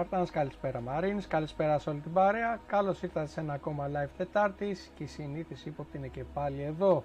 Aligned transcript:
Σπαρτάνς, 0.00 0.30
καλησπέρα 0.30 0.80
Μαρίνς, 0.80 1.26
καλησπέρα 1.26 1.78
σε 1.78 1.90
όλη 1.90 2.00
την 2.00 2.12
παρέα. 2.12 2.60
Καλώς 2.66 3.02
ήρθατε 3.02 3.26
σε 3.26 3.40
ένα 3.40 3.52
ακόμα 3.52 3.90
live 3.94 4.08
Τετάρτης 4.16 4.90
και 4.94 5.02
η 5.02 5.06
συνήθιση 5.06 5.68
ύποπτη 5.68 5.96
είναι 5.96 6.06
και 6.06 6.24
πάλι 6.34 6.62
εδώ. 6.62 7.04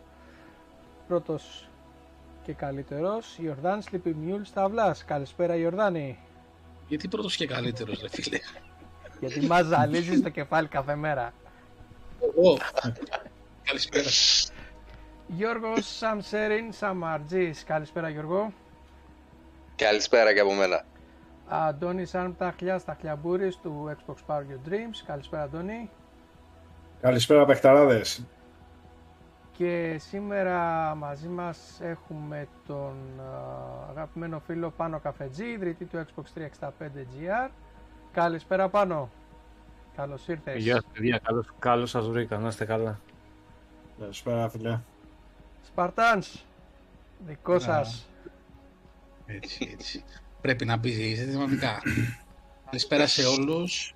Πρώτος 1.07 1.69
και 2.43 2.53
καλύτερος, 2.53 3.37
Ιορδάνη 3.37 3.81
Σλιπιμιούλ 3.81 4.41
Σταυλάς. 4.43 5.05
Καλησπέρα 5.05 5.55
Ιορδάνη. 5.55 6.19
Γιατί 6.87 7.07
πρώτος 7.07 7.35
και 7.35 7.47
καλύτερος 7.47 8.01
ρε 8.01 8.09
φίλε. 8.09 8.39
Γιατί 9.19 9.45
μας 9.45 9.65
ζαλίζεις 9.65 10.21
το 10.21 10.29
κεφάλι 10.29 10.67
κάθε 10.67 10.95
μέρα. 10.95 11.33
Εγώ. 12.21 12.57
Καλησπέρα. 13.63 14.09
Γιώργος 15.27 15.97
Σαμσέριν 15.97 16.73
Σαμαρτζής. 16.73 17.63
Καλησπέρα 17.63 18.09
Γιώργο. 18.09 18.53
Καλησπέρα 19.75 20.33
και 20.33 20.39
από 20.39 20.53
μένα. 20.53 20.85
Αντώνης 21.47 22.15
Άρμταχλιάς 22.15 22.85
Ταχλιαμπούρης 22.85 23.57
του 23.57 23.95
Xbox 23.97 24.15
Power 24.27 24.39
Your 24.39 24.69
Dreams. 24.69 25.03
Καλησπέρα 25.05 25.43
Αντώνη. 25.43 25.89
Καλησπέρα 27.01 27.45
παιχταράδες. 27.45 28.25
Και 29.51 29.97
σήμερα 29.99 30.95
μαζί 30.95 31.27
μας 31.27 31.79
έχουμε 31.81 32.47
τον 32.67 32.95
α, 33.19 33.89
αγαπημένο 33.89 34.39
φίλο 34.39 34.69
Πάνο 34.69 34.99
Καφετζή, 34.99 35.45
ιδρυτή 35.45 35.85
του 35.85 36.05
Xbox 36.05 36.39
365 36.39 36.69
GR. 36.79 37.49
Καλησπέρα 38.11 38.69
Πάνο. 38.69 39.09
Καλώς 39.95 40.27
ήρθες. 40.27 40.63
Γεια 40.63 40.75
σας 40.75 40.85
παιδιά, 40.93 41.19
καλώς, 41.23 41.47
καλώς 41.59 41.89
σας 41.89 42.07
βρήκα, 42.07 42.37
να 42.37 42.47
είστε 42.47 42.65
καλά. 42.65 42.99
Καλησπέρα 43.99 44.49
φίλε. 44.49 44.79
Σπαρτάνς, 45.61 46.45
δικό 47.25 47.59
σας. 47.59 48.09
Έτσι, 49.25 49.69
έτσι. 49.73 50.03
Πρέπει 50.45 50.65
να 50.65 50.79
πει 50.79 50.89
δυναμικά. 51.13 51.81
Καλησπέρα 52.65 53.07
σε 53.07 53.25
όλους. 53.25 53.95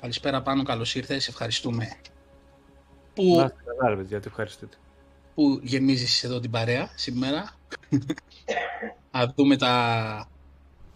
Καλησπέρα 0.00 0.42
πάνω, 0.42 0.62
καλώς 0.62 0.94
ήρθες, 0.94 1.28
ευχαριστούμε. 1.28 1.84
Να 1.84 1.96
Που, 3.14 3.22
είστε 3.22 3.54
καλά 3.66 3.88
ρε 3.88 3.96
παιδιά, 3.96 4.20
τι 4.20 4.28
ευχαριστείτε. 4.28 4.76
που 5.34 5.60
γεμίζεις 5.62 6.24
εδώ 6.24 6.40
την 6.40 6.50
παρέα 6.50 6.90
σήμερα. 6.94 7.54
Να 9.10 9.32
δούμε 9.36 9.56
τα, 9.56 10.28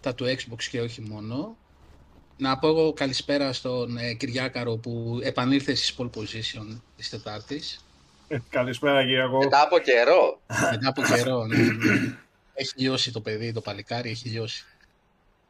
τα 0.01 0.15
του 0.15 0.25
Xbox 0.25 0.63
και 0.69 0.81
όχι 0.81 1.01
μόνο. 1.01 1.57
Να 2.37 2.57
πω 2.57 2.67
εγώ 2.67 2.93
καλησπέρα 2.93 3.53
στον 3.53 3.97
ε, 3.97 4.13
Κυριάκαρο 4.13 4.75
που 4.75 5.19
επανήλθε 5.23 5.75
στις 5.75 5.95
pole 5.97 6.09
position 6.09 6.81
της 6.95 7.09
Τετάρτης. 7.09 7.85
Καλησπέρα 8.49 9.01
Κυριακό. 9.01 9.37
Μετά 9.37 9.61
από 9.61 9.79
καιρό. 9.79 10.41
Μετά 10.71 10.89
από 10.89 11.01
καιρό, 11.01 11.45
ναι, 11.45 11.57
ναι. 11.57 12.17
Έχει 12.53 12.73
λιώσει 12.75 13.11
το 13.11 13.21
παιδί, 13.21 13.53
το 13.53 13.61
παλικάρι, 13.61 14.09
έχει 14.09 14.29
λιώσει. 14.29 14.65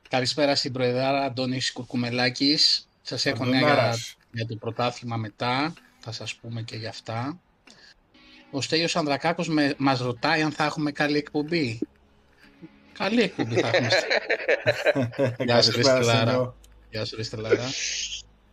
Καλησπέρα 0.09 0.55
στην 0.55 0.71
Προεδράρα 0.71 1.23
Αντώνης 1.23 1.71
Κουρκουμελάκης. 1.71 2.87
Σας 3.01 3.25
έχω 3.25 3.45
νέα 3.45 3.59
για, 3.59 3.67
Αντωνάρας. 3.67 4.17
για 4.31 4.45
το 4.45 4.55
πρωτάθλημα 4.55 5.17
μετά. 5.17 5.73
Θα 5.99 6.11
σας 6.11 6.35
πούμε 6.35 6.61
και 6.61 6.75
για 6.75 6.89
αυτά. 6.89 7.39
Ο 8.51 8.61
Στέλιος 8.61 8.95
Ανδρακάκος 8.95 9.47
με, 9.47 9.73
μας 9.77 9.99
ρωτάει 9.99 10.41
αν 10.41 10.51
θα 10.51 10.63
έχουμε 10.63 10.91
καλή 10.91 11.17
εκπομπή. 11.17 11.79
Καλή 12.93 13.21
εκπομπή 13.21 13.55
θα 13.59 13.67
έχουμε. 13.67 13.89
Γεια 15.45 15.61
σου, 15.61 15.71
ρε 15.71 15.81
Καλησπέρα 15.81 16.03
Στελάρα. 16.03 16.31
Στέλιο. 16.31 16.55
Γεια 16.89 17.05
σου, 17.05 17.15
ρε 17.15 17.23
Στελάρα. 17.23 17.69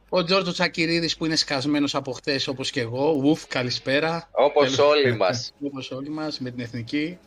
Ο 0.09 0.25
Τζόρτζο 0.25 0.53
Τσακυρίδης 0.53 1.17
που 1.17 1.25
είναι 1.25 1.37
σκασμένος 1.37 1.95
από 1.95 2.13
χτες 2.13 2.47
όπως 2.49 2.71
και 2.71 2.81
εγώ. 2.81 3.11
Ουφ, 3.11 3.47
καλησπέρα. 3.47 4.29
Όπως 4.33 4.65
Τέλος. 4.65 4.79
όλοι 4.91 5.17
μας. 5.17 5.53
Όπως 5.67 5.91
όλοι 5.91 6.09
μας, 6.09 6.39
με 6.39 6.51
την 6.51 6.61
εθνική. 6.61 7.19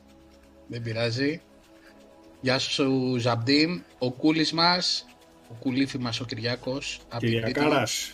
Δεν 0.71 0.81
πειράζει. 0.81 1.41
Γεια 2.41 2.59
σου 2.59 2.71
σου 2.71 3.15
Ζαμπτίν, 3.19 3.83
ο 3.97 4.11
κούλης 4.11 4.51
μας, 4.53 5.05
ο 5.49 5.53
κουλήφι 5.59 5.97
μας 5.97 6.19
ο 6.19 6.25
Κυριάκος. 6.25 6.99
απ' 7.09 7.19
την 7.19 7.29
Κρήτη. 7.29 7.51
Κυριακάρας. 7.51 8.13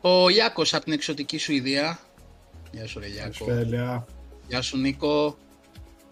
Ο 0.00 0.28
Ιάκος 0.28 0.74
από 0.74 0.84
την 0.84 0.92
εξωτική 0.92 1.38
Σουηδία. 1.38 1.98
Γεια 2.72 2.86
σου 2.86 2.98
ρε 2.98 3.06
Ιάκο. 3.06 3.44
Καλησπέρα. 3.44 4.04
Γεια 4.48 4.62
σου 4.62 4.76
Νίκο. 4.76 5.36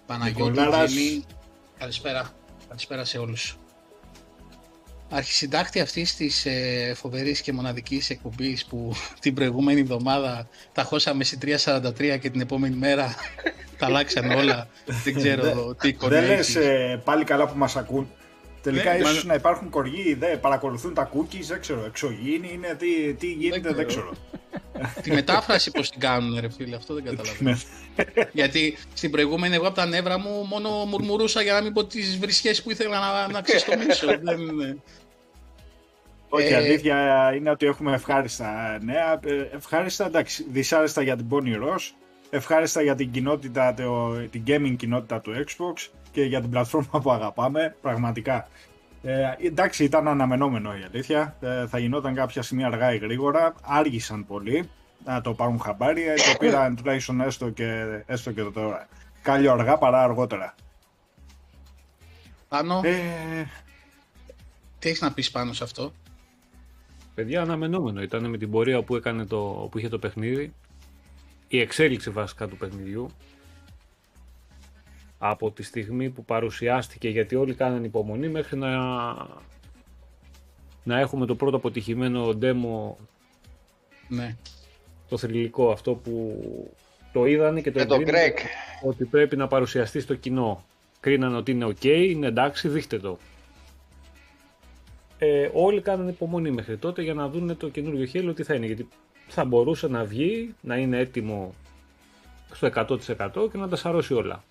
Παναγιώτη, 0.06 0.50
Νικολάρας. 0.50 0.90
Τζίμι. 0.92 1.24
Καλησπέρα. 1.78 2.30
Καλησπέρα 2.68 3.04
σε 3.04 3.18
όλους. 3.18 3.58
Αρχισυντάκτη 5.12 5.80
αυτής 5.80 6.16
της 6.16 6.46
ε, 6.46 6.92
φοβερής 6.96 7.40
και 7.40 7.52
μοναδικής 7.52 8.10
εκπομπής 8.10 8.64
που 8.64 8.92
την 9.20 9.34
προηγούμενη 9.34 9.80
εβδομάδα 9.80 10.48
τα 10.72 10.82
χώσαμε 10.82 11.24
στη 11.24 11.38
3.43 11.64 12.18
και 12.20 12.30
την 12.30 12.40
επόμενη 12.40 12.76
μέρα 12.76 13.14
τα 13.78 13.86
αλλάξαν 13.86 14.30
όλα. 14.30 14.68
Δεν 15.04 15.14
ξέρω 15.14 15.74
τι 15.80 15.88
εικόνα 15.88 16.10
Δεν 16.20 16.26
λες 16.28 16.38
έχεις. 16.38 16.54
ε, 16.56 17.00
πάλι 17.04 17.24
καλά 17.24 17.46
που 17.48 17.58
μας 17.58 17.76
ακούν. 17.76 18.10
Τελικά 18.62 18.92
Ναι, 18.92 18.98
ίσως 18.98 19.24
μα- 19.24 19.28
να 19.28 19.34
υπάρχουν 19.34 19.70
κοργοί, 19.70 20.14
δεν 20.14 20.40
παρακολουθούν 20.40 20.94
τα 20.94 21.10
cookies, 21.14 21.44
δεν 21.46 21.60
ξέρω, 21.60 21.84
εξωγήινοι 21.84 22.50
είναι, 22.52 22.74
τι, 22.78 23.14
τι 23.14 23.26
γίνεται, 23.32 23.72
δεν 23.72 23.86
ξέρω. 23.86 24.10
ξέρω. 24.10 24.92
Τη 25.02 25.10
μετάφραση 25.12 25.70
πώς 25.70 25.90
την 25.90 26.00
κάνουν 26.00 26.40
ρε 26.40 26.50
φίλε, 26.50 26.76
αυτό 26.76 26.94
δεν 26.94 27.04
καταλαβαίνω. 27.08 27.58
Γιατί 28.32 28.78
στην 28.94 29.10
προηγούμενη 29.10 29.54
εγώ 29.54 29.66
από 29.66 29.76
τα 29.76 29.86
νεύρα 29.86 30.18
μου 30.18 30.44
μόνο 30.48 30.70
μουρμουρούσα 30.70 31.42
για 31.42 31.52
να 31.52 31.60
μην 31.62 31.72
πω 31.72 31.84
τις 31.84 32.18
βρισιές 32.18 32.62
που 32.62 32.70
ήθελα 32.70 32.98
να, 33.00 33.28
να 33.32 33.40
ξεστομίσω. 33.40 34.06
Δεν 34.22 34.38
είναι. 34.40 34.76
Όχι, 36.32 36.48
η 36.48 36.52
Ε, 36.52 36.56
αλήθεια 36.56 37.32
είναι 37.34 37.50
ότι 37.50 37.66
έχουμε 37.66 37.94
ευχάριστα 37.94 38.78
νέα. 38.82 39.12
Ε, 39.24 39.48
Ευχάριστα, 39.54 40.06
εντάξει, 40.06 40.46
δυσάρεστα 40.50 41.02
για 41.02 41.16
την 41.16 41.26
Bonnie 41.30 41.56
Ross, 41.62 41.90
ευχάριστα 42.30 42.82
για 42.82 42.94
την 42.94 43.10
κοινότητα, 43.10 43.74
το, 43.74 44.12
την 44.30 44.42
gaming 44.46 44.74
κοινότητα 44.76 45.20
του 45.20 45.32
Xbox 45.46 45.88
και 46.12 46.22
για 46.22 46.40
την 46.40 46.50
πλατφόρμα 46.50 47.00
που 47.00 47.10
αγαπάμε, 47.12 47.76
πραγματικά. 47.82 48.48
Ε, 49.02 49.22
εντάξει, 49.46 49.84
ήταν 49.84 50.08
αναμενόμενο 50.08 50.72
η 50.72 50.82
αλήθεια. 50.92 51.36
Ε, 51.40 51.66
θα 51.66 51.78
γινόταν 51.78 52.14
κάποια 52.14 52.42
στιγμή 52.42 52.64
αργά 52.64 52.94
ή 52.94 52.96
γρήγορα. 52.96 53.54
Άργησαν 53.62 54.26
πολύ 54.26 54.70
να 55.04 55.20
το 55.20 55.34
πάρουν 55.34 55.60
χαμπάρι. 55.60 56.02
Ε, 56.08 56.14
το 56.14 56.36
πήραν 56.38 56.76
τουλάχιστον 56.76 57.20
έστω 57.20 57.50
και, 57.50 57.84
έστω 58.06 58.32
και 58.32 58.42
τώρα. 58.42 58.88
Κάλλιο 59.22 59.52
αργά 59.52 59.78
παρά 59.78 60.02
αργότερα. 60.02 60.54
Πάνω, 62.48 62.80
Ε, 62.84 62.90
τι 64.78 64.88
έχεις 64.88 65.00
να 65.00 65.12
πεις 65.12 65.30
πάνω 65.30 65.52
σε 65.52 65.64
αυτό; 65.64 65.92
Παιδιά, 67.14 67.42
αναμενόμενο 67.42 68.02
ήταν 68.02 68.24
με 68.30 68.38
την 68.38 68.50
πορεία 68.50 68.82
που, 68.82 68.96
έκανε 68.96 69.24
το, 69.26 69.68
που 69.70 69.78
είχε 69.78 69.88
το 69.88 69.98
παιχνίδι. 69.98 70.52
Η 71.48 71.60
εξέλιξη 71.60 72.10
βασικά 72.10 72.48
του 72.48 72.56
παιχνιδιού. 72.56 73.10
Από 75.18 75.50
τη 75.50 75.62
στιγμή 75.62 76.10
που 76.10 76.24
παρουσιάστηκε, 76.24 77.08
γιατί 77.08 77.34
όλοι 77.36 77.54
κάνανε 77.54 77.86
υπομονή, 77.86 78.28
μέχρι 78.28 78.56
να, 78.58 78.76
να 80.84 80.98
έχουμε 80.98 81.26
το 81.26 81.34
πρώτο 81.34 81.56
αποτυχημένο 81.56 82.28
demo, 82.42 82.94
Ναι. 84.08 84.36
το 85.08 85.16
θρηλυκό 85.18 85.70
αυτό 85.70 85.94
που 85.94 86.40
το 87.12 87.24
είδανε 87.26 87.60
και 87.60 87.70
το 87.72 87.78
Με 87.78 87.84
τον 87.84 88.00
εγκρίνανε 88.00 88.32
Greg. 88.36 88.38
ότι 88.88 89.04
πρέπει 89.04 89.36
να 89.36 89.46
παρουσιαστεί 89.46 90.00
στο 90.00 90.14
κοινό. 90.14 90.64
Κρίνανε 91.00 91.36
ότι 91.36 91.50
είναι 91.50 91.66
ok, 91.66 91.84
είναι 91.84 92.26
εντάξει, 92.26 92.68
δείχτε 92.68 92.98
το. 92.98 93.18
Ε, 95.22 95.50
όλοι 95.52 95.80
κάνανε 95.80 96.10
υπομονή 96.10 96.50
μέχρι 96.50 96.76
τότε 96.76 97.02
για 97.02 97.14
να 97.14 97.28
δουν 97.28 97.56
το 97.56 97.68
καινούριο 97.68 98.08
Halo 98.12 98.32
τι 98.34 98.42
θα 98.42 98.54
είναι. 98.54 98.66
Γιατί 98.66 98.88
θα 99.28 99.44
μπορούσε 99.44 99.88
να 99.88 100.04
βγει, 100.04 100.54
να 100.60 100.76
είναι 100.76 100.98
έτοιμο 100.98 101.54
στο 102.52 102.70
100% 102.74 103.50
και 103.50 103.58
να 103.58 103.68
τα 103.68 103.76
σαρώσει 103.76 104.14
όλα. 104.14 104.42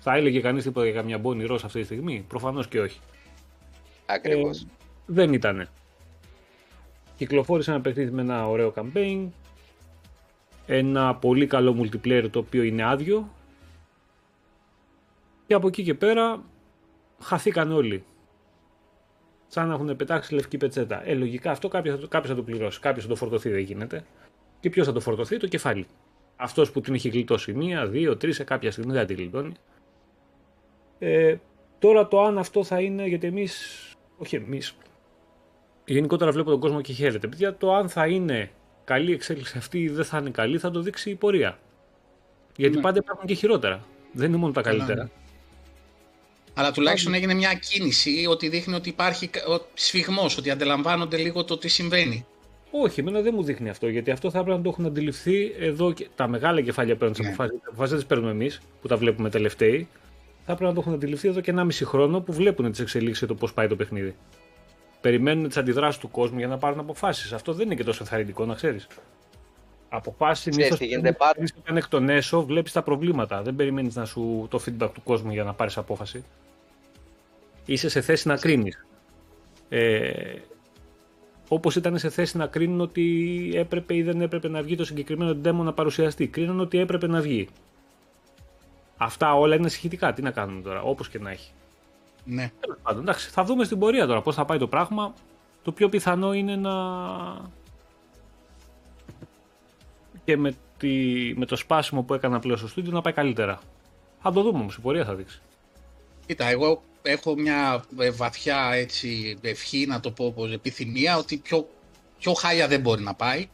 Θα 0.00 0.14
έλεγε 0.14 0.40
κανείς 0.40 0.62
τίποτα 0.62 0.86
για 0.86 0.94
καμιά 0.94 1.20
Bonnie 1.22 1.50
Ross 1.50 1.58
αυτή 1.64 1.78
τη 1.78 1.84
στιγμή; 1.84 2.24
Προφανώς 2.28 2.68
και 2.68 2.80
όχι. 2.80 3.00
Ακριβώς. 4.06 4.60
Ε, 4.62 4.66
δεν 5.06 5.32
ήτανε. 5.32 5.68
Κυκλοφόρησε 7.16 7.70
ένα 7.70 7.80
παιχνίδι 7.80 8.10
με 8.10 8.22
ένα 8.22 8.48
ωραίο 8.48 8.72
campaign. 8.76 9.26
Ένα 10.66 11.14
πολύ 11.14 11.46
καλό 11.46 11.76
multiplayer 11.80 12.28
το 12.30 12.38
οποίο 12.38 12.62
είναι 12.62 12.84
άδειο. 12.84 13.30
Και 15.46 15.54
από 15.54 15.66
εκεί 15.66 15.82
και 15.82 15.94
πέρα 15.94 16.42
χαθήκαν 17.20 17.72
όλοι. 17.72 18.04
Σαν 19.48 19.68
να 19.68 19.74
έχουν 19.74 19.96
πετάξει 19.96 20.34
λευκή 20.34 20.56
πετσέτα. 20.56 21.08
Ε, 21.08 21.14
λογικά 21.14 21.50
αυτό 21.50 21.68
κάποιος 21.68 21.94
θα, 21.94 22.00
το, 22.00 22.08
κάποιος 22.08 22.30
θα 22.30 22.36
το 22.36 22.42
πληρώσει. 22.42 22.80
Κάποιος 22.80 23.02
θα 23.04 23.10
το 23.10 23.16
φορτωθεί, 23.16 23.50
δεν 23.50 23.58
γίνεται. 23.60 24.04
Και 24.60 24.70
ποιος 24.70 24.86
θα 24.86 24.92
το 24.92 25.00
φορτωθεί, 25.00 25.36
το 25.36 25.46
κεφάλι. 25.46 25.86
Αυτός 26.36 26.70
που 26.72 26.80
την 26.80 26.94
είχε 26.94 27.08
γλιτώσει 27.08 27.52
μία, 27.52 27.86
δύο, 27.86 28.16
τρεις, 28.16 28.34
σε 28.36 28.44
κάποια 28.44 28.70
στιγμή 28.70 28.92
δεν 28.92 29.00
θα 29.00 29.06
τη 29.06 29.14
γλιτώνει. 29.14 29.52
Ε, 30.98 31.36
τώρα 31.78 32.08
το 32.08 32.22
αν 32.22 32.38
αυτό 32.38 32.64
θα 32.64 32.80
είναι, 32.80 33.06
γιατί 33.06 33.26
εμείς. 33.26 33.80
Όχι 34.18 34.36
εμείς. 34.36 34.76
Γενικότερα 35.84 36.30
βλέπω 36.30 36.50
τον 36.50 36.60
κόσμο 36.60 36.80
και 36.80 36.92
χαίρεται. 36.92 37.26
Παιδιά, 37.28 37.56
το 37.56 37.74
αν 37.74 37.88
θα 37.88 38.06
είναι 38.06 38.50
καλή 38.84 39.12
εξέλιξη 39.12 39.58
αυτή 39.58 39.78
ή 39.82 39.88
δεν 39.88 40.04
θα 40.04 40.18
είναι 40.18 40.30
καλή, 40.30 40.58
θα 40.58 40.70
το 40.70 40.80
δείξει 40.80 41.10
η 41.10 41.14
πορεία. 41.14 41.58
Γιατί 42.56 42.76
Ναι. 42.76 42.82
πάντα 42.82 42.98
υπάρχουν 42.98 43.26
και 43.26 43.34
χειρότερα. 43.34 43.84
Δεν 44.12 44.28
είναι 44.28 44.36
μόνο 44.36 44.52
τα 44.52 44.60
Καλά, 44.62 44.76
καλύτερα. 44.78 45.02
ναι. 45.02 45.10
Αλλά 46.58 46.72
τουλάχιστον 46.72 47.14
έγινε 47.14 47.34
μια 47.34 47.54
κίνηση 47.54 48.26
ότι 48.28 48.48
δείχνει 48.48 48.74
ότι 48.74 48.88
υπάρχει 48.88 49.30
σφιγμός, 49.74 50.36
ότι 50.38 50.50
αντιλαμβάνονται 50.50 51.16
λίγο 51.16 51.44
το 51.44 51.58
τι 51.58 51.68
συμβαίνει. 51.68 52.26
Όχι, 52.70 53.00
εμένα 53.00 53.20
δεν 53.20 53.32
μου 53.36 53.42
δείχνει 53.42 53.68
αυτό, 53.68 53.88
γιατί 53.88 54.10
αυτό 54.10 54.30
θα 54.30 54.42
πρέπει 54.42 54.56
να 54.56 54.62
το 54.62 54.68
έχουν 54.68 54.86
αντιληφθεί 54.86 55.54
εδώ 55.58 55.92
και 55.92 56.08
τα 56.14 56.28
μεγάλα 56.28 56.60
κεφάλια 56.60 56.96
παίρνουν 56.96 57.16
τις 57.16 57.22
Ναι. 57.24 57.28
αποφάσεις. 57.32 57.58
Τις 57.58 57.66
αποφάσεις 57.66 57.90
δεν 57.90 57.98
τις 57.98 58.08
παίρνουμε 58.08 58.30
εμείς, 58.30 58.60
που 58.80 58.88
τα 58.88 58.96
βλέπουμε 58.96 59.30
τελευταίοι. 59.30 59.88
θα 60.48 60.54
πρέπει 60.54 60.68
να 60.68 60.74
το 60.74 60.80
έχουν 60.80 60.92
αντιληφθεί 60.92 61.28
εδώ 61.28 61.40
και 61.40 61.50
1,5 61.50 61.84
χρόνο 61.84 62.20
που 62.20 62.32
βλέπουν 62.32 62.70
τις 62.70 62.80
εξελίξεις 62.80 63.18
και 63.18 63.26
το 63.26 63.34
πώς 63.34 63.52
πάει 63.52 63.66
το 63.68 63.76
παιχνίδι. 63.76 64.14
Περιμένουν 65.00 65.46
τις 65.48 65.56
αντιδράσεις 65.56 66.00
του 66.00 66.10
κόσμου 66.10 66.38
για 66.38 66.46
να 66.46 66.58
πάρουν 66.58 66.78
αποφάσεις. 66.78 67.32
Αυτό 67.32 67.52
δεν 67.52 67.66
είναι 67.66 67.74
και 67.74 67.84
τόσο 67.84 67.98
ενθαρρυντικό, 68.02 68.44
να 68.44 68.54
ξέρεις. 68.54 68.86
Αποφάσει 69.88 70.52
συνήθω. 70.52 70.76
τι 70.76 70.86
γίνεται 70.86 71.12
πάντα. 71.12 71.44
Όταν 71.58 71.76
εκ 71.76 71.88
των 71.88 72.08
έσω 72.08 72.44
βλέπεις 72.44 72.72
τα 72.72 72.82
προβλήματα. 72.82 73.42
Δεν 73.42 73.56
περιμένεις 73.56 73.94
να 73.94 74.04
σου 74.04 74.46
το 74.50 74.60
feedback 74.66 74.90
του 74.94 75.02
κόσμου 75.02 75.32
για 75.32 75.44
να 75.44 75.52
πάρεις 75.54 75.76
απόφαση. 75.76 76.24
Είσαι 77.66 77.88
σε 77.88 78.00
θέση 78.00 78.28
να 78.28 78.36
κρίνεις. 78.36 78.86
Ε, 79.68 80.34
Όπως 81.48 81.76
ήταν 81.76 81.98
σε 81.98 82.08
θέση 82.08 82.36
να 82.36 82.46
κρίνουν 82.46 82.80
ότι 82.80 83.50
έπρεπε 83.54 83.94
ή 83.94 84.02
δεν 84.02 84.20
έπρεπε 84.20 84.48
να 84.48 84.62
βγει 84.62 84.76
το 84.76 84.84
συγκεκριμένο 84.84 85.40
demo 85.44 85.64
να 85.64 85.72
παρουσιαστεί. 85.72 86.26
Κρίνουν 86.26 86.60
ότι 86.60 86.78
έπρεπε 86.78 87.06
να 87.06 87.20
βγει. 87.20 87.48
Αυτά 88.96 89.34
όλα 89.34 89.54
είναι 89.54 89.68
συγχυτικά. 89.68 90.12
Τι 90.12 90.22
να 90.22 90.30
κάνουμε 90.30 90.62
τώρα, 90.62 90.82
όπως 90.82 91.08
και 91.08 91.18
να 91.18 91.30
έχει. 91.30 91.52
Ναι. 92.24 92.52
Τέλος 92.60 92.78
πάντων, 92.82 93.02
εντάξει, 93.02 93.30
θα 93.30 93.44
δούμε 93.44 93.64
στην 93.64 93.78
πορεία 93.78 94.06
τώρα 94.06 94.22
πώς 94.22 94.34
θα 94.34 94.44
πάει 94.44 94.58
το 94.58 94.68
πράγμα. 94.68 95.14
Το 95.62 95.72
πιο 95.72 95.88
πιθανό 95.88 96.32
είναι 96.32 96.56
να. 96.56 96.72
και 100.24 100.36
με, 100.36 100.54
τη... 100.76 100.88
με 101.36 101.46
το 101.46 101.56
σπάσιμο 101.56 102.02
που 102.02 102.14
έκανα 102.14 102.38
πλέον 102.38 102.58
στο 102.58 102.68
στούντιο 102.68 102.92
να 102.92 103.00
πάει 103.00 103.12
καλύτερα. 103.12 103.58
Θα 104.20 104.32
το 104.32 104.42
δούμε 104.42 104.58
όμως, 104.58 104.76
η 104.76 104.80
πορεία 104.80 105.04
θα 105.04 105.14
δείξει. 105.14 105.40
Κοίτα, 106.26 106.48
εγώ 106.48 106.82
έχω 107.02 107.36
μια 107.36 107.84
ε, 107.98 108.10
βαθιά 108.10 108.70
έτσι, 108.72 109.38
ευχή, 109.40 109.86
να 109.86 110.00
το 110.00 110.10
πω 110.10 110.24
όπως 110.24 110.52
επιθυμία, 110.52 111.16
ότι 111.16 111.36
πιο, 111.36 111.68
πιο 112.18 112.32
χάλια 112.34 112.68
δεν 112.68 112.80
μπορεί 112.80 113.02
να 113.02 113.14
πάει. 113.14 113.48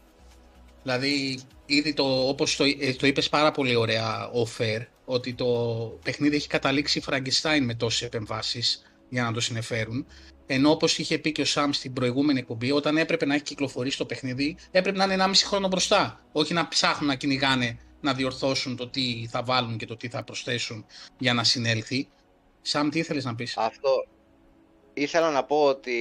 Δηλαδή, 0.83 1.41
ήδη 1.67 1.93
το, 1.93 2.29
όπως 2.29 2.57
το, 2.57 2.65
ε, 2.65 2.93
το 2.93 3.07
είπες 3.07 3.29
πάρα 3.29 3.51
πολύ 3.51 3.75
ωραία, 3.75 4.29
ο 4.29 4.45
Φερ, 4.45 4.83
ότι 5.05 5.35
το 5.35 5.47
παιχνίδι 6.05 6.37
έχει 6.37 6.49
καταλήξει 6.49 7.01
Φραγκιστάιν 7.01 7.65
με 7.65 7.75
τόσες 7.75 8.03
επεμβάσεις 8.03 8.83
για 9.09 9.23
να 9.23 9.33
το 9.33 9.41
συνεφέρουν. 9.41 10.07
Ενώ 10.47 10.71
όπως 10.71 10.99
είχε 10.99 11.19
πει 11.19 11.33
και 11.33 11.41
ο 11.41 11.45
Σαμ 11.45 11.71
στην 11.73 11.93
προηγούμενη 11.93 12.39
εκπομπή, 12.39 12.71
όταν 12.71 12.97
έπρεπε 12.97 13.27
να 13.27 13.35
έχει 13.35 13.43
κυκλοφορήσει 13.43 13.99
το 13.99 14.05
παιχνίδι, 14.05 14.57
έπρεπε 14.71 14.99
να 14.99 15.05
είναι 15.05 15.25
1,5 15.25 15.33
χρόνο 15.45 15.69
μπροστά. 15.69 16.21
Όχι 16.33 16.53
να 16.53 16.69
ψάχνουν 16.69 17.09
να 17.09 17.15
κυνηγάνε 17.15 17.79
να 18.01 18.15
διορθώσουν 18.15 18.77
το 18.77 18.89
τι 18.89 19.27
θα 19.31 19.43
βάλουν 19.43 19.77
και 19.77 19.87
το 19.87 19.97
τι 19.97 20.09
θα 20.09 20.25
προσθέσουν 20.25 20.85
για 21.19 21.35
να 21.35 21.45
συνέλθει. 21.45 22.09
Σαμ, 22.63 22.89
τι 22.89 22.99
ήθελες 22.99 23.25
να 23.25 23.35
πεις; 23.35 23.57
Αυτό 23.57 24.07
ήθελα 24.95 25.31
να 25.31 25.45
πω 25.45 25.65
ότι 25.65 26.01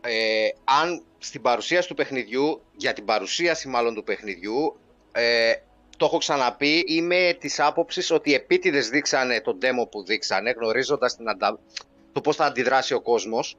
ε, 0.00 0.48
αν 0.64 1.02
στην 1.18 1.42
παρουσίαση 1.42 1.88
του 1.88 1.94
παιχνιδιού, 1.94 2.62
για 2.76 2.92
την 2.92 3.04
παρουσίαση 3.04 3.68
μάλλον 3.68 3.94
του 3.94 4.04
παιχνιδιού, 4.04 4.76
ε, 5.12 5.52
το 5.96 6.04
έχω 6.04 6.18
ξαναπεί, 6.18 6.84
είμαι 6.86 7.36
της 7.40 7.60
άποψης 7.60 8.10
ότι 8.10 8.34
επίτηδες 8.34 8.88
δείξανε 8.88 9.40
τον 9.40 9.58
demo 9.62 9.90
που 9.90 10.04
δείξανε, 10.04 10.50
γνωρίζοντας 10.50 11.16
την 11.16 11.28
αντα... 11.28 11.58
το 12.12 12.20
πώς 12.20 12.36
θα 12.36 12.44
αντιδράσει 12.44 12.94
ο 12.94 13.00
κόσμος. 13.00 13.56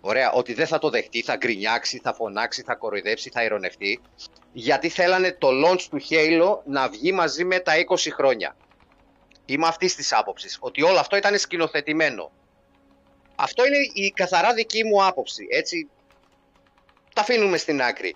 Ωραία, 0.00 0.32
ότι 0.32 0.54
δεν 0.54 0.66
θα 0.66 0.78
το 0.78 0.90
δεχτεί, 0.90 1.22
θα 1.22 1.36
γκρινιάξει, 1.36 2.00
θα 2.02 2.14
φωνάξει, 2.14 2.62
θα 2.62 2.74
κοροϊδέψει, 2.74 3.30
θα 3.30 3.44
ηρωνευτεί. 3.44 4.00
Γιατί 4.52 4.88
θέλανε 4.88 5.36
το 5.38 5.48
launch 5.48 5.80
του 5.90 6.00
Halo 6.10 6.58
να 6.64 6.88
βγει 6.88 7.12
μαζί 7.12 7.44
με 7.44 7.58
τα 7.58 7.72
20 7.88 7.96
χρόνια. 8.12 8.56
Είμαι 9.46 9.66
αυτής 9.66 9.94
της 9.94 10.12
άποψης. 10.12 10.58
Ότι 10.60 10.82
όλο 10.82 10.98
αυτό 10.98 11.16
ήταν 11.16 11.38
σκηνοθετημένο. 11.38 12.32
Αυτό 13.34 13.66
είναι 13.66 13.76
η 13.92 14.10
καθαρά 14.10 14.54
δική 14.54 14.84
μου 14.84 15.04
άποψη. 15.04 15.46
Έτσι, 15.50 15.88
τα 17.14 17.20
αφήνουμε 17.20 17.56
στην 17.56 17.82
άκρη. 17.82 18.14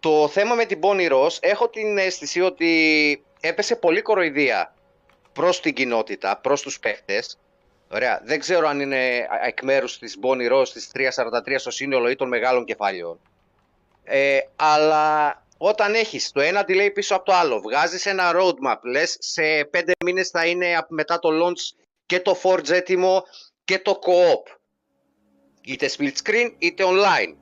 Το 0.00 0.28
θέμα 0.28 0.54
με 0.54 0.64
την 0.64 0.78
Bonnie 0.82 1.12
Ross, 1.12 1.36
έχω 1.40 1.68
την 1.68 1.98
αίσθηση 1.98 2.40
ότι 2.40 3.24
έπεσε 3.40 3.76
πολύ 3.76 4.02
κοροϊδία 4.02 4.74
προς 5.32 5.60
την 5.60 5.74
κοινότητα, 5.74 6.36
προς 6.36 6.62
τους 6.62 6.78
παίχτες. 6.78 7.38
Ωραία. 7.88 8.20
Δεν 8.24 8.38
ξέρω 8.38 8.68
αν 8.68 8.80
είναι 8.80 9.26
εκ 9.42 9.62
μέρους 9.62 9.98
της 9.98 10.18
Bonnie 10.22 10.52
Ross 10.52 10.68
της 10.68 10.90
343 10.94 11.58
στο 11.58 11.70
σύνολο 11.70 12.08
ή 12.08 12.16
των 12.16 12.28
μεγάλων 12.28 12.64
κεφάλαιων. 12.64 13.20
Ε, 14.04 14.38
αλλά 14.56 15.45
όταν 15.58 15.94
έχεις 15.94 16.32
το 16.32 16.40
ένα 16.40 16.64
delay 16.68 16.90
πίσω 16.94 17.14
από 17.14 17.24
το 17.24 17.32
άλλο, 17.32 17.60
βγάζεις 17.60 18.06
ένα 18.06 18.32
roadmap, 18.34 18.76
λες 18.82 19.16
σε 19.18 19.64
πέντε 19.70 19.92
μήνες 20.04 20.28
θα 20.28 20.46
είναι 20.46 20.86
μετά 20.88 21.18
το 21.18 21.28
launch 21.32 21.86
και 22.06 22.20
το 22.20 22.40
Forge 22.42 22.70
έτοιμο 22.70 23.22
και 23.64 23.78
το 23.78 23.98
co-op. 24.02 24.56
Είτε 25.64 25.90
split 25.96 26.12
screen 26.24 26.54
είτε 26.58 26.84
online. 26.86 27.34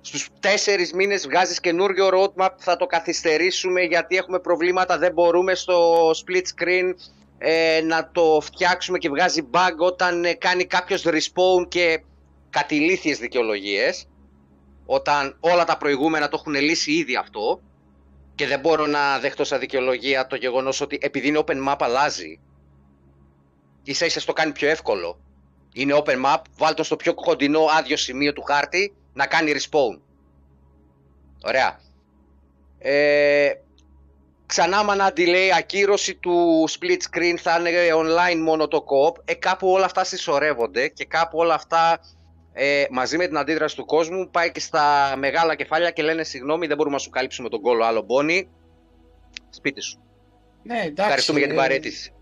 Στους 0.00 0.28
τέσσερις 0.40 0.92
μήνες 0.92 1.26
βγάζεις 1.26 1.60
καινούριο 1.60 2.08
roadmap, 2.12 2.50
θα 2.56 2.76
το 2.76 2.86
καθυστερήσουμε 2.86 3.82
γιατί 3.82 4.16
έχουμε 4.16 4.40
προβλήματα, 4.40 4.98
δεν 4.98 5.12
μπορούμε 5.12 5.54
στο 5.54 6.10
split 6.10 6.42
screen 6.56 6.94
ε, 7.38 7.80
να 7.84 8.10
το 8.10 8.40
φτιάξουμε 8.42 8.98
και 8.98 9.08
βγάζει 9.08 9.48
bug 9.52 9.76
όταν 9.78 10.24
ε, 10.24 10.34
κάνει 10.34 10.64
κάποιος 10.64 11.04
respawn 11.06 11.68
και 11.68 12.02
κατηλήθιες 12.50 13.18
δικαιολογίες 13.18 14.06
όταν 14.94 15.36
όλα 15.40 15.64
τα 15.64 15.76
προηγούμενα 15.76 16.28
το 16.28 16.36
έχουν 16.40 16.54
λύσει 16.54 16.92
ήδη 16.92 17.16
αυτό 17.16 17.60
και 18.34 18.46
δεν 18.46 18.60
μπορώ 18.60 18.86
να 18.86 19.18
δεχτώ 19.18 19.44
σαν 19.44 19.60
δικαιολογία 19.60 20.26
το 20.26 20.36
γεγονός 20.36 20.80
ότι 20.80 20.98
επειδή 21.00 21.28
είναι 21.28 21.42
open 21.46 21.68
map 21.68 21.76
αλλάζει. 21.78 22.40
Ίσα 23.82 24.06
ίσα 24.06 24.24
το 24.24 24.32
κάνει 24.32 24.52
πιο 24.52 24.68
εύκολο. 24.68 25.18
Είναι 25.72 26.02
open 26.04 26.24
map, 26.24 26.36
βάλ 26.56 26.74
στο 26.80 26.96
πιο 26.96 27.14
κοντινό 27.14 27.64
άδειο 27.78 27.96
σημείο 27.96 28.32
του 28.32 28.42
χάρτη 28.42 28.94
να 29.12 29.26
κάνει 29.26 29.54
respawn. 29.54 30.00
Ωραία. 31.44 31.80
Ε, 32.78 33.50
ξανά 34.46 34.84
με 34.84 34.92
ένα 34.92 35.12
delay 35.16 35.50
ακύρωση 35.56 36.14
του 36.14 36.64
split 36.68 36.98
screen 37.10 37.34
θα 37.36 37.58
είναι 37.58 37.70
online 37.94 38.40
μόνο 38.42 38.68
το 38.68 38.84
co-op. 38.88 39.22
Ε, 39.24 39.34
κάπου 39.34 39.70
όλα 39.70 39.84
αυτά 39.84 40.04
συσσωρεύονται 40.04 40.88
και 40.88 41.04
κάπου 41.04 41.38
όλα 41.38 41.54
αυτά 41.54 42.00
ε, 42.52 42.84
μαζί 42.90 43.16
με 43.16 43.26
την 43.26 43.36
αντίδραση 43.38 43.76
του 43.76 43.84
κόσμου 43.84 44.28
πάει 44.30 44.52
και 44.52 44.60
στα 44.60 45.14
μεγάλα 45.18 45.54
κεφάλια 45.54 45.90
και 45.90 46.02
λένε 46.02 46.24
συγγνώμη 46.24 46.66
δεν 46.66 46.76
μπορούμε 46.76 46.94
να 46.96 47.00
σου 47.02 47.10
καλύψουμε 47.10 47.48
τον 47.48 47.60
κόλλο 47.60 47.84
άλλο 47.84 48.02
μπόνι 48.02 48.48
σπίτι 49.50 49.80
σου 49.82 50.02
Ναι, 50.62 50.74
εντάξει. 50.78 51.02
Ευχαριστούμε 51.02 51.38
για 51.38 51.48
την 51.48 51.56
ε, 51.56 51.60
παρέτηση 51.60 52.12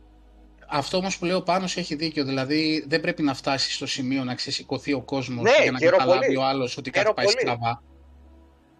Αυτό 0.69 0.97
όμως 0.97 1.19
που 1.19 1.25
λέω 1.25 1.43
πάνω 1.43 1.65
έχει 1.75 1.95
δίκιο. 1.95 2.25
Δηλαδή 2.25 2.85
δεν 2.89 3.01
πρέπει 3.01 3.23
να 3.23 3.35
φτάσει 3.35 3.73
στο 3.73 3.87
σημείο 3.87 4.25
να 4.25 4.35
ξεσηκωθεί 4.35 4.93
ο 4.93 5.01
κόσμος 5.01 5.43
Ναι, 5.43 5.63
για 5.63 5.71
να 5.73 5.79
χαίρο 5.79 5.97
καταλάβει 5.97 6.25
πολύ. 6.25 6.37
ο 6.37 6.43
άλλος 6.45 6.77
ότι 6.77 6.91
κάτι 6.91 7.03
Χαίρο 7.05 7.15
πάει 7.15 7.25
πολύ. 7.25 7.39
στραβά. 7.41 7.83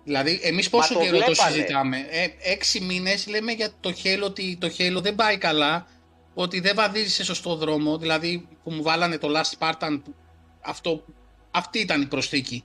Δηλαδή, 0.05 0.41
εμείς 0.43 0.71
πόσο 0.71 0.95
το 0.95 1.01
καιρό 1.01 1.17
το 1.19 1.25
βλέπανε. 1.25 1.51
συζητάμε; 1.51 1.97
Ε, 2.11 2.53
έξι 2.53 2.81
μήνες 2.81 3.27
λέμε 3.29 3.53
για 3.53 3.69
το 3.81 3.93
Halo 4.03 4.23
ότι 4.25 4.57
το 4.61 4.71
Halo 4.79 5.01
δεν 5.03 5.15
πάει 5.15 5.39
καλά, 5.39 5.87
ότι 6.35 6.61
δεν 6.61 6.75
βαδίζει 6.75 7.09
σε 7.11 7.25
σωστό 7.25 7.55
δρόμο. 7.57 7.99
Δηλαδή, 7.99 8.49
που 8.65 8.71
μου 8.71 8.83
βάλανε 8.83 9.19
το 9.19 9.29
Last 9.37 9.59
Spartan, 9.59 10.01
που 10.05 10.15
αυτό, 10.61 11.05
αυτή 11.51 11.79
ήταν 11.79 12.03
η 12.03 12.07
προσθήκη. 12.07 12.65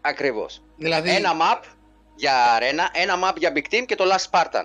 ακριβώς 0.00 0.62
Δηλαδή, 0.76 1.10
ένα 1.10 1.32
map 1.32 1.64
για 2.16 2.58
arena, 2.58 2.88
ένα 2.92 3.14
map 3.24 3.36
για 3.36 3.52
big 3.54 3.74
team 3.74 3.84
και 3.86 3.94
το 3.94 4.04
last 4.04 4.30
Spartan 4.30 4.64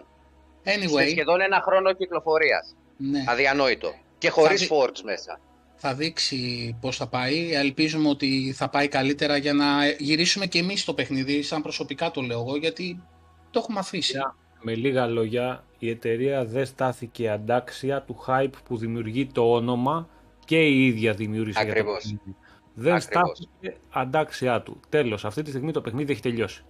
σε 0.61 0.79
anyway, 0.79 1.07
σχεδόν 1.09 1.41
ένα 1.41 1.61
χρόνο 1.61 1.93
κυκλοφορίας 1.93 2.75
ναι. 2.97 3.23
αδιανόητο 3.27 3.93
και 4.17 4.29
χωρίς 4.29 4.67
Θα 4.67 4.75
forge 4.75 5.01
μέσα 5.03 5.39
θα 5.75 5.93
δείξει 5.93 6.75
πώς 6.81 6.97
θα 6.97 7.07
πάει. 7.07 7.53
Ελπίζουμε 7.53 8.09
ότι 8.09 8.53
θα 8.55 8.69
πάει 8.69 8.87
καλύτερα 8.87 9.37
για 9.37 9.53
να 9.53 9.87
γυρίσουμε 9.87 10.45
και 10.45 10.59
εμείς 10.59 10.83
το 10.83 10.93
παιχνίδι, 10.93 11.41
σαν 11.41 11.61
προσωπικά 11.61 12.11
το 12.11 12.21
λέω 12.21 12.39
εγώ, 12.39 12.57
γιατί 12.57 13.03
το 13.51 13.59
έχουμε 13.59 13.79
αφήσει. 13.79 14.17
Με 14.61 14.75
λίγα 14.75 15.05
λόγια, 15.05 15.63
η 15.79 15.89
εταιρεία 15.89 16.45
δεν 16.45 16.65
στάθηκε 16.65 17.29
αντάξια 17.29 18.01
του 18.01 18.23
hype 18.27 18.53
που 18.63 18.77
δημιουργεί 18.77 19.25
το 19.25 19.51
όνομα 19.53 20.09
και 20.45 20.65
η 20.65 20.85
ίδια 20.85 21.13
δημιούργησε 21.13 21.59
για 21.63 21.73
το 21.73 21.79
Ακριβώς. 21.79 22.01
παιχνίδι. 22.03 22.35
Δεν 22.75 22.93
Ακριβώς. 22.93 23.27
στάθηκε 23.37 23.77
αντάξια 23.89 24.61
του. 24.61 24.79
Τέλος, 24.89 25.25
αυτή 25.25 25.41
τη 25.41 25.49
στιγμή 25.49 25.71
το 25.71 25.81
παιχνίδι 25.81 26.11
έχει 26.11 26.21
τελειώσει. 26.21 26.63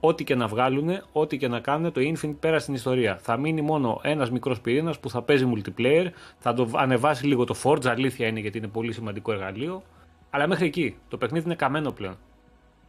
Ό,τι 0.00 0.24
και 0.24 0.34
να 0.34 0.46
βγάλουν, 0.46 0.90
ό,τι 1.12 1.36
και 1.36 1.48
να 1.48 1.60
κάνουν, 1.60 1.92
το 1.92 2.00
Infinite 2.00 2.36
πέρα 2.40 2.58
στην 2.58 2.74
ιστορία. 2.74 3.18
Θα 3.22 3.36
μείνει 3.36 3.60
μόνο 3.60 4.00
ένας 4.02 4.30
μικρός 4.30 4.60
πυρήνας 4.60 4.98
που 4.98 5.10
θα 5.10 5.22
παίζει 5.22 5.52
multiplayer, 5.54 6.06
θα 6.38 6.54
το 6.54 6.68
ανεβάσει 6.74 7.26
λίγο 7.26 7.44
το 7.44 7.54
Forge, 7.62 7.86
αλήθεια 7.86 8.26
είναι 8.26 8.40
γιατί 8.40 8.58
είναι 8.58 8.66
πολύ 8.68 8.92
σημαντικό 8.92 9.32
εργαλείο, 9.32 9.82
αλλά 10.30 10.46
μέχρι 10.46 10.66
εκεί. 10.66 10.96
Το 11.08 11.16
παιχνίδι 11.16 11.44
είναι 11.44 11.54
καμένο 11.54 11.92
πλέον. 11.92 12.18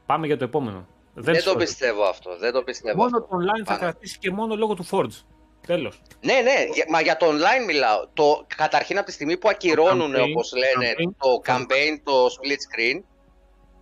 Πάμε 0.06 0.26
για 0.28 0.38
το 0.38 0.44
επόμενο. 0.44 0.88
δεν, 1.14 1.36
σου 1.36 1.44
το 1.44 1.52
το- 1.52 1.58
πιστεύω 1.58 2.04
αυτό 2.04 2.38
δεν 2.38 2.54
το 2.54 2.64
πιστεύω 2.64 2.98
Μόνο 2.98 3.18
αυτό. 3.18 3.28
το 3.30 3.36
online 3.38 3.58
θα 3.58 3.64
Πάνω. 3.64 3.80
κρατήσει 3.80 4.20
και 4.20 4.32
μόνο 4.32 4.56
λόγω 4.56 4.74
του 4.74 4.86
Forge. 4.90 5.22
Τέλος. 5.68 6.02
Ναι, 6.22 6.34
ναι, 6.34 6.66
για- 6.74 6.86
μα 6.90 7.02
για 7.02 7.18
το 7.18 7.26
online 7.26 7.66
μιλάω. 7.66 8.08
Το, 8.14 8.46
καταρχήν 8.56 8.98
από 8.98 9.06
τη 9.06 9.12
στιγμή 9.12 9.38
που 9.38 9.50
ακυρώνουν, 9.50 10.14
campaign, 10.16 10.26
όπως 10.30 10.50
το 10.50 10.58
λένε, 10.58 10.94
campaign, 10.98 11.12
το 11.20 11.42
θα- 11.44 11.58
campaign, 11.60 12.00
το 12.04 12.26
split 12.26 12.60
screen, 12.68 13.02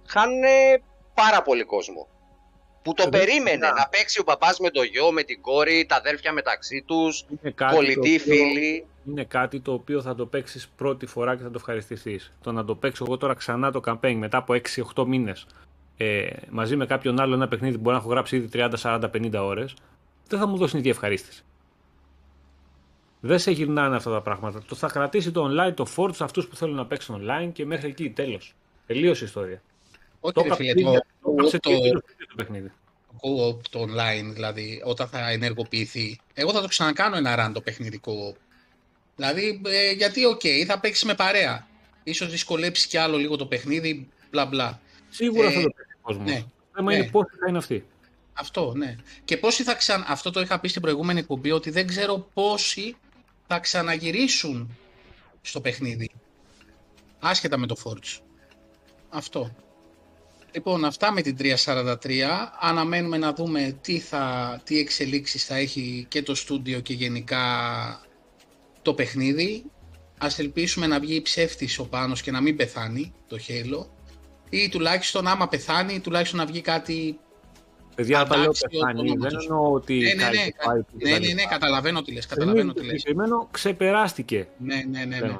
χάνουν 0.08 0.42
πάρα 1.14 1.42
πολύ 1.42 1.64
κόσμο. 1.64 2.08
Που 2.82 2.94
το 2.94 3.04
Ε, 3.08 3.10
δεν- 3.10 3.20
περίμενε 3.20 3.68
να. 3.68 3.74
να 3.74 3.88
παίξει 3.88 4.20
ο 4.20 4.24
παπάς 4.24 4.60
με 4.60 4.70
το 4.70 4.84
γιο, 4.84 5.12
με 5.12 5.24
την 5.24 5.42
κόρη, 5.42 5.86
τα 5.86 5.96
αδέλφια 5.96 6.32
μεταξύ 6.32 6.84
τους, 6.88 7.26
Είναι 7.30 7.52
κάτι, 7.56 7.72
το 7.72 7.76
κολλητοί 7.78 8.00
οποίο, 8.22 8.36
φίλοι. 8.36 8.86
είναι 9.10 9.24
κάτι 9.24 9.60
το 9.60 9.74
οποίο 9.74 10.02
θα 10.02 10.16
το 10.16 10.26
παίξεις 10.26 10.70
πρώτη 10.76 11.06
φορά 11.06 11.36
και 11.36 11.42
θα 11.44 11.48
το 11.50 11.56
ευχαριστηθείς. 11.58 12.34
Το 12.44 12.52
να 12.52 12.66
το 12.66 12.76
παίξω 12.76 13.04
εγώ 13.08 13.18
τώρα 13.18 13.34
ξανά 13.34 13.72
το 13.72 13.82
campaign 13.86 14.14
μετά 14.18 14.38
από 14.38 14.54
6-8 14.54 15.06
μήνες 15.06 15.46
ε, 15.98 16.28
μαζί 16.50 16.76
με 16.76 16.86
κάποιον 16.86 17.20
άλλο 17.20 17.34
ένα 17.34 17.48
παιχνίδι 17.48 17.76
που 17.76 17.82
μπορεί 17.82 17.96
να 17.96 18.02
έχω 18.02 18.12
γράψει 18.12 18.36
ήδη 18.36 18.48
30, 18.48 18.78
40, 18.82 19.10
50 19.10 19.34
ώρες, 19.46 19.74
δεν 20.28 20.40
θα 20.40 20.48
μου 20.48 20.58
δώσει 20.58 20.70
την 20.72 20.80
ίδια 20.80 20.92
ευχαρίστηση. 20.92 21.44
Δεν 23.24 23.40
σε 23.40 23.52
γυρνάνε 23.52 23.96
αυτά 23.96 24.12
τα 24.12 24.22
πράγματα. 24.22 24.62
Το 24.68 24.76
θα 24.76 24.88
κρατήσει 24.88 25.32
το 25.32 25.50
online, 25.50 25.74
το 25.76 25.88
Forge, 25.96 26.16
αυτούς 26.20 26.48
που 26.48 26.56
θέλουν 26.56 26.76
να 26.76 26.86
παίξουν 26.86 27.22
online 27.22 27.50
και 27.54 27.66
μέχρι 27.66 27.90
εκεί 27.90 28.10
τέλος. 28.10 28.54
Τελείωσε 28.88 29.24
η 29.24 29.28
ιστορία. 29.28 29.62
Όχι, 30.20 30.34
Το 30.34 30.42
ρε 30.44 30.56
φίλε, 30.56 30.68
καπνίδι, 30.68 31.00
το, 31.22 31.34
το, 31.36 31.50
το, 31.50 31.60
το, 31.60 31.92
το, 31.92 32.00
το 32.28 32.36
παιχνίδι. 32.36 32.72
co-op, 33.22 33.58
το 33.70 33.82
online, 33.82 34.34
δηλαδή, 34.34 34.82
όταν 34.86 35.08
θα 35.08 35.30
ενεργοποιηθεί. 35.30 36.20
Εγώ 36.34 36.52
θα 36.52 36.62
το 36.62 36.68
ξανακάνω 36.68 37.16
ένα 37.18 37.48
run 37.48 37.54
το 37.54 37.62
παιχνιδικό. 37.62 38.36
Δηλαδή, 39.16 39.62
ε, 39.66 39.92
γιατί, 39.92 40.26
οκ, 40.26 40.42
θα 40.68 40.80
παίξεις 40.80 41.04
με 41.04 41.14
παρέα. 41.16 41.68
Ίσως 42.04 42.30
δυσκολέψεις 42.32 42.88
κι 42.88 42.98
άλλο 42.98 43.18
λίγο 43.18 43.36
το 43.36 43.46
παιχνίδι, 43.46 44.10
μπλα 44.32 44.46
μπλα. 44.46 44.80
Σίγουρα 45.10 45.48
Ε, 45.48 45.52
θα 45.52 45.62
το 45.62 45.70
παίξεις 45.70 45.96
ο 45.96 46.00
κόσμος. 46.02 46.26
ναι, 46.26 46.40
Το 46.40 46.48
θέμα 46.76 46.92
ναι. 46.92 46.98
είναι 46.98 47.10
πόσοι 47.10 47.36
θα 47.40 47.46
είναι 47.50 47.58
αυτοί. 47.58 47.86
Αυτό, 48.34 48.74
ναι. 48.76 48.96
Και 49.26 49.38
πόσοι 49.38 49.64
θα 49.64 49.74
ξανα... 49.76 50.06
Αυτό 50.08 50.32
το 50.32 50.42
είχα 50.42 50.60
πει 50.60 50.68
στην 50.68 50.82
προηγούμενη 50.82 51.20
εκπομπή, 51.20 51.52
ότι 51.52 51.70
δεν 51.70 51.88
ξέρω 51.88 52.28
πόσοι 52.34 52.96
θα 53.54 53.60
ξαναγυρίσουν 53.60 54.78
στο 55.42 55.62
παιχνίδι. 55.62 56.10
Άσχετα 57.20 57.58
με 57.58 57.68
το 57.68 57.76
Forge. 57.84 58.20
Αυτό. 59.10 59.52
Λοιπόν, 60.52 60.86
αυτά 60.86 61.12
με 61.12 61.22
την 61.22 61.38
343. 61.40 61.96
Αναμένουμε 62.60 63.18
να 63.18 63.34
δούμε 63.34 63.78
τι, 63.82 64.00
θα, 64.00 64.62
τι 64.66 64.80
εξελίξεις 64.80 65.46
θα 65.46 65.56
έχει 65.56 66.06
και 66.10 66.24
το 66.24 66.36
στούντιο 66.36 66.80
και 66.80 66.94
γενικά 66.94 67.46
το 68.82 68.94
παιχνίδι. 68.94 69.64
Ας 70.18 70.40
ελπίσουμε 70.40 70.88
να 70.88 71.00
βγει 71.00 71.22
ψεύτης 71.22 71.80
ο 71.80 71.86
Πάνος 71.88 72.22
και 72.22 72.32
να 72.32 72.42
μην 72.42 72.56
πεθάνει 72.56 73.14
το 73.28 73.38
Halo. 73.48 73.86
Ή 74.50 74.70
τουλάχιστον 74.70 75.28
άμα 75.28 75.48
πεθάνει, 75.48 76.00
τουλάχιστον 76.00 76.40
να 76.40 76.46
βγει 76.46 76.62
κάτι 76.62 77.20
Παιδιά, 78.02 78.22
όταν 78.22 78.38
λέω 78.40 78.44
Εντάξει, 78.44 78.64
πεθάνει, 78.72 79.00
ο 79.00 79.04
δεν 79.04 79.12
ονόματος. 79.12 79.46
εννοώ 79.48 79.72
ότι 79.72 79.98
ναι, 79.98 80.14
ναι, 80.14 80.24
κάνει 80.24 80.38
ναι, 80.38 80.44
το 80.44 80.56
fight 80.72 80.86
και 80.98 81.06
ναι, 81.06 81.12
τα 81.12 81.20
ναι, 81.20 81.28
ναι, 81.28 81.34
λοιπά. 81.34 81.50
καταλαβαίνω 81.50 82.02
τι 82.02 82.14
λες, 82.14 82.24
Στο 82.24 82.36
καταλαβαίνω 82.36 82.74
τι 82.74 82.80
το 82.80 82.86
λες. 82.86 82.92
συγκεκριμένο 83.02 83.48
ξεπεράστηκε. 83.52 84.48
Ναι, 84.58 84.76
ναι, 84.76 85.06
ναι, 85.06 85.16
ναι. 85.20 85.28
Ναι. 85.28 85.38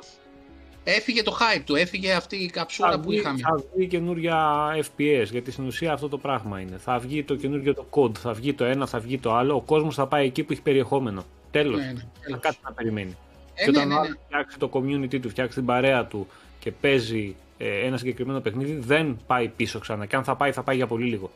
Έφυγε 0.84 1.24
το 1.24 1.38
hype 1.40 1.62
του, 1.66 1.76
έφυγε 1.76 2.14
αυτή 2.14 2.36
η 2.36 2.50
καψούρα 2.50 2.92
Θα 2.92 3.00
που 3.00 3.10
βγει, 3.10 3.18
είχαμε. 3.20 3.40
θα 3.40 3.64
βγει 3.76 3.88
καινούρια 3.88 4.68
FPS, 4.76 5.26
γιατί 5.32 5.52
στην 5.52 5.66
ουσία 5.66 5.94
αυτό 5.94 6.10
το 6.10 6.18
πράγμα 6.18 6.60
είναι. 6.60 6.78
Θα 6.78 7.00
βγει 7.00 7.24
το 7.24 7.36
καινούργιο 7.36 7.74
το 7.74 7.86
code, 7.90 8.18
θα 8.18 8.34
βγει 8.34 8.54
το 8.54 8.64
ένα, 8.66 8.86
θα 8.86 9.00
βγει 9.00 9.18
το 9.20 9.34
άλλο. 9.36 9.56
Ο 9.56 9.62
κόσμος 9.62 9.96
θα 9.96 10.08
πάει 10.08 10.26
εκεί 10.26 10.44
που 10.44 10.52
έχει 10.54 10.62
περιεχόμενο. 10.62 11.24
Τέλος. 11.52 11.80
Ναι, 11.80 11.86
ναι, 11.86 12.00
Θα 12.00 12.06
τέλος. 12.26 12.40
κάτσει 12.42 12.60
να 12.64 12.72
περιμένει. 12.72 13.18
Ε, 13.54 13.66
και 13.66 13.72
ναι, 13.72 13.78
όταν 13.78 13.88
ναι, 13.88 13.94
ο 13.94 13.98
ναι. 13.98 14.06
άλλος 14.08 14.18
φτιάξει 14.26 14.58
το 14.58 14.70
community 14.74 15.20
του, 15.22 15.30
φτιάξει 15.30 15.56
την 15.58 15.66
παρέα 15.66 16.06
του 16.06 16.28
και 16.60 16.72
παίζει 16.72 17.36
ε, 17.58 17.86
ένα 17.86 17.98
συγκεκριμένο 17.98 18.40
παιχνίδι, 18.40 18.74
δεν 18.74 19.20
πάει 19.28 19.48
πίσω 19.48 19.80
ξανά. 19.80 20.06
Και 20.06 20.16
αν 20.16 20.24
θα 20.24 20.36
πάει, 20.36 20.52
θα 20.52 20.64
πάει 20.64 20.76
για 20.76 20.88
πολύ 20.88 21.06
λίγο. 21.06 21.32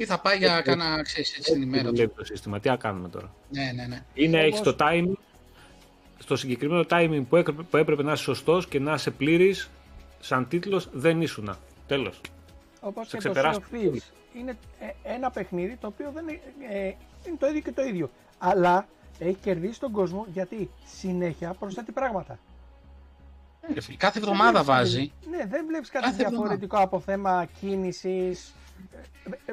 Ή 0.00 0.04
θα 0.04 0.18
πάει 0.20 0.38
για 0.38 0.60
κάνα, 0.60 1.02
ξέρεις, 1.02 1.28
έτσι 1.36 1.42
την 1.42 1.52
Έτσι 1.52 1.66
ημέρα 1.66 1.82
τους. 1.82 1.90
δουλεύει 1.92 2.12
το 2.16 2.24
σύστημα. 2.24 2.60
Τι 2.60 2.68
να 2.68 2.76
κάνουμε 2.76 3.08
τώρα. 3.08 3.34
Ναι, 3.50 3.72
ναι, 3.74 3.86
ναι. 3.86 4.02
Είναι, 4.14 4.36
Όμως- 4.38 4.48
έχεις 4.48 4.60
το 4.60 4.76
timing, 4.80 5.12
στο 6.18 6.36
συγκεκριμένο 6.36 6.84
timing 6.90 7.22
που 7.28 7.36
έπρεπε, 7.36 7.62
που 7.62 7.76
έπρεπε 7.76 8.02
να 8.02 8.12
είσαι 8.12 8.22
σωστός 8.22 8.66
και 8.68 8.78
να 8.80 8.94
είσαι 8.94 9.10
πλήρης, 9.10 9.70
σαν 10.20 10.48
τίτλος 10.48 10.88
δεν 10.92 11.22
ήσουνα. 11.22 11.56
Τέλος. 11.86 12.20
Όπως 12.80 13.08
Σε 13.08 13.16
και 13.16 13.22
το 13.22 13.28
Sea 13.30 13.32
ξεπεράσει. 13.32 13.60
of 13.70 13.74
Thieves. 13.74 14.12
Είναι 14.38 14.56
ε, 14.80 15.14
ένα 15.14 15.30
παιχνίδι 15.30 15.76
το 15.80 15.86
οποίο 15.86 16.10
δεν 16.14 16.28
είναι, 16.28 16.40
ε, 16.70 16.84
είναι 17.26 17.36
το 17.38 17.46
ίδιο 17.46 17.60
και 17.60 17.72
το 17.72 17.82
ίδιο. 17.82 18.10
Αλλά 18.38 18.86
έχει 19.18 19.34
κερδίσει 19.42 19.80
τον 19.80 19.92
κόσμο 19.92 20.26
γιατί 20.32 20.70
συνέχεια 21.00 21.54
προσθέτει 21.58 21.92
πράγματα. 21.92 22.38
Ρε 23.74 23.80
φίλε, 23.80 23.96
Κάθε 23.96 24.18
εβδομάδα 24.18 24.52
Δεν 24.62 24.64
βλέπεις 24.64 24.92
βάζει. 24.94 25.08
κάτι- 25.20 25.36
Ναι, 25.36 25.46
δεν 25.50 25.66
βλέπεις 25.66 25.88
κάτι 25.90 26.04
Κάθε 26.04 26.22
εβδομάδα. 26.22 26.38
διαφορετικό 26.48 26.76
από 26.76 27.00
θέμα 27.00 27.48
κίνησης. 27.60 28.54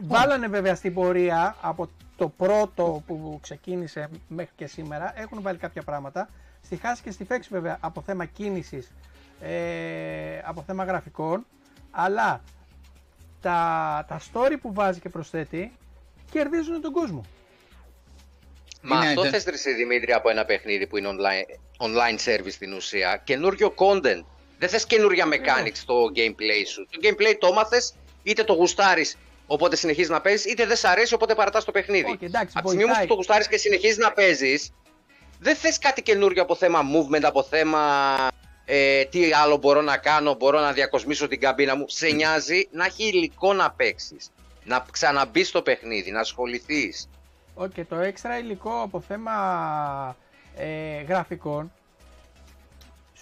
Βάλανε 0.02 0.48
βέβαια 0.48 0.76
στην 0.76 0.94
πορεία 0.94 1.56
από 1.62 1.90
το 2.18 2.30
πρώτο 2.30 3.04
που 3.08 3.40
ξεκίνησε 3.42 4.10
μέχρι 4.28 4.52
και 4.56 4.68
σήμερα. 4.68 5.14
Έχουν 5.16 5.42
βάλει 5.42 5.58
κάποια 5.58 5.82
πράγματα. 5.84 6.30
Στη 6.64 6.76
χάση 6.76 7.02
και 7.02 7.12
στη 7.12 7.24
φέξη 7.26 7.50
βέβαια 7.52 7.78
από 7.80 8.02
θέμα 8.02 8.26
κίνησης, 8.26 8.92
ε, 9.42 10.40
από 10.44 10.64
θέμα 10.68 10.84
γραφικών. 10.84 11.46
Αλλά 11.92 12.44
τα, 13.42 14.06
τα 14.08 14.22
story 14.34 14.56
που 14.62 14.74
βάζει 14.74 15.00
και 15.00 15.10
προσθέτει 15.10 15.72
κερδίζουν 16.32 16.82
τον 16.82 16.92
κόσμο. 16.92 17.26
Μα 18.82 18.96
Είναι 18.98 19.08
αυτό 19.08 19.22
τε- 19.22 19.32
θες 19.32 19.44
ρε 19.44 19.52
εσύ, 19.52 19.74
Δημήτρη 19.74 20.14
από 20.14 20.30
ένα 20.30 20.46
παιχνίδι 20.46 20.88
που 20.88 20.98
είναι 20.98 21.10
online, 21.12 21.60
online 21.86 22.20
service 22.30 22.52
στην 22.52 22.74
ουσία. 22.74 23.22
Καινούριο 23.24 23.74
content. 23.78 24.24
Δεν 24.60 24.70
θες 24.70 24.86
καινούρια 24.86 25.26
mechanics 25.28 25.74
στο 25.74 26.12
gameplay 26.16 26.64
σου. 26.68 26.88
Το 26.90 27.00
gameplay 27.04 27.36
το 27.40 27.48
έμαθες, 27.48 27.94
είτε 28.26 28.44
το 28.44 28.54
γουστάρεις 28.54 29.18
οπότε 29.48 29.76
συνεχίζεις 29.76 30.10
να 30.10 30.22
παίζεις, 30.22 30.52
είτε 30.52 30.66
δεν 30.66 30.78
σ' 30.78 30.86
αρέσει 30.86 31.14
οπότε 31.14 31.36
παρατάς 31.36 31.64
το 31.64 31.72
παιχνίδι. 31.72 32.12
Όχι, 32.12 32.26
εντάξει, 32.26 32.54
από 32.58 32.62
τη 32.62 32.68
στιγμή 32.68 32.84
όμως 32.84 32.86
βοηθάει. 32.86 33.02
που 33.02 33.08
το 33.08 33.16
γουστάρεις 33.16 33.48
και 33.48 33.58
συνεχίζεις 33.58 33.98
να 33.98 34.12
παίζεις, 34.12 34.72
δεν 35.40 35.56
θες 35.56 35.80
κάτι 35.80 36.02
καινούριο 36.02 36.42
από 36.42 36.56
θέμα 36.56 36.80
movement, 36.82 37.24
από 37.24 37.44
θέμα 37.44 37.80
ε, 38.66 39.06
τι 39.06 39.34
άλλο 39.34 39.58
μπορώ 39.58 39.82
να 39.82 39.98
κάνω, 39.98 40.34
μπορώ 40.34 40.60
να 40.60 40.72
διακοσμήσω 40.72 41.28
την 41.28 41.40
καμπίνα 41.40 41.76
μου. 41.76 41.86
Σε 41.88 42.08
νοιάζει 42.08 42.68
να 42.72 42.86
έχει 42.86 43.08
υλικό 43.08 43.54
να 43.54 43.72
παίξεις. 43.72 44.30
Να 44.64 44.86
ξαναμπεί 44.92 45.44
στο 45.44 45.62
παιχνίδι, 45.62 46.12
να 46.12 46.20
ασχοληθείς. 46.20 47.10
Όχι, 47.54 47.84
το 47.84 47.96
έξτρα 47.96 48.38
υλικό 48.38 48.82
από 48.82 49.02
θέμα 49.02 50.16
ε, 50.56 51.02
γραφικών 51.02 51.72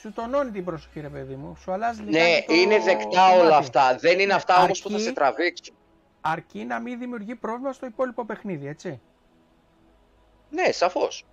σου 0.03 0.13
τονώνει 0.13 0.51
την 0.51 0.65
προσοχή 0.65 0.99
ρε 0.99 1.07
παιδί 1.09 1.35
μου, 1.35 1.55
σου 1.61 1.71
αλλάζει 1.71 2.01
Ναι, 2.03 2.09
λιγάκι 2.09 2.45
το 2.47 2.53
είναι 2.53 2.79
δεκτά 2.79 3.07
κομμάτι. 3.07 3.39
όλα 3.39 3.57
αυτά. 3.57 3.95
Δεν 3.99 4.19
είναι 4.19 4.33
αυτά 4.33 4.63
όμως 4.63 4.81
που 4.81 4.87
θα 4.89 4.93
Αρκεί- 4.95 5.07
σε 5.07 5.13
τραβήξουν. 5.15 5.75
Αρκεί 6.21 6.63
να 6.65 6.79
μην 6.79 6.99
δημιουργεί 6.99 7.35
πρόβλημα 7.35 7.73
στο 7.73 7.85
υπόλοιπο 7.85 8.25
παιχνίδι, 8.25 8.67
έτσι. 8.67 9.01
Ναι, 10.49 10.71
σαφώς. 10.71 11.25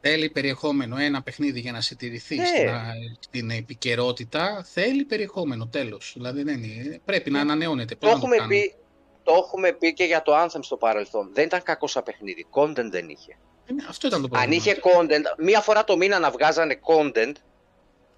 Θέλει 0.00 0.30
περιεχόμενο. 0.30 0.96
Ένα 0.98 1.22
παιχνίδι 1.22 1.60
για 1.60 1.72
να 1.72 1.80
σε 1.80 1.94
τηρηθεί 1.94 2.36
Ναι. 2.36 2.46
στην, 2.46 2.68
α- 2.68 2.92
στην 3.20 3.50
επικαιρότητα 3.50 4.64
θέλει 4.72 5.04
περιεχόμενο. 5.04 5.66
Τέλος. 5.66 6.12
Δηλαδή 6.16 6.42
δεν 6.42 6.62
είναι. 6.62 7.00
Πρέπει 7.04 7.30
να 7.30 7.40
ανανεώνεται. 7.40 7.94
Το 7.94 7.98
Πώς 8.00 8.10
να 8.10 8.16
έχουμε, 8.16 8.36
κάνουμε. 8.36 8.54
πει, 8.54 8.74
το 9.22 9.32
έχουμε 9.44 9.72
πει 9.72 9.92
και 9.92 10.04
για 10.04 10.22
το 10.22 10.32
Anthem 10.44 10.58
στο 10.60 10.76
παρελθόν. 10.76 11.30
Δεν 11.32 11.44
ήταν 11.44 11.62
κακό 11.62 11.86
σαν 11.86 12.02
παιχνίδι. 12.02 12.46
Content 12.50 12.88
δεν 12.90 13.08
είχε. 13.08 13.38
Ε, 13.66 13.72
ναι, 13.72 13.84
Αυτό 13.88 14.06
ήταν 14.06 14.20
το 14.20 14.26
Αν 14.26 14.30
πρόβλημα. 14.32 14.54
είχε 14.54 14.80
content, 14.82 15.44
μία 15.44 15.60
φορά 15.60 15.84
το 15.84 15.96
μήνα 15.96 16.18
να 16.18 16.30
βγάζανε 16.30 16.78
content, 16.82 17.32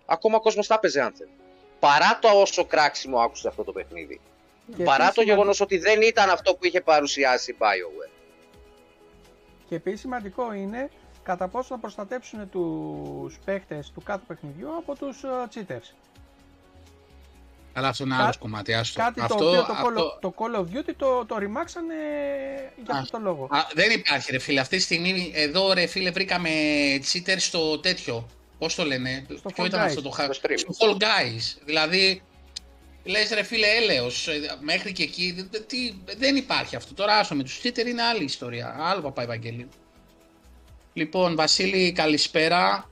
ακόμα 0.06 0.36
ο 0.36 0.40
κόσμος 0.40 0.66
θα 0.66 0.74
έπαιζε 0.74 1.10
Anthem. 1.12 1.28
Παρά 1.78 2.18
το 2.20 2.28
όσο 2.28 2.64
κράξιμο 2.64 3.18
άκουσε 3.18 3.48
αυτό 3.48 3.64
το 3.64 3.72
παιχνίδι. 3.72 4.20
Και 4.76 4.82
Παρά 4.82 4.94
επίσης 4.94 5.14
το 5.14 5.20
σημαντικό- 5.20 5.22
γεγονός 5.24 5.60
ότι 5.60 5.78
δεν 5.78 6.02
ήταν 6.02 6.30
αυτό 6.30 6.54
που 6.54 6.66
είχε 6.66 6.80
παρουσιάσει 6.80 7.50
η 7.50 7.56
BioWare. 7.58 8.10
Και 9.68 9.74
επίσης 9.74 10.00
σημαντικό 10.00 10.52
είναι 10.52 10.90
κατά 11.22 11.48
πόσο 11.48 11.68
θα 11.68 11.78
προστατέψουν 11.78 12.50
τους 12.50 13.38
παίχτες 13.44 13.90
του 13.94 14.02
κάθε 14.02 14.22
παιχνιδιού 14.26 14.76
από 14.76 14.96
τους 14.96 15.22
ε, 15.22 15.28
cheaters. 15.54 15.94
Αλλά 17.74 17.88
αυτό 17.88 18.04
είναι 18.04 18.14
Κά- 18.14 18.22
άλλος 18.22 18.36
κομμάτι. 18.38 18.74
Άστο. 18.74 19.00
Κάτι 19.00 19.20
αυτό, 19.20 19.36
το 19.36 19.48
οποίο 19.48 19.64
το, 19.64 19.72
αυτό- 19.72 19.88
Call, 20.16 20.20
το 20.20 20.34
Call 20.38 20.56
of 20.58 20.76
Duty 20.78 20.94
το, 20.96 21.24
το 21.26 21.38
ρημάξανε 21.38 21.94
για 22.84 22.94
Α, 22.94 22.98
αυτό 22.98 23.16
το 23.18 23.22
λόγο. 23.22 23.44
Α, 23.44 23.58
δεν 23.74 23.90
υπάρχει 23.90 24.30
ρε 24.32 24.38
φίλε. 24.38 24.60
Αυτή 24.60 24.76
τη 24.76 24.82
στιγμή 24.82 25.32
εδώ 25.34 25.72
ρε 25.72 25.86
φίλε 25.86 26.10
βρήκαμε 26.10 26.50
cheater 27.12 27.34
στο 27.38 27.78
τέτοιο. 27.80 28.26
Πώς 28.62 28.74
το 28.74 28.84
λένε, 28.84 29.26
Στο 29.38 29.48
Ποιο 29.48 29.64
Fall 29.64 29.66
ήταν 29.66 29.80
Guys. 29.82 29.86
αυτό 29.86 30.02
το 30.02 30.10
χα... 30.10 30.32
Στο 30.32 30.48
stream. 30.48 30.58
Στο 30.58 30.72
Fall 30.78 31.02
Guys. 31.02 31.60
Δηλαδή, 31.64 32.22
λες 33.04 33.30
ρε 33.30 33.42
φίλε 33.42 33.66
έλεος, 33.66 34.28
ε, 34.28 34.40
μέχρι 34.60 34.92
και 34.92 35.02
εκεί 35.02 35.32
δε- 35.32 35.42
δε- 35.50 35.60
τι, 35.60 35.94
δεν 36.18 36.36
υπάρχει 36.36 36.76
αυτό. 36.76 36.94
Τώρα 36.94 37.16
άσο 37.18 37.34
με 37.34 37.42
τους 37.42 37.60
cheater 37.62 37.86
είναι 37.86 38.02
άλλη 38.02 38.24
ιστορία. 38.24 38.76
Άλλο 38.78 39.00
παπά 39.00 39.22
Ευαγγέλη. 39.22 39.68
Λοιπόν, 40.92 41.34
Βασίλη, 41.36 41.92
καλησπέρα. 41.92 42.90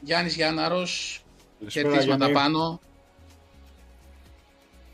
Γιάννης 0.00 0.34
Γιάνναρος, 0.34 1.22
Καλησπέρα, 1.58 1.88
χαιρετίσματα 1.88 2.28
Γιάννη. 2.30 2.52
πάνω. 2.54 2.80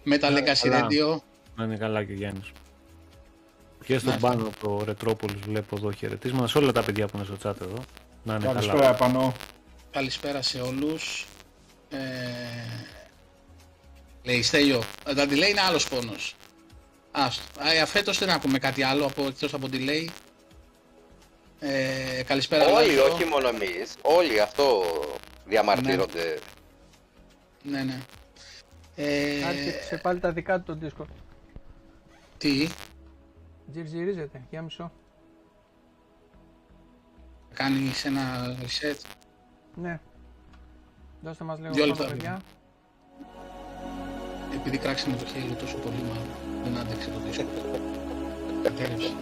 Με 0.03 0.19
τα 0.19 0.31
Ναι, 0.31 0.41
Legacy 0.41 0.69
καλά. 0.69 0.87
Radio. 0.91 1.21
Να 1.57 1.65
είναι 1.65 1.77
καλά 1.77 2.05
και 2.05 2.13
ο 2.13 2.15
Γιάννης. 2.15 2.51
Και 3.85 3.99
στον 3.99 4.13
Ναι. 4.13 4.19
πάνω 4.21 4.47
από 4.47 4.57
το 4.79 4.85
Ρετρόπολης 4.85 5.41
βλέπω 5.41 5.77
εδώ 5.77 5.93
χαιρετίσματα 5.93 6.47
σε 6.47 6.59
όλα 6.59 6.73
τα 6.73 6.83
παιδιά 6.83 7.07
που 7.07 7.17
είναι 7.17 7.27
στο 7.27 7.37
chat 7.51 7.61
εδώ. 7.63 7.83
Να 8.25 8.35
είναι 8.35 8.45
καλά. 8.45 8.55
Καλησπέρα 8.61 8.95
πάνω. 8.95 9.33
Καλησπέρα 9.91 10.43
σε 10.43 10.61
όλους. 10.61 11.27
Ε, 11.91 11.97
λέει 14.23 14.43
Στέλιο, 14.43 14.83
τα 15.05 15.25
delay 15.25 15.49
είναι 15.49 15.61
άλλος 15.61 15.89
πόνος. 15.89 16.35
Άστο. 17.11 17.43
Α, 17.61 17.73
ε, 17.73 17.85
φέτος 17.85 18.19
δεν 18.19 18.31
ακούμε 18.31 18.59
κάτι 18.59 18.83
άλλο 18.83 19.07
από, 19.07 19.27
εκτός 19.27 19.55
από 19.55 19.67
delay. 19.73 20.07
Ε, 21.61 22.23
καλησπέρα 22.27 22.67
Όλοι, 22.67 22.95
Λάζο. 22.95 23.13
όχι 23.13 23.25
μόνο 23.25 23.49
εμείς. 23.49 23.95
Όλοι 24.03 24.41
αυτό 24.41 24.83
διαμαρτύρονται. 25.47 26.39
Ναι, 27.63 27.83
ναι. 27.83 28.01
Ε, 28.97 29.45
Άρχισε 29.45 30.01
πάλι 30.03 30.21
τα 30.21 30.33
δικά 30.33 30.61
του 30.61 30.79
το 30.79 30.87
Discord. 30.87 31.09
τι, 32.39 32.69
Τζιρζιρίζεται, 33.73 34.43
για 34.51 34.63
μισό. 34.63 34.93
Κάνεις 37.55 38.05
ένα 38.05 38.57
reset. 38.61 39.01
Ναι. 39.75 40.01
Δώστε 41.23 41.45
μας 41.45 41.59
λίγο 41.59 41.73
Δύο 41.73 41.85
χρόνο, 41.85 41.99
λεπτά, 41.99 42.15
παιδιά. 42.15 42.41
Επειδή 44.55 44.79
κράξαμε 44.79 45.17
το 45.17 45.25
χέρι 45.25 45.55
τόσο 45.55 45.77
πολύ, 45.77 46.03
μάλλον 46.09 46.27
δεν 46.65 46.79
άντεξε 46.79 47.11
το 47.11 47.19
δίσκο. 47.19 47.45
Κατέρευσε. 48.63 49.15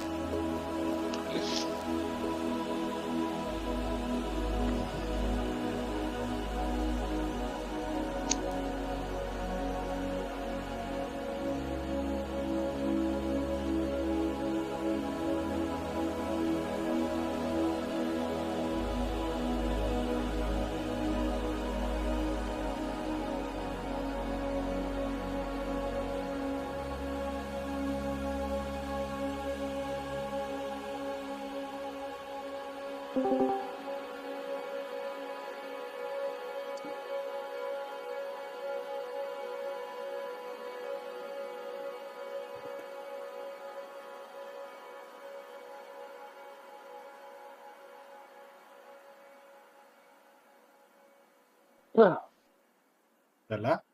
Έλα. 53.52 53.84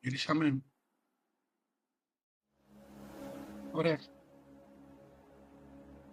Γυρίσαμε. 0.00 0.62
Ωραία. 3.72 3.98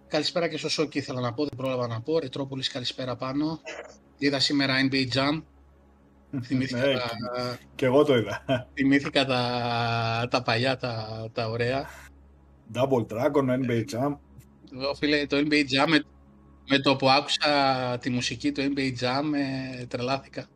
Καλησπέρα 0.07 0.47
και 0.47 0.57
στο 0.57 0.69
Σόκι 0.69 0.97
ήθελα 0.97 1.19
να 1.19 1.33
πω, 1.33 1.43
δεν 1.43 1.57
πρόλαβα 1.57 1.87
να 1.87 2.01
πω. 2.01 2.19
Ρετρόπολης 2.19 2.69
καλησπέρα 2.69 3.15
πάνω. 3.15 3.59
Είδα 4.17 4.39
σήμερα 4.39 4.73
NBA 4.89 5.07
Jam. 5.13 5.43
Θυμήθηκα, 6.41 6.85
Ναι, 6.87 6.93
τα, 6.93 7.59
Και 7.75 7.85
εγώ 7.85 8.03
το 8.03 8.17
είδα. 8.17 8.45
θυμήθηκα 8.73 9.25
τα, 9.25 10.27
τα 10.29 10.41
παλιά, 10.43 10.77
τα, 10.77 11.25
τα 11.33 11.49
ωραία. 11.49 11.89
Double 12.73 13.05
Dragon, 13.07 13.65
NBA 13.65 13.83
Jam. 13.91 14.17
Εγώ 14.73 14.95
φίλε 14.95 15.25
το 15.25 15.37
NBA 15.37 15.53
Jam 15.61 15.87
με, 15.87 16.03
με 16.69 16.79
το 16.79 16.95
που 16.95 17.09
άκουσα 17.09 17.97
τη 17.97 18.09
μουσική 18.09 18.51
του 18.51 18.73
NBA 18.75 18.91
Jam 18.99 19.23
ε, 19.79 19.85
τρελάθηκα. 19.85 20.47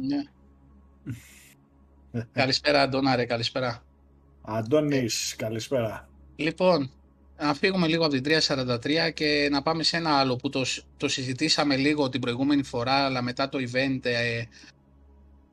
Ναι. 0.00 0.22
καλησπέρα 2.32 2.82
Αντώνα 2.82 3.16
ρε, 3.16 3.24
καλησπέρα. 3.24 3.84
Αντώνης, 4.42 5.34
καλησπέρα. 5.36 6.08
Λοιπόν, 6.36 6.90
να 7.38 7.54
φύγουμε 7.54 7.86
λίγο 7.86 8.04
από 8.06 8.20
την 8.20 8.38
343 8.48 9.10
και 9.14 9.48
να 9.50 9.62
πάμε 9.62 9.82
σε 9.82 9.96
ένα 9.96 10.10
άλλο 10.18 10.36
που 10.36 10.48
το, 10.48 10.64
σ- 10.64 10.84
το 10.96 11.08
συζητήσαμε 11.08 11.76
λίγο 11.76 12.08
την 12.08 12.20
προηγούμενη 12.20 12.62
φορά, 12.62 13.04
αλλά 13.04 13.22
μετά 13.22 13.48
το 13.48 13.58
event 13.58 13.98
ε, 14.02 14.42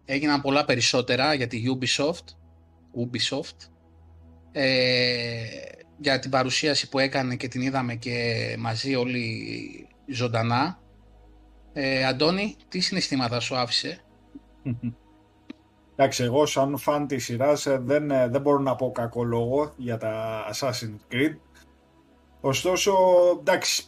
έγιναν 0.06 0.42
πολλά 0.42 0.66
περισσότερα 0.66 1.34
για 1.34 1.48
τη 1.48 1.64
Ubisoft, 1.68 2.26
Ubisoft 2.96 3.70
ε, 4.52 5.44
για 5.98 6.20
την 6.20 6.30
παρουσίαση 6.30 6.90
που 6.90 7.00
έκανε 7.00 7.36
και 7.36 7.48
την 7.48 7.62
είδαμε 7.62 7.96
και 7.96 8.56
μαζί 8.60 8.96
όλοι 8.96 9.88
ζωντανά. 10.12 10.80
Ε, 11.74 12.06
Αντώνη, 12.06 12.56
τι 12.68 12.80
συναισθήματα 12.80 13.40
σου 13.40 13.56
άφησε; 13.56 14.02
Εντάξει, 15.96 16.24
εγώ 16.24 16.46
σαν 16.46 16.78
φαν 16.78 17.08
της 17.08 17.24
σειράς 17.24 17.66
ε, 17.66 17.82
δεν, 17.84 18.12
ε, 18.12 18.28
δεν 18.28 18.42
μπορώ 18.42 18.60
να 18.60 18.76
πω 18.76 18.92
κακό 18.92 19.24
λόγο 19.24 19.74
για 19.78 19.98
τα 19.98 20.44
Assassin's 20.54 21.14
Creed. 21.14 21.36
Ωστόσο, 22.42 22.94
εντάξει, 23.40 23.84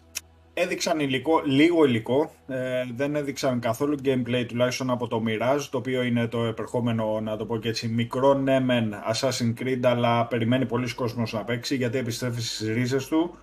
έδειξαν 0.54 1.00
υλικό, 1.00 1.42
λίγο 1.46 1.86
υλικό, 1.86 2.32
ε, 2.48 2.84
δεν 2.96 3.16
έδειξαν 3.16 3.60
καθόλου 3.60 3.98
gameplay 4.04 4.46
τουλάχιστον 4.48 4.90
από 4.90 5.08
το 5.08 5.24
Mirage, 5.28 5.68
το 5.72 5.78
οποίο 5.78 6.04
είναι 6.04 6.28
το 6.28 6.44
επερχόμενο, 6.44 7.20
να 7.20 7.38
το 7.38 7.46
πω 7.46 7.58
και 7.58 7.70
έτσι, 7.70 7.88
μικρό 7.88 8.34
ναι 8.34 8.60
μεν 8.60 8.94
Assassin's 9.14 9.54
Creed, 9.62 9.80
αλλά 9.84 10.26
περιμένει 10.26 10.66
πολλοί 10.66 10.94
κόσμος 10.94 11.34
να 11.34 11.44
παίξει 11.44 11.76
γιατί 11.76 11.98
επιστρέφει 11.98 12.42
στις 12.42 12.68
ρίζες 12.68 13.08
του. 13.08 13.38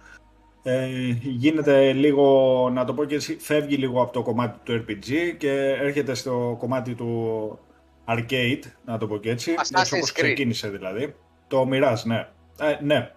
Ε, 0.62 0.86
γίνεται 1.22 1.92
λίγο, 1.92 2.68
να 2.72 2.84
το 2.84 2.94
πω 2.94 3.04
και 3.04 3.14
έτσι, 3.14 3.36
φεύγει 3.40 3.76
λίγο 3.76 4.02
από 4.02 4.12
το 4.12 4.22
κομμάτι 4.22 4.58
του 4.64 4.84
RPG 4.84 5.34
και 5.38 5.50
έρχεται 5.80 6.14
στο 6.14 6.56
κομμάτι 6.58 6.94
του 6.94 7.58
arcade, 8.08 8.62
να 8.84 8.98
το 8.98 9.06
πω 9.06 9.16
και 9.18 9.30
έτσι, 9.30 9.54
Assassin's 9.56 9.80
έτσι 9.80 9.96
όπως 9.96 10.10
Creed. 10.10 10.14
ξεκίνησε 10.14 10.68
δηλαδή. 10.68 11.14
Το 11.48 11.68
Mirage, 11.72 12.02
ναι. 12.04 12.28
Ε, 12.60 12.78
ναι. 12.80 13.12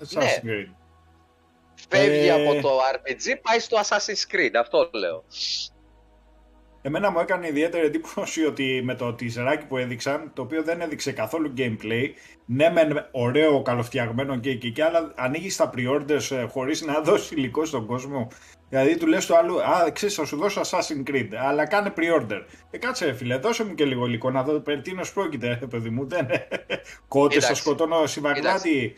Assassin's 0.00 0.46
Creed. 0.46 0.72
Φεύγει 1.88 2.26
Ε, 2.26 2.30
από 2.30 2.62
το 2.62 2.70
RPG, 2.94 3.38
πάει 3.42 3.58
στο 3.58 3.76
Assassin's 3.78 4.34
Creed, 4.34 4.52
αυτό 4.60 4.90
λέω. 4.92 5.24
Εμένα 6.86 7.10
μου 7.10 7.18
έκανε 7.18 7.46
ιδιαίτερη 7.48 7.86
εντύπωση 7.86 8.44
ότι 8.44 8.80
με 8.84 8.94
το 8.94 9.14
τιζεράκι 9.14 9.66
που 9.66 9.76
έδειξαν, 9.76 10.30
το 10.34 10.42
οποίο 10.42 10.62
δεν 10.62 10.80
έδειξε 10.80 11.12
καθόλου 11.12 11.52
gameplay, 11.56 12.04
ναι 12.46 12.70
μεν 12.70 13.08
ωραίο, 13.10 13.62
καλοφτιαγμένο 13.62 14.38
και 14.38 14.50
εκεί 14.50 14.72
και 14.72 14.84
αλλά 14.84 15.12
ανοίγει 15.16 15.54
τα 15.56 15.70
pre-orders 15.76 16.30
ε, 16.30 16.42
χωρίς 16.42 16.82
να 16.82 17.00
δώσει 17.00 17.34
υλικό 17.34 17.64
στον 17.64 17.86
κόσμο. 17.86 18.28
Δηλαδή 18.68 18.96
του 18.96 19.06
λες 19.06 19.26
του 19.26 19.36
άλλου, 19.36 19.62
α, 19.62 19.90
ξέρεις, 19.92 20.14
θα 20.14 20.24
σου 20.24 20.36
δώσω 20.36 20.60
Assassin's 20.60 21.10
Creed, 21.10 21.28
αλλά 21.38 21.66
κάνε 21.66 21.92
pre-order. 21.96 22.44
Ε, 22.70 22.78
κάτσε 22.78 23.04
ρε 23.04 23.12
φίλε, 23.12 23.36
δώσε 23.36 23.64
μου 23.64 23.74
και 23.74 23.84
λίγο 23.84 24.06
υλικό 24.06 24.30
να 24.30 24.42
δω 24.42 24.60
περί 24.60 24.80
τίνος 24.80 25.12
πρόκειται, 25.12 25.58
ε, 25.62 25.66
παιδί 25.66 25.90
μου, 25.90 26.06
δεν 26.08 26.26
Κότες 27.08 27.34
θα 27.34 27.40
Κοίταξε. 27.40 27.54
σκοτώνω 27.54 28.06
συμβαγκλάτη. 28.06 28.94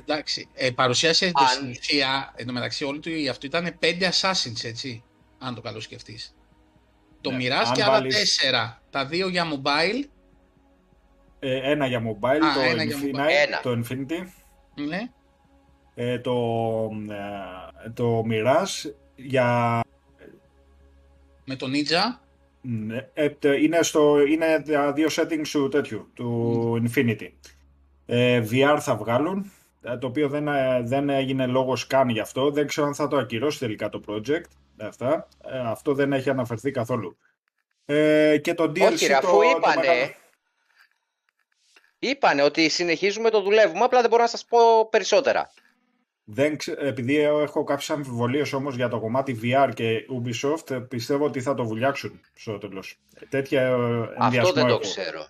Εντάξει, 0.00 0.48
ε, 0.54 0.70
παρουσίασε 0.70 1.26
το 1.32 1.42
Αν- 1.42 1.48
στην 1.48 1.68
ουσία, 1.68 2.32
εν 2.36 2.46
τω 2.46 2.52
μεταξύ 2.52 2.84
όλη 2.84 2.98
του 2.98 3.10
αυτό 3.30 3.46
ήταν 3.46 3.76
πέντε 3.78 4.08
Assassins, 4.12 4.64
έτσι, 4.64 5.02
αν 5.38 5.54
το 5.54 5.60
καλό 5.60 5.80
σκεφτείς. 5.80 6.34
Το 7.24 7.30
Ναι, 7.30 7.36
Mirage 7.36 7.64
αν 7.66 7.72
και 7.72 7.82
άλλα 7.82 7.92
βάλεις- 7.92 8.16
τέσσερα. 8.18 8.82
Τα 8.90 9.06
δύο 9.06 9.28
για 9.28 9.44
mobile, 9.44 10.04
Ε, 11.38 11.70
ένα 11.70 11.86
για 11.86 12.00
mobile, 12.02 12.44
Α, 12.44 12.54
το, 12.54 12.60
ένα 12.60 12.82
για 12.82 12.96
Infinite, 12.96 13.16
mobile. 13.16 13.46
Ένα. 13.46 13.60
το 13.62 13.70
Infinity. 13.70 14.26
ναι, 14.88 15.10
ε, 15.94 16.18
το, 16.18 16.32
ε, 17.84 17.90
το 17.90 18.24
Mirage 18.30 18.90
για 19.16 19.80
με 21.44 21.56
το 21.56 21.66
Ninja. 21.66 22.18
ναι, 22.60 23.08
ε, 23.14 23.28
τε- 23.28 23.62
είναι, 23.62 23.82
στο, 23.82 24.20
είναι 24.26 24.62
τα 24.66 24.92
δύο 24.92 25.08
settings 25.10 25.48
του 25.52 25.68
τέτοιου, 25.68 26.10
του 26.14 26.82
Infinity. 26.88 27.28
Ε, 28.06 28.42
VR 28.50 28.76
θα 28.80 28.96
βγάλουν, 28.96 29.52
ε, 29.82 29.96
το 29.96 30.06
οποίο 30.06 30.28
δεν, 30.28 30.48
ε, 30.48 30.82
δεν 30.82 31.08
έγινε 31.08 31.46
λόγος 31.46 31.86
καν 31.86 32.08
γι' 32.08 32.20
αυτό. 32.20 32.50
Δεν 32.50 32.66
ξέρω 32.66 32.86
αν 32.86 32.94
θα 32.94 33.08
το 33.08 33.16
ακυρώσει 33.16 33.58
τελικά 33.58 33.88
το 33.88 34.00
project. 34.08 34.44
Αυτά. 34.80 35.28
Ε, 35.44 35.58
αυτό 35.58 35.94
δεν 35.94 36.12
έχει 36.12 36.30
αναφερθεί 36.30 36.70
καθόλου. 36.70 37.18
Ε, 37.84 38.38
και 38.42 38.54
το 38.54 38.64
DLC 38.64 38.92
Όχι 38.92 39.06
ρε, 39.06 39.12
το, 39.20 39.28
αφού 39.28 39.36
το 39.36 39.42
είπανε, 39.42 39.86
μεγάλο- 39.86 40.12
είπανε 41.98 42.42
ότι 42.42 42.68
συνεχίζουμε 42.68 43.30
το 43.30 43.40
δουλεύουμε, 43.42 43.84
απλά 43.84 44.00
δεν 44.00 44.10
μπορώ 44.10 44.22
να 44.22 44.28
σας 44.28 44.44
πω 44.44 44.88
περισσότερα. 44.88 45.50
Δεν 46.24 46.56
ξε... 46.56 46.74
Επειδή 46.78 47.16
έχω 47.16 47.64
κάποιες 47.64 47.90
αμφιβολίες 47.90 48.52
όμως 48.52 48.74
για 48.74 48.88
το 48.88 49.00
κομμάτι 49.00 49.40
VR 49.42 49.70
και 49.74 49.98
Ubisoft, 50.22 50.70
ε, 50.70 50.78
πιστεύω 50.78 51.24
ότι 51.24 51.40
θα 51.40 51.54
το 51.54 51.64
βουλιάξουν 51.64 52.20
στο 52.34 52.58
τέλος. 52.58 52.98
Τέτοια 53.28 53.62
ε, 53.62 53.72
Αυτό 53.72 54.14
ενδιασμό 54.24 54.52
δεν 54.52 54.62
το 54.66 54.68
έχω. 54.68 54.78
ξέρω. 54.78 55.26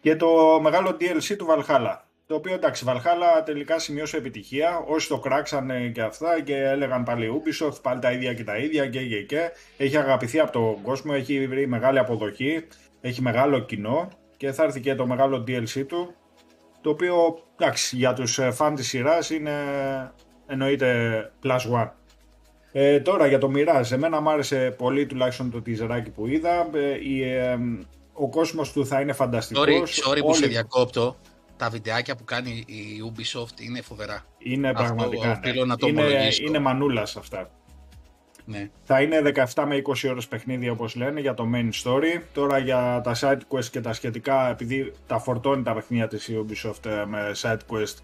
Και 0.00 0.16
το 0.16 0.60
μεγάλο 0.60 0.96
DLC 1.00 1.36
του 1.36 1.46
Valhalla. 1.50 1.96
Το 2.32 2.38
οποίο 2.38 2.54
εντάξει, 2.54 2.84
Valhalla 2.88 3.44
τελικά 3.44 3.78
σημείωσε 3.78 4.16
επιτυχία. 4.16 4.84
Όσοι 4.86 5.08
το 5.08 5.18
κράξανε 5.18 5.88
και 5.94 6.02
αυτά 6.02 6.40
και 6.40 6.56
έλεγαν 6.56 7.02
πάλι 7.02 7.42
Ubisoft, 7.42 7.82
πάλι 7.82 8.00
τα 8.00 8.12
ίδια 8.12 8.34
και 8.34 8.44
τα 8.44 8.56
ίδια 8.56 8.86
και 8.86 9.06
και 9.06 9.22
και. 9.22 9.50
Έχει 9.76 9.96
αγαπηθεί 9.96 10.38
από 10.38 10.52
τον 10.52 10.82
κόσμο, 10.82 11.12
έχει 11.14 11.46
βρει 11.46 11.66
μεγάλη 11.66 11.98
αποδοχή, 11.98 12.66
έχει 13.00 13.22
μεγάλο 13.22 13.58
κοινό 13.58 14.08
και 14.36 14.52
θα 14.52 14.64
έρθει 14.64 14.80
και 14.80 14.94
το 14.94 15.06
μεγάλο 15.06 15.44
DLC 15.48 15.86
του. 15.86 16.14
Το 16.80 16.90
οποίο 16.90 17.38
εντάξει, 17.58 17.96
για 17.96 18.12
τους 18.12 18.38
ε, 18.38 18.50
φαν 18.50 18.74
της 18.74 18.88
σειράς 18.88 19.30
είναι 19.30 19.52
εννοείται 20.46 21.30
plus 21.42 21.80
one. 21.80 21.90
Ε, 22.72 23.00
τώρα 23.00 23.26
για 23.26 23.38
το 23.38 23.50
Mirage, 23.54 23.90
εμένα 23.92 24.20
μου 24.20 24.30
άρεσε 24.30 24.74
πολύ 24.78 25.06
τουλάχιστον 25.06 25.50
το 25.50 25.62
τιζεράκι 25.62 26.10
που 26.10 26.26
είδα. 26.26 26.68
Ε, 26.74 27.08
η, 27.08 27.22
ε, 27.22 27.58
ο 28.12 28.28
κόσμος 28.28 28.72
του 28.72 28.86
θα 28.86 29.00
είναι 29.00 29.12
φανταστικός. 29.12 29.66
Sorry, 29.66 30.10
sorry 30.10 30.18
που 30.18 30.26
Όλοι- 30.26 30.36
σε 30.36 30.46
διακόπτω. 30.46 31.16
Τα 31.62 31.70
βιντεάκια 31.70 32.16
που 32.16 32.24
κάνει 32.24 32.64
η 32.66 33.12
Ubisoft 33.12 33.60
είναι 33.60 33.82
φοβερά. 33.82 34.24
Είναι 34.38 34.68
Αυτό 34.68 34.82
πραγματικά. 34.82 35.30
οφείλω 35.30 35.64
να 35.64 35.76
το 35.76 35.86
είναι, 35.86 36.00
ομολογήσω. 36.00 36.44
είναι 36.44 36.58
μανούλας 36.58 37.16
αυτά. 37.16 37.50
Ναι. 38.44 38.70
Θα 38.84 39.02
είναι 39.02 39.22
17 39.54 39.64
με 39.66 39.82
20 39.86 40.08
ώρες 40.10 40.26
παιχνίδι 40.28 40.68
όπως 40.68 40.94
λένε 40.94 41.20
για 41.20 41.34
το 41.34 41.46
main 41.54 41.70
story. 41.82 42.22
Τώρα 42.32 42.58
για 42.58 43.00
τα 43.04 43.16
side 43.20 43.56
quest 43.56 43.64
και 43.64 43.80
τα 43.80 43.92
σχετικά, 43.92 44.48
επειδή 44.50 44.92
τα 45.06 45.18
φορτώνει 45.18 45.62
τα 45.62 45.74
παιχνίδια 45.74 46.08
της 46.08 46.30
Ubisoft 46.30 46.86
ε, 46.86 47.04
με 47.06 47.30
side 47.42 47.58
quest, 47.70 47.96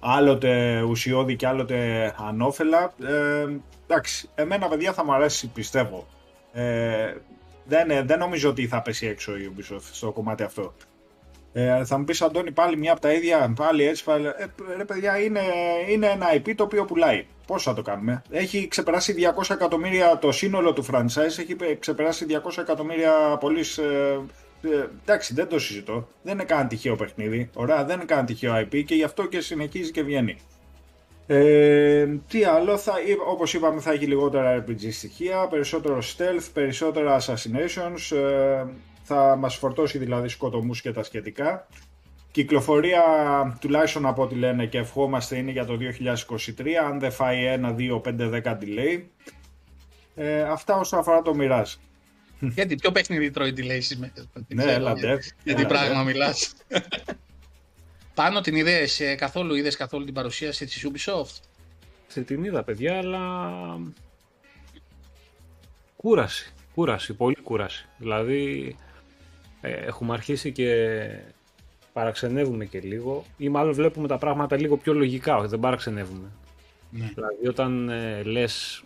άλλοτε 0.00 0.82
ουσιώδη 0.82 1.36
και 1.36 1.46
άλλοτε 1.46 2.14
ανώφελα. 2.18 2.94
Ε, 3.04 3.46
εντάξει, 3.86 4.28
εμένα 4.34 4.68
παιδιά 4.68 4.92
θα 4.92 5.04
μου 5.04 5.14
αρέσει 5.14 5.48
πιστεύω. 5.48 6.06
Ε, 6.52 7.14
δεν, 7.64 7.90
ε, 7.90 8.02
δεν 8.02 8.18
νομίζω 8.18 8.50
ότι 8.50 8.66
θα 8.66 8.82
πέσει 8.82 9.06
έξω 9.06 9.36
η 9.36 9.52
Ubisoft 9.56 9.88
στο 9.92 10.12
κομμάτι 10.12 10.42
αυτό. 10.42 10.74
Ε, 11.56 11.84
θα 11.84 11.98
μου 11.98 12.04
πεις 12.04 12.22
Αντώνη 12.22 12.50
πάλι 12.50 12.76
μια 12.76 12.92
από 12.92 13.00
τα 13.00 13.12
ίδια, 13.12 13.52
πάλι 13.56 13.84
έτσι, 13.84 14.04
πάλι... 14.04 14.26
Ε, 14.26 14.32
ρε 14.76 14.84
παιδιά 14.84 15.18
είναι, 15.18 15.40
είναι 15.88 16.06
ένα 16.06 16.26
IP 16.34 16.54
το 16.56 16.64
οποίο 16.64 16.84
πουλάει. 16.84 17.26
Πώς 17.46 17.62
θα 17.62 17.74
το 17.74 17.82
κάνουμε; 17.82 18.22
Έχει 18.30 18.68
ξεπεράσει 18.68 19.14
200 19.36 19.50
εκατομμύρια 19.50 20.18
το 20.18 20.32
σύνολο 20.32 20.72
του 20.72 20.84
franchise, 20.92 21.38
έχει 21.38 21.54
πε- 21.56 21.78
ξεπεράσει 21.78 22.26
200 22.28 22.58
εκατομμύρια 22.58 23.36
πωλήσει. 23.40 23.82
Ε, 23.82 24.18
ε, 24.68 24.88
εντάξει, 25.02 25.34
δεν 25.34 25.48
το 25.48 25.58
συζητώ. 25.58 26.08
Δεν 26.22 26.34
είναι 26.34 26.44
καν 26.44 26.68
τυχαίο 26.68 26.96
παιχνίδι. 26.96 27.50
Ωραία, 27.54 27.84
δεν 27.84 27.96
είναι 27.96 28.04
καν 28.04 28.26
τυχαίο 28.26 28.60
IP 28.60 28.84
και 28.84 28.94
γι' 28.94 29.04
αυτό 29.04 29.26
και 29.26 29.40
συνεχίζει 29.40 29.90
και 29.90 30.02
βγαίνει. 30.02 30.36
Ε, 31.26 32.06
τι 32.28 32.44
άλλο, 32.44 32.76
θα, 32.76 32.92
όπως 33.28 33.54
είπαμε 33.54 33.80
θα 33.80 33.92
έχει 33.92 34.06
λιγότερα 34.06 34.64
RPG 34.64 34.88
στοιχεία, 34.90 35.46
περισσότερο 35.48 35.98
stealth, 35.98 36.48
περισσότερα 36.52 37.20
assassinations, 37.20 38.16
ε, 38.16 38.64
θα 39.06 39.36
μας 39.36 39.56
φορτώσει 39.56 39.98
δηλαδή 39.98 40.28
σκοτωμούς 40.28 40.80
και 40.80 40.92
τα 40.92 41.02
σχετικά. 41.02 41.66
Κυκλοφορία 42.30 43.02
τουλάχιστον 43.60 44.06
από 44.06 44.22
ό,τι 44.22 44.34
λένε 44.34 44.66
και 44.66 44.78
ευχόμαστε 44.78 45.36
είναι 45.36 45.50
για 45.50 45.64
το 45.66 45.78
2023, 46.58 46.68
αν 46.88 46.98
δεν 47.00 47.10
φάει 47.10 47.58
1, 47.62 47.74
2, 47.76 48.00
5, 48.00 48.42
10 48.42 48.58
delay. 48.58 49.02
Ε, 50.14 50.42
αυτά 50.42 50.76
όσον 50.76 50.98
αφορά 50.98 51.22
το 51.22 51.32
Mirage. 51.40 51.74
Γιατί 52.40 52.74
ποιο 52.74 52.92
παιχνίδι 52.92 53.30
τρώει 53.30 53.52
τη 53.52 53.62
λέξη 53.62 53.96
με. 53.96 54.12
δεν 54.14 54.44
Ναι, 54.48 54.62
ξέρω, 54.64 54.76
έλατε. 54.76 55.08
Για 55.08 55.18
τι 55.44 55.50
έλατε. 55.50 55.66
πράγμα 55.66 56.02
μιλάς. 56.02 56.54
Πάνω 58.14 58.40
την 58.40 58.54
είδες 58.56 59.00
ε, 59.00 59.14
καθόλου, 59.14 59.54
είδες 59.54 59.76
καθόλου 59.76 60.04
την 60.04 60.14
παρουσίαση 60.14 60.64
της 60.66 60.86
Ubisoft; 60.92 61.40
Σε 62.06 62.20
την 62.20 62.44
είδα, 62.44 62.62
παιδιά, 62.62 62.98
αλλά 62.98 63.50
κούραση. 65.96 66.52
Κούραση, 66.74 67.14
πολύ 67.14 67.36
κούραση. 67.42 67.88
Δηλαδή 67.98 68.76
ε, 68.80 68.93
έχουμε 69.68 70.12
αρχίσει 70.12 70.52
και 70.52 71.08
παραξενεύουμε 71.92 72.64
και 72.64 72.80
λίγο 72.80 73.24
ή 73.36 73.48
μάλλον 73.48 73.74
βλέπουμε 73.74 74.08
τα 74.08 74.18
πράγματα 74.18 74.56
λίγο 74.56 74.76
πιο 74.76 74.94
λογικά, 74.94 75.36
όχι 75.36 75.46
δεν 75.46 75.60
παραξενεύουμε. 75.60 76.28
Ναι. 76.90 77.10
Δηλαδή 77.14 77.48
όταν 77.48 77.88
ε, 77.88 78.22
λες 78.22 78.84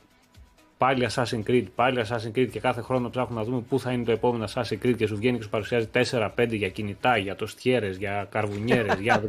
πάλι 0.78 1.08
Assassin's 1.10 1.42
Creed, 1.46 1.64
πάλι 1.74 2.04
Assassin's 2.08 2.38
Creed 2.38 2.48
και 2.50 2.60
κάθε 2.60 2.80
χρόνο 2.80 3.10
ψάχνουμε 3.10 3.40
να 3.40 3.46
δούμε 3.46 3.60
πού 3.60 3.80
θα 3.80 3.92
είναι 3.92 4.04
το 4.04 4.12
επόμενο 4.12 4.44
Assassin's 4.54 4.78
Creed 4.84 4.94
και 4.96 5.06
σου 5.06 5.16
βγαίνει 5.16 5.36
και 5.36 5.42
σου 5.42 5.48
παρουσιάζει 5.48 5.88
4-5 6.10 6.30
για 6.50 6.68
κινητά, 6.68 7.16
για 7.16 7.36
τοστιέρες, 7.36 7.96
για 7.96 8.26
καρβουνιέρες, 8.30 8.98
για... 9.00 9.22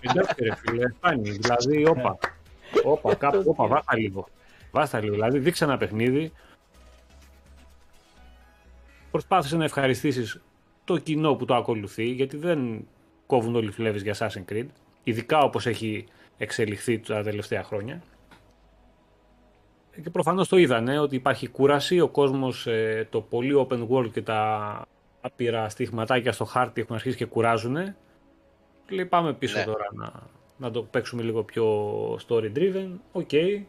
Εντάξει 0.00 0.34
ρε 0.42 0.54
φίλε, 0.54 0.88
φτάνει. 0.96 1.30
Δηλαδή, 1.30 1.86
όπα, 1.86 2.18
όπα, 2.84 3.14
κάπου, 3.14 3.42
όπα, 3.46 3.66
βάστα 3.66 3.96
λίγο. 3.96 4.28
Βάστα 4.70 5.00
λίγο, 5.00 5.14
δηλαδή 5.14 5.38
δείξε 5.38 5.64
ένα 5.64 5.76
παιχνίδι, 5.76 6.32
προσπάθησε 9.10 9.56
να 9.56 9.64
ευχαριστήσεις 9.64 10.40
το 10.84 10.98
κοινό 10.98 11.34
που 11.34 11.44
το 11.44 11.54
ακολουθεί, 11.54 12.04
γιατί 12.04 12.36
δεν 12.36 12.88
κόβουν 13.26 13.56
όλοι 13.56 13.72
οι 13.78 13.98
για 13.98 14.14
Assassin's 14.18 14.52
Creed, 14.52 14.66
ειδικά 15.02 15.38
όπως 15.38 15.66
έχει 15.66 16.06
εξελιχθεί 16.36 16.98
τα 16.98 17.22
τελευταία 17.22 17.62
χρόνια. 17.62 18.02
Και 20.02 20.10
προφανώς 20.10 20.48
το 20.48 20.56
είδανε 20.56 20.98
ότι 20.98 21.16
υπάρχει 21.16 21.48
κούραση, 21.48 22.00
ο 22.00 22.08
κόσμος 22.08 22.66
ε, 22.66 23.06
το 23.10 23.20
πολύ 23.20 23.66
open 23.68 23.88
world 23.88 24.10
και 24.12 24.22
τα 24.22 24.82
άπειρα 25.20 25.68
στοιχηματάκια 25.68 26.32
στο 26.32 26.44
χάρτη 26.44 26.80
έχουν 26.80 26.94
αρχίσει 26.94 27.16
και 27.16 27.24
κουράζουν. 27.24 27.76
Λέει 28.88 29.04
πάμε 29.04 29.32
πίσω 29.32 29.58
Ναι. 29.58 29.64
τώρα 29.64 29.86
να, 29.92 30.12
να 30.56 30.70
το 30.70 30.82
παίξουμε 30.82 31.22
λίγο 31.22 31.42
πιο 31.42 31.64
story 32.28 32.52
driven. 32.56 32.88
Οκ. 33.12 33.32
Ε, 33.32 33.62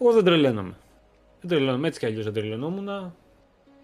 εγώ 0.00 0.12
δεν 0.12 0.24
τρελαίνομαι. 0.24 0.74
Δεν 1.40 1.50
τρελαίνομαι 1.50 1.88
έτσι 1.88 2.00
κι 2.00 2.06
αλλιώς 2.06 2.24
δεν 2.24 2.32
τρελαινόμουν. 2.32 3.12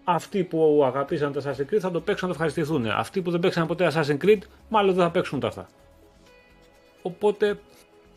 Αυτοί 0.07 0.43
που 0.43 0.83
αγαπήσαν 0.85 1.31
τα 1.33 1.41
Assassin's 1.41 1.73
Creed 1.73 1.79
θα 1.79 1.91
το 1.91 2.01
παίξουν 2.01 2.27
να 2.29 2.35
το 2.35 2.43
ευχαριστηθούν. 2.43 2.85
Αυτοί 2.87 3.21
που 3.21 3.31
δεν 3.31 3.39
παίξαν 3.39 3.67
ποτέ 3.67 3.91
Assassin's 3.93 4.17
Creed, 4.25 4.39
μάλλον 4.69 4.93
δεν 4.95 5.03
θα 5.03 5.11
παίξουν 5.11 5.39
τα 5.39 5.47
αυτά. 5.47 5.67
Οπότε, 7.01 7.59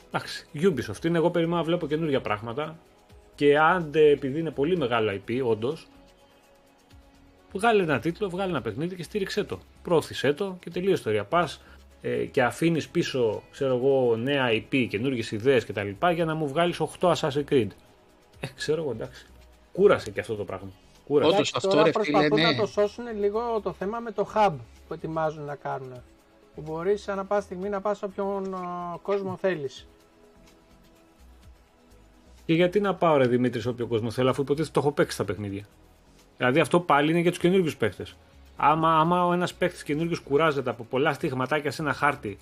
εντάξει, 0.08 0.46
Ubisoft 0.54 1.04
είναι, 1.04 1.18
εγώ 1.18 1.30
περιμένω 1.30 1.56
να 1.56 1.62
βλέπω 1.62 1.86
καινούργια 1.86 2.20
πράγματα 2.20 2.78
και 3.34 3.58
αν 3.58 3.90
τε- 3.92 4.12
επειδή 4.12 4.38
είναι 4.40 4.50
πολύ 4.50 4.76
μεγάλο 4.76 5.12
IP, 5.26 5.40
όντως, 5.44 5.86
βγάλε 7.52 7.82
ένα 7.82 7.98
τίτλο, 7.98 8.28
βγάλε 8.28 8.50
ένα 8.50 8.62
παιχνίδι 8.62 8.96
και 8.96 9.02
στήριξέ 9.02 9.44
το. 9.44 9.58
Πρόωθησέ 9.82 10.32
το 10.32 10.56
και 10.60 10.70
τελείω 10.70 10.92
ιστορία. 10.92 11.24
Πας 11.24 11.60
ε, 12.00 12.24
και 12.24 12.42
αφήνεις 12.42 12.88
πίσω, 12.88 13.42
ξέρω 13.50 13.74
εγώ, 13.76 14.16
νέα 14.16 14.48
IP, 14.50 14.86
καινούργιες 14.90 15.30
ιδέες 15.30 15.64
κτλ. 15.64 15.88
για 16.14 16.24
να 16.24 16.34
μου 16.34 16.48
βγάλεις 16.48 16.80
8 17.00 17.12
Assassin's 17.14 17.44
Creed. 17.50 17.68
Ε, 18.40 18.46
ξέρω 18.56 18.82
εγώ, 18.82 18.90
εντάξει. 18.90 19.26
Κούρασε 19.72 20.10
και 20.10 20.20
αυτό 20.20 20.34
το 20.34 20.44
πράγμα. 20.44 20.70
Κούρασε. 21.08 21.30
Όντως, 21.30 21.34
Εντάξει, 21.34 21.52
αυτό, 21.56 21.68
τώρα 21.68 21.82
ρε 21.82 21.90
φίλε, 21.90 22.18
προσπαθούν 22.18 22.40
ναι. 22.40 22.50
να 22.50 22.60
το 22.60 22.66
σώσουν 22.66 23.04
λίγο 23.18 23.60
το 23.62 23.72
θέμα 23.72 23.98
με 23.98 24.10
το 24.10 24.28
hub 24.34 24.52
που 24.88 24.94
ετοιμάζουν 24.94 25.44
να 25.44 25.54
κάνουν. 25.54 25.92
Που 26.54 26.60
μπορείς 26.60 27.08
ανά 27.08 27.24
πάσα 27.24 27.40
στιγμή 27.40 27.68
να 27.68 27.80
πας 27.80 27.98
σε 27.98 28.04
όποιον 28.04 28.54
α, 28.54 28.58
κόσμο 29.02 29.36
θέλεις. 29.36 29.86
Και 32.44 32.54
γιατί 32.54 32.80
να 32.80 32.94
πάω, 32.94 33.16
ρε 33.16 33.26
Δημήτρης, 33.26 33.62
σε 33.62 33.68
όποιο 33.68 33.86
κόσμο 33.86 34.10
θέλω, 34.10 34.30
αφού 34.30 34.42
υποτίθεται 34.42 34.72
το 34.72 34.80
έχω 34.80 34.92
παίξει 34.92 35.14
στα 35.14 35.24
παιχνίδια. 35.24 35.64
Δηλαδή 36.36 36.60
αυτό 36.60 36.80
πάλι 36.80 37.10
είναι 37.10 37.20
για 37.20 37.30
τους 37.30 37.40
καινούριους 37.40 37.76
παίχτες. 37.76 38.16
Άμα, 38.56 38.98
άμα 38.98 39.26
ο 39.26 39.32
ένας 39.32 39.54
παίχτης 39.54 39.82
καινούριο 39.82 40.16
κουράζεται 40.24 40.70
από 40.70 40.84
πολλά 40.84 41.12
στοιχηματάκια 41.12 41.70
σε 41.70 41.82
ένα 41.82 41.92
χάρτη, 41.92 42.38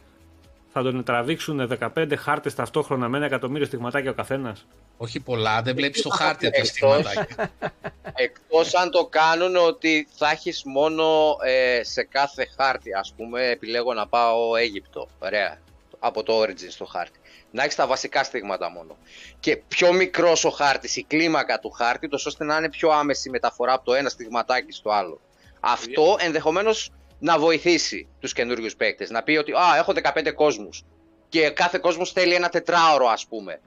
θα 0.78 0.82
τον 0.82 1.04
τραβήξουν 1.04 1.78
15 1.94 2.12
χάρτες 2.16 2.54
ταυτόχρονα 2.54 3.08
με 3.08 3.16
ένα 3.16 3.26
εκατομμύριο 3.26 3.66
στοιχηματάκια 3.66 4.10
ο 4.10 4.14
καθένας. 4.14 4.66
Όχι 4.96 5.20
πολλά, 5.20 5.62
δεν 5.62 5.74
βλέπεις 5.74 6.02
το 6.02 6.08
χάρτη 6.08 6.46
από 6.46 6.56
τα 6.56 6.62
Εκτός- 6.62 6.68
στιγματάκια. 6.68 7.50
Εκτός 8.26 8.74
αν 8.74 8.90
το 8.90 9.06
κάνουν 9.06 9.56
ότι 9.56 10.08
θα 10.16 10.30
έχεις 10.30 10.62
μόνο 10.64 11.36
ε, 11.44 11.80
σε 11.84 12.02
κάθε 12.02 12.46
χάρτη, 12.56 12.92
ας 12.94 13.14
πούμε, 13.16 13.46
επιλέγω 13.46 13.94
να 13.94 14.06
πάω 14.06 14.56
Αίγυπτο, 14.56 15.08
ωραία, 15.18 15.58
από 15.98 16.22
το 16.22 16.40
Origin 16.42 16.68
στο 16.70 16.84
χάρτη. 16.84 17.18
Να 17.50 17.62
έχεις 17.62 17.74
τα 17.74 17.86
βασικά 17.86 18.24
στίγματα 18.24 18.70
μόνο. 18.70 18.96
Και 19.40 19.56
πιο 19.56 19.92
μικρός 19.92 20.44
ο 20.44 20.50
χάρτης, 20.50 20.96
η 20.96 21.02
κλίμακα 21.04 21.58
του 21.58 21.70
χάρτη, 21.70 22.08
τόσο 22.08 22.28
ώστε 22.28 22.44
να 22.44 22.56
είναι 22.56 22.68
πιο 22.68 22.90
άμεση 22.90 23.28
η 23.28 23.30
μεταφορά 23.30 23.72
από 23.72 23.84
το 23.84 23.94
ένα 23.94 24.08
στιγματάκι 24.08 24.72
στο 24.72 24.90
άλλο. 24.90 25.20
Αυτό 25.60 26.16
ενδεχομένως 26.18 26.90
να 27.18 27.38
βοηθήσει 27.38 28.08
τους 28.20 28.32
καινούριους 28.32 28.76
παίκτες. 28.76 29.10
Να 29.10 29.22
πει 29.22 29.36
ότι 29.36 29.52
«Α, 29.52 29.76
έχω 29.78 29.92
15 29.92 30.32
κόσμους 30.34 30.82
και 31.28 31.50
κάθε 31.50 31.78
κόσμος 31.78 32.12
θέλει 32.12 32.34
ένα 32.34 32.48
τετράωρο, 32.48 33.06
ας 33.06 33.26
πούμε». 33.26 33.60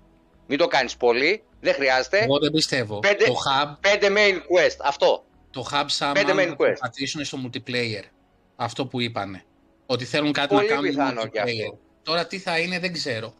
Μην 0.47 0.57
το 0.57 0.67
κάνεις 0.67 0.97
πολύ, 0.97 1.43
δεν 1.59 1.73
χρειάζεται. 1.73 2.17
Εγώ 2.19 2.39
δεν 2.39 2.51
πιστεύω. 2.51 2.99
Πέντε- 2.99 3.27
Το 3.27 3.33
hub, 3.33 3.77
5 3.81 4.07
main 4.07 4.35
quest, 4.35 4.77
αυτό. 4.83 5.23
το 5.51 5.65
hub 5.73 5.83
σαν 5.85 6.13
Πέντε 6.13 6.31
main 6.31 6.35
να 6.47 6.53
quest. 6.53 6.57
το 6.73 6.77
πατήσουν 6.79 7.23
στο 7.25 7.37
multiplayer. 7.45 8.03
Αυτό 8.55 8.85
που 8.85 9.01
είπανε. 9.01 9.43
Ότι 9.85 10.05
θέλουν 10.05 10.31
κάτι 10.31 10.53
Πολύ 10.55 10.67
να 10.67 10.73
κάνουν 10.75 10.89
πιθανό 10.89 11.21
κι 11.21 11.29
multiplayer. 11.33 11.63
αυτό. 11.63 11.79
Τώρα 12.03 12.27
τι 12.27 12.39
θα 12.39 12.59
είναι 12.59 12.79
δεν 12.79 12.93
ξέρω. 12.93 13.33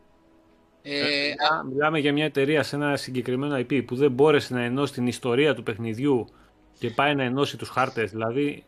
Ε, 0.81 0.91
Μιλά- 1.01 1.63
Μιλάμε 1.71 1.99
για 1.99 2.13
μια 2.13 2.25
εταιρεία 2.25 2.63
σε 2.63 2.75
ένα 2.75 2.95
συγκεκριμένο 2.95 3.57
IP 3.57 3.83
που 3.85 3.95
δεν 3.95 4.11
μπόρεσε 4.11 4.53
να 4.53 4.63
ενώσει 4.63 4.93
την 4.93 5.07
ιστορία 5.07 5.55
του 5.55 5.63
παιχνιδιού 5.63 6.27
και 6.79 6.89
πάει 6.89 7.15
να 7.15 7.23
ενώσει 7.23 7.57
τους 7.57 7.69
χάρτες. 7.69 8.11
Δηλαδή. 8.11 8.63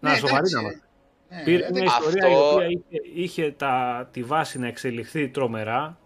Να, 0.00 0.10
ναι, 0.10 0.16
σοβαρή 0.16 0.36
εντάξει. 0.36 0.54
να 0.54 0.60
είμαστε. 0.60 0.82
Ναι, 1.30 1.42
Πήρε 1.44 1.62
δεν- 1.62 1.72
μια 1.72 1.84
ιστορία 1.84 2.26
Αυτό- 2.26 2.38
η 2.38 2.52
οποία 2.52 2.66
είχε, 2.66 3.00
είχε 3.14 3.52
τα, 3.52 4.08
τη 4.12 4.22
βάση 4.22 4.58
να 4.58 4.66
εξελιχθεί 4.66 5.28
τρομερά, 5.28 5.98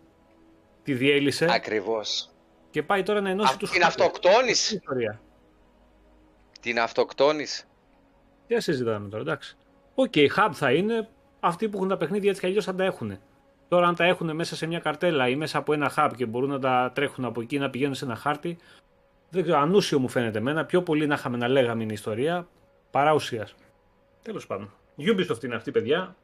τη 0.83 0.95
διέλυσε 0.95 1.47
Ακριβώς. 1.51 2.31
και 2.71 2.83
πάει 2.83 3.03
τώρα 3.03 3.21
να 3.21 3.29
ενώσει 3.31 3.55
Α, 3.55 3.57
τους 3.57 3.71
την 3.71 3.83
χάρτες. 3.83 4.05
αυτοκτόνησε. 4.07 4.75
Ιστορία. 4.75 5.21
Την 6.61 6.81
αυτοκτόνησε. 6.81 7.65
Τι 8.47 8.61
συζητάμε 8.61 9.09
τώρα, 9.09 9.23
εντάξει. 9.23 9.57
Οκ, 9.95 10.13
hub 10.37 10.49
θα 10.53 10.73
είναι 10.73 11.09
αυτοί 11.41 11.69
που 11.69 11.77
έχουν 11.77 11.89
τα 11.89 11.97
παιχνίδια 11.97 12.29
έτσι 12.29 12.41
κι 12.41 12.47
αλλιώς 12.47 12.65
θα 12.65 12.75
τα 12.75 12.85
έχουν. 12.85 13.19
Τώρα, 13.69 13.87
αν 13.89 13.95
τα 13.97 14.05
έχουν 14.05 14.35
μέσα 14.35 14.57
σε 14.57 14.67
μια 14.67 14.79
καρτέλα 14.79 15.29
ή 15.29 15.37
μέσα 15.37 15.59
από 15.59 15.73
ένα 15.73 15.93
hub 15.97 16.11
και 16.17 16.27
μπορούν 16.27 16.51
να 16.51 16.59
τα 16.59 16.91
τρέχουν 16.95 17.25
από 17.25 17.41
εκεί 17.41 17.59
να 17.59 17.71
πηγαίνουν 17.71 17.95
σε 17.95 18.05
ένα 18.05 18.15
χάρτη, 18.17 18.59
δεν 19.31 19.43
ξέρω, 19.43 19.59
ανούσιο 19.59 19.99
μου 19.99 20.09
φαίνεται 20.09 20.39
εμένα. 20.39 20.65
Πιο 20.65 20.83
πολύ 20.83 21.07
να 21.07 21.15
είχαμε 21.15 21.37
να 21.37 21.49
λέγαμε 21.49 21.83
είναι 21.83 21.93
η 21.93 21.95
ιστορία 21.95 22.49
παρά 22.91 23.15
ουσία. 23.15 23.49
Τέλος 24.23 24.47
πάντων. 24.47 24.73
Ubisoft 24.99 25.45
είναι 25.45 25.55
αυτή, 25.55 25.71
παιδιά. 25.71 26.17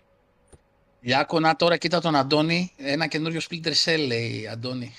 Διάκονα 1.01 1.57
τώρα 1.57 1.77
κοίτα 1.77 2.01
τον 2.01 2.17
Αντώνη. 2.17 2.73
Ένα 2.77 3.07
καινούριο 3.07 3.41
Splinter 3.49 3.73
Cell 3.85 4.07
λέει 4.07 4.49
Αντώνη. 4.53 4.93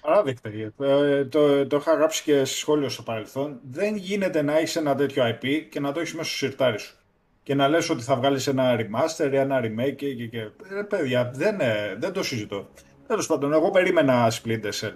Παράδεκτα. 0.00 0.50
Ε, 0.84 1.24
το, 1.24 1.66
το 1.66 1.76
είχα 1.76 1.94
γράψει 1.94 2.22
και 2.22 2.44
σε 2.44 2.56
σχόλιο 2.56 2.88
στο 2.88 3.02
παρελθόν. 3.02 3.60
Δεν 3.62 3.96
γίνεται 3.96 4.42
να 4.42 4.56
έχεις 4.56 4.76
ένα 4.76 4.94
τέτοιο 4.94 5.24
IP 5.26 5.66
και 5.70 5.80
να 5.80 5.92
το 5.92 6.00
έχεις 6.00 6.14
μέσα 6.14 6.28
στο 6.28 6.36
σιρτάρι 6.36 6.78
σου. 6.78 6.96
Και 7.42 7.54
να 7.54 7.68
λες 7.68 7.90
ότι 7.90 8.02
θα 8.02 8.16
βγάλεις 8.16 8.46
ένα 8.46 8.76
remaster 8.80 9.32
ή 9.32 9.36
ένα 9.36 9.60
remake 9.60 9.94
και, 9.96 10.14
και, 10.14 10.26
και. 10.26 10.48
Ρε, 10.70 10.84
παιδιά, 10.84 11.30
δεν, 11.34 11.60
ε, 11.60 11.96
δεν 11.98 12.12
το 12.12 12.22
συζητώ. 12.22 12.68
Τέλος 13.06 13.26
πάντων, 13.26 13.52
εγώ 13.52 13.70
περίμενα 13.70 14.32
Splinter 14.32 14.70
Cell. 14.80 14.94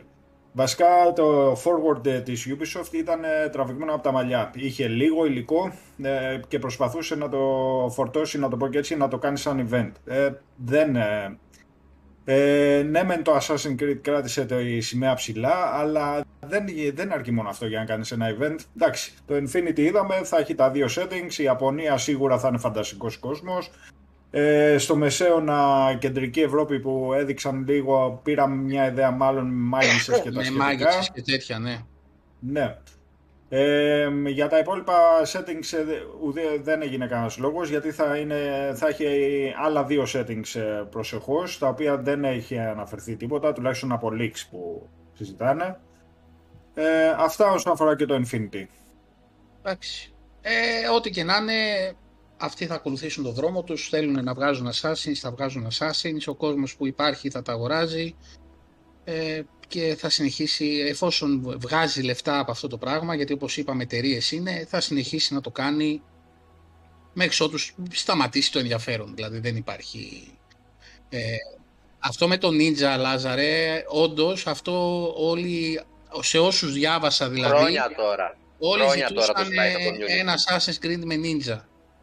Βασικά 0.52 0.86
το 1.14 1.52
forward 1.52 2.06
ε, 2.06 2.20
της 2.20 2.48
Ubisoft 2.48 2.92
ήταν 2.92 3.24
ε, 3.24 3.48
τραβηγμένο 3.48 3.94
από 3.94 4.02
τα 4.02 4.12
μαλλιά. 4.12 4.50
Είχε 4.54 4.88
λίγο 4.88 5.26
υλικό 5.26 5.72
ε, 6.02 6.40
και 6.48 6.58
προσπαθούσε 6.58 7.14
να 7.14 7.28
το 7.28 7.38
φορτώσει, 7.90 8.38
να 8.38 8.48
το 8.48 8.56
πω 8.56 8.68
και 8.68 8.78
έτσι, 8.78 8.96
να 8.96 9.08
το 9.08 9.18
κάνει 9.18 9.38
σαν 9.38 9.68
event. 9.70 9.90
Ε, 10.04 10.30
δεν, 10.56 10.96
ε, 10.96 11.38
ε, 12.24 12.82
ναι, 12.82 13.02
μεν 13.02 13.22
το 13.22 13.36
Assassin's 13.36 13.82
Creed 13.82 13.98
κράτησε 14.00 14.44
τη 14.44 14.80
σημαία 14.80 15.14
ψηλά, 15.14 15.70
αλλά 15.74 16.24
δεν, 16.40 16.64
δεν 16.94 17.12
αρκεί 17.12 17.32
μόνο 17.32 17.48
αυτό 17.48 17.66
για 17.66 17.78
να 17.78 17.84
κάνεις 17.84 18.12
ένα 18.12 18.26
event. 18.38 18.56
Εντάξει, 18.76 19.14
το 19.26 19.34
Infinity 19.34 19.78
είδαμε, 19.78 20.14
θα 20.24 20.38
έχει 20.38 20.54
τα 20.54 20.70
δύο 20.70 20.86
settings. 20.90 21.32
Η 21.36 21.42
Ιαπωνία 21.42 21.96
σίγουρα 21.96 22.38
θα 22.38 22.48
είναι 22.48 22.58
φανταστικός 22.58 23.18
κόσμος. 23.18 23.70
Ε, 24.32 24.78
στο 24.78 24.96
μεσαίωνα 24.96 25.96
κεντρική 26.00 26.40
Ευρώπη 26.40 26.80
που 26.80 27.12
έδειξαν 27.14 27.64
λίγο, 27.68 28.20
πήραμε 28.22 28.54
μια 28.62 28.86
ιδέα 28.86 29.10
μάλλον 29.10 29.46
με 29.46 29.52
μάγισσες 29.52 30.20
και 30.20 30.30
τα 30.30 30.36
Με 30.36 30.42
σχετικά. 30.44 30.64
μάγισσες 30.64 31.10
και 31.14 31.22
τέτοια, 31.22 31.58
ναι. 31.58 31.78
Ναι. 32.40 32.76
Ε, 33.52 34.08
για 34.26 34.48
τα 34.48 34.58
υπόλοιπα 34.58 34.94
settings 35.32 35.78
ε, 35.78 35.84
δε- 35.84 36.00
ουδέ- 36.22 36.62
δεν 36.62 36.82
έγινε 36.82 37.06
κανένας 37.06 37.38
λόγος 37.38 37.68
γιατί 37.68 37.90
θα, 37.90 38.16
είναι, 38.16 38.72
θα 38.74 38.88
έχει 38.88 39.06
άλλα 39.64 39.84
δύο 39.84 40.06
settings 40.14 40.54
ε, 40.60 40.82
προσεχώς 40.90 41.58
τα 41.58 41.68
οποία 41.68 41.96
δεν 41.96 42.24
έχει 42.24 42.58
αναφερθεί 42.58 43.16
τίποτα 43.16 43.52
τουλάχιστον 43.52 43.92
από 43.92 44.10
leaks 44.20 44.40
που 44.50 44.88
συζητάνε. 45.14 45.78
Ε, 46.74 47.08
αυτά 47.18 47.50
όσον 47.52 47.72
αφορά 47.72 47.96
και 47.96 48.06
το 48.06 48.14
Infinity. 48.14 48.64
Εντάξει. 49.62 50.12
Ε, 50.40 50.88
ό,τι 50.96 51.10
και 51.10 51.24
να 51.24 51.36
είναι, 51.36 51.52
αυτοί 52.40 52.66
θα 52.66 52.74
ακολουθήσουν 52.74 53.24
το 53.24 53.32
δρόμο 53.32 53.62
τους, 53.62 53.88
θέλουν 53.88 54.24
να 54.24 54.34
βγάζουν 54.34 54.70
Assassins, 54.72 55.14
θα 55.14 55.30
βγάζουν 55.30 55.68
Assassins, 55.70 56.22
ο 56.26 56.34
κόσμος 56.34 56.76
που 56.76 56.86
υπάρχει 56.86 57.30
θα 57.30 57.42
τα 57.42 57.52
αγοράζει 57.52 58.14
ε, 59.04 59.42
και 59.68 59.96
θα 59.98 60.08
συνεχίσει, 60.08 60.84
εφόσον 60.88 61.56
βγάζει 61.58 62.02
λεφτά 62.02 62.38
από 62.38 62.50
αυτό 62.50 62.68
το 62.68 62.78
πράγμα, 62.78 63.14
γιατί 63.14 63.32
όπως 63.32 63.56
είπαμε 63.56 63.82
εταιρείες 63.82 64.30
είναι, 64.32 64.66
θα 64.68 64.80
συνεχίσει 64.80 65.34
να 65.34 65.40
το 65.40 65.50
κάνει 65.50 66.02
μέχρι 67.12 67.44
ότους 67.44 67.74
σταματήσει 67.90 68.52
το 68.52 68.58
ενδιαφέρον, 68.58 69.14
δηλαδή 69.14 69.38
δεν 69.38 69.56
υπάρχει... 69.56 70.32
Ε, 71.08 71.20
αυτό 71.98 72.28
με 72.28 72.36
τον 72.36 72.56
Ninja 72.60 72.98
Λάζαρε, 72.98 73.84
όντως 73.88 74.46
αυτό 74.46 75.04
όλοι 75.16 75.80
σε 76.20 76.38
όσους 76.38 76.72
διάβασα 76.72 77.28
δηλαδή, 77.28 77.54
Χρόνια 77.54 77.92
τώρα. 77.96 78.36
όλοι 78.58 78.82
χρόνια 78.82 79.08
τώρα 79.08 79.32
το 79.32 79.44
ζητούσαν 79.44 79.44
ζητάει 79.44 79.72
το 79.72 79.78
community. 79.78 80.18
ένα 80.18 80.34
Assassin's 80.38 80.86
Creed 80.86 81.00
με 81.04 81.14
Ninja. 81.14 81.60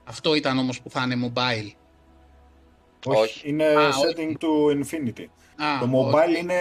Αυτό 0.08 0.36
ήταν 0.36 0.58
όμως 0.58 0.82
που 0.82 0.90
θα 0.90 1.04
είναι 1.04 1.32
mobile. 1.34 1.72
Όχι. 3.06 3.50
Είναι 3.50 3.66
Α, 3.66 3.90
setting 3.90 4.34
του 4.40 4.80
Infinity. 4.84 5.26
Α, 5.64 5.80
το 5.80 5.92
mobile 5.94 6.14
όχι. 6.30 6.40
είναι 6.40 6.56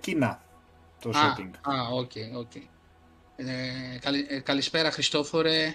Κίνα 0.00 0.42
το 1.00 1.08
Α, 1.08 1.12
setting. 1.12 1.50
Α, 1.60 1.88
οκ, 1.92 2.10
οκ. 2.38 2.54
Ε, 3.36 3.98
καλη- 4.00 4.30
ε, 4.30 4.40
καλησπέρα 4.40 4.90
Χριστόφορε. 4.90 5.74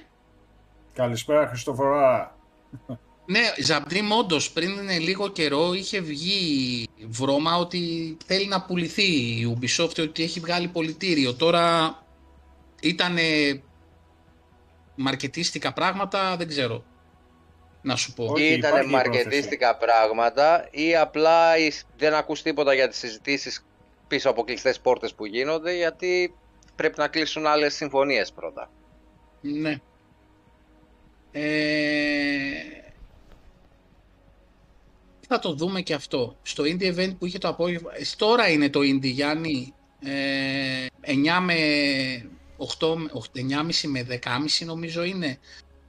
Καλησπέρα 0.94 1.48
Χριστοφορά. 1.48 2.38
Ναι, 3.26 3.40
Ζαμπτρίμ 3.64 4.12
όντω 4.12 4.38
πριν 4.54 4.90
λίγο 4.90 5.28
καιρό 5.28 5.74
είχε 5.74 6.00
βγει 6.00 6.88
βρώμα 7.08 7.58
ότι 7.58 8.18
θέλει 8.26 8.48
να 8.48 8.62
πουληθεί 8.62 9.12
η 9.12 9.58
Ubisoft 9.60 10.00
ότι 10.00 10.24
έχει 10.24 10.40
βγάλει 10.40 10.68
πωλητήριο. 10.68 11.34
Τώρα 11.34 11.98
ήταν 12.82 13.18
μαρκετίστικα 14.96 15.74
πράγματα, 15.74 16.36
δεν 16.38 16.48
ξέρω 16.48 16.84
να 17.86 17.96
σου 17.96 18.14
πω. 18.14 18.26
Όχι, 18.26 18.44
Ή 18.44 18.46
υπάρχει 18.54 18.58
ήταν 18.78 18.88
η 18.90 18.92
μαρκετίστικα 18.92 19.76
πράγματα 19.78 20.68
ή 20.72 20.96
απλά 20.96 21.58
εις- 21.58 21.84
δεν 21.98 22.14
ακούς 22.14 22.42
τίποτα 22.42 22.74
για 22.74 22.88
τις 22.88 22.98
συζητήσεις 22.98 23.66
πίσω 24.08 24.30
από 24.30 24.44
κλειστές 24.44 24.80
πόρτες 24.80 25.14
που 25.14 25.26
γίνονται 25.26 25.76
γιατί 25.76 26.36
πρέπει 26.76 26.98
να 27.00 27.08
κλείσουν 27.08 27.46
άλλες 27.46 27.76
συμφωνίες 27.76 28.32
πρώτα. 28.32 28.70
Ναι. 29.42 29.76
Ε, 31.32 32.52
θα 35.28 35.40
το 35.40 35.54
δούμε 35.54 35.82
και 35.82 35.94
αυτό. 35.94 36.38
Στο 36.42 36.64
Indie 36.64 36.96
Event 36.98 37.16
που 37.20 37.26
είχε 37.26 37.38
το 37.38 37.48
απόγευμα, 37.48 37.92
ε, 37.96 38.02
τώρα 38.18 38.50
είναι 38.50 38.70
το 38.70 38.80
Indie 38.80 39.02
Γιάννη, 39.02 39.74
ε, 40.06 40.86
9 41.02 41.40
με 41.40 41.56
8, 42.58 42.96
με- 42.96 43.10
οχ- 43.14 43.28
9,5 43.34 43.88
με 43.88 44.04
10,5 44.04 44.66
νομίζω 44.66 45.04
είναι. 45.04 45.38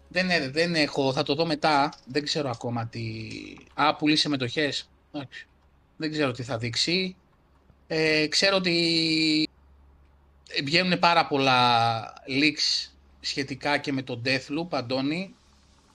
Δεν, 0.08 0.30
ε- 0.30 0.50
δεν 0.50 0.74
έχω, 0.74 1.12
θα 1.12 1.22
το 1.22 1.34
δω 1.34 1.46
μετά, 1.46 1.92
δεν 2.06 2.22
ξέρω 2.22 2.50
ακόμα 2.50 2.86
τι... 2.86 3.28
Α, 3.74 3.96
πουλήσει 3.96 4.28
μετοχές. 4.28 4.90
Εντάξει. 5.12 5.46
Δεν 5.96 6.10
ξέρω 6.10 6.30
τι 6.30 6.42
θα 6.42 6.58
δείξει. 6.58 7.16
Ε, 7.86 8.26
ξέρω 8.26 8.56
ότι 8.56 9.48
βγαίνουν 10.64 10.98
πάρα 10.98 11.26
πολλά 11.26 12.02
leaks 12.28 12.90
σχετικά 13.20 13.78
και 13.78 13.92
με 13.92 14.02
το 14.02 14.22
Deathloop, 14.24 14.68
Αντώνη, 14.70 15.34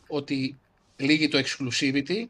ότι 0.08 0.58
λύγει 0.96 1.28
το 1.28 1.44
exclusivity 1.44 2.26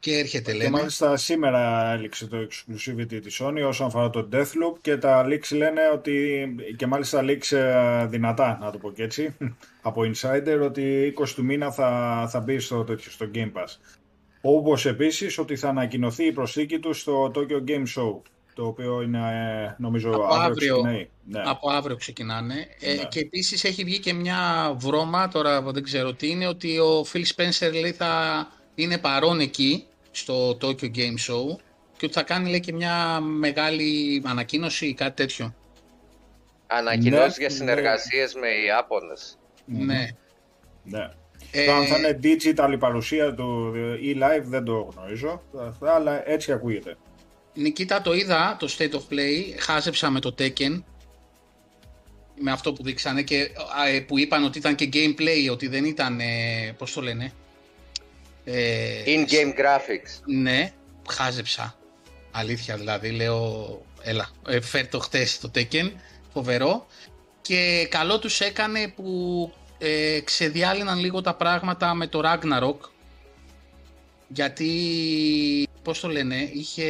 και 0.00 0.18
έρχεται 0.18 0.52
Και 0.52 0.56
λένε. 0.58 0.70
μάλιστα 0.70 1.16
σήμερα 1.16 1.92
έληξε 1.92 2.26
το 2.26 2.36
exclusivity 2.38 3.20
της 3.22 3.40
Sony 3.42 3.62
όσον 3.66 3.86
αφορά 3.86 4.10
το 4.10 4.28
Deathloop 4.32 4.78
και 4.80 4.96
τα 4.96 5.26
leaks 5.26 5.56
λένε 5.56 5.80
ότι 5.92 6.48
και 6.76 6.86
μάλιστα 6.86 7.24
leaks 7.24 7.56
ε, 7.56 8.06
δυνατά 8.06 8.58
να 8.60 8.70
το 8.70 8.78
πω 8.78 8.92
και 8.92 9.02
έτσι 9.02 9.36
από 9.82 10.02
Insider 10.02 10.58
ότι 10.62 11.14
20 11.20 11.28
του 11.28 11.44
μήνα 11.44 11.70
θα, 11.72 12.26
θα 12.30 12.40
μπει 12.40 12.58
στο, 12.58 12.84
τέτοιο, 12.84 13.10
στο 13.10 13.30
Game 13.34 13.52
Pass. 13.52 13.76
Όπως 14.40 14.86
επίσης 14.86 15.38
ότι 15.38 15.56
θα 15.56 15.68
ανακοινωθεί 15.68 16.24
η 16.26 16.32
προσθήκη 16.32 16.78
του 16.78 16.92
στο 16.92 17.30
Tokyo 17.34 17.68
Game 17.70 17.84
Show 17.96 18.20
το 18.54 18.66
οποίο 18.66 19.02
είναι 19.02 19.18
ε, 19.18 19.74
νομίζω 19.78 20.10
Από 20.10 20.24
αύριο 20.24 20.40
αύριο. 20.42 20.74
ξεκινάει. 20.74 21.08
Ναι. 21.24 21.42
Από 21.44 21.70
αύριο 21.70 21.96
ξεκινάνε. 21.96 22.66
Ε, 22.80 22.94
Ναι. 22.94 23.04
και 23.04 23.20
επίσης 23.20 23.64
έχει 23.64 23.84
βγει 23.84 23.98
και 23.98 24.12
μια 24.12 24.72
βρώμα, 24.78 25.28
τώρα 25.28 25.62
δεν 25.62 25.82
ξέρω 25.82 26.12
τι 26.14 26.30
είναι, 26.30 26.46
ότι 26.46 26.78
ο 26.78 27.06
Phil 27.12 27.24
Spencer 27.36 27.72
λέει 27.80 27.92
θα 27.92 28.12
είναι 28.74 28.98
παρόν 28.98 29.40
εκεί 29.40 29.84
στο 30.10 30.58
Tokyo 30.60 30.84
Game 30.84 31.18
Show 31.28 31.56
και 31.96 32.06
ότι 32.06 32.12
θα 32.12 32.22
κάνει 32.22 32.50
λέει 32.50 32.60
και 32.60 32.72
μια 32.72 33.20
μεγάλη 33.20 34.22
ανακοίνωση 34.26 34.86
ή 34.86 34.94
κάτι 34.94 35.16
τέτοιο. 35.16 35.54
Ανακοινώσεις 36.66 37.38
Ναι, 37.38 37.46
για 37.46 37.56
συνεργασίες 37.56 38.34
με 38.34 38.48
Ιάπωνες. 38.66 39.38
Μμμ. 39.64 39.84
Ναι. 39.84 40.08
ναι. 40.84 41.10
Ε, 41.52 41.64
Το 41.64 41.72
αν 41.72 41.86
θα 41.86 41.98
είναι 41.98 42.18
digital 42.22 42.72
η 42.72 42.76
παρουσία 42.76 43.34
του 43.34 43.74
ή 44.00 44.16
live 44.22 44.42
δεν 44.44 44.64
το 44.64 44.90
γνωρίζω, 44.94 45.42
αλλά 45.80 46.28
έτσι 46.30 46.52
ακούγεται. 46.52 46.96
Νικήτα 47.54 48.02
το 48.02 48.12
είδα 48.12 48.56
το 48.58 48.74
State 48.78 48.92
of 48.92 49.12
Play, 49.14 49.54
χάζεψα 49.58 50.10
με 50.10 50.20
το 50.20 50.34
Tekken 50.38 50.82
με 52.40 52.50
αυτό 52.50 52.72
που 52.72 52.82
δείξανε 52.82 53.22
και 53.22 53.50
α, 53.80 53.88
ε, 53.88 54.00
που 54.00 54.18
είπαν 54.18 54.44
ότι 54.44 54.58
ήταν 54.58 54.74
και 54.74 54.88
gameplay, 54.92 55.52
ότι 55.52 55.68
δεν 55.68 55.84
ήταν, 55.84 56.20
ε, 56.20 56.74
πώς 56.78 56.92
το 56.92 57.00
λένε, 57.00 57.32
ε, 58.44 59.02
In-game 59.06 59.58
graphics. 59.60 60.22
Ναι, 60.26 60.72
χάζεψα. 61.08 61.74
Αλήθεια 62.30 62.76
δηλαδή, 62.76 63.10
λέω, 63.10 63.82
έλα, 64.02 64.30
ε, 64.48 64.60
φέρ 64.60 64.88
το 64.88 64.98
χτες 64.98 65.38
το 65.38 65.50
Tekken, 65.54 65.90
φοβερό. 66.32 66.86
Και 67.42 67.86
καλό 67.90 68.18
τους 68.18 68.40
έκανε 68.40 68.88
που 68.96 69.52
ε, 69.78 70.20
ξεδιάλυναν 70.20 70.98
λίγο 70.98 71.20
τα 71.20 71.34
πράγματα 71.34 71.94
με 71.94 72.06
το 72.06 72.20
Ragnarok. 72.24 72.88
Γιατί, 74.28 74.72
πώς 75.82 76.00
το 76.00 76.08
λένε, 76.08 76.50
είχε 76.52 76.86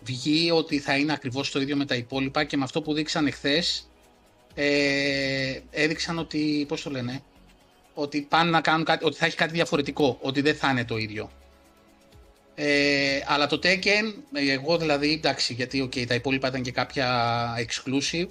βγει 0.00 0.50
ότι 0.50 0.78
θα 0.78 0.96
είναι 0.96 1.12
ακριβώς 1.12 1.50
το 1.50 1.60
ίδιο 1.60 1.76
με 1.76 1.84
τα 1.84 1.94
υπόλοιπα 1.94 2.44
και 2.44 2.56
με 2.56 2.64
αυτό 2.64 2.82
που 2.82 2.94
δείξανε 2.94 3.30
χθες, 3.30 3.90
ε, 4.54 5.60
έδειξαν 5.70 6.18
ότι, 6.18 6.64
πώς 6.68 6.82
το 6.82 6.90
λένε, 6.90 7.22
ότι 8.00 8.20
πάνε 8.20 8.50
να 8.50 8.60
κάνουν 8.60 8.84
κάτι, 8.84 9.04
ότι 9.04 9.16
θα 9.16 9.26
έχει 9.26 9.36
κάτι 9.36 9.52
διαφορετικό, 9.52 10.18
ότι 10.20 10.40
δεν 10.40 10.54
θα 10.54 10.70
είναι 10.70 10.84
το 10.84 10.96
ίδιο. 10.96 11.30
Ε, 12.54 13.20
αλλά 13.26 13.46
το 13.46 13.60
Tekken, 13.62 14.14
ε, 14.32 14.52
εγώ 14.52 14.78
δηλαδή, 14.78 15.12
εντάξει, 15.12 15.54
γιατί 15.54 15.82
okay, 15.84 16.06
τα 16.06 16.14
υπόλοιπα 16.14 16.48
ήταν 16.48 16.62
και 16.62 16.70
κάποια 16.72 17.48
exclusive, 17.58 18.26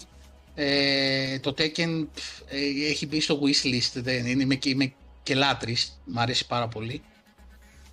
ε, 0.55 1.39
το 1.39 1.53
Tekken 1.58 2.08
πφ, 2.13 2.39
ε, 2.47 2.88
έχει 2.89 3.08
μπει 3.08 3.21
στο 3.21 3.39
wishlist, 3.43 3.91
δεν, 3.93 4.25
είναι, 4.25 4.43
είμαι, 4.43 4.55
και- 4.55 4.69
είμαι 4.69 4.93
και 5.23 5.36
λάτρης, 5.36 6.01
μου 6.05 6.19
αρέσει 6.19 6.47
πάρα 6.47 6.67
πολύ. 6.67 7.01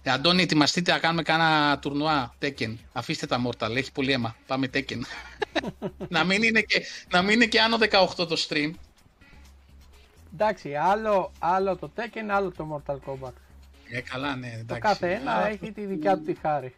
Ε, 0.02 0.10
Αντώνη, 0.10 0.42
ετοιμαστείτε 0.42 0.92
να 0.92 0.98
κάνουμε 0.98 1.22
κάνα 1.22 1.78
τουρνουά 1.78 2.34
Tekken. 2.42 2.74
Αφήστε 2.92 3.26
τα 3.26 3.42
Mortal, 3.46 3.76
έχει 3.76 3.92
πολύ 3.92 4.12
αίμα. 4.12 4.36
Πάμε 4.46 4.70
Tekken. 4.74 5.00
να, 6.08 6.24
μην 6.24 6.42
είναι 6.42 6.60
και, 6.60 6.82
να 7.10 7.22
μην 7.22 7.34
είναι 7.34 7.46
και 7.46 7.60
άνω 7.60 7.78
18 8.16 8.28
το 8.28 8.36
stream. 8.48 8.70
Εντάξει, 10.38 10.74
άλλο, 10.74 11.32
άλλο 11.38 11.76
το 11.76 11.90
Tekken, 11.96 12.28
άλλο 12.30 12.52
το 12.56 12.82
Mortal 12.86 12.96
Kombat. 13.06 13.32
Ε, 13.90 14.00
καλά, 14.00 14.36
ναι, 14.36 14.46
εντάξει. 14.46 14.66
Το 14.66 14.78
κάθε 14.78 15.12
ένα 15.12 15.32
Α, 15.32 15.46
έχει 15.46 15.72
τη 15.72 15.84
δικιά 15.86 16.16
του 16.16 16.22
τη 16.24 16.34
χάρη. 16.34 16.74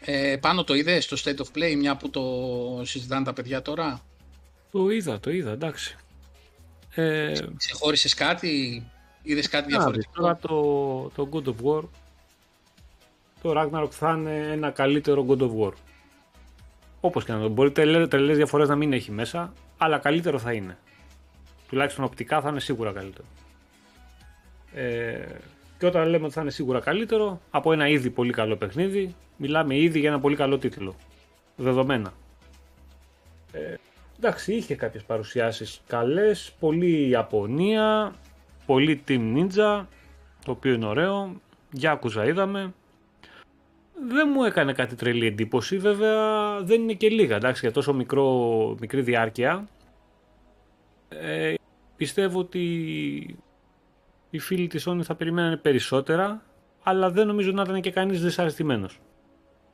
Ε, 0.00 0.36
πάνω 0.40 0.64
το 0.64 0.74
είδες 0.74 1.04
στο 1.04 1.16
State 1.24 1.36
of 1.44 1.58
Play, 1.58 1.74
μια 1.76 1.96
που 1.96 2.10
το 2.10 2.22
συζητάνε 2.84 3.24
τα 3.24 3.32
παιδιά 3.32 3.62
τώρα; 3.62 4.00
Το 4.70 4.90
είδα, 4.90 5.20
το 5.20 5.30
είδα, 5.30 5.50
εντάξει. 5.50 5.96
Ε, 6.94 7.32
Ξεχώρισες 7.56 8.14
κάτι, 8.14 8.84
είδες 9.22 9.48
κάτι 9.48 9.72
να 9.72 9.76
δεις, 9.76 9.76
διαφορετικό; 9.76 10.12
τώρα 10.20 10.36
το, 10.36 11.08
το 11.14 11.28
God 11.32 11.48
of 11.48 11.66
War, 11.66 11.82
το 13.42 13.52
Ragnarok 13.60 13.90
θα 13.90 14.12
είναι 14.12 14.48
ένα 14.52 14.70
καλύτερο 14.70 15.26
God 15.28 15.38
of 15.40 15.50
War. 15.60 15.72
Όπως 17.00 17.24
και 17.24 17.32
να 17.32 17.40
το 17.40 17.48
μπορεί 17.48 17.70
τρελέ- 17.72 18.10
τρελές 18.10 18.36
διαφορές 18.36 18.68
να 18.68 18.76
μην 18.76 18.92
έχει 18.92 19.10
μέσα, 19.10 19.52
αλλά 19.78 19.98
καλύτερο 19.98 20.38
θα 20.38 20.52
είναι. 20.52 20.78
Τουλάχιστον 21.68 22.04
οπτικά 22.04 22.40
θα 22.40 22.48
είναι 22.48 22.60
σίγουρα 22.60 22.92
καλύτερο. 22.92 23.26
Ε, 24.74 25.26
και 25.78 25.86
όταν 25.86 26.08
λέμε 26.08 26.24
ότι 26.24 26.34
θα 26.34 26.40
είναι 26.40 26.50
σίγουρα 26.50 26.80
καλύτερο, 26.80 27.40
από 27.50 27.72
ένα 27.72 27.88
ήδη 27.88 28.10
πολύ 28.10 28.32
καλό 28.32 28.56
παιχνίδι, 28.56 29.14
μιλάμε 29.36 29.76
ήδη 29.78 29.98
για 29.98 30.08
ένα 30.08 30.20
πολύ 30.20 30.36
καλό 30.36 30.58
τίτλο. 30.58 30.94
Δεδομένα. 31.56 32.12
Ε, 33.52 33.74
εντάξει, 34.16 34.54
είχε 34.54 34.74
κάποιες 34.74 35.02
παρουσιάσεις 35.02 35.80
καλές, 35.86 36.54
πολύ 36.58 37.08
Ιαπωνία, 37.08 38.14
πολύ 38.66 39.02
Team 39.08 39.36
Ninja, 39.36 39.84
το 40.44 40.50
οποίο 40.50 40.72
είναι 40.72 40.86
ωραίο, 40.86 41.40
Yakuza 41.80 42.26
είδαμε. 42.26 42.74
Δεν 44.08 44.28
μου 44.34 44.44
έκανε 44.44 44.72
κάτι 44.72 44.94
τρελή 44.94 45.26
εντύπωση, 45.26 45.78
βέβαια 45.78 46.60
δεν 46.60 46.82
είναι 46.82 46.92
και 46.92 47.08
λίγα, 47.08 47.36
εντάξει, 47.36 47.60
για 47.60 47.72
τόσο 47.72 47.92
μικρό, 47.92 48.76
μικρή 48.80 49.00
διάρκεια. 49.00 49.68
Ε, 51.20 51.54
πιστεύω 51.96 52.38
ότι 52.38 52.60
οι 54.30 54.38
φίλοι 54.38 54.66
της 54.66 54.88
Sony 54.88 55.00
θα 55.02 55.14
περιμένανε 55.14 55.56
περισσότερα, 55.56 56.42
αλλά 56.82 57.10
δεν 57.10 57.26
νομίζω 57.26 57.50
να 57.52 57.62
ήταν 57.62 57.80
και 57.80 57.90
κανείς 57.90 58.22
δυσαρεστημένος 58.22 58.98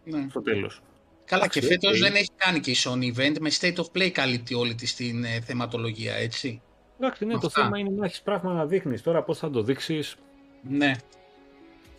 Ναι. 0.05 0.27
στο 0.31 0.43
τέλος. 0.43 0.81
Καλά, 1.25 1.47
και 1.47 1.59
Εντάξει, 1.59 1.73
φέτος 1.75 1.93
οκ. 2.01 2.07
δεν 2.07 2.15
έχει 2.15 2.31
κάνει 2.37 2.61
και 2.61 2.71
η 2.71 2.77
Sony 2.85 3.17
event 3.19 3.37
με 3.41 3.51
State 3.61 3.75
of 3.77 3.85
Play 3.99 4.09
καλύπτει 4.09 4.55
όλη 4.55 4.75
της 4.75 4.95
την 4.95 5.25
ε, 5.25 5.41
θεματολογία, 5.41 6.15
έτσι. 6.15 6.63
Εντάξει, 7.01 7.25
ναι, 7.25 7.33
το 7.39 7.47
Αυτά. 7.47 7.63
θέμα 7.63 7.79
είναι 7.79 7.91
να 7.91 8.05
έχεις 8.05 8.23
πράγμα 8.23 8.53
να 8.53 8.67
δείχνεις. 8.67 9.03
Τώρα 9.03 9.23
πώς 9.23 9.39
θα 9.39 9.51
το 9.51 9.63
δείξεις. 9.63 10.17
Ναι. 10.63 10.93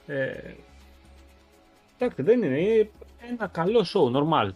Ε, 0.08 0.54
εντάξει, 1.97 2.21
δεν 2.21 2.43
είναι. 2.43 2.60
Είναι 2.60 2.89
ένα 3.30 3.47
καλό 3.47 3.86
show, 3.93 4.17
normal. 4.17 4.49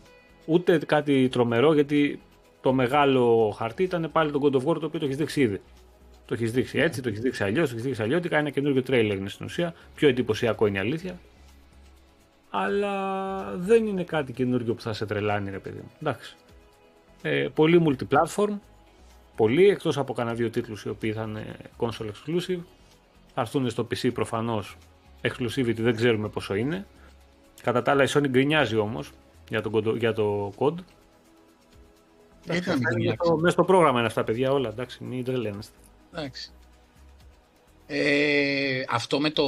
Ούτε 0.46 0.78
κάτι 0.78 1.30
τρομερό, 1.30 1.74
γιατί 1.74 2.22
το 2.66 2.74
μεγάλο 2.74 3.56
χαρτί 3.58 3.84
ήταν 3.84 4.10
πάλι 4.12 4.32
το 4.32 4.40
God 4.44 4.56
of 4.56 4.66
War 4.66 4.80
το 4.80 4.86
οποίο 4.86 5.00
το 5.00 5.06
έχεις 5.06 5.18
δείξει 5.18 5.42
ήδη. 5.42 5.62
Το 6.26 6.34
έχεις 6.34 6.52
δείξει 6.52 6.80
έτσι, 6.80 7.02
το 7.02 7.10
έχεις 7.10 7.20
δείξει 7.20 7.44
αλλιώς, 7.44 7.68
το 7.70 7.74
έχεις 7.74 7.86
δείξει 7.86 8.02
αλλιώτικα. 8.02 8.38
Ένα 8.38 8.50
καινούργιο 8.50 8.84
τρέιλερ 8.84 9.18
είναι 9.18 9.30
στην 9.30 9.46
ουσία. 9.46 9.74
Πιο 9.96 10.08
εντυπωσιακό 10.08 10.66
είναι 10.66 10.78
η 10.78 10.80
αλήθεια. 10.80 11.20
Αλλά 12.50 13.56
δεν 13.58 13.86
είναι 13.86 14.04
κάτι 14.04 14.34
καινούργιο 14.34 14.74
που 14.74 14.82
θα 14.82 14.94
σε 14.94 15.06
τρελάνει, 15.06 15.50
ρε 15.50 15.60
παιδί 15.60 15.78
μου. 15.78 15.92
Εντάξει. 16.02 16.36
Ε, 17.22 17.48
πολύ 17.54 17.84
multiplatform, 17.86 18.60
πολύ, 19.36 19.70
εκτός 19.70 19.98
από 19.98 20.14
κανένα 20.14 20.36
δύο 20.36 20.50
τίτλους 20.50 20.84
οι 20.84 20.90
οποίοι 20.90 21.14
θα 21.14 21.24
είναι 21.24 21.46
console 21.78 22.06
exclusive. 22.06 22.60
Θα 23.34 23.42
έρθουν 23.42 23.70
στο 23.70 23.88
PC 23.92 24.14
προφανώς, 24.14 24.78
exclusivity 25.22 25.80
δεν 25.80 25.96
ξέρουμε 25.96 26.30
πόσο 26.30 26.56
είναι. 26.56 26.86
Κατά 27.62 27.82
τα 27.82 27.92
άλλα 27.92 28.04
η 28.04 28.08
Sony 28.10 28.28
γκρινιάζει 28.30 28.78
όμως 28.78 29.12
για 29.50 29.62
το, 29.62 29.96
για 29.98 30.14
το 30.14 30.54
code. 30.58 30.76
Ήταν 32.52 32.82
Μέσα 33.40 33.52
στο 33.52 33.64
πρόγραμμα 33.64 33.98
είναι 33.98 34.08
αυτά 34.08 34.24
παιδιά 34.24 34.52
όλα, 34.52 34.70
εντάξει, 34.70 35.04
μην 35.04 35.24
τρελαίνεστε. 35.24 35.74
Εντάξει. 36.14 36.50
Ε, 37.88 38.84
αυτό 38.90 39.20
με 39.20 39.30
το, 39.30 39.44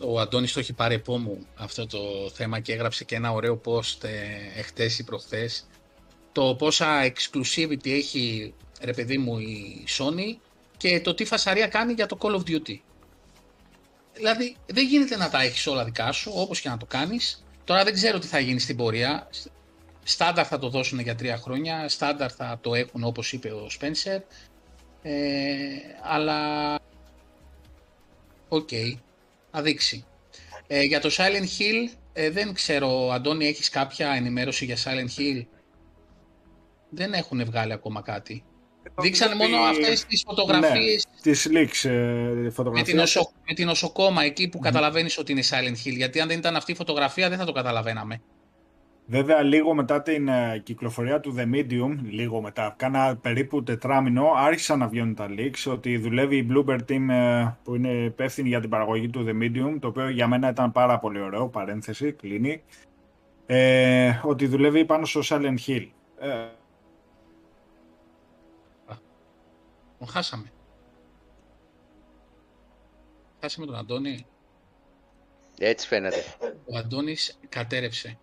ο 0.00 0.20
Αντώνης 0.20 0.52
το 0.52 0.60
έχει 0.60 0.72
πάρει 0.72 0.94
επόμου 0.94 1.46
αυτό 1.56 1.86
το 1.86 1.98
θέμα 2.32 2.60
και 2.60 2.72
έγραψε 2.72 3.04
και 3.04 3.14
ένα 3.14 3.32
ωραίο 3.32 3.60
post 3.64 4.04
ε, 4.04 4.58
εχθές 4.58 4.98
ή 4.98 5.04
προχθές 5.04 5.66
το 6.32 6.54
πόσα 6.58 7.12
exclusivity 7.12 7.88
έχει 7.88 8.54
ρε 8.80 8.92
παιδί 8.92 9.18
μου 9.18 9.38
η 9.38 9.84
Sony 9.98 10.36
και 10.76 11.00
το 11.00 11.14
τι 11.14 11.24
φασαρία 11.24 11.66
κάνει 11.66 11.92
για 11.92 12.06
το 12.06 12.18
Call 12.20 12.34
of 12.34 12.50
Duty. 12.50 12.78
Δηλαδή 14.14 14.56
δεν 14.66 14.86
γίνεται 14.86 15.16
να 15.16 15.30
τα 15.30 15.42
έχεις 15.42 15.66
όλα 15.66 15.84
δικά 15.84 16.12
σου 16.12 16.32
όπως 16.34 16.60
και 16.60 16.68
να 16.68 16.76
το 16.76 16.86
κάνεις. 16.86 17.44
Τώρα 17.64 17.84
δεν 17.84 17.92
ξέρω 17.92 18.18
τι 18.18 18.26
θα 18.26 18.38
γίνει 18.38 18.60
στην 18.60 18.76
πορεία. 18.76 19.28
Στάνταρ 20.02 20.46
θα 20.48 20.58
το 20.58 20.68
δώσουν 20.68 20.98
για 20.98 21.14
τρία 21.14 21.36
χρόνια, 21.36 21.88
στάνταρ 21.88 22.30
θα 22.36 22.58
το 22.60 22.74
έχουν 22.74 23.04
όπως 23.04 23.32
είπε 23.32 23.48
ο 23.48 23.66
Spencer. 23.80 24.20
Ε, 25.02 25.12
αλλά 26.02 26.80
Οκ. 28.48 28.68
Okay. 28.70 28.98
Θα 29.50 29.62
δείξει. 29.62 30.04
Ε, 30.66 30.82
για 30.82 31.00
το 31.00 31.08
Silent 31.12 31.60
Hill, 31.60 31.96
ε, 32.12 32.30
δεν 32.30 32.52
ξέρω, 32.54 33.10
Αντώνη, 33.10 33.46
έχεις 33.46 33.68
κάποια 33.68 34.10
ενημέρωση 34.10 34.64
για 34.64 34.76
Silent 34.76 35.20
Hill; 35.20 35.44
Δεν 36.90 37.12
έχουν 37.12 37.44
βγάλει 37.44 37.72
ακόμα 37.72 38.02
κάτι. 38.02 38.44
Δείξανε 38.94 39.34
μόνο 39.34 39.56
αυτές 39.56 40.04
τις 40.04 40.22
φωτογραφίες. 40.26 41.06
Ναι, 41.06 41.20
τις 41.32 41.48
leaks 41.50 41.90
ε, 41.90 42.50
φωτογραφίες. 42.50 42.86
Με 42.86 42.92
την, 42.92 42.98
οσο, 42.98 43.32
με 43.48 43.54
την 43.54 43.68
νοσοκόμα 43.68 44.22
εκεί 44.22 44.48
που 44.48 44.58
mm. 44.58 44.62
καταλαβαίνεις 44.62 45.18
ότι 45.18 45.32
είναι 45.32 45.42
Silent 45.50 45.86
Hill. 45.86 45.96
Γιατί 45.96 46.20
αν 46.20 46.28
δεν 46.28 46.38
ήταν 46.38 46.56
αυτή 46.56 46.72
η 46.72 46.74
φωτογραφία 46.74 47.28
δεν 47.28 47.38
θα 47.38 47.44
το 47.44 47.52
καταλαβαίναμε. 47.52 48.22
Βέβαια, 49.12 49.42
λίγο 49.42 49.74
μετά 49.74 50.02
την 50.02 50.28
uh, 50.30 50.60
κυκλοφορία 50.62 51.20
του 51.20 51.34
The 51.38 51.54
Medium, 51.54 51.96
λίγο 52.02 52.40
μετά, 52.40 52.74
κάνα 52.78 53.16
περίπου 53.16 53.62
τετράμηνο, 53.62 54.32
άρχισαν 54.36 54.78
να 54.78 54.88
βγαίνουν 54.88 55.14
τα 55.14 55.28
leaks 55.28 55.72
ότι 55.72 55.98
δουλεύει 55.98 56.36
η 56.36 56.48
Bloober 56.50 56.78
Team 56.88 57.10
uh, 57.10 57.54
που 57.62 57.74
είναι 57.74 57.88
υπεύθυνη 57.88 58.48
για 58.48 58.60
την 58.60 58.70
παραγωγή 58.70 59.08
του 59.08 59.24
The 59.28 59.42
Medium, 59.42 59.76
το 59.80 59.88
οποίο 59.88 60.08
για 60.08 60.28
μένα 60.28 60.48
ήταν 60.48 60.72
πάρα 60.72 60.98
πολύ 60.98 61.20
ωραίο, 61.20 61.48
παρένθεση, 61.48 62.12
κλείνει, 62.12 62.62
ε, 63.46 64.20
ότι 64.22 64.46
δουλεύει 64.46 64.84
πάνω 64.84 65.04
στο 65.04 65.20
Silent 65.24 65.58
Hill. 65.66 65.88
Ε, 66.18 66.46
Τον 69.98 70.08
χάσαμε. 70.08 70.52
Χάσαμε 73.40 73.66
τον 73.66 73.74
Αντώνη. 73.74 74.26
Έτσι 75.58 75.86
φαίνεται. 75.86 76.24
Ο 76.64 76.76
Αντώνης 76.78 77.38
κατέρευσε. 77.48 78.18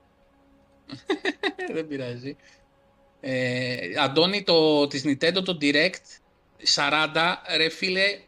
Δεν 1.73 1.87
πειράζει. 1.87 2.35
Ε, 3.19 3.77
Αντώνη, 3.99 4.43
το, 4.43 4.87
της 4.87 5.03
Nintendo 5.05 5.43
το 5.43 5.57
Direct 5.61 6.19
40, 6.75 7.35
ρε 7.55 7.69
φίλε, 7.69 8.19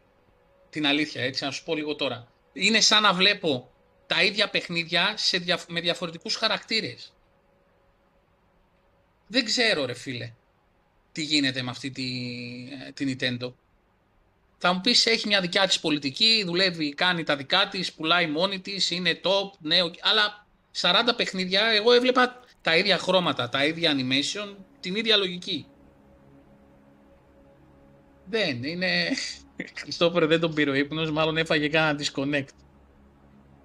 την 0.70 0.86
αλήθεια, 0.86 1.24
έτσι, 1.24 1.44
να 1.44 1.52
σου 1.52 1.64
πω 1.64 1.76
λίγο 1.76 1.96
τώρα. 1.96 2.28
Είναι 2.54 2.80
σαν 2.80 3.02
να 3.02 3.14
βλέπω 3.14 3.72
τα 4.08 4.24
ίδια 4.24 4.50
παιχνίδια 4.50 5.14
σε 5.18 5.44
με 5.68 5.82
διαφορετικούς 5.82 6.36
χαρακτήρες. 6.36 7.14
Δεν 9.28 9.46
ξέρω, 9.46 9.86
ρε 9.86 9.94
φίλε, 9.94 10.34
τι 11.12 11.24
γίνεται 11.24 11.62
με 11.62 11.70
αυτή 11.70 11.92
τη, 11.92 12.04
ε, 12.88 12.92
τη 12.92 13.16
Nintendo. 13.20 13.54
Θα 14.58 14.74
μου 14.74 14.82
πεις, 14.82 15.06
έχει 15.06 15.28
μια 15.28 15.42
δικιά 15.42 15.68
της 15.68 15.80
πολιτική, 15.80 16.44
δουλεύει, 16.46 16.94
κάνει 16.94 17.24
τα 17.24 17.36
δικά 17.36 17.68
της, 17.68 17.94
πουλάει 17.94 18.28
μόνη 18.28 18.60
της, 18.60 18.92
είναι 18.92 19.20
top, 19.24 19.52
νέο, 19.60 19.92
αλλά 20.02 20.48
40 20.82 21.16
παιχνίδια, 21.16 21.66
εγώ 21.66 21.92
έβλεπα 21.92 22.40
τα 22.62 22.78
ίδια 22.78 22.98
χρώματα, 22.98 23.50
τα 23.50 23.66
ίδια 23.66 23.92
animation, 23.96 24.56
την 24.80 24.96
ίδια 24.96 25.18
λογική. 25.18 25.66
Δεν, 28.26 28.64
είναι... 28.64 28.88
Χριστόφορε 29.82 30.26
δεν 30.26 30.40
τον 30.40 30.54
πήρε 30.54 30.70
ο 30.70 30.74
ύπνος, 30.74 31.12
μάλλον 31.12 31.38
έφαγε 31.38 31.68
κάνα 31.68 32.00
disconnect. 32.00 32.48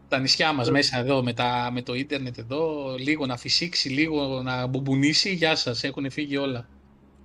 Τα 0.09 0.19
νησιά 0.19 0.53
μας 0.53 0.71
μέσα 0.71 0.99
εδώ 0.99 1.23
με, 1.23 1.33
τα, 1.33 1.71
με 1.73 1.83
το 1.83 1.95
ίντερνετ 1.95 2.39
εδώ, 2.39 2.95
λίγο 2.99 3.27
να 3.27 3.37
φυσήξει, 3.37 3.89
λίγο 3.89 4.43
να 4.43 4.67
μπουμπονίσει, 4.67 5.35
γεια 5.35 5.57
σας, 5.57 5.85
έχουν 5.85 6.11
φύγει 6.11 6.37
όλα. 6.37 6.69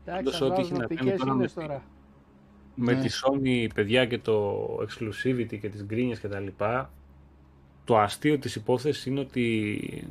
Εντάξει, 0.05 0.43
ό,τι 0.43 0.61
έχει 0.61 0.73
να 0.73 0.87
κάνει 0.87 1.17
τώρα 1.17 1.33
με, 1.33 1.47
τώρα. 1.47 1.83
με 2.75 2.93
ναι. 2.93 3.01
τη 3.01 3.09
Sony, 3.23 3.67
παιδιά 3.73 4.05
και 4.05 4.17
το 4.17 4.65
exclusivity 4.81 5.59
και 5.59 5.69
τις 5.69 5.83
γκρίνιες 5.83 6.19
και 6.19 6.27
τα 6.27 6.39
λοιπά, 6.39 6.93
το 7.83 7.99
αστείο 7.99 8.39
της 8.39 8.55
υπόθεσης 8.55 9.05
είναι 9.05 9.19
ότι 9.19 10.07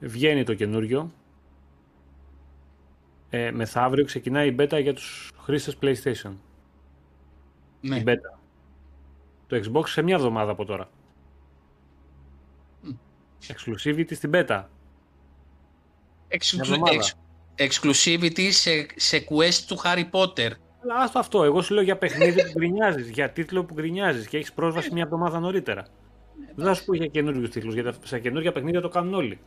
βγαίνει 0.00 0.44
το 0.44 0.54
καινούριο. 0.54 1.12
Ε, 3.30 3.50
μεθαύριο 3.50 4.04
ξεκινάει 4.04 4.48
η 4.48 4.56
beta 4.58 4.82
για 4.82 4.94
τους 4.94 5.32
χρήστες 5.38 5.76
PlayStation. 5.82 6.32
Ναι. 7.80 7.96
Η 7.96 8.04
beta. 8.06 8.38
Το 9.46 9.60
Xbox 9.64 9.88
σε 9.88 10.02
μια 10.02 10.14
εβδομάδα 10.14 10.50
από 10.50 10.64
τώρα. 10.64 10.88
Mm. 12.84 12.96
Exclusivity 13.46 14.14
στην 14.14 14.30
beta. 14.34 14.64
exclusivity 17.56 18.48
σε, 18.50 18.86
σε 18.96 19.26
quest 19.28 19.54
του 19.66 19.78
Harry 19.84 20.10
Potter. 20.10 20.50
Αλλά 20.82 20.94
άστο 20.94 21.18
αυτό. 21.18 21.44
Εγώ 21.44 21.62
σου 21.62 21.74
λέω 21.74 21.82
για 21.82 21.96
παιχνίδι 21.96 22.42
που 22.42 22.58
γκρινιάζεις, 22.58 23.08
για 23.08 23.30
τίτλο 23.30 23.64
που 23.64 23.74
γκρινιάζεις 23.74 24.28
και 24.28 24.36
έχεις 24.36 24.52
πρόσβαση 24.52 24.92
μια 24.92 25.02
εβδομάδα 25.02 25.40
νωρίτερα. 25.40 25.86
Δεν 26.54 26.66
θα 26.66 26.74
σου 26.74 26.84
πω 26.84 26.94
για 26.94 27.06
καινούριους 27.06 27.50
τίτλους, 27.50 27.74
γιατί 27.74 28.06
σε 28.06 28.18
καινούργια 28.18 28.52
παιχνίδια 28.52 28.80
το 28.80 28.88
κάνουν 28.88 29.14
όλοι 29.14 29.38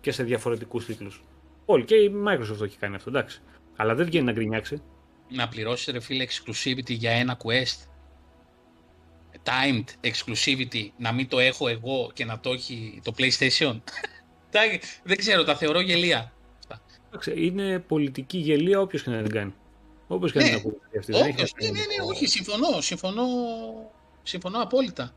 και 0.00 0.12
σε 0.12 0.22
διαφορετικούς 0.22 0.84
τίτλους. 0.84 1.24
Όλοι. 1.64 1.84
Και 1.84 1.94
η 1.94 2.12
Microsoft 2.26 2.56
το 2.58 2.64
έχει 2.64 2.78
κάνει 2.78 2.94
αυτό, 2.94 3.10
εντάξει. 3.10 3.42
Αλλά 3.76 3.94
δεν 3.94 4.06
βγαίνει 4.06 4.24
να 4.24 4.32
γκρινιάξει. 4.32 4.82
Να 5.28 5.48
πληρώσει 5.48 5.90
ρε 5.90 6.00
φίλε 6.00 6.26
exclusivity 6.28 6.90
για 6.90 7.10
ένα 7.10 7.38
quest. 7.44 7.88
Timed 9.44 10.08
exclusivity, 10.10 10.88
να 10.96 11.12
μην 11.12 11.28
το 11.28 11.38
έχω 11.38 11.68
εγώ 11.68 12.10
και 12.14 12.24
να 12.24 12.40
το 12.40 12.50
έχει 12.50 13.00
το 13.04 13.14
PlayStation. 13.18 13.80
δεν 15.04 15.16
ξέρω, 15.16 15.44
τα 15.44 15.56
θεωρώ 15.56 15.80
γελία. 15.80 16.32
Είναι 17.34 17.78
πολιτική 17.78 18.38
γελία 18.38 18.80
όποιος 18.80 19.02
και 19.02 19.10
να 19.10 19.22
την 19.22 19.32
κάνει. 19.32 19.54
Όπω 20.06 20.28
και 20.28 20.38
να 20.38 20.44
ναι. 20.44 20.50
την 20.50 20.58
ακούει 20.58 20.78
αυτή. 20.98 21.12
ναι, 21.12 21.70
ναι, 21.70 21.78
ναι, 21.78 22.08
όχι, 22.10 22.26
συμφωνώ, 22.26 22.80
συμφωνώ, 22.80 23.24
συμφωνώ 24.22 24.62
απόλυτα. 24.62 25.14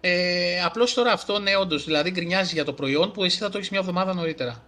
Ε, 0.00 0.62
Απλώς 0.64 0.94
τώρα 0.94 1.12
αυτό 1.12 1.38
ναι, 1.38 1.56
όντως. 1.56 1.84
Δηλαδή 1.84 2.10
γκρινιάζει 2.10 2.54
για 2.54 2.64
το 2.64 2.72
προϊόν 2.72 3.12
που 3.12 3.24
εσύ 3.24 3.38
θα 3.38 3.48
το 3.48 3.58
έχεις 3.58 3.70
μια 3.70 3.80
εβδομάδα 3.80 4.14
νωρίτερα. 4.14 4.62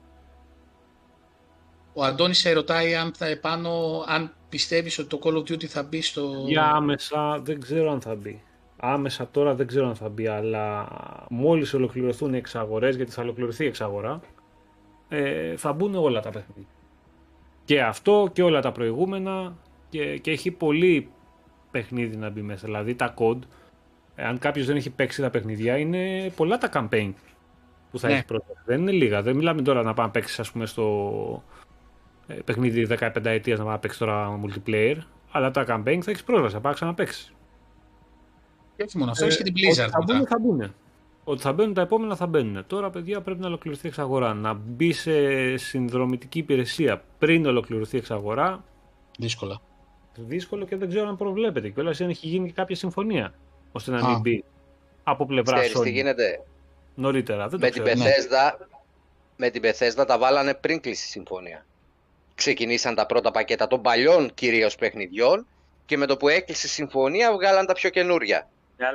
Ο 1.94 2.04
Αντώνης 2.04 2.38
σε 2.38 2.52
ρωτάει 2.52 2.94
αν 2.94 3.12
θα 3.16 3.26
επάνω, 3.26 4.04
αν 4.06 4.34
πιστεύεις 4.48 4.98
ότι 4.98 5.08
το 5.08 5.18
Call 5.22 5.34
of 5.34 5.38
Duty 5.38 5.64
θα 5.64 5.82
μπει 5.82 6.02
στο... 6.02 6.44
Για 6.46 6.70
άμεσα 6.70 7.40
δεν 7.40 7.60
ξέρω 7.60 7.90
αν 7.92 8.00
θα 8.00 8.14
μπει. 8.14 8.42
Άμεσα 8.76 9.28
τώρα 9.30 9.54
δεν 9.54 9.66
ξέρω 9.66 9.88
αν 9.88 9.94
θα 9.94 10.08
μπει, 10.08 10.26
αλλά 10.26 10.88
μόλις 11.30 11.74
ολοκληρωθούν 11.74 12.34
οι 12.34 12.36
εξαγορές, 12.36 12.96
γιατί 12.96 13.10
θα 13.10 13.22
ολοκληρωθεί 13.22 13.64
η 13.64 13.66
εξαγορά, 13.66 14.20
ε, 15.08 15.56
θα 15.56 15.72
μπουν 15.72 15.94
όλα 15.94 16.20
τα 16.20 16.30
παιχνίδια. 16.30 16.70
Και 17.64 17.82
αυτό 17.82 18.30
και 18.32 18.42
όλα 18.42 18.60
τα 18.60 18.72
προηγούμενα 18.72 19.56
και, 19.88 20.18
και 20.18 20.30
έχει 20.30 20.50
πολύ 20.50 21.10
παιχνίδι 21.70 22.16
να 22.16 22.30
μπει 22.30 22.42
μέσα. 22.42 22.66
Δηλαδή 22.66 22.94
τα 22.94 23.14
code 23.18 23.38
αν 24.16 24.38
κάποιος 24.38 24.66
δεν 24.66 24.76
έχει 24.76 24.90
παίξει 24.90 25.20
τα 25.20 25.30
παιχνίδια, 25.30 25.78
είναι 25.78 26.32
πολλά 26.36 26.58
τα 26.58 26.70
campaign 26.72 27.12
που 27.90 27.98
θα 27.98 28.08
ναι. 28.08 28.14
έχει 28.14 28.24
πρόσβαση. 28.24 28.60
Δεν 28.64 28.80
είναι 28.80 28.90
λίγα. 28.90 29.22
Δεν 29.22 29.36
μιλάμε 29.36 29.62
τώρα 29.62 29.82
να 29.82 29.94
πάμε 29.94 30.06
να 30.06 30.12
παίξεις, 30.12 30.38
ας 30.38 30.50
πούμε, 30.50 30.66
στο 30.66 31.42
ε, 32.26 32.34
παιχνίδι 32.34 32.86
15 32.90 33.24
ετίας 33.24 33.58
να 33.58 33.64
πάμε 33.64 33.74
να 33.74 33.78
παίξεις 33.80 34.00
τώρα 34.00 34.40
multiplayer. 34.44 34.96
Αλλά 35.30 35.50
τα 35.50 35.64
campaign 35.68 35.98
θα 36.02 36.10
έχεις 36.10 36.24
πρόσβαση, 36.24 36.54
θα 36.54 36.60
πάει 36.60 36.74
να 36.80 36.94
παίξει. 36.94 37.32
Και 38.76 38.82
όχι 38.82 38.98
μόνο 38.98 39.10
αυτό, 39.10 39.24
έχεις 39.24 39.36
και 39.36 39.42
την 39.42 39.54
Blizzard. 39.54 39.88
θα 39.90 40.02
μπουν, 40.06 40.26
θα 40.26 40.38
μπουν. 40.38 40.74
Ότι 41.24 41.42
θα 41.42 41.52
μπαίνουν 41.52 41.74
τα 41.74 41.80
επόμενα 41.80 42.16
θα 42.16 42.26
μπαίνουν. 42.26 42.64
Τώρα, 42.66 42.90
παιδιά, 42.90 43.20
πρέπει 43.20 43.40
να 43.40 43.46
ολοκληρωθεί 43.46 43.86
η 43.86 43.88
εξαγορά. 43.88 44.34
Να 44.34 44.54
μπει 44.54 44.92
σε 44.92 45.56
συνδρομητική 45.56 46.38
υπηρεσία 46.38 47.02
πριν 47.18 47.46
ολοκληρωθεί 47.46 47.96
η 47.96 47.98
εξαγορά. 47.98 48.64
Δύσκολα. 49.18 49.60
Δύσκολο 50.14 50.64
και 50.64 50.76
δεν 50.76 50.88
ξέρω 50.88 51.08
αν 51.08 51.16
προβλέπεται. 51.16 51.68
Και 51.68 51.80
όλα 51.80 51.94
αν 52.00 52.08
έχει 52.08 52.28
γίνει 52.28 52.46
και 52.46 52.52
κάποια 52.52 52.76
συμφωνία 52.76 53.34
ώστε 53.72 53.90
να 53.90 54.08
μην 54.08 54.20
μπει 54.20 54.44
από 55.02 55.26
πλευρά 55.26 55.58
Ξέρεις 55.58 55.80
τι 55.80 55.90
γίνεται; 55.90 56.40
Νωρίτερα, 56.94 57.48
δεν 57.48 57.60
με 57.60 57.70
το 57.70 57.82
την 57.82 57.92
Bethesda, 57.92 58.66
με 59.36 59.50
την 59.50 59.62
Bethesda 59.64 60.06
τα 60.06 60.18
βάλανε 60.18 60.54
πριν 60.54 60.80
κλείσει 60.80 61.06
η 61.06 61.10
συμφωνία. 61.10 61.66
Ξεκινήσαν 62.34 62.94
τα 62.94 63.06
πρώτα 63.06 63.30
πακέτα 63.30 63.66
των 63.66 63.82
παλιών 63.82 64.34
κυρίως 64.34 64.74
παιχνιδιών 64.76 65.46
και 65.86 65.96
με 65.96 66.06
το 66.06 66.16
που 66.16 66.28
έκλεισε 66.28 66.66
η 66.66 66.70
συμφωνία 66.70 67.32
βγάλαν 67.32 67.66
τα 67.66 67.72
πιο 67.72 67.90
καινούρια. 67.90 68.48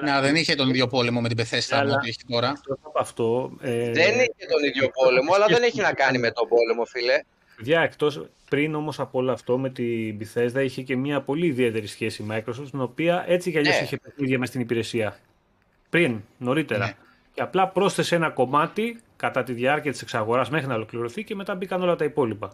Να, 0.03 0.21
δεν 0.21 0.35
είχε 0.35 0.55
τον 0.55 0.69
ίδιο 0.69 0.87
πόλεμο 0.87 1.21
με 1.21 1.27
την 1.27 1.37
Bethesda 1.45 1.75
αλλά, 1.75 1.93
που 1.93 2.05
έχει 2.07 2.17
τώρα. 2.27 2.61
Αυτό, 2.95 3.51
ε... 3.61 3.91
Δεν 3.91 4.13
είχε 4.13 4.45
τον 4.49 4.63
ίδιο 4.63 4.89
πόλεμο, 4.89 5.33
αλλά 5.33 5.45
δεν 5.45 5.63
έχει 5.63 5.81
να 5.81 5.93
κάνει 5.93 6.17
με 6.17 6.31
τον 6.31 6.47
πόλεμο, 6.47 6.85
φίλε. 6.85 7.23
Παιδιά, 7.57 7.81
εκτός, 7.81 8.25
πριν 8.49 8.75
όμως 8.75 8.99
από 8.99 9.17
όλο 9.19 9.31
αυτό 9.31 9.57
με 9.57 9.69
την 9.69 10.19
Bethesda 10.19 10.63
είχε 10.63 10.81
και 10.81 10.95
μια 10.95 11.21
πολύ 11.21 11.45
ιδιαίτερη 11.45 11.87
σχέση 11.87 12.23
η 12.23 12.27
Microsoft, 12.31 12.67
την 12.71 12.81
οποία 12.81 13.23
έτσι 13.27 13.51
κι 13.51 13.57
αλλιώς 13.57 13.75
Ναι. 13.75 13.81
είχε 13.83 13.97
παιχνίδια 13.97 14.39
μες 14.39 14.47
στην 14.47 14.61
υπηρεσία. 14.61 15.19
Πριν, 15.89 16.21
νωρίτερα. 16.37 16.85
Ναι. 16.85 16.93
Και 17.33 17.41
απλά 17.41 17.67
πρόσθεσε 17.67 18.15
ένα 18.15 18.29
κομμάτι 18.29 18.99
κατά 19.15 19.43
τη 19.43 19.53
διάρκεια 19.53 19.91
της 19.91 20.01
εξαγοράς 20.01 20.49
μέχρι 20.49 20.67
να 20.67 20.75
ολοκληρωθεί 20.75 21.23
και 21.23 21.35
μετά 21.35 21.55
μπήκαν 21.55 21.81
όλα 21.81 21.95
τα 21.95 22.05
υπόλοιπα. 22.05 22.53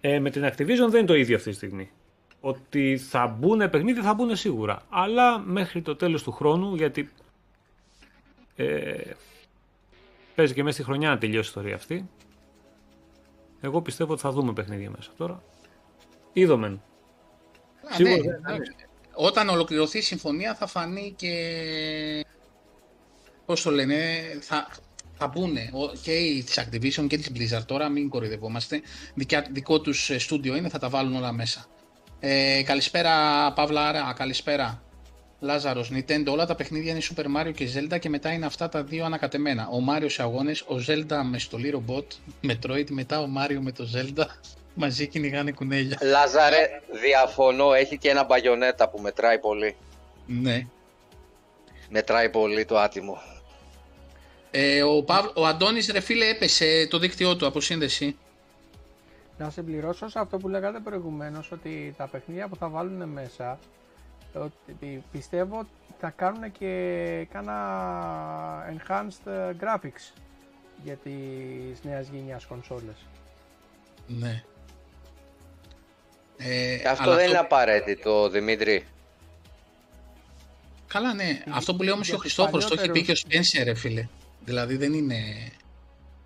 Ε, 0.00 0.18
με 0.20 0.30
την 0.30 0.44
Activision 0.44 0.88
δεν 0.88 0.98
είναι 0.98 1.04
το 1.06 1.14
ίδιο 1.14 1.36
αυτή 1.36 1.50
τη 1.50 1.56
στιγμή. 1.56 1.90
Ότι 2.40 2.96
θα 2.98 3.26
μπουν 3.26 3.70
παιχνίδια, 3.70 4.02
θα 4.02 4.14
μπουν 4.14 4.36
σίγουρα. 4.36 4.82
Αλλά 4.88 5.38
μέχρι 5.38 5.82
το 5.82 5.96
τέλος 5.96 6.22
του 6.22 6.32
χρόνου, 6.32 6.74
γιατί 6.74 7.10
ε, 8.56 8.94
παίζει 10.34 10.54
και 10.54 10.62
μέσα 10.62 10.74
στη 10.76 10.84
χρονιά 10.84 11.08
να 11.08 11.18
τελειώσει 11.18 11.46
η 11.46 11.48
ιστορία 11.48 11.74
αυτή. 11.74 12.08
Εγώ 13.60 13.82
πιστεύω 13.82 14.12
ότι 14.12 14.20
θα 14.20 14.30
δούμε 14.30 14.52
παιχνίδια 14.52 14.90
μέσα 14.90 15.10
τώρα. 15.16 15.42
Είδομεν. 16.32 16.72
Α, 16.72 17.94
Σίγουρα 17.94 18.16
ναι, 18.16 18.22
δεν 18.22 18.40
θα 18.42 18.52
εντάξει. 18.52 18.72
Όταν 19.14 19.48
ολοκληρωθεί 19.48 19.98
η 19.98 20.02
συμφωνία 20.02 20.54
θα 20.54 20.66
φανεί 20.66 21.14
και... 21.16 22.24
Πώς 23.46 23.62
το 23.62 23.70
λένε, 23.70 23.96
θα, 24.40 24.68
θα 25.14 25.26
μπουν 25.26 25.56
και 26.02 26.12
οι 26.12 26.42
της 26.42 26.60
Activision 26.60 27.06
και 27.08 27.18
της 27.18 27.30
Blizzard 27.34 27.64
τώρα, 27.66 27.88
μην 27.88 28.08
κοροϊδευόμαστε. 28.08 28.80
Δικιά, 29.14 29.46
δικό 29.52 29.80
τους 29.80 30.10
ε, 30.10 30.18
στούντιο 30.18 30.56
είναι, 30.56 30.68
θα 30.68 30.78
τα 30.78 30.88
βάλουν 30.88 31.16
όλα 31.16 31.32
μέσα. 31.32 31.66
Ε, 32.20 32.62
καλησπέρα 32.64 33.12
Παύλα 33.52 33.88
Άρα, 33.88 34.12
καλησπέρα. 34.16 34.85
Λάζαρος, 35.40 35.90
Nintendo, 35.92 36.26
όλα 36.26 36.46
τα 36.46 36.54
παιχνίδια 36.54 36.90
είναι 36.90 37.02
Super 37.14 37.24
Mario 37.36 37.52
και 37.54 37.68
Zelda 37.74 37.98
και 37.98 38.08
μετά 38.08 38.32
είναι 38.32 38.46
αυτά 38.46 38.68
τα 38.68 38.82
δύο 38.82 39.04
ανακατεμένα. 39.04 39.68
Ο 39.68 39.78
Mario 39.90 40.06
σε 40.08 40.22
αγώνες, 40.22 40.60
ο 40.60 40.76
Zelda 40.86 41.20
με 41.24 41.38
στολή 41.38 41.70
ρομπότ, 41.70 42.12
Metroid, 42.48 42.90
μετά 42.90 43.20
ο 43.20 43.26
Mario 43.38 43.58
με 43.60 43.72
το 43.72 43.88
Zelda, 43.94 44.24
μαζί 44.74 45.06
κυνηγάνε 45.06 45.52
κουνέλια. 45.52 45.98
Λάζαρε, 46.02 46.82
διαφωνώ, 47.02 47.72
έχει 47.72 47.98
και 47.98 48.10
ένα 48.10 48.24
μπαγιονέτα 48.24 48.88
που 48.88 49.00
μετράει 49.00 49.38
πολύ. 49.38 49.76
Ναι. 50.26 50.66
Μετράει 51.90 52.30
πολύ 52.30 52.64
το 52.64 52.78
άτιμο. 52.78 53.18
Ε, 54.50 54.82
ο, 54.82 55.02
Παύλ, 55.02 55.28
ο 55.34 55.46
Αντώνης 55.46 55.90
ρε 55.90 56.00
φίλε 56.00 56.28
έπεσε 56.28 56.86
το 56.90 56.98
δίκτυό 56.98 57.36
του 57.36 57.46
από 57.46 57.60
σύνδεση. 57.60 58.16
Να 59.38 59.50
συμπληρώσω 59.50 60.08
σε 60.08 60.18
αυτό 60.18 60.36
που 60.36 60.48
λέγατε 60.48 60.78
προηγουμένως 60.78 61.52
ότι 61.52 61.94
τα 61.96 62.06
παιχνίδια 62.06 62.48
που 62.48 62.56
θα 62.56 62.68
βάλουν 62.68 63.08
μέσα 63.08 63.58
ότι 64.44 65.02
πιστεύω 65.12 65.58
ότι 65.58 65.68
θα 66.00 66.10
κάνουν 66.10 66.52
και 66.52 67.26
κάνα 67.32 67.56
enhanced 68.76 69.30
ε, 69.32 69.52
graphics 69.60 70.12
για 70.84 70.96
τις 70.96 71.82
νέας 71.82 72.08
γενιάς 72.08 72.44
κονσόλες. 72.46 72.96
Ναι. 74.06 74.42
Ε, 76.36 76.74
Αυτό 76.88 77.02
αλλά 77.02 77.14
δεν 77.16 77.28
είναι 77.28 77.38
απαραίτητο, 77.38 78.28
Δημήτρη. 78.30 78.86
Καλά, 80.86 81.14
ναι. 81.14 81.42
Αυτό 81.50 81.74
που 81.76 81.82
λέει 81.82 81.92
όμως 81.92 82.06
και 82.06 82.12
ο 82.12 82.14
για 82.14 82.22
τους 82.24 82.32
Χριστόφορος, 82.34 82.66
το 82.66 82.74
έχει 82.80 82.90
πει 82.90 83.02
και 83.02 83.12
ο 83.12 83.14
παλιότερους- 83.28 83.52
Spencer, 83.54 83.64
ρε 83.64 83.74
φίλε. 83.74 84.08
Δηλαδή 84.44 84.76
δεν 84.76 84.92
είναι 84.92 85.50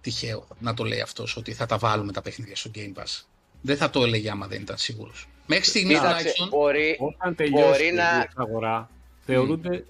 τυχαίο 0.00 0.46
να 0.58 0.74
το 0.74 0.84
λέει 0.84 1.00
αυτός 1.00 1.36
ότι 1.36 1.52
θα 1.52 1.66
τα 1.66 1.78
βάλουμε 1.78 2.12
τα 2.12 2.22
παιχνίδια 2.22 2.56
στο 2.56 2.70
Game 2.74 2.92
Pass. 2.94 3.22
Δεν 3.62 3.76
θα 3.76 3.90
το 3.90 4.02
έλεγε 4.02 4.30
άμα 4.30 4.46
δεν 4.46 4.61
ήταν 4.61 4.76
σίγουρος. 4.78 5.28
Μέχρι 5.46 5.64
στιγμής 5.64 5.96
Κοίταξε, 5.96 6.16
τουλάχιστον. 6.18 6.48
μπορεί, 6.48 6.96
Όταν 7.00 7.34
τελειώσει 7.34 7.64
Μπορεί 7.70 7.86
η 7.86 7.92
να- 7.92 8.26
αγορά, 8.34 8.90
θεωρούνται 9.26 9.84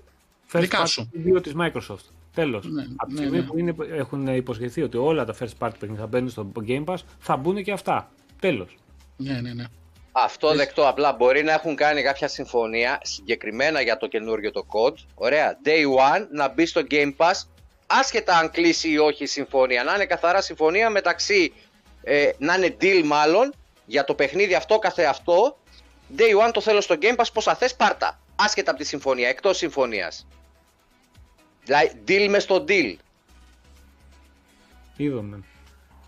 first 0.53 0.61
Δικά 0.61 0.83
party 0.83 0.89
σου. 0.89 1.09
δύο 1.13 1.41
της 1.41 1.53
Microsoft. 1.61 2.05
Τέλος. 2.35 2.67
Ναι, 2.67 2.85
Από 2.97 3.07
τη 3.09 3.13
ναι, 3.15 3.21
στιγμή 3.21 3.39
ναι. 3.39 3.43
που 3.45 3.59
είναι, 3.59 3.75
έχουν 3.93 4.27
υποσχεθεί 4.27 4.83
ότι 4.83 4.97
όλα 4.97 5.25
τα 5.25 5.35
first 5.41 5.67
party 5.67 5.71
παιχνίδια 5.79 6.01
θα 6.01 6.07
μπαίνουν 6.07 6.31
στο 6.31 6.53
Game 6.67 6.85
Pass, 6.85 6.97
θα 7.19 7.37
μπουν 7.37 7.63
και 7.63 7.73
αυτά. 7.73 8.11
Τέλος. 8.41 8.77
Ναι, 9.17 9.41
ναι, 9.41 9.53
ναι. 9.53 9.65
αυτό 10.13 10.55
δεκτό. 10.55 10.89
Απλά 10.89 11.13
μπορεί 11.13 11.43
να 11.43 11.53
έχουν 11.53 11.75
κάνει 11.77 12.03
κάποια 12.03 12.29
συμφωνία 12.29 13.01
συγκεκριμένα 13.03 13.81
για 13.81 13.97
το 13.97 14.07
καινούριο 14.07 14.51
το 14.51 14.67
code. 14.69 14.95
Ωραία. 15.15 15.59
Day 15.65 15.85
one 16.15 16.27
να 16.33 16.49
μπει 16.49 16.67
στο 16.67 16.81
Game 16.91 17.13
Pass, 17.17 17.33
άσχετα 17.87 18.39
αν 18.39 18.51
κλείσει 18.51 18.91
ή 18.91 18.99
όχι 18.99 19.23
η 19.23 19.27
συμφωνία. 19.27 19.85
Να 19.85 19.95
είναι 19.95 20.07
καθαρά 20.07 20.41
συμφωνία 20.41 20.91
μεταξύ. 20.91 21.53
Ε, 22.03 22.31
να 22.39 22.55
είναι 22.55 22.77
deal 22.81 23.03
μάλλον 23.05 23.53
για 23.91 24.05
το 24.05 24.15
παιχνίδι 24.15 24.55
αυτό 24.55 24.79
καθε 24.79 25.05
αυτό. 25.05 25.59
Day 26.17 26.47
one 26.47 26.51
το 26.53 26.61
θέλω 26.61 26.81
στο 26.81 26.97
Game 27.01 27.17
Pass, 27.17 27.25
πόσα 27.33 27.55
θες 27.55 27.75
πάρτα. 27.75 28.21
Άσχετα 28.37 28.71
από 28.71 28.81
τη 28.81 28.87
συμφωνία, 28.87 29.29
εκτός 29.29 29.57
συμφωνίας. 29.57 30.27
Δηλαδή, 31.65 31.93
deal 32.09 32.27
μες 32.29 32.43
στο 32.43 32.65
deal. 32.69 32.95
Είδαμε. 34.97 35.41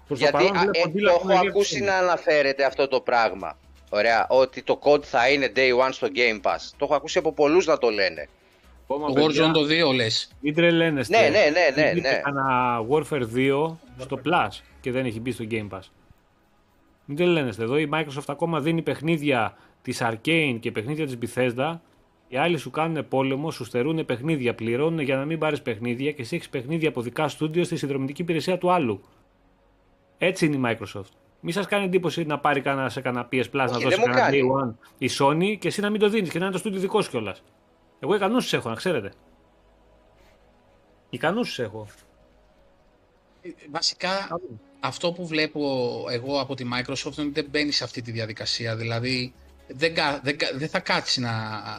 Προς 0.07 0.19
το 0.19 0.25
Γιατί 0.25 0.37
παρόν 0.37 0.57
α, 0.57 0.61
βλέπω 0.61 0.89
ε, 0.89 0.93
deal 0.93 1.03
το 1.03 1.09
από 1.09 1.19
έχω 1.19 1.27
μεριά 1.27 1.51
ακούσει 1.51 1.75
της 1.75 1.87
να 1.87 1.95
αναφέρεται 1.95 2.65
αυτό 2.65 2.89
το 2.89 3.01
πράγμα. 3.01 3.59
Ωραία, 3.91 4.27
ότι 4.29 4.63
το 4.63 4.79
code 4.83 5.05
θα 5.05 5.29
είναι 5.29 5.53
day 5.57 5.87
one 5.87 5.93
στο 5.93 6.09
Game 6.15 6.41
Pass. 6.41 6.61
Το 6.77 6.85
έχω 6.85 6.95
ακούσει 6.95 7.19
από 7.19 7.33
πολλούς 7.33 7.67
να 7.67 7.79
το 7.79 7.91
λένε. 7.91 8.29
Ακόμα, 8.83 9.07
Το 9.07 9.13
παιδιά, 9.13 9.49
Warzone 9.49 9.53
το 9.53 9.91
2 9.91 9.95
λες. 9.95 10.33
Μην 10.41 10.55
τρελαίνεστε. 10.55 11.21
Ναι, 11.21 11.29
ναι, 11.29 11.51
ναι, 11.51 11.83
ναι, 11.83 11.91
Βγήκε 11.91 12.09
ναι. 12.09 12.21
Ένα 12.27 12.79
Warfare 12.91 13.27
2 13.35 13.77
στο 13.99 14.21
Plus 14.25 14.49
και 14.81 14.91
δεν 14.91 15.05
έχει 15.05 15.21
μπει 15.21 15.33
στο 15.33 15.45
Game 15.51 15.69
Pass. 15.69 15.83
Μην 17.05 17.17
τρελαίνεστε. 17.17 17.63
Εδώ 17.63 17.79
η 17.79 17.89
Microsoft 17.93 18.25
ακόμα 18.27 18.61
δίνει 18.61 18.83
παιχνίδια 18.83 19.57
της 19.83 20.03
Arcane 20.03 20.57
και 20.61 20.73
παιχνίδια 20.73 21.07
της 21.07 21.19
Bethesda. 21.21 21.79
Οι 22.29 22.37
άλλοι 22.37 22.57
σου 22.57 22.71
κάνουν 22.71 23.09
πόλεμο, 23.09 23.51
σου 23.51 23.65
στερούν 23.65 24.05
παιχνίδια, 24.05 24.55
πληρώνουν 24.55 25.01
για 25.01 25.17
να 25.17 25.25
μην 25.25 25.39
πάρεις 25.39 25.63
παιχνίδια 25.63 26.13
και 26.13 26.23
εσύ 26.23 26.37
έχεις 26.37 26.49
παιχνίδια 26.49 26.89
από 26.89 27.01
δικά 27.01 27.29
στούντιο 27.29 27.65
στη 27.65 27.77
συνδρομητική 27.77 28.23
υπηρεσία 28.23 28.59
του 28.59 28.73
άλλου. 28.73 29.01
Έτσι 30.19 30.47
είναι 30.47 30.57
η 30.57 30.61
Microsoft. 30.65 31.11
Μην 31.41 31.53
σας 31.53 31.67
κάνει 31.67 31.85
εντύπωση 31.85 32.25
να 32.25 32.39
πάρει 32.39 32.61
κανένα 32.61 32.89
σε 32.89 33.01
κανένα 33.01 33.29
PS 33.33 33.43
Plus 33.43 33.51
να 33.53 33.65
Όχι, 33.65 33.83
δώσει 33.83 33.89
δεν 33.89 33.99
μου 33.99 34.15
κανένα 34.15 34.21
κάνει. 34.21 34.41
Day 34.43 34.63
One 34.63 34.75
η 34.99 35.09
Sony 35.19 35.59
και 35.59 35.69
εσύ 35.69 35.81
να 35.81 35.91
μην 35.91 36.01
το 36.01 36.09
δίνεις 36.09 36.31
και 36.31 36.39
να 36.39 36.45
είναι 36.45 36.53
το 36.53 36.59
στούντιο 36.59 36.81
δικό 36.81 37.03
σου 37.03 37.11
κιόλας. 37.11 37.43
Εγώ 38.01 38.15
ικανούς 38.15 38.43
τους 38.43 38.53
έχω, 38.53 38.69
να 38.69 38.75
ξέρετε. 38.75 39.13
Ικανούς 41.11 41.49
τους 41.49 41.59
έχω. 41.59 41.87
Ε, 43.43 43.49
Βασικά 43.71 44.09
αυτό 44.85 45.13
που 45.13 45.27
βλέπω 45.27 46.05
εγώ 46.11 46.41
από 46.41 46.55
τη 46.55 46.65
Microsoft 46.75 47.17
είναι 47.17 47.27
ότι 47.27 47.31
δεν 47.31 47.47
μπαίνει 47.51 47.73
σε 47.73 47.85
αυτή 47.85 48.03
τη 48.03 48.11
διαδικασία. 48.11 48.77
Δηλαδή 48.77 49.33
δεν, 49.67 49.95
κα- 49.95 50.21
δεν, 50.23 50.39
κα- 50.39 50.51
δεν 50.55 50.69
θα 50.69 50.81
κάτσει 50.81 51.21
να, 51.21 51.31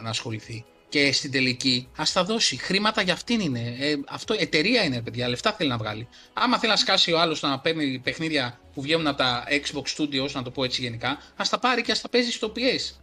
να 0.02 0.10
ασχοληθεί. 0.10 0.66
Και 0.90 1.12
στην 1.12 1.32
τελική, 1.32 1.88
ας 1.96 2.12
τα 2.12 2.24
δώσει. 2.24 2.58
Χρήματα 2.58 3.02
για 3.02 3.14
αυτήν 3.14 3.40
είναι. 3.40 3.76
Ε, 3.80 3.96
αυτό 4.08 4.34
εταιρεία 4.38 4.84
είναι, 4.84 5.02
παιδιά. 5.02 5.28
Λεφτά 5.28 5.54
θέλει 5.54 5.70
να 5.70 5.78
βγάλει. 5.78 6.08
Άμα 6.34 6.60
θέλει 6.60 6.72
να 6.72 6.78
σκάσει 6.78 7.12
ο 7.12 7.20
άλλος 7.20 7.42
να 7.42 7.60
παίρνει 7.60 8.00
παιχνίδια 8.00 8.60
που 8.74 8.82
βγαίνουν 8.82 9.08
από 9.08 9.18
τα 9.18 9.44
Xbox 9.50 10.02
Studios, 10.02 10.32
να 10.32 10.42
το 10.44 10.52
πω 10.52 10.64
έτσι 10.64 10.82
γενικά, 10.82 11.18
ας 11.36 11.50
τα 11.50 11.60
πάρει 11.60 11.82
και 11.82 11.92
ας 11.92 12.02
τα 12.02 12.10
παίζει 12.10 12.32
στο 12.32 12.52
PS. 12.56 12.96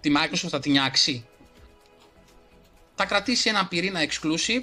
Τη 0.00 0.12
Microsoft 0.16 0.48
θα 0.48 0.58
την 0.60 0.72
νιάξει. 0.72 1.26
Θα 2.94 3.04
κρατήσει 3.06 3.48
ένα 3.48 3.66
πυρήνα 3.66 4.00
exclusive, 4.06 4.62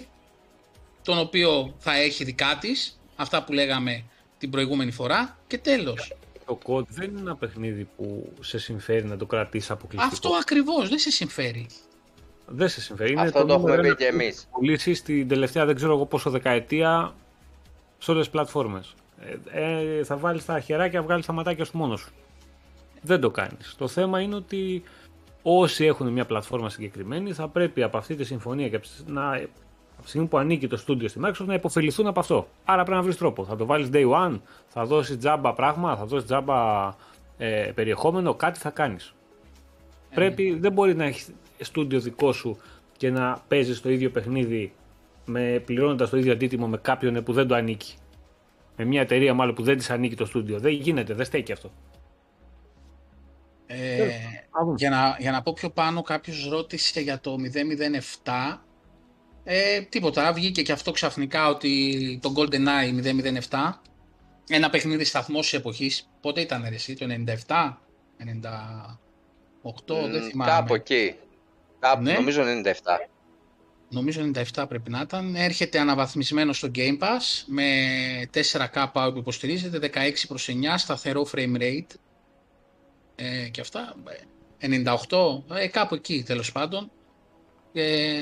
τον 1.03 1.17
οποίο 1.19 1.75
θα 1.79 1.95
έχει 1.95 2.23
δικά 2.23 2.57
της, 2.61 2.99
αυτά 3.15 3.43
που 3.43 3.53
λέγαμε 3.53 4.03
την 4.41 4.49
προηγούμενη 4.49 4.91
φορά 4.91 5.37
και 5.47 5.57
τέλος. 5.57 6.13
Το 6.45 6.57
COD 6.65 6.85
δεν 6.87 7.09
είναι 7.09 7.19
ένα 7.19 7.35
παιχνίδι 7.35 7.87
που 7.97 8.33
σε 8.41 8.57
συμφέρει 8.59 9.05
να 9.05 9.17
το 9.17 9.25
κρατήσεις 9.25 9.71
αποκλειστικό. 9.71 10.13
Αυτό 10.15 10.29
ακριβώς 10.41 10.89
δεν 10.89 10.97
σε 10.99 11.09
συμφέρει. 11.11 11.67
Δεν 12.47 12.69
σε 12.69 12.81
συμφέρει. 12.81 13.11
Είναι 13.11 13.21
Αυτό 13.21 13.45
το 13.45 13.53
έχουμε 13.53 13.57
νούμερο 13.75 13.81
πει 13.81 13.87
ένα 13.87 13.95
και 13.95 14.05
εμείς. 14.05 14.47
πωλήσει 14.51 14.93
στην 14.93 15.27
τελευταία 15.27 15.65
δεν 15.65 15.75
ξέρω 15.75 15.93
εγώ 15.93 16.05
πόσο 16.05 16.29
δεκαετία 16.29 17.13
σε 17.97 18.11
όλες 18.11 18.23
τις 18.23 18.31
πλατφόρμες. 18.31 18.93
Ε, 19.51 19.61
ε, 19.99 20.03
θα 20.03 20.17
βάλεις 20.17 20.45
τα 20.45 20.59
χεράκια, 20.59 21.01
βγάλεις 21.01 21.25
τα 21.25 21.33
ματάκια 21.33 21.65
σου 21.65 21.77
μόνος 21.77 21.99
σου. 21.99 22.11
Δεν 23.01 23.19
το 23.21 23.29
κάνεις. 23.31 23.75
Το 23.77 23.87
θέμα 23.87 24.19
είναι 24.21 24.35
ότι 24.35 24.83
όσοι 25.41 25.85
έχουν 25.85 26.07
μια 26.07 26.25
πλατφόρμα 26.25 26.69
συγκεκριμένη 26.69 27.33
θα 27.33 27.47
πρέπει 27.47 27.83
από 27.83 27.97
αυτή 27.97 28.15
τη 28.15 28.23
συμφωνία 28.23 28.69
και 28.69 28.75
από 28.75 28.85
τη- 28.87 29.11
να, 29.11 29.41
από 30.01 30.09
τη 30.09 30.09
στιγμή 30.09 30.27
που 30.27 30.37
ανήκει 30.37 30.67
το 30.67 30.77
στούντιο 30.77 31.07
στη 31.07 31.19
Microsoft 31.23 31.45
να 31.45 31.53
υποφεληθούν 31.53 32.07
από 32.07 32.19
αυτό. 32.19 32.47
Άρα 32.63 32.83
πρέπει 32.83 32.97
να 32.97 33.03
βρεις 33.03 33.17
τρόπο. 33.17 33.45
Θα 33.45 33.55
το 33.55 33.65
βάλεις 33.65 33.89
day 33.93 34.09
one, 34.11 34.39
θα 34.67 34.85
δώσεις 34.85 35.17
τζάμπα 35.17 35.53
πράγμα, 35.53 35.95
θα 35.95 36.05
δώσεις 36.05 36.25
τζάμπα 36.25 36.89
ε, 37.37 37.71
περιεχόμενο, 37.75 38.33
κάτι 38.33 38.59
θα 38.59 38.69
κάνεις. 38.69 39.13
Πρέπει, 40.13 40.53
δεν 40.53 40.71
μπορεί 40.71 40.95
να 40.95 41.05
έχεις 41.05 41.33
στούντιο 41.59 41.99
δικό 41.99 42.31
σου 42.31 42.57
και 42.97 43.09
να 43.09 43.43
παίζεις 43.47 43.81
το 43.81 43.89
ίδιο 43.89 44.09
παιχνίδι 44.09 44.73
με, 45.25 45.61
πληρώνοντας 45.65 46.09
το 46.09 46.17
ίδιο 46.17 46.31
αντίτιμο 46.31 46.67
με 46.67 46.77
κάποιον 46.77 47.23
που 47.23 47.33
δεν 47.33 47.47
το 47.47 47.55
ανήκει. 47.55 47.95
Με 48.77 48.85
μια 48.85 49.01
εταιρεία 49.01 49.33
μάλλον 49.33 49.55
που 49.55 49.63
δεν 49.63 49.77
της 49.77 49.89
ανήκει 49.89 50.15
το 50.15 50.25
στούντιο. 50.25 50.59
Δεν 50.59 50.71
γίνεται, 50.71 51.13
δεν 51.13 51.25
στέκει 51.25 51.51
αυτό. 51.51 51.71
Ε, 53.65 54.03
Α, 54.51 54.63
δούμε. 54.63 54.75
για, 54.77 54.89
να, 54.89 55.15
για 55.19 55.31
να 55.31 55.41
πω 55.41 55.53
πιο 55.53 55.69
πάνω, 55.69 56.01
κάποιος 56.01 56.49
ρώτησε 56.51 57.01
για 57.01 57.19
το 57.19 57.35
007. 58.23 58.57
Ε, 59.43 59.81
τίποτα, 59.81 60.33
βγήκε 60.33 60.61
και 60.61 60.71
αυτό 60.71 60.91
ξαφνικά 60.91 61.47
ότι 61.47 62.19
το 62.21 62.33
GoldenEye 62.35 63.03
007, 63.49 63.71
ένα 64.49 64.69
παιχνίδι 64.69 65.03
σταθμός 65.03 65.53
εποχής, 65.53 66.09
πότε 66.21 66.41
ήταν 66.41 66.65
ρε 66.69 66.75
εσύ, 66.75 66.95
το 66.95 67.05
97, 67.05 67.77
98, 68.17 70.09
δεν 70.11 70.23
Μ, 70.23 70.27
θυμάμαι. 70.29 70.51
Κάπου 70.51 70.75
εκεί. 70.75 71.15
Κάπου, 71.79 72.01
Ναι. 72.01 72.13
νομίζω 72.13 72.43
97. 72.43 73.09
νομίζω 73.89 74.31
97 74.55 74.65
πρέπει 74.67 74.89
να 74.89 75.01
ήταν, 75.01 75.35
έρχεται 75.35 75.79
αναβαθμισμένο 75.79 76.53
στο 76.53 76.71
Game 76.75 76.97
Pass 76.99 77.43
με 77.45 77.63
4K 78.33 79.09
που 79.13 79.17
υποστηρίζεται, 79.17 79.91
16 79.93 80.27
προς 80.27 80.47
9, 80.49 80.77
σταθερό 80.77 81.27
frame 81.33 81.57
rate 81.57 81.95
ε, 83.15 83.47
και 83.49 83.61
αυτά, 83.61 83.95
98, 84.59 85.55
ε, 85.57 85.67
κάπου 85.67 85.95
εκεί 85.95 86.23
τέλος 86.23 86.51
πάντων. 86.51 86.91
Ε, 87.73 88.21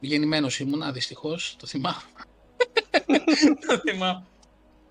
γεννημένος 0.00 0.60
ήμουνα, 0.60 0.92
δυστυχώς, 0.92 1.56
το 1.58 1.66
θυμάμαι. 1.66 2.02
το 3.68 3.78
θυμάμαι. 3.78 4.24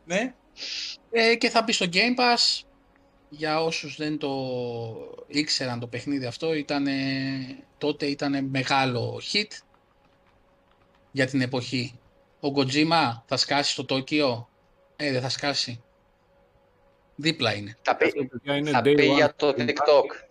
Ναι. 0.05 0.33
Ε, 1.11 1.35
και 1.35 1.49
θα 1.49 1.61
μπει 1.61 1.71
στο 1.71 1.85
Game 1.93 2.19
Pass. 2.19 2.61
Για 3.33 3.63
όσους 3.63 3.95
δεν 3.95 4.17
το 4.17 4.33
ήξεραν 5.27 5.79
το 5.79 5.87
παιχνίδι 5.87 6.25
αυτό, 6.25 6.53
ήταν, 6.53 6.87
τότε 7.77 8.05
ήταν 8.05 8.45
μεγάλο 8.45 9.21
hit 9.33 9.59
για 11.11 11.25
την 11.25 11.41
εποχή. 11.41 11.99
Ο 12.39 12.47
Kojima 12.55 13.21
θα 13.25 13.37
σκάσει 13.37 13.71
στο 13.71 13.85
Τόκιο. 13.85 14.49
Ε, 14.95 15.11
δεν 15.11 15.21
θα 15.21 15.29
σκάσει. 15.29 15.83
Δίπλα 17.15 17.53
είναι. 17.55 17.77
Θα 17.81 17.95
πει, 17.95 18.13
είναι 18.43 18.71
θα 18.71 18.79
day 18.79 18.95
πει 18.95 19.09
one 19.11 19.15
για 19.15 19.35
το 19.35 19.47
Game 19.57 19.61
Pass. 19.61 19.65
TikTok. 19.65 20.30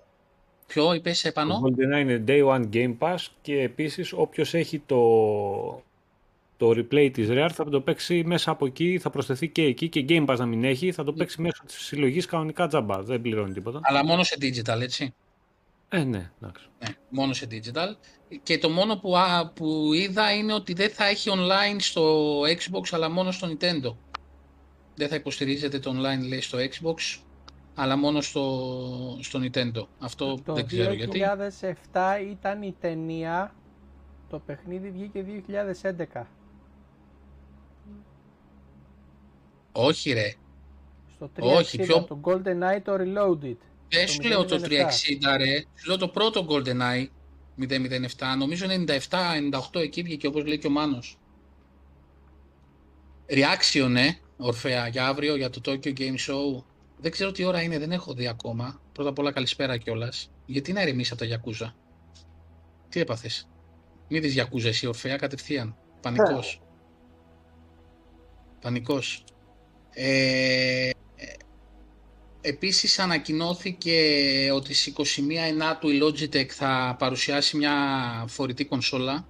Ποιο 0.73 0.95
είπες 0.95 1.23
Το 1.23 1.29
επάνω. 1.29 1.61
GoldenEye 1.65 2.01
είναι 2.01 2.25
Day 2.27 2.47
One 2.47 2.69
Game 2.73 2.99
Pass 2.99 3.17
και 3.43 3.61
επίσης 3.61 4.13
όποιος 4.13 4.55
έχει 4.55 4.79
το, 4.79 4.99
το 6.57 6.71
replay 6.71 7.11
της 7.13 7.29
Rare 7.31 7.51
θα 7.53 7.65
το 7.65 7.81
παίξει 7.81 8.23
μέσα 8.25 8.51
από 8.51 8.67
εκεί, 8.67 8.99
θα 8.99 9.11
προσθεθεί 9.11 9.49
και 9.49 9.63
εκεί 9.63 9.89
και 9.89 10.05
Game 10.09 10.27
Pass 10.27 10.37
να 10.39 10.47
μην 10.47 10.65
έχει, 10.65 10.93
θα 10.93 11.05
το 11.05 11.13
παίξει 11.13 11.41
μέσω 11.41 11.63
της 11.67 11.77
συλλογής 11.77 12.27
κανονικά 12.27 12.67
τζαμπά, 12.67 13.03
δεν 13.03 13.21
πληρώνει 13.21 13.53
τίποτα. 13.53 13.81
Αλλά 13.83 14.05
μόνο 14.05 14.23
σε 14.23 14.37
digital, 14.41 14.81
έτσι; 14.81 15.15
Ε, 15.89 16.05
ναι, 16.05 16.31
εντάξει. 16.43 16.67
Ναι, 16.79 16.89
μόνο 17.09 17.33
σε 17.33 17.47
digital. 17.51 17.97
Και 18.43 18.59
το 18.59 18.71
μόνο 18.71 18.97
που, 18.97 19.17
α, 19.17 19.53
που 19.55 19.93
είδα 19.93 20.35
είναι 20.35 20.53
ότι 20.53 20.73
δεν 20.73 20.91
θα 20.91 21.07
έχει 21.07 21.31
online 21.33 21.77
στο 21.79 22.41
Xbox, 22.41 22.89
αλλά 22.91 23.11
μόνο 23.11 23.31
στο 23.31 23.49
Nintendo. 23.49 23.95
Δεν 24.95 25.09
θα 25.09 25.15
υποστηρίζεται 25.15 25.79
το 25.79 25.91
online, 25.91 26.29
λέει, 26.29 26.41
στο 26.41 26.59
Xbox, 26.59 27.21
αλλά 27.81 27.97
μόνο 27.97 28.21
στο, 28.21 29.19
στο 29.21 29.41
Nintendo. 29.43 29.87
Αυτό 29.99 30.39
Το 30.45 30.55
δεν 30.55 30.67
ξέρω 30.67 30.93
γιατί. 30.93 31.21
2007 31.93 32.01
ήταν 32.31 32.63
η 32.63 32.77
ταινία, 32.81 33.55
το 34.29 34.39
παιχνίδι 34.39 34.91
βγήκε 34.91 35.25
2011. 36.15 36.23
Όχι 39.73 40.13
ρε. 40.13 40.35
Στο 41.15 41.31
360 41.37 41.43
Όχι, 41.43 41.79
πιο- 41.79 42.03
το 42.03 42.21
GoldenEye 42.25 42.81
το 42.85 42.95
Reloaded. 42.95 43.57
Δεν 43.89 44.07
Το 44.07 44.13
σου 44.13 44.23
λέω 44.23 44.45
το 44.45 44.57
007. 44.57 44.61
360 44.61 45.37
ρε. 45.37 45.65
Σου 45.75 45.87
λέω 45.87 45.97
το 45.97 46.09
πρώτο 46.09 46.47
GoldenEye 46.49 47.07
007. 47.59 48.37
Νομίζω 48.39 48.67
97-98 49.71 49.81
εκεί 49.81 50.03
βγήκε 50.03 50.27
όπως 50.27 50.45
λέει 50.47 50.59
και 50.59 50.67
ο 50.67 50.71
Μάνος. 50.71 51.19
Reaction, 53.29 53.95
ε, 53.97 54.09
Ορφέα, 54.37 54.89
για 54.89 55.07
αύριο, 55.07 55.37
για 55.37 55.51
το 55.51 55.61
Tokyo 55.65 55.93
Game 55.99 56.17
Show. 56.29 56.63
Δεν 57.01 57.11
ξέρω 57.11 57.33
τι 57.33 57.45
ώρα 57.45 57.63
είναι, 57.63 57.79
δεν 57.79 57.93
έχω 57.93 58.15
δει 58.15 58.27
ακόμα. 58.27 58.81
Πρώτα 58.93 59.09
απ' 59.11 59.19
όλα 59.19 59.33
καλησπέρα 59.33 59.77
κιόλας. 59.77 60.31
Γιατί 60.47 60.73
να 60.73 60.83
ηρεμήσει 60.83 61.13
από 61.13 61.27
τα 61.27 61.37
Yakuza; 61.37 61.73
Τι 62.89 63.01
έπαθες; 63.01 63.49
Μη 64.09 64.19
δεις 64.19 64.35
Yakuza 64.39 64.65
εσύ 64.65 64.87
Ορφέα 64.87 65.17
κατευθείαν. 65.17 65.77
Πανικός. 66.01 66.63
Πανικός. 68.61 69.25
Ε, 69.91 70.91
Επίσης 72.43 72.99
ανακοινώθηκε 72.99 73.93
ότι 74.55 74.75
στις 74.75 74.87
21 74.87 75.47
Ενάτου 75.49 75.89
η 75.89 76.01
Logitech 76.03 76.49
θα 76.49 76.97
παρουσιάσει 76.99 77.57
μια 77.57 77.75
φορητή 78.29 78.65
κονσόλα. 78.65 79.29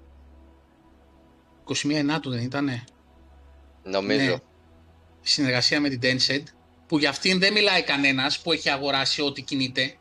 21 1.64 1.94
Ενάτου 1.94 2.30
δεν 2.30 2.42
ήτανε; 2.42 2.84
Νομίζω. 3.84 4.30
Ναι. 4.30 4.38
Συνεργασία 5.20 5.80
με 5.80 5.88
την 5.88 6.00
Tencent. 6.02 6.42
Που 6.90 6.98
για 6.98 7.08
αυτήν 7.08 7.38
δεν 7.38 7.52
μιλάει 7.52 7.82
κανένας 7.82 8.40
που 8.40 8.52
έχει 8.52 8.70
αγοράσει 8.70 9.22
ό,τι 9.22 9.42
κινείται. 9.42 9.96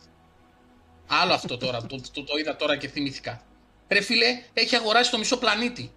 Άλλο 1.07 1.33
αυτό 1.33 1.57
τώρα, 1.57 1.81
το, 1.81 2.01
το, 2.13 2.23
το 2.23 2.37
είδα 2.37 2.55
τώρα 2.55 2.77
και 2.77 2.87
θυμήθηκα. 2.87 3.43
Ρε 3.87 4.01
φίλε, 4.01 4.43
έχει 4.53 4.75
αγοράσει 4.75 5.11
το 5.11 5.17
μισό 5.17 5.37
πλανήτη. 5.37 5.91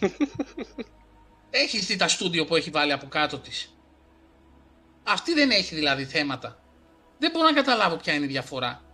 Έχεις 1.50 1.86
δει 1.86 1.96
τα 1.96 2.08
στούντιο 2.08 2.44
που 2.44 2.56
έχει 2.56 2.70
βάλει 2.70 2.92
από 2.92 3.06
κάτω 3.06 3.38
της. 3.38 3.76
Αυτή 5.02 5.32
δεν 5.32 5.50
έχει 5.50 5.74
δηλαδή 5.74 6.04
θέματα. 6.04 6.62
Δεν 7.18 7.30
μπορώ 7.30 7.44
να 7.44 7.52
καταλάβω 7.52 7.96
ποια 7.96 8.12
είναι 8.12 8.24
η 8.24 8.28
διαφορά. 8.28 8.84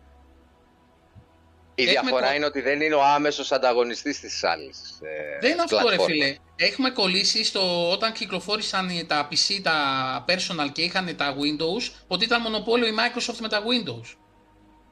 Η 1.74 1.82
Έχουμε 1.82 2.00
διαφορά 2.00 2.28
κο- 2.28 2.34
είναι 2.34 2.44
ότι 2.44 2.60
δεν 2.60 2.80
είναι 2.80 2.94
ο 2.94 3.02
άμεσος 3.04 3.52
ανταγωνιστής 3.52 4.20
της 4.20 4.44
άλλης. 4.44 4.98
ε, 5.02 5.38
Δεν 5.40 5.50
είναι 5.50 5.62
αυτό 5.62 5.76
ρε 5.76 5.82
πλατφόρμα. 5.82 6.14
φίλε. 6.14 6.36
Έχουμε 6.56 6.90
κολλήσει 6.90 7.44
στο 7.44 7.90
όταν 7.90 8.12
κυκλοφόρησαν 8.12 8.88
τα 9.06 9.28
PC, 9.30 9.60
τα 9.62 10.24
personal 10.28 10.68
και 10.72 10.82
είχαν 10.82 11.16
τα 11.16 11.34
Windows, 11.34 11.92
ότι 12.06 12.24
ήταν 12.24 12.40
μονοπόλιο 12.40 12.86
η 12.86 12.92
Microsoft 12.98 13.36
με 13.40 13.48
τα 13.48 13.60
Windows. 13.62 14.16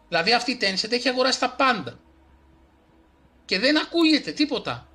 Δηλαδή 0.08 0.32
αυτή 0.32 0.50
η 0.50 0.58
Tencent 0.60 0.92
έχει 0.92 1.08
αγοράσει 1.08 1.40
τα 1.40 1.50
πάντα. 1.50 1.98
Και 3.44 3.58
δεν 3.58 3.78
ακούγεται 3.78 4.32
τίποτα. 4.32 4.88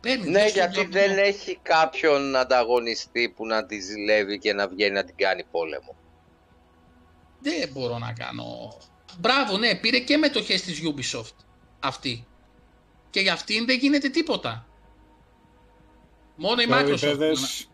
Παίρνει 0.00 0.30
Ναι, 0.30 0.38
τόσο 0.42 0.52
γιατί 0.52 0.72
τζαμπλό. 0.72 0.92
δεν 0.92 1.18
έχει 1.18 1.58
κάποιον 1.62 2.36
ανταγωνιστή 2.36 3.32
που 3.36 3.46
να 3.46 3.66
τη 3.66 3.80
ζηλεύει 3.80 4.38
και 4.38 4.52
να 4.52 4.68
βγαίνει 4.68 4.92
να 4.92 5.04
την 5.04 5.16
κάνει 5.16 5.44
πόλεμο. 5.50 5.96
Δεν 7.40 7.68
μπορώ 7.72 7.98
να 7.98 8.12
κάνω. 8.12 8.76
Μπράβο, 9.18 9.58
ναι, 9.58 9.74
πήρε 9.74 9.98
και 9.98 10.16
μετοχές 10.16 10.62
της 10.62 10.82
Ubisoft 10.84 11.34
αυτή. 11.80 12.26
Και 13.10 13.20
για 13.20 13.32
αυτήν 13.32 13.66
δεν 13.66 13.78
γίνεται 13.78 14.08
τίποτα. 14.08 14.66
Μόνο 16.36 16.62
η 16.62 16.66
Sorry, 16.68 16.72
Microsoft. 16.88 17.00
παιδες, 17.00 17.68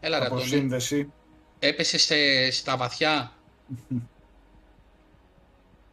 Έλα 0.00 0.18
ρε 0.18 0.24
Αντώνη. 0.24 0.40
αποσύνδεση. 0.40 1.12
Έπεσε 1.58 1.98
σε, 1.98 2.50
στα 2.50 2.76
βαθιά. 2.76 3.32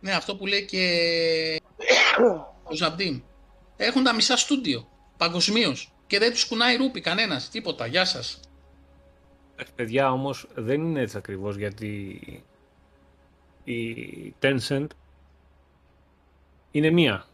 ναι, 0.01 0.11
αυτό 0.11 0.35
που 0.35 0.45
λέει 0.45 0.65
και 0.65 1.61
ο 2.63 2.73
Ζαμπτίν. 2.75 3.23
Έχουν 3.77 4.03
τα 4.03 4.13
μισά 4.13 4.37
στούντιο 4.37 4.87
παγκοσμίως. 5.17 5.89
Και 6.07 6.19
δεν 6.19 6.31
τους 6.31 6.45
κουνάει 6.47 6.75
ρούπι 6.75 7.01
κανένας. 7.01 7.49
Τίποτα. 7.49 7.85
Γεια 7.85 8.05
σας. 8.05 8.39
Ε, 9.55 9.63
Παιδιά 9.75 10.11
όμως 10.11 10.47
δεν 10.55 10.81
είναι 10.81 11.01
έτσι 11.01 11.17
ακριβώς 11.17 11.55
γιατί 11.55 12.19
η 13.65 14.33
Tencent 14.41 14.87
είναι 16.71 16.89
μία. 16.89 17.25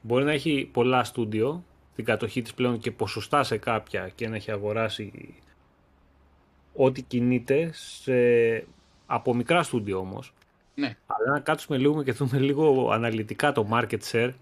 Μπορεί 0.00 0.24
να 0.24 0.32
έχει 0.32 0.68
πολλά 0.72 1.04
στούντιο 1.04 1.64
στην 1.92 2.04
κατοχή 2.04 2.42
της 2.42 2.54
πλέον 2.54 2.78
και 2.78 2.90
ποσοστά 2.90 3.42
σε 3.42 3.56
κάποια 3.56 4.08
και 4.08 4.28
να 4.28 4.36
έχει 4.36 4.50
αγοράσει 4.50 5.34
ό,τι 6.74 7.02
κινείται 7.02 7.70
σε... 7.72 8.12
από 9.06 9.34
μικρά 9.34 9.62
στούντιο 9.62 9.98
όμως. 9.98 10.32
Ναι. 10.74 10.96
Αλλά 11.06 11.32
να 11.32 11.40
κάτσουμε 11.40 11.78
λίγο 11.78 12.02
και 12.02 12.12
δούμε 12.12 12.38
λίγο 12.38 12.90
αναλυτικά 12.90 13.52
το 13.52 13.68
market 13.70 13.98
share 14.10 14.32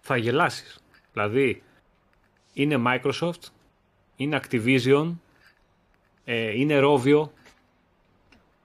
θα 0.00 0.16
γελάσεις. 0.16 0.82
Δηλαδή 1.12 1.62
είναι 2.52 2.82
Microsoft, 2.86 3.42
είναι 4.16 4.40
Activision, 4.42 5.12
ε, 6.24 6.58
είναι 6.58 6.80
Rovio, 6.82 7.28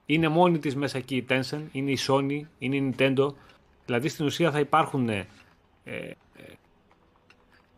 είναι 0.06 0.28
μόνη 0.28 0.58
της 0.58 0.76
μέσα 0.76 0.98
εκεί 0.98 1.16
η 1.16 1.26
Tencent, 1.28 1.62
είναι 1.72 1.90
η 1.90 1.98
Sony, 2.08 2.40
είναι 2.58 2.76
η 2.76 2.94
Nintendo. 2.98 3.28
Δηλαδή 3.84 4.08
στην 4.08 4.26
ουσία 4.26 4.50
θα 4.50 4.58
υπάρχουν 4.58 5.08
ε, 5.08 5.26
ε, 5.84 6.10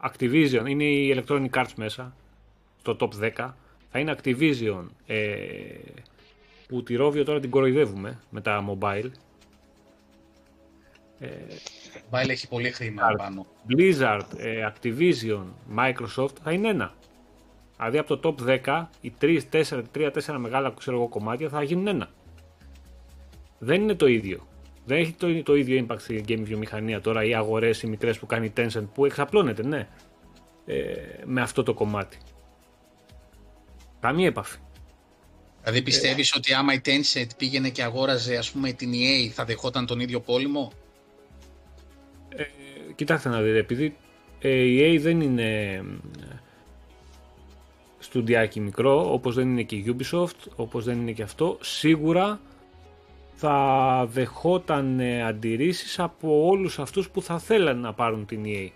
Activision, 0.02 0.64
είναι 0.66 0.84
η 0.84 1.14
Electronic 1.16 1.50
Arts 1.50 1.72
μέσα, 1.76 2.14
στο 2.80 2.96
top 3.00 3.38
10. 3.38 3.52
Θα 3.90 3.98
είναι 3.98 4.16
Activision, 4.18 4.84
ε, 5.06 5.24
που 6.68 6.82
τη 6.82 6.96
Rovio 6.98 7.24
τώρα 7.24 7.40
την 7.40 7.50
κοροϊδεύουμε 7.50 8.18
με 8.30 8.40
τα 8.40 8.64
mobile. 8.68 9.10
Ε, 11.20 11.28
Βάλε 12.10 12.32
έχει 12.32 12.48
πολύ 12.48 12.70
χρήμα 12.70 13.04
Άρα. 13.04 13.16
πάνω. 13.16 13.46
Blizzard, 13.68 14.26
ε, 14.36 14.72
Activision, 14.72 15.44
Microsoft 15.76 16.36
θα 16.42 16.52
είναι 16.52 16.68
ένα. 16.68 16.94
Δηλαδή 17.76 17.98
από 17.98 18.16
το 18.16 18.34
top 18.38 18.60
10, 18.64 18.84
οι 19.00 19.12
3-4 19.20 20.36
μεγάλα 20.38 20.74
ξέρω 20.78 20.96
εγώ, 20.96 21.08
κομμάτια 21.08 21.48
θα 21.48 21.62
γίνουν 21.62 21.86
ένα. 21.86 22.08
Δεν 23.58 23.82
είναι 23.82 23.94
το 23.94 24.06
ίδιο. 24.06 24.46
Δεν 24.84 24.98
έχει 24.98 25.12
το, 25.12 25.42
το 25.42 25.54
ίδιο 25.54 25.86
impact 25.86 26.00
στην 26.00 26.24
game 26.28 26.40
βιομηχανία 26.42 27.00
τώρα 27.00 27.24
οι 27.24 27.34
αγορές 27.34 27.82
οι 27.82 27.86
μικρές 27.86 28.18
που 28.18 28.26
κάνει 28.26 28.46
η 28.46 28.52
Tencent 28.56 28.86
που 28.94 29.04
εξαπλώνεται, 29.04 29.66
ναι, 29.66 29.88
ε, 30.66 30.94
με 31.24 31.40
αυτό 31.40 31.62
το 31.62 31.74
κομμάτι. 31.74 32.18
Καμία 34.00 34.26
επαφή. 34.26 34.58
Δηλαδή 35.62 35.82
πιστεύεις 35.82 36.34
ότι 36.34 36.54
άμα 36.54 36.72
η 36.72 36.80
Tencent 36.84 37.28
πήγαινε 37.36 37.68
και 37.68 37.82
αγόραζε 37.82 38.36
ας 38.36 38.50
πούμε 38.50 38.72
την 38.72 38.92
EA 38.92 39.28
θα 39.32 39.44
δεχόταν 39.44 39.86
τον 39.86 40.00
ίδιο 40.00 40.20
πόλεμο; 40.20 40.72
Ε, 42.28 42.44
κοιτάξτε 42.94 43.28
να 43.28 43.40
δείτε, 43.40 43.58
επειδή 43.58 43.96
ε, 44.40 44.48
η 44.50 44.96
EA 44.96 45.00
δεν 45.00 45.20
είναι 45.20 45.74
ε, 45.74 45.82
στουντιάκι 47.98 48.60
μικρό, 48.60 49.12
όπως 49.12 49.34
δεν 49.34 49.48
είναι 49.48 49.62
και 49.62 49.76
η 49.76 49.96
Ubisoft, 49.96 50.50
όπως 50.56 50.84
δεν 50.84 51.00
είναι 51.00 51.12
και 51.12 51.22
αυτό, 51.22 51.58
σίγουρα 51.60 52.40
θα 53.40 54.06
δεχόταν 54.10 55.00
ε, 55.00 55.22
αντιρρήσεις 55.24 55.98
από 55.98 56.46
όλους 56.46 56.78
αυτούς 56.78 57.10
που 57.10 57.22
θα 57.22 57.38
θέλαν 57.38 57.80
να 57.80 57.92
πάρουν 57.92 58.26
την 58.26 58.42
EA. 58.44 58.68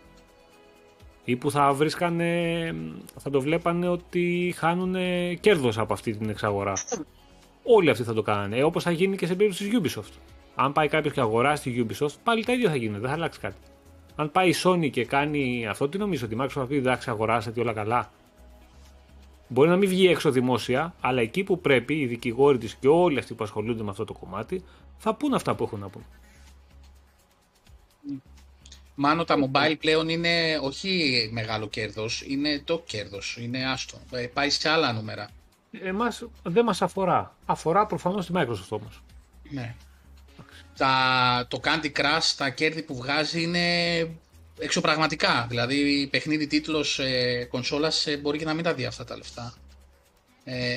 ή 1.24 1.36
που 1.36 1.50
θα 1.50 1.72
βρίσκανε, 1.72 2.74
θα 3.18 3.30
το 3.30 3.40
βλέπανε 3.40 3.88
ότι 3.88 4.54
χάνουν 4.56 4.96
κέρδος 5.40 5.78
από 5.78 5.92
αυτή 5.92 6.16
την 6.16 6.28
εξαγορά. 6.28 6.72
Όλοι 7.62 7.90
αυτοί 7.90 8.02
θα 8.02 8.14
το 8.14 8.22
κάνανε, 8.22 8.56
ε, 8.56 8.62
όπως 8.62 8.82
θα 8.82 8.90
γίνει 8.90 9.16
και 9.16 9.26
σε 9.26 9.34
περίπτωση 9.34 9.68
της 9.68 9.78
Ubisoft. 9.78 10.12
Αν 10.54 10.72
πάει 10.72 10.88
κάποιος 10.88 11.12
και 11.12 11.20
αγοράσει 11.20 11.70
τη 11.70 11.86
Ubisoft, 11.86 12.14
πάλι 12.22 12.44
τα 12.44 12.52
ίδια 12.52 12.70
θα 12.70 12.76
γίνουν, 12.76 13.00
δεν 13.00 13.08
θα 13.08 13.14
αλλάξει 13.14 13.40
κάτι. 13.40 13.56
Αν 14.16 14.30
πάει 14.30 14.48
η 14.48 14.54
Sony 14.64 14.90
και 14.90 15.04
κάνει 15.04 15.66
αυτό, 15.66 15.88
τι 15.88 15.98
νομίζω 15.98 16.24
ότι 16.24 16.34
η 16.34 16.38
Microsoft 16.40 16.48
θα 16.48 16.66
πει 16.66 16.76
εντάξει, 16.76 17.10
αγοράσατε 17.10 17.60
όλα 17.60 17.72
καλά. 17.72 18.10
Μπορεί 19.52 19.68
να 19.68 19.76
μην 19.76 19.88
βγει 19.88 20.08
έξω 20.08 20.30
δημόσια, 20.30 20.94
αλλά 21.00 21.20
εκεί 21.20 21.44
που 21.44 21.60
πρέπει, 21.60 21.94
οι 21.94 22.06
δικηγόροι 22.06 22.58
της 22.58 22.74
και 22.74 22.88
όλοι 22.88 23.18
αυτοί 23.18 23.34
που 23.34 23.44
ασχολούνται 23.44 23.82
με 23.82 23.90
αυτό 23.90 24.04
το 24.04 24.12
κομμάτι, 24.12 24.64
θα 24.98 25.14
πούν 25.14 25.34
αυτά 25.34 25.54
που 25.54 25.64
έχουν 25.64 25.78
να 25.78 25.88
πούν. 25.88 26.04
Μάνο 28.94 29.24
τα 29.24 29.36
mobile 29.44 29.74
πλέον 29.78 30.08
είναι 30.08 30.58
όχι 30.62 31.28
μεγάλο 31.32 31.68
κέρδος, 31.68 32.22
είναι 32.26 32.62
το 32.64 32.82
κέρδος, 32.86 33.36
είναι 33.40 33.70
άστο. 33.70 33.98
Ε, 34.10 34.26
πάει 34.26 34.50
σε 34.50 34.68
άλλα 34.68 34.92
νούμερα. 34.92 35.28
Εμάς 35.70 36.26
δεν 36.42 36.64
μας 36.64 36.82
αφορά. 36.82 37.36
Αφορά 37.46 37.86
προφανώς 37.86 38.26
τη 38.26 38.32
Microsoft 38.36 38.68
όμως. 38.68 39.02
Ναι. 39.50 39.74
Τα, 40.76 41.46
το 41.48 41.60
Candy 41.62 41.92
Crush, 42.00 42.34
τα 42.36 42.50
κέρδη 42.50 42.82
που 42.82 42.96
βγάζει 42.96 43.42
είναι 43.42 44.00
εξωπραγματικά. 44.62 45.46
Δηλαδή 45.48 46.08
παιχνίδι 46.10 46.46
τίτλος 46.46 46.98
ε, 46.98 47.44
κονσόλας 47.50 48.06
ε, 48.06 48.16
μπορεί 48.16 48.38
και 48.38 48.44
να 48.44 48.54
μην 48.54 48.64
τα 48.64 48.74
δει 48.74 48.84
αυτά 48.84 49.04
τα 49.04 49.16
λεφτά. 49.16 49.54
Ε, 50.44 50.76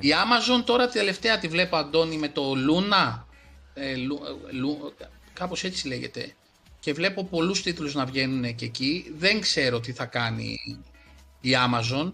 Η 0.00 0.08
Amazon 0.10 0.64
τώρα 0.64 0.88
τελευταία 0.88 1.38
τη 1.38 1.48
βλέπω 1.48 1.76
Αντώνη 1.76 2.16
με 2.16 2.28
το 2.28 2.52
Luna, 2.52 3.22
ε, 3.74 3.94
Lu, 4.62 4.92
κάπως 5.32 5.64
έτσι 5.64 5.88
λέγεται 5.88 6.34
και 6.80 6.92
βλέπω 6.92 7.24
πολλούς 7.24 7.62
τίτλους 7.62 7.94
να 7.94 8.04
βγαίνουν 8.04 8.54
και 8.54 8.64
εκεί. 8.64 9.12
Δεν 9.16 9.40
ξέρω 9.40 9.80
τι 9.80 9.92
θα 9.92 10.04
κάνει 10.04 10.58
η 11.40 11.50
Amazon, 11.52 12.10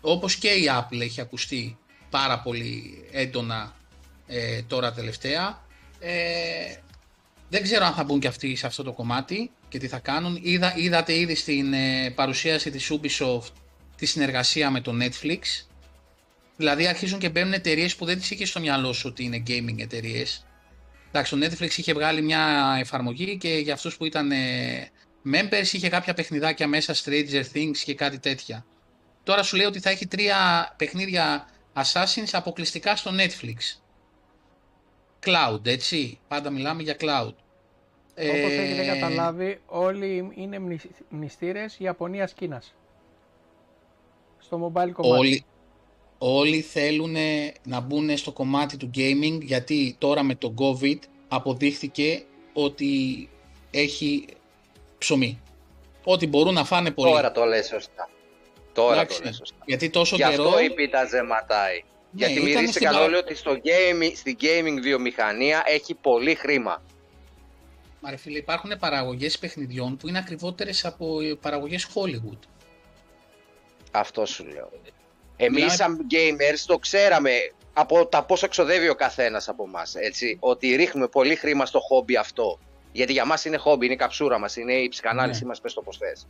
όπως 0.00 0.36
και 0.36 0.48
η 0.48 0.68
Apple 0.68 1.00
έχει 1.00 1.20
ακουστεί 1.20 1.78
πάρα 2.10 2.40
πολύ 2.40 3.04
έντονα 3.12 3.74
ε, 4.26 4.62
τώρα 4.62 4.92
τελευταία. 4.92 5.66
Ε, 5.98 6.76
δεν 7.48 7.62
ξέρω 7.62 7.84
αν 7.84 7.92
θα 7.92 8.04
μπουν 8.04 8.20
και 8.20 8.28
αυτοί 8.28 8.56
σε 8.56 8.66
αυτό 8.66 8.82
το 8.82 8.92
κομμάτι 8.92 9.50
και 9.68 9.78
τι 9.78 9.88
θα 9.88 9.98
κάνουν. 9.98 10.38
Είδα, 10.42 10.74
είδατε 10.76 11.18
ήδη 11.18 11.34
στην 11.34 11.72
ε, 11.72 12.10
παρουσίαση 12.14 12.70
της 12.70 12.92
Ubisoft 12.92 13.52
τη 13.96 14.06
συνεργασία 14.06 14.70
με 14.70 14.80
το 14.80 14.92
Netflix. 15.00 15.66
Δηλαδή 16.56 16.86
αρχίζουν 16.86 17.18
και 17.18 17.28
μπαίνουν 17.28 17.52
εταιρείες 17.52 17.96
που 17.96 18.04
δεν 18.04 18.18
τις 18.18 18.30
είχε 18.30 18.44
στο 18.44 18.60
μυαλό 18.60 18.92
σου 18.92 19.08
ότι 19.10 19.24
είναι 19.24 19.42
gaming 19.46 19.78
εταιρείες. 19.78 20.46
Εντάξει, 21.08 21.38
το 21.38 21.46
Netflix 21.46 21.76
είχε 21.76 21.92
βγάλει 21.92 22.22
μια 22.22 22.76
εφαρμογή 22.80 23.36
και 23.36 23.48
για 23.48 23.74
αυτούς 23.74 23.96
που 23.96 24.04
ήταν 24.04 24.30
ε, 24.32 24.90
members 25.32 25.72
είχε 25.72 25.88
κάποια 25.88 26.14
παιχνιδάκια 26.14 26.66
μέσα, 26.66 26.94
Stranger 26.94 27.44
Things 27.54 27.76
και 27.84 27.94
κάτι 27.94 28.18
τέτοια. 28.18 28.66
Τώρα 29.22 29.42
σου 29.42 29.56
λέει 29.56 29.66
ότι 29.66 29.80
θα 29.80 29.90
έχει 29.90 30.06
τρία 30.06 30.74
παιχνίδια 30.76 31.48
Assassins 31.74 32.28
αποκλειστικά 32.32 32.96
στο 32.96 33.10
Netflix. 33.18 33.80
Cloud, 35.26 35.66
έτσι. 35.66 36.18
Πάντα 36.28 36.50
μιλάμε 36.50 36.82
για 36.82 36.96
cloud. 37.00 37.34
Όπως 38.20 38.50
ε... 38.50 38.62
έχετε 38.62 38.84
καταλάβει, 38.84 39.60
όλοι 39.66 40.32
είναι 40.34 40.60
μνηστήρες 41.08 41.78
Ιαπωνίας-Κίνας. 41.78 42.74
Στο 44.38 44.56
mobile 44.66 44.90
κομμάτι. 44.92 45.18
Όλοι, 45.18 45.44
όλοι 46.18 46.60
θέλουν 46.60 47.16
να 47.62 47.80
μπουν 47.80 48.16
στο 48.16 48.32
κομμάτι 48.32 48.76
του 48.76 48.90
gaming 48.94 49.38
γιατί 49.42 49.96
τώρα 49.98 50.22
με 50.22 50.34
το 50.34 50.54
COVID 50.58 50.98
αποδείχθηκε 51.28 52.22
ότι 52.52 53.28
έχει 53.70 54.26
ψωμί. 54.98 55.40
Ότι 56.04 56.26
μπορούν 56.26 56.54
να 56.54 56.64
φάνε 56.64 56.90
πολύ. 56.90 57.10
Τώρα 57.10 57.32
το 57.32 57.44
λες 57.44 57.66
σωστά. 57.66 58.08
Τώρα 58.72 58.94
Εντάξει, 58.94 59.18
το 59.18 59.24
λες 59.24 59.36
σωστά. 59.36 59.56
Γιατί 59.64 59.90
τόσο 59.90 60.16
Γι' 60.16 60.22
αυτό 60.22 60.42
καιρό... 60.42 60.58
η 60.58 60.70
πίτα 60.70 61.04
ζεματάει. 61.04 61.82
Ναι, 62.10 62.26
γιατί 62.26 62.40
μυρίζεται 62.40 62.84
καλό 62.84 63.08
λέει 63.08 63.18
ότι 63.18 63.34
στο 63.34 63.52
gaming, 63.52 64.12
στην 64.14 64.36
gaming 64.40 64.78
βιομηχανία 64.82 65.62
έχει 65.66 65.94
πολύ 65.94 66.34
χρήμα. 66.34 66.82
Μα 68.00 68.10
ρε 68.10 68.16
φίλε, 68.16 68.38
υπάρχουν 68.38 68.78
παραγωγές 68.78 69.38
παιχνιδιών 69.38 69.96
που 69.96 70.08
είναι 70.08 70.18
ακριβότερες 70.18 70.84
από 70.84 71.18
παραγωγές 71.40 71.88
Hollywood. 71.94 72.38
Αυτό 73.90 74.26
σου 74.26 74.44
λέω. 74.44 74.70
Εμείς 75.36 75.72
σαν 75.72 76.06
gamers 76.10 76.58
το 76.66 76.78
ξέραμε 76.78 77.32
από 77.72 78.06
τα 78.06 78.24
πόσα 78.24 78.46
ξοδεύει 78.48 78.88
ο 78.88 78.94
καθένας 78.94 79.48
από 79.48 79.64
εμά. 79.64 79.82
Ότι 80.38 80.76
ρίχνουμε 80.76 81.08
πολύ 81.08 81.34
χρήμα 81.34 81.66
στο 81.66 81.80
χόμπι 81.80 82.16
αυτό. 82.16 82.58
Γιατί 82.92 83.12
για 83.12 83.24
μας 83.24 83.44
είναι 83.44 83.56
χόμπι, 83.56 83.84
είναι 83.84 83.94
η 83.94 83.96
καψούρα 83.96 84.38
μας, 84.38 84.56
είναι 84.56 84.72
η 84.72 84.88
ψυχανάλυση 84.88 85.42
ναι. 85.42 85.48
μας, 85.48 85.60
πες 85.60 85.74
το 85.74 85.82
πως 85.82 85.96
θες. 85.96 86.26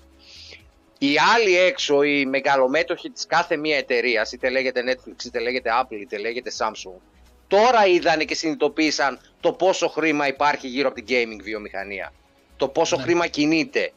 Οι 0.98 1.14
άλλοι 1.34 1.58
έξω, 1.58 2.02
οι 2.02 2.26
μεγαλομέτωχοι 2.26 3.10
της 3.10 3.26
κάθε 3.26 3.56
μία 3.56 3.76
εταιρείας, 3.76 4.32
είτε 4.32 4.48
λέγεται 4.50 4.82
Netflix, 4.86 5.24
είτε 5.24 5.38
λέγεται 5.38 5.70
Apple, 5.82 6.00
είτε 6.00 6.18
λέγεται 6.18 6.50
Samsung, 6.58 7.00
τώρα 7.48 7.86
είδανε 7.86 8.24
και 8.24 8.34
συνειδητοποίησαν 8.34 9.20
το 9.40 9.52
πόσο 9.52 9.88
χρήμα 9.88 10.26
υπάρχει 10.26 10.68
γύρω 10.68 10.88
από 10.88 11.02
την 11.02 11.06
gaming 11.08 11.42
βιομηχανία. 11.42 12.12
Το 12.56 12.68
πόσο 12.68 12.96
ναι. 12.96 13.02
χρήμα 13.02 13.26
κινείται. 13.26 13.92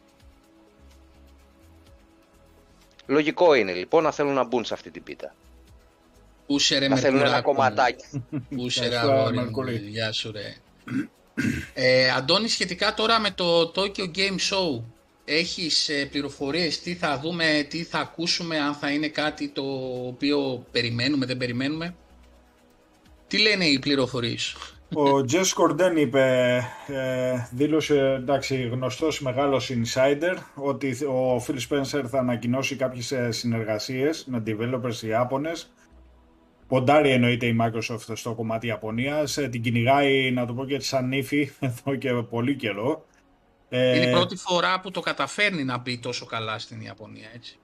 Λογικό 3.05 3.53
είναι 3.53 3.73
λοιπόν 3.73 4.03
να 4.03 4.11
θέλουν 4.11 4.33
να 4.33 4.43
μπουν 4.43 4.65
σε 4.65 4.73
αυτή 4.73 4.91
την 4.91 5.03
πίτα. 5.03 5.35
Πούσε 6.47 6.77
ρε 6.77 6.87
να 6.87 6.95
θέλουν 6.95 7.21
ένα 7.21 7.41
κομματάκι. 7.41 8.05
Πούσε 8.55 8.87
ρε 8.87 8.97
αγόρι 8.97 9.77
γεια 9.77 10.11
σου 10.11 10.31
ρε. 10.31 10.55
Ε, 11.73 12.09
Αντώνη, 12.09 12.47
σχετικά 12.47 12.93
τώρα 12.93 13.19
με 13.19 13.31
το 13.31 13.71
Tokyo 13.75 14.11
Game 14.15 14.37
Show, 14.49 14.81
έχεις 15.25 15.89
ε, 15.89 16.05
πληροφορίες 16.05 16.79
τι 16.79 16.95
θα 16.95 17.19
δούμε, 17.19 17.65
τι 17.69 17.83
θα 17.83 17.99
ακούσουμε, 17.99 18.59
αν 18.59 18.73
θα 18.73 18.91
είναι 18.91 19.07
κάτι 19.07 19.47
το 19.49 19.63
οποίο 20.07 20.65
περιμένουμε, 20.71 21.25
δεν 21.25 21.37
περιμένουμε; 21.37 21.95
Τι 23.31 23.39
λένε 23.39 23.65
οι 23.65 23.79
πληροφορίες; 23.79 24.55
Ο 24.93 25.23
Τζες 25.25 25.53
Κορντέν 25.53 25.97
είπε, 25.97 26.55
ε, 26.87 27.47
δήλωσε 27.51 28.13
εντάξει, 28.19 28.61
γνωστός 28.61 29.21
μεγάλος 29.21 29.71
insider 29.71 30.35
ότι 30.55 31.05
ο 31.05 31.43
Phil 31.47 31.57
Spencer 31.69 32.03
θα 32.07 32.19
ανακοινώσει 32.19 32.75
κάποιες 32.75 33.11
ε, 33.11 33.31
συνεργασίες 33.31 34.25
με 34.27 34.43
developers 34.47 35.03
Ιάπωνες. 35.03 35.71
Ποντάρει 36.67 37.09
εννοείται 37.09 37.45
η 37.45 37.57
Microsoft 37.61 38.13
στο 38.13 38.33
κομμάτι 38.33 38.67
Ιαπωνίας, 38.67 39.37
ε, 39.37 39.47
την 39.47 39.61
κυνηγάει 39.61 40.31
να 40.31 40.45
το 40.45 40.53
πω 40.53 40.65
και 40.65 40.79
σαν 40.79 41.11
ύφη 41.11 41.51
εδώ 41.59 41.95
και 41.95 42.13
πολύ 42.13 42.55
καιρό. 42.55 43.05
Είναι 43.69 44.09
η 44.09 44.11
πρώτη 44.11 44.35
φορά 44.35 44.79
που 44.79 44.91
το 44.91 44.99
καταφέρνει 44.99 45.63
να 45.63 45.77
μπει 45.77 45.99
τόσο 45.99 46.25
καλά 46.25 46.59
στην 46.59 46.81
Ιαπωνία, 46.81 47.29
έτσι. 47.35 47.59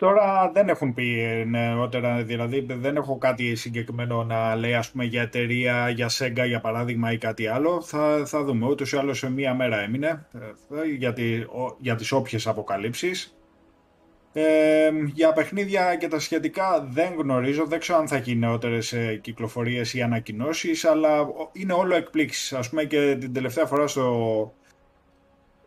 Τώρα 0.00 0.50
δεν 0.54 0.68
έχουν 0.68 0.94
πει 0.94 1.16
νεότερα, 1.48 2.22
δηλαδή 2.22 2.66
δεν 2.68 2.96
έχω 2.96 3.18
κάτι 3.18 3.54
συγκεκριμένο 3.54 4.24
να 4.24 4.56
λέει 4.56 4.74
ας 4.74 4.90
πούμε 4.90 5.04
για 5.04 5.22
εταιρεία, 5.22 5.88
για 5.88 6.10
Sega 6.10 6.44
για 6.46 6.60
παράδειγμα 6.60 7.12
ή 7.12 7.18
κάτι 7.18 7.46
άλλο. 7.46 7.80
Θα, 7.80 8.22
θα 8.26 8.44
δούμε, 8.44 8.66
ούτως 8.66 8.92
ή 8.92 8.96
άλλως 8.96 9.18
σε 9.18 9.30
μία 9.30 9.54
μέρα 9.54 9.80
έμεινε 9.80 10.26
ε, 10.70 10.94
για, 10.96 11.12
τη, 11.12 11.44
για 11.78 11.94
τις 11.94 12.12
όποιες 12.12 12.46
αποκαλύψεις. 12.46 13.36
Ε, 14.32 14.90
για 15.14 15.32
παιχνίδια 15.32 15.96
και 15.96 16.08
τα 16.08 16.18
σχετικά 16.18 16.88
δεν 16.90 17.14
γνωρίζω, 17.18 17.66
δεν 17.66 17.78
ξέρω 17.78 17.98
αν 17.98 18.08
θα 18.08 18.16
έχει 18.16 18.34
νεότερες 18.34 18.92
ε, 18.92 19.18
κυκλοφορίες 19.22 19.94
ή 19.94 20.02
ανακοινώσεις, 20.02 20.84
αλλά 20.84 21.26
είναι 21.52 21.72
όλο 21.72 21.94
εκπλήξεις. 21.94 22.52
Ας 22.52 22.68
πούμε 22.68 22.84
και 22.84 23.16
την 23.20 23.32
τελευταία 23.32 23.66
φορά 23.66 23.86
στο, 23.86 24.54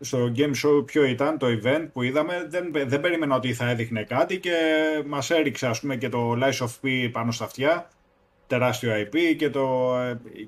στο 0.04 0.32
game 0.36 0.54
show 0.64 0.86
ποιο 0.86 1.04
ήταν 1.04 1.38
το 1.38 1.46
event 1.46 1.86
που 1.92 2.02
είδαμε, 2.02 2.46
δεν, 2.48 2.70
δεν 2.86 3.00
περίμενα 3.00 3.36
ότι 3.36 3.52
θα 3.54 3.68
έδειχνε 3.68 4.02
κάτι 4.02 4.40
και 4.40 4.52
μας 5.06 5.30
έριξε 5.30 5.66
ας 5.66 5.80
πούμε 5.80 5.96
και 5.96 6.08
το 6.08 6.32
Lies 6.32 6.66
of 6.66 6.68
P 6.82 7.08
πάνω 7.12 7.32
στα 7.32 7.44
αυτιά, 7.44 7.88
τεράστιο 8.46 8.92
IP 8.94 9.34
και, 9.36 9.50
το, 9.50 9.94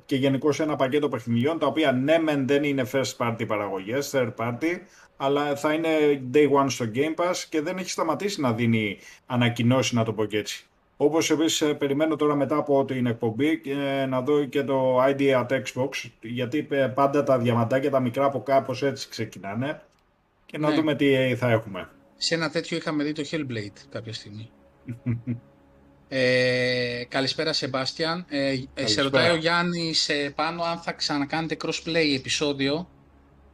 και 0.06 0.16
γενικώ 0.16 0.50
ένα 0.58 0.76
πακέτο 0.76 1.08
παιχνιδιών 1.08 1.58
τα 1.58 1.66
οποία 1.66 1.92
ναι 1.92 2.18
μεν 2.18 2.46
δεν 2.46 2.64
είναι 2.64 2.88
first 2.92 3.16
party 3.16 3.46
παραγωγές, 3.46 4.14
third 4.14 4.34
party, 4.36 4.80
αλλά 5.16 5.56
θα 5.56 5.72
είναι 5.72 5.88
day 6.32 6.50
one 6.50 6.66
στο 6.68 6.84
Game 6.94 7.24
Pass 7.24 7.36
και 7.48 7.60
δεν 7.60 7.76
έχει 7.76 7.90
σταματήσει 7.90 8.40
να 8.40 8.52
δίνει 8.52 8.98
ανακοινώσει 9.26 9.94
να 9.94 10.04
το 10.04 10.12
πω 10.12 10.24
και 10.24 10.38
έτσι. 10.38 10.65
Όπως 10.96 11.30
επίσης 11.30 11.60
ε, 11.60 11.74
περιμένω 11.74 12.16
τώρα 12.16 12.34
μετά 12.34 12.56
από 12.56 12.84
την 12.84 13.06
εκπομπή 13.06 13.60
ε, 13.66 14.06
να 14.06 14.20
δω 14.20 14.44
και 14.44 14.62
το 14.62 15.04
ID 15.04 15.20
at 15.20 15.46
Xbox, 15.46 15.88
γιατί 16.20 16.66
ε, 16.70 16.86
πάντα 16.86 17.22
τα 17.22 17.38
διαμαντάκια 17.38 17.90
τα 17.90 18.00
μικρά 18.00 18.24
από 18.24 18.42
κάπως 18.42 18.82
έτσι 18.82 19.08
ξεκινάνε 19.08 19.82
και 20.46 20.58
να 20.58 20.68
ναι. 20.68 20.74
δούμε 20.74 20.94
τι 20.94 21.34
θα 21.36 21.50
έχουμε. 21.50 21.88
Σε 22.16 22.34
ένα 22.34 22.50
τέτοιο 22.50 22.76
είχαμε 22.76 23.04
δει 23.04 23.12
το 23.12 23.22
Hellblade 23.30 23.78
κάποια 23.90 24.12
στιγμή. 24.12 24.50
ε, 26.08 27.02
καλησπέρα 27.08 27.52
Σεμπάστιαν. 27.52 28.26
Ε, 28.28 28.86
σε 28.86 29.02
ρωτάει 29.02 29.30
ο 29.30 29.36
Γιάννης 29.36 30.10
πάνω 30.34 30.62
αν 30.62 30.78
θα 30.78 30.92
ξανακάνετε 30.92 31.56
crossplay 31.64 32.14
επεισόδιο, 32.16 32.88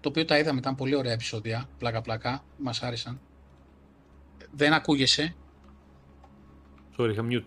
το 0.01 0.09
οποίο 0.09 0.25
τα 0.25 0.39
είδαμε, 0.39 0.59
ήταν 0.59 0.75
πολύ 0.75 0.95
ωραία 0.95 1.13
επεισόδια, 1.13 1.69
πλάκα 1.79 2.01
πλάκα, 2.01 2.45
μας 2.57 2.83
άρεσαν. 2.83 3.21
Δεν 4.51 4.73
ακούγεσαι. 4.73 5.35
Sorry, 6.97 7.11
είχα 7.11 7.25
mute. 7.31 7.45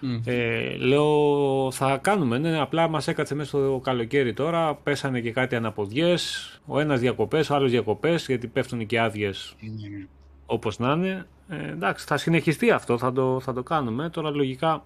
Μμ. 0.00 0.20
Ε, 0.24 0.76
λέω 0.76 1.70
θα 1.70 1.96
κάνουμε, 1.96 2.38
ναι, 2.38 2.60
απλά 2.60 2.88
μας 2.88 3.08
έκατσε 3.08 3.34
μέσα 3.34 3.48
στο 3.48 3.80
καλοκαίρι 3.84 4.32
τώρα, 4.32 4.74
πέσανε 4.74 5.20
και 5.20 5.32
κάτι 5.32 5.56
αναποδιές, 5.56 6.50
ο 6.66 6.80
ένας 6.80 7.00
διακοπές, 7.00 7.50
ο 7.50 7.54
άλλος 7.54 7.70
διακοπές, 7.70 8.26
γιατί 8.26 8.46
πέφτουν 8.46 8.86
και 8.86 9.00
άδειες 9.00 9.54
Είναι- 9.60 10.08
όπως 10.46 10.78
να 10.78 10.92
είναι. 10.92 11.26
Ε, 11.48 11.68
εντάξει, 11.68 12.06
θα 12.06 12.16
συνεχιστεί 12.16 12.70
αυτό, 12.70 12.98
θα 12.98 13.12
το, 13.12 13.40
θα 13.40 13.52
το 13.52 13.62
κάνουμε. 13.62 14.10
Τώρα 14.10 14.30
λογικά 14.30 14.84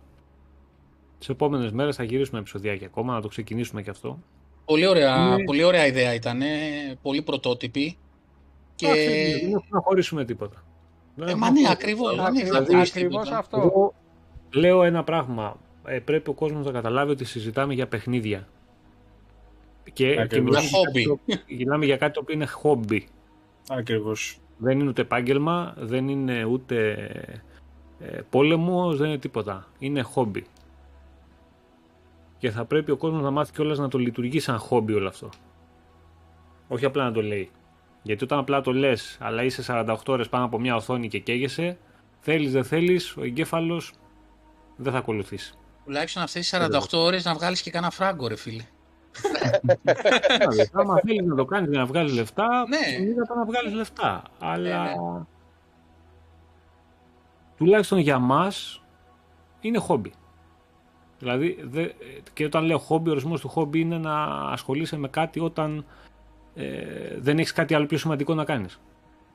τις 1.19 1.29
επόμενες 1.29 1.73
μέρες 1.73 1.97
θα 1.97 2.03
γυρίσουμε 2.05 2.39
επεισοδιάκια 2.39 2.87
ακόμα, 2.87 3.15
να 3.15 3.21
το 3.21 3.29
ξεκινήσουμε 3.29 3.83
και 3.83 3.91
αυτό. 3.91 4.19
Πολύ 4.65 4.87
ωραία, 4.87 5.17
Ναι. 5.37 5.45
πολύ 5.45 5.63
ωραία 5.65 5.87
ιδέα 5.87 6.15
ήταν. 6.15 6.41
Πολύ 7.03 7.23
πρωτότυπη. 7.23 7.97
Και... 8.75 8.87
Εντάξει, 8.87 9.07
δεν 9.41 9.47
έχουμε 9.49 9.63
να 9.71 9.81
χωρίσουμε 9.81 10.25
τίποτα. 10.25 10.63
Δεν 11.19 11.29
Ε, 11.29 11.31
έχουμε 11.31 11.47
μα 11.47 11.53
να 11.53 11.61
ναι, 11.61 11.67
χωρίσουμε. 11.67 11.73
ακριβώς. 11.73 12.17
Δεν 12.17 12.25
Ακριβώς- 12.25 12.43
έχει 12.43 12.51
να 12.71 12.75
χωρίσει 12.77 12.93
ακριβώς 12.99 13.23
τίποτα. 13.23 13.39
αυτό. 13.39 13.57
Εγώ 13.61 13.95
λέω 14.55 14.83
ένα 14.83 15.05
πράγμα. 15.05 15.57
Ε, 15.85 15.99
πρέπει 15.99 16.31
ο 16.31 16.33
κόσμος 16.33 16.67
να 16.67 16.73
καταλάβει 16.73 17.11
ότι 17.11 17.25
συζητάμε 17.25 17.75
για 17.75 17.87
παιχνίδια. 17.89 18.49
Και, 19.93 20.15
και 20.15 20.21
Ακριβώς. 20.21 20.49
μιλάμε, 20.49 20.69
για 20.69 20.79
Χόμπι. 20.79 21.05
κάτι, 21.05 21.37
το- 21.47 21.55
μιλάμε 21.55 21.85
για 21.85 21.97
κάτι 21.97 22.13
το 22.13 22.21
οποίο 22.21 22.35
είναι 22.35 22.47
χόμπι. 22.47 23.09
Ακριβώς. 23.69 24.39
Δεν 24.59 24.81
είναι 24.81 24.89
ούτε 24.89 25.03
επάγγελμα, 25.03 25.75
δεν 25.79 26.09
είναι 26.09 26.45
ούτε 26.45 26.93
ε, 28.01 28.21
πόλεμος, 28.31 28.97
δεν 28.99 29.09
είναι 29.09 29.19
τίποτα. 29.19 29.67
Είναι 29.79 30.03
χόμπι. 30.03 30.45
Και 32.39 32.51
θα 32.51 32.65
πρέπει 32.65 32.91
ο 32.91 32.97
κόσμος 32.97 33.23
να 33.23 33.31
μάθει 33.31 33.53
κιόλας 33.53 33.79
να 33.79 33.89
το 33.89 33.99
λειτουργεί 33.99 34.41
σαν 34.41 34.59
χόμπι 34.59 34.93
όλο 34.93 35.09
αυτό. 35.09 35.29
Όχι 36.69 36.85
απλά 36.85 37.05
να 37.05 37.13
το 37.13 37.23
λέει. 37.23 37.51
Γιατί 38.09 38.25
όταν 38.25 38.39
απλά 38.39 38.61
το 38.61 38.73
λες, 38.73 39.19
αλλά 39.21 39.43
είσαι 39.43 39.63
48 39.67 39.97
ώρες 40.07 40.29
πάνω 40.29 40.45
από 40.45 40.61
μια 40.61 40.77
οθόνη 40.77 41.09
και 41.09 41.19
καίγεσαι, 41.19 41.79
θέλεις 42.21 42.53
δεν 42.53 42.65
θέλεις, 42.65 43.17
ο 43.17 43.25
εγκέφαλος 43.25 43.93
δεν 44.77 44.93
θα 44.93 44.99
ακολουθήσει. 44.99 45.55
Τουλάχιστον 45.85 46.23
αυτές 46.23 46.51
τις 46.51 46.61
48 46.61 46.99
ώρες 46.99 47.25
να 47.25 47.35
βγάλεις 47.35 47.63
και 47.63 47.71
κάνα 47.71 47.91
φράγκο, 47.91 48.29
ρε 48.29 48.37
φίλε. 48.37 48.65
Δηλαδή, 50.39 50.71
άμα 50.81 51.01
θέλεις 51.05 51.27
να 51.27 51.35
το 51.35 51.45
κάνεις 51.45 51.71
για 51.71 51.79
να 51.79 51.87
βγάλεις 51.87 52.13
λεφτά, 52.13 52.67
Ναι. 52.69 53.05
μην 53.05 53.15
να 53.37 53.45
βγάλεις 53.45 53.73
λεφτά. 53.73 54.23
Αλλά 54.39 54.83
ναι. 54.85 55.25
τουλάχιστον 57.57 57.99
για 57.99 58.19
μας 58.19 58.83
είναι 59.61 59.79
χόμπι. 59.79 60.13
Δηλαδή, 61.19 61.59
δε, 61.63 61.89
και 62.33 62.45
όταν 62.45 62.65
λέω 62.65 62.79
χόμπι, 62.79 63.09
ο 63.09 63.13
ορισμός 63.13 63.41
του 63.41 63.49
χόμπι 63.49 63.81
είναι 63.81 63.99
να 63.99 64.25
ασχολείσαι 64.27 64.97
με 64.97 65.09
κάτι 65.09 65.41
όταν 65.41 65.85
ε, 66.59 67.17
δεν 67.19 67.39
έχεις 67.39 67.53
κάτι 67.53 67.75
άλλο 67.75 67.87
πιο 67.87 67.99
σημαντικό 67.99 68.35
να 68.35 68.45
κάνεις. 68.45 68.81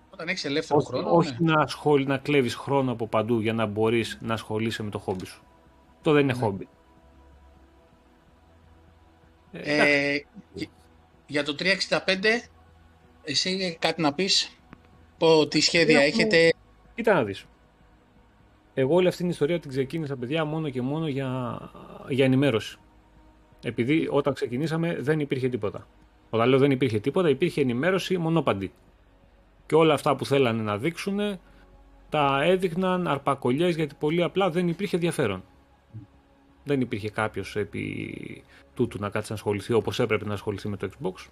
Όταν 0.09 0.27
έχεις 0.27 0.45
ελεύθερο 0.45 0.79
Όχι, 0.79 0.87
χρόνο, 0.89 1.09
όχι 1.15 1.35
ναι. 1.39 1.51
να, 1.53 1.61
ασχολ, 1.61 2.05
να 2.07 2.17
κλέβεις 2.17 2.55
χρόνο 2.55 2.91
από 2.91 3.07
παντού 3.07 3.39
για 3.39 3.53
να 3.53 3.65
μπορείς 3.65 4.17
να 4.21 4.33
ασχολείσαι 4.33 4.83
με 4.83 4.89
το 4.89 4.99
χόμπι 4.99 5.25
σου. 5.25 5.43
Αυτό 5.97 6.11
δεν 6.11 6.23
είναι 6.23 6.33
Ναι. 6.33 6.39
χόμπι. 6.39 6.67
Ε, 9.51 9.73
εντάξει. 9.73 9.91
Ε, 9.93 10.25
για- 10.53 10.67
για 11.27 11.43
το 11.43 11.55
365, 11.55 12.49
εσύ 13.23 13.77
κάτι 13.79 14.01
να 14.01 14.13
πεις, 14.13 14.57
πω, 15.17 15.47
τι 15.47 15.59
σχέδια 15.59 16.01
Έχουμε- 16.01 16.21
έχετε; 16.21 16.53
Κοίτα 16.95 17.13
να 17.13 17.23
δεις. 17.23 17.45
Εγώ 18.73 18.95
όλη 18.95 19.07
αυτή 19.07 19.21
την 19.21 19.29
ιστορία 19.29 19.59
την 19.59 19.69
ξεκίνησα, 19.69 20.15
παιδιά, 20.17 20.45
μόνο 20.45 20.69
και 20.69 20.81
μόνο 20.81 21.07
για, 21.07 21.59
για 22.09 22.25
ενημέρωση. 22.25 22.77
Επειδή 23.63 24.07
όταν 24.11 24.33
ξεκινήσαμε 24.33 24.95
δεν 24.99 25.19
υπήρχε 25.19 25.49
τίποτα. 25.49 25.87
Όταν 26.33 26.49
λέω 26.49 26.59
δεν 26.59 26.71
υπήρχε 26.71 26.99
τίποτα, 26.99 27.29
υπήρχε 27.29 27.61
ενημέρωση 27.61 28.17
μονόπαντη. 28.17 28.71
Και 29.65 29.75
όλα 29.75 29.93
αυτά 29.93 30.15
που 30.15 30.25
θέλανε 30.25 30.61
να 30.61 30.77
δείξουν 30.77 31.19
τα 32.09 32.43
έδειχναν 32.43 33.07
αρπακολιές 33.07 33.75
γιατί 33.75 33.95
πολύ 33.99 34.23
απλά 34.23 34.49
δεν 34.49 34.67
υπήρχε 34.67 34.95
ενδιαφέρον. 34.95 35.43
Δεν 36.63 36.81
υπήρχε 36.81 37.09
κάποιος 37.09 37.55
επί 37.55 38.43
τούτου 38.73 38.99
να 38.99 39.09
κάτσει 39.09 39.31
να 39.31 39.35
ασχοληθεί 39.35 39.73
όπως 39.73 39.99
έπρεπε 39.99 40.25
να 40.25 40.33
ασχοληθεί 40.33 40.67
με 40.67 40.77
το 40.77 40.89
Xbox. 40.89 41.27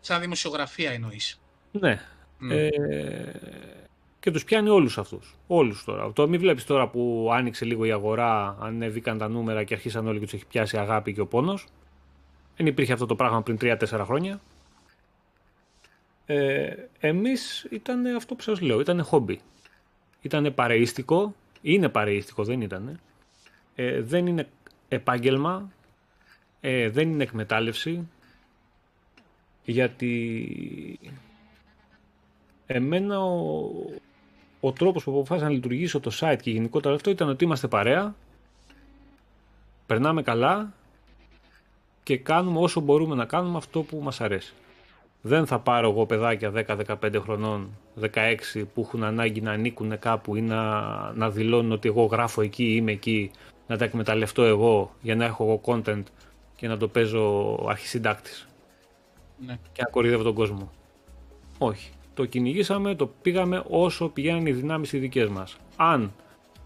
Σαν 0.00 0.20
δημοσιογραφία 0.20 0.90
εννοείς. 0.90 1.40
Ναι, 1.70 2.00
Μμ. 2.38 2.50
ε, 2.50 2.70
και 4.20 4.30
τους 4.30 4.44
πιάνει 4.44 4.68
όλους 4.68 4.98
αυτούς. 4.98 5.34
Όλους 5.46 5.84
τώρα. 5.84 6.12
Το 6.12 6.28
μην 6.28 6.40
βλέπεις 6.40 6.64
τώρα 6.64 6.88
που 6.88 7.30
άνοιξε 7.32 7.64
λίγο 7.64 7.84
η 7.84 7.92
αγορά, 7.92 8.56
ανέβηκαν 8.60 9.18
τα 9.18 9.28
νούμερα 9.28 9.64
και 9.64 9.74
αρχίσαν 9.74 10.06
όλοι 10.06 10.18
και 10.18 10.24
τους 10.24 10.34
έχει 10.34 10.46
πιάσει 10.46 10.76
αγάπη 10.76 11.12
και 11.12 11.20
ο 11.20 11.26
πόνος. 11.26 11.66
Δεν 12.56 12.66
υπήρχε 12.66 12.92
αυτό 12.92 13.06
το 13.06 13.16
πράγμα 13.16 13.42
πριν 13.42 13.58
3-4 13.60 13.76
χρόνια. 14.04 14.40
Ε, 16.26 16.74
εμείς 17.00 17.66
ήταν 17.70 18.06
αυτό 18.06 18.34
που 18.34 18.42
σας 18.42 18.60
λέω, 18.60 18.80
ήταν 18.80 19.04
χόμπι. 19.04 19.40
Ήταν 20.22 20.54
παρεΐστικο, 20.54 21.34
είναι 21.62 21.88
παρεΐστικο, 21.88 22.44
δεν 22.44 22.60
ήταν. 22.60 23.00
Ε, 23.74 24.00
δεν 24.00 24.26
είναι 24.26 24.48
επάγγελμα, 24.88 25.72
ε, 26.60 26.88
δεν 26.88 27.08
είναι 27.08 27.22
εκμετάλλευση, 27.22 28.08
γιατί 29.64 30.98
εμένα 32.66 33.20
ο, 33.20 33.70
ο 34.60 34.72
τρόπος 34.72 35.04
που 35.04 35.10
αποφάσισα 35.10 35.48
να 35.48 35.54
λειτουργήσω 35.54 36.00
το 36.00 36.10
site 36.20 36.38
και 36.42 36.50
γενικότερα 36.50 36.94
αυτό 36.94 37.10
ήταν 37.10 37.28
ότι 37.28 37.44
είμαστε 37.44 37.68
παρέα, 37.68 38.14
περνάμε 39.86 40.22
καλά 40.22 40.72
και 42.06 42.16
κάνουμε 42.16 42.58
όσο 42.58 42.80
μπορούμε 42.80 43.14
να 43.14 43.24
κάνουμε 43.24 43.56
αυτό 43.56 43.82
που 43.82 44.00
μας 44.02 44.20
αρέσει. 44.20 44.54
Δεν 45.22 45.46
θα 45.46 45.58
πάρω 45.58 45.90
εγώ 45.90 46.06
παιδάκια 46.06 46.52
10-15 47.02 47.20
χρονών, 47.22 47.68
16 48.00 48.64
που 48.74 48.80
έχουν 48.80 49.04
ανάγκη 49.04 49.40
να 49.40 49.52
ανήκουν 49.52 49.98
κάπου 49.98 50.36
ή 50.36 50.40
να, 50.40 50.80
να 51.12 51.30
δηλώνουν 51.30 51.72
ότι 51.72 51.88
εγώ 51.88 52.04
γράφω 52.04 52.42
εκεί, 52.42 52.74
είμαι 52.74 52.92
εκεί, 52.92 53.30
να 53.66 53.76
τα 53.76 53.84
εκμεταλλευτώ 53.84 54.44
εγώ 54.44 54.94
για 55.00 55.14
να 55.14 55.24
έχω 55.24 55.44
εγώ 55.44 55.60
content 55.64 56.02
και 56.56 56.68
να 56.68 56.76
το 56.76 56.88
παίζω 56.88 57.54
αρχισυντάκτης 57.68 58.48
Ναι. 59.46 59.58
και 59.72 59.82
να 59.82 59.90
κορυδεύω 59.90 60.22
τον 60.22 60.34
κόσμο. 60.34 60.72
Όχι. 61.58 61.90
Το 62.14 62.24
κυνηγήσαμε, 62.24 62.94
το 62.94 63.10
πήγαμε 63.22 63.62
όσο 63.68 64.08
πηγαίνουν 64.08 64.46
οι 64.46 64.52
δυνάμεις 64.52 64.92
οι 64.92 64.98
δικές 64.98 65.28
μας. 65.28 65.56
Αν 65.76 66.12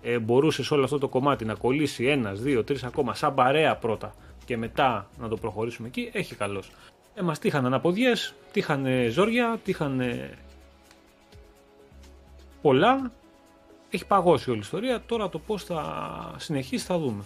ε, 0.03 0.19
μπορούσες 0.19 0.67
σε 0.67 0.75
όλο 0.75 0.85
αυτό 0.85 0.99
το 0.99 1.09
κομμάτι 1.09 1.45
να 1.45 1.55
κολλήσει 1.55 2.05
ένας, 2.05 2.41
δύο, 2.41 2.65
τρεις 2.65 2.85
ακόμα 2.85 3.15
σαν 3.15 3.35
παρέα 3.35 3.77
πρώτα 3.77 4.15
και 4.51 4.57
μετά 4.57 5.11
να 5.19 5.29
το 5.29 5.37
προχωρήσουμε 5.37 5.89
εκεί, 5.89 6.11
έχει 6.13 6.35
καλώς. 6.35 6.71
Ε, 7.15 7.23
μας 7.23 7.39
τύχαν 7.39 7.67
αναποδιές, 7.67 8.35
τύχαν 8.53 8.87
ζόρια, 9.11 9.61
τύχαν 9.65 10.03
πολλά. 12.63 13.13
Έχει 13.91 14.07
παγώσει 14.07 14.51
όλη 14.51 14.59
η 14.59 14.63
ιστορία, 14.63 15.03
τώρα 15.07 15.29
το 15.29 15.39
πώς 15.39 15.65
θα 15.65 16.35
συνεχίσει 16.37 16.85
θα 16.85 16.99
δούμε. 16.99 17.25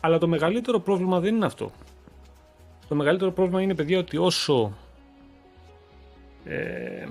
Αλλά 0.00 0.18
το 0.18 0.28
μεγαλύτερο 0.28 0.78
πρόβλημα 0.80 1.20
δεν 1.20 1.34
είναι 1.34 1.46
αυτό. 1.46 1.70
Το 2.88 2.94
μεγαλύτερο 2.94 3.32
πρόβλημα 3.32 3.62
είναι, 3.62 3.74
παιδιά, 3.74 3.98
ότι 3.98 4.16
όσο 4.16 4.72
ε, 6.44 7.06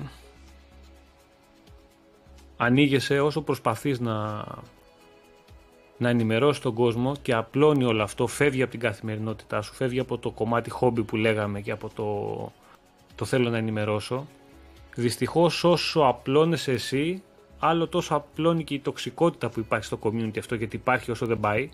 ανοίγεσαι, 2.57 3.19
όσο 3.19 3.41
προσπαθείς 3.41 3.99
να, 3.99 4.45
να 6.01 6.09
ενημερώσει 6.09 6.61
τον 6.61 6.73
κόσμο 6.73 7.15
και 7.21 7.33
απλώνει 7.33 7.83
όλο 7.83 8.03
αυτό, 8.03 8.27
φεύγει 8.27 8.61
από 8.61 8.71
την 8.71 8.79
καθημερινότητά 8.79 9.61
σου, 9.61 9.73
φεύγει 9.73 9.99
από 9.99 10.17
το 10.17 10.31
κομμάτι 10.31 10.69
χόμπι 10.69 11.03
που 11.03 11.15
λέγαμε 11.15 11.61
και 11.61 11.71
από 11.71 11.89
το, 11.95 12.51
το 13.15 13.25
θέλω 13.25 13.49
να 13.49 13.57
ενημερώσω. 13.57 14.27
Δυστυχώς 14.95 15.63
όσο 15.63 15.99
απλώνεσαι 16.01 16.71
εσύ, 16.71 17.23
άλλο 17.59 17.87
τόσο 17.87 18.15
απλώνει 18.15 18.63
και 18.63 18.73
η 18.73 18.79
τοξικότητα 18.79 19.49
που 19.49 19.59
υπάρχει 19.59 19.85
στο 19.85 19.99
community 20.03 20.39
αυτό 20.39 20.55
γιατί 20.55 20.75
υπάρχει 20.75 21.11
όσο 21.11 21.25
δεν 21.25 21.39
πάει. 21.39 21.69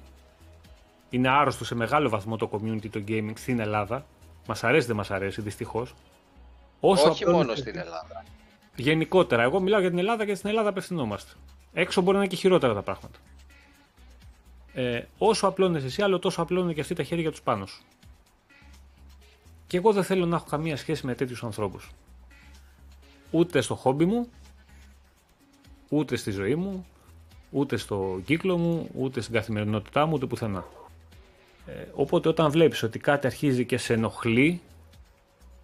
Είναι 1.09 1.29
άρρωστο 1.29 1.65
σε 1.65 1.75
μεγάλο 1.75 2.09
βαθμό 2.09 2.35
το 2.37 2.49
community 2.51 2.89
το 2.91 3.03
gaming 3.07 3.33
στην 3.35 3.59
Ελλάδα. 3.59 4.05
Μας 4.47 4.63
αρέσει 4.63 4.87
δεν 4.87 4.95
μας 4.95 5.11
αρέσει 5.11 5.41
δυστυχώς. 5.41 5.93
Όσο 6.79 7.09
Όχι 7.09 7.23
απλώνεσαι 7.23 7.37
μόνο 7.37 7.51
εσύ- 7.51 7.61
στην 7.61 7.77
Ελλάδα. 7.79 8.23
Γενικότερα, 8.75 9.43
εγώ 9.43 9.59
μιλάω 9.59 9.79
για 9.79 9.89
την 9.89 9.99
Ελλάδα 9.99 10.25
και 10.25 10.35
στην 10.35 10.49
Ελλάδα 10.49 10.69
απευθυνόμαστε. 10.69 11.31
Έξω 11.73 12.01
μπορεί 12.01 12.17
να 12.17 12.23
είναι 12.23 12.31
και 12.31 12.39
χειρότερα 12.39 12.73
τα 12.73 12.81
πράγματα. 12.81 13.19
Ε, 14.79 15.03
όσο 15.17 15.47
απλώνεσαι 15.47 15.85
εσύ, 15.85 16.01
άλλο 16.01 16.19
τόσο 16.19 16.41
απλώνουν 16.41 16.73
και 16.73 16.81
αυτοί 16.81 16.93
τα 16.93 17.03
χέρια 17.03 17.31
τους 17.31 17.41
πάνω 17.41 17.65
σου. 17.65 17.83
Και 19.67 19.77
εγώ 19.77 19.93
δεν 19.93 20.03
θέλω 20.03 20.25
να 20.25 20.35
έχω 20.35 20.45
καμία 20.49 20.77
σχέση 20.77 21.05
με 21.05 21.15
τέτοιους 21.15 21.43
ανθρώπους. 21.43 21.91
Ούτε 23.31 23.61
στο 23.61 23.75
χόμπι 23.75 24.05
μου, 24.05 24.27
ούτε 25.89 26.15
στη 26.15 26.31
ζωή 26.31 26.55
μου, 26.55 26.85
ούτε 27.49 27.77
στο 27.77 28.19
κύκλο 28.25 28.57
μου, 28.57 28.89
ούτε 28.93 29.21
στην 29.21 29.33
καθημερινότητά 29.33 30.05
μου, 30.05 30.13
ούτε 30.13 30.25
πουθενά. 30.25 30.65
Ε, 31.65 31.85
οπότε 31.93 32.29
όταν 32.29 32.51
βλέπεις 32.51 32.83
ότι 32.83 32.99
κάτι 32.99 33.27
αρχίζει 33.27 33.65
και 33.65 33.77
σε 33.77 33.93
ενοχλεί, 33.93 34.61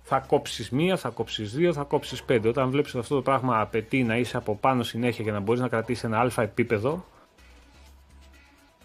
θα 0.03 0.20
κόψεις 0.20 0.70
μία, 0.70 0.97
θα 0.97 1.09
κόψεις 1.09 1.53
δύο, 1.53 1.74
θα 1.74 1.84
κόψεις 1.84 2.24
πέντε. 2.24 2.47
Όταν 2.47 2.70
βλέπεις 2.70 2.89
ότι 2.89 2.99
αυτό 2.99 3.16
το 3.16 3.22
πράγμα 3.22 3.61
απαιτεί 3.61 4.03
να 4.03 4.18
είσαι 4.18 4.38
από 4.38 4.55
πάνω 4.55 4.84
συνέχεια 4.84 5.24
για 5.24 5.34
να 5.34 5.39
μπορείς 5.39 5.61
να 5.61 5.68
κρατήσεις 5.68 6.03
ένα 6.03 6.20
αλφα 6.20 6.41
επίπεδο, 6.41 7.05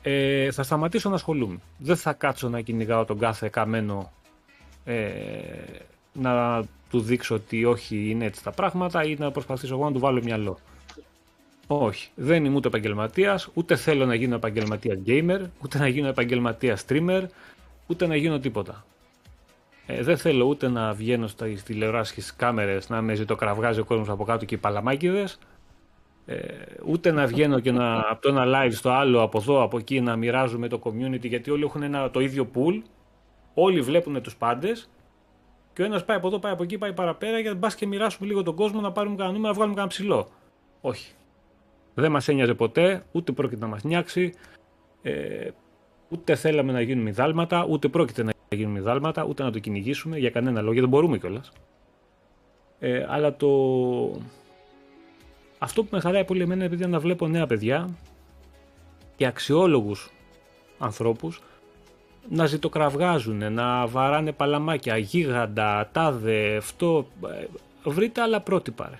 ε, 0.02 0.50
θα 0.50 0.62
σταματήσω 0.62 1.08
να 1.08 1.14
ασχολούμαι. 1.14 1.58
Δεν 1.78 1.96
θα 1.96 2.12
κάτσω 2.12 2.48
να 2.48 2.60
κυνηγάω 2.60 3.04
τον 3.04 3.18
κάθε 3.18 3.48
καμένο 3.48 4.12
ε, 4.84 5.02
να 6.12 6.64
του 6.90 7.00
δείξω 7.00 7.34
ότι 7.34 7.64
όχι 7.64 8.10
είναι 8.10 8.24
έτσι 8.24 8.42
τα 8.42 8.50
πράγματα 8.50 9.04
ή 9.04 9.16
να 9.18 9.30
προσπαθήσω 9.30 9.74
εγώ 9.74 9.84
να 9.84 9.92
του 9.92 9.98
βάλω 9.98 10.22
μυαλό. 10.22 10.58
Όχι. 11.66 12.10
Δεν 12.14 12.44
είμαι 12.44 12.56
ούτε 12.56 12.68
επαγγελματίας, 12.68 13.48
ούτε 13.54 13.76
θέλω 13.76 14.06
να 14.06 14.14
γίνω 14.14 14.34
επαγγελματία 14.34 14.98
gamer, 15.06 15.40
ούτε 15.62 15.78
να 15.78 15.88
γίνω 15.88 16.08
επαγγελματία 16.08 16.78
streamer, 16.86 17.22
ούτε 17.86 18.06
να 18.06 18.16
γίνω 18.16 18.38
τίποτα. 18.38 18.84
Ε, 19.86 20.02
δεν 20.02 20.16
θέλω 20.16 20.44
ούτε 20.44 20.68
να 20.68 20.92
βγαίνω 20.92 21.26
στα 21.26 21.46
τηλεοράσεις 21.46 22.14
και 22.14 22.20
στι 22.20 22.32
κάμερες 22.36 22.88
να 22.88 23.02
με 23.02 23.14
ζητοκραυγάζει 23.14 23.80
ο 23.80 23.84
κόσμος 23.84 24.08
από 24.08 24.24
κάτω 24.24 24.44
και 24.44 24.54
οι 24.54 24.58
παλαμάκιδες, 24.58 25.32
ε, 25.32 25.38
ούτε 26.86 27.10
να 27.10 27.26
βγαίνω 27.26 27.60
και 27.60 27.72
να, 27.72 27.98
από 27.98 28.20
το 28.20 28.28
ένα 28.28 28.44
live 28.46 28.72
στο 28.72 28.90
άλλο, 28.90 29.22
από 29.22 29.38
εδώ, 29.38 29.62
από 29.62 29.78
εκεί, 29.78 30.00
να 30.00 30.16
μοιράζουμε 30.16 30.68
το 30.68 30.80
community, 30.84 31.28
γιατί 31.28 31.50
όλοι 31.50 31.64
έχουν 31.64 31.82
ένα, 31.82 32.10
το 32.10 32.20
ίδιο 32.20 32.50
pool, 32.54 32.82
όλοι 33.54 33.80
βλέπουν 33.80 34.22
τους 34.22 34.36
πάντες 34.36 34.90
και 35.72 35.82
ο 35.82 35.86
ένας 35.86 36.04
πάει 36.04 36.16
από 36.16 36.26
εδώ, 36.26 36.38
πάει 36.38 36.52
από 36.52 36.62
εκεί, 36.62 36.78
πάει 36.78 36.92
παραπέρα 36.92 37.38
για 37.38 37.50
να 37.50 37.56
μπας 37.56 37.74
και 37.74 37.86
μοιράσουμε 37.86 38.28
λίγο 38.28 38.42
τον 38.42 38.54
κόσμο, 38.54 38.80
να 38.80 38.92
πάρουμε 38.92 39.16
κανένα 39.16 39.34
νούμερο, 39.36 39.52
να 39.52 39.58
βγάλουμε 39.58 39.74
κανένα 39.74 39.94
ψηλό. 39.94 40.28
Όχι. 40.80 41.12
Δεν 41.94 42.10
μας 42.10 42.28
ένοιαζε 42.28 42.54
ποτέ, 42.54 43.04
ούτε 43.12 43.32
πρόκειται 43.32 43.60
να 43.60 43.66
μας 43.66 43.84
νιάξει, 43.84 44.34
ε, 45.02 45.48
ούτε 46.08 46.34
θέλαμε 46.34 46.72
να 46.72 46.80
γίνουμε 46.80 47.10
δάλματα, 47.10 47.66
ούτε 47.68 47.88
πρόκειται 47.88 48.22
να 48.22 48.32
γίνουμε 48.48 48.80
δάλματα, 48.80 49.24
ούτε 49.24 49.42
να 49.42 49.50
το 49.50 49.58
κυνηγήσουμε 49.58 50.18
για 50.18 50.30
κανένα 50.30 50.60
λόγο, 50.62 50.80
δεν 50.80 50.88
μπορούμε 50.88 51.18
κιόλας. 51.18 51.52
Ε, 52.78 53.06
αλλά 53.08 53.36
το, 53.36 53.48
αυτό 55.58 55.82
που 55.82 55.88
με 55.92 56.00
χαράει 56.00 56.24
πολύ 56.24 56.42
εμένα 56.42 56.54
είναι 56.54 56.74
επειδή 56.74 56.86
να 56.86 56.98
βλέπω 56.98 57.26
νέα 57.26 57.46
παιδιά 57.46 57.88
και 59.16 59.26
αξιόλογους 59.26 60.10
ανθρώπους 60.78 61.42
να 62.28 62.46
ζητοκραυγάζουν, 62.46 63.52
να 63.52 63.86
βαράνε 63.86 64.32
παλαμάκια, 64.32 64.96
γίγαντα, 64.96 65.88
τάδε, 65.92 66.56
αυτό. 66.56 67.08
Ε, 67.84 67.90
βρείτε 67.90 68.20
άλλα 68.20 68.40
πρότυπα, 68.40 68.88
ρε. 68.90 68.98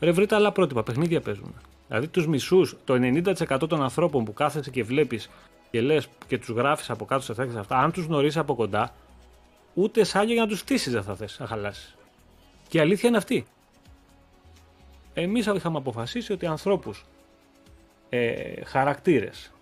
Ρε, 0.00 0.10
βρείτε 0.10 0.34
άλλα 0.34 0.52
πρότυπα, 0.52 0.82
παιχνίδια 0.82 1.20
παίζουν. 1.20 1.54
Δηλαδή 1.88 2.08
τους 2.08 2.26
μισούς, 2.26 2.76
το 2.84 2.94
90% 2.94 3.68
των 3.68 3.82
ανθρώπων 3.82 4.24
που 4.24 4.32
κάθεσαι 4.32 4.70
και 4.70 4.82
βλέπεις 4.82 5.30
και 5.70 5.80
λες 5.80 6.08
και 6.26 6.38
τους 6.38 6.48
γράφεις 6.48 6.90
από 6.90 7.04
κάτω 7.04 7.22
σε 7.22 7.34
θέσεις 7.34 7.56
αυτά, 7.56 7.76
αν 7.78 7.92
τους 7.92 8.04
γνωρίσει 8.04 8.38
από 8.38 8.54
κοντά, 8.54 8.94
ούτε 9.74 10.04
σάλιο 10.04 10.32
για 10.32 10.42
να 10.42 10.48
τους 10.48 10.58
στήσεις 10.58 10.92
δεν 10.92 11.02
θα 11.02 11.14
θες 11.14 11.36
να 11.40 11.46
χαλάσεις. 11.46 11.96
Και 12.68 12.78
η 12.78 12.80
αλήθεια 12.80 13.08
είναι 13.08 13.18
αυτή. 13.18 13.46
Εμείς 15.14 15.46
είχαμε 15.46 15.78
αποφασίσει 15.78 16.32
ότι 16.32 16.46
ανθρώπους, 16.46 17.04
ε, 18.08 18.64
χαρακτήρες, 18.64 19.52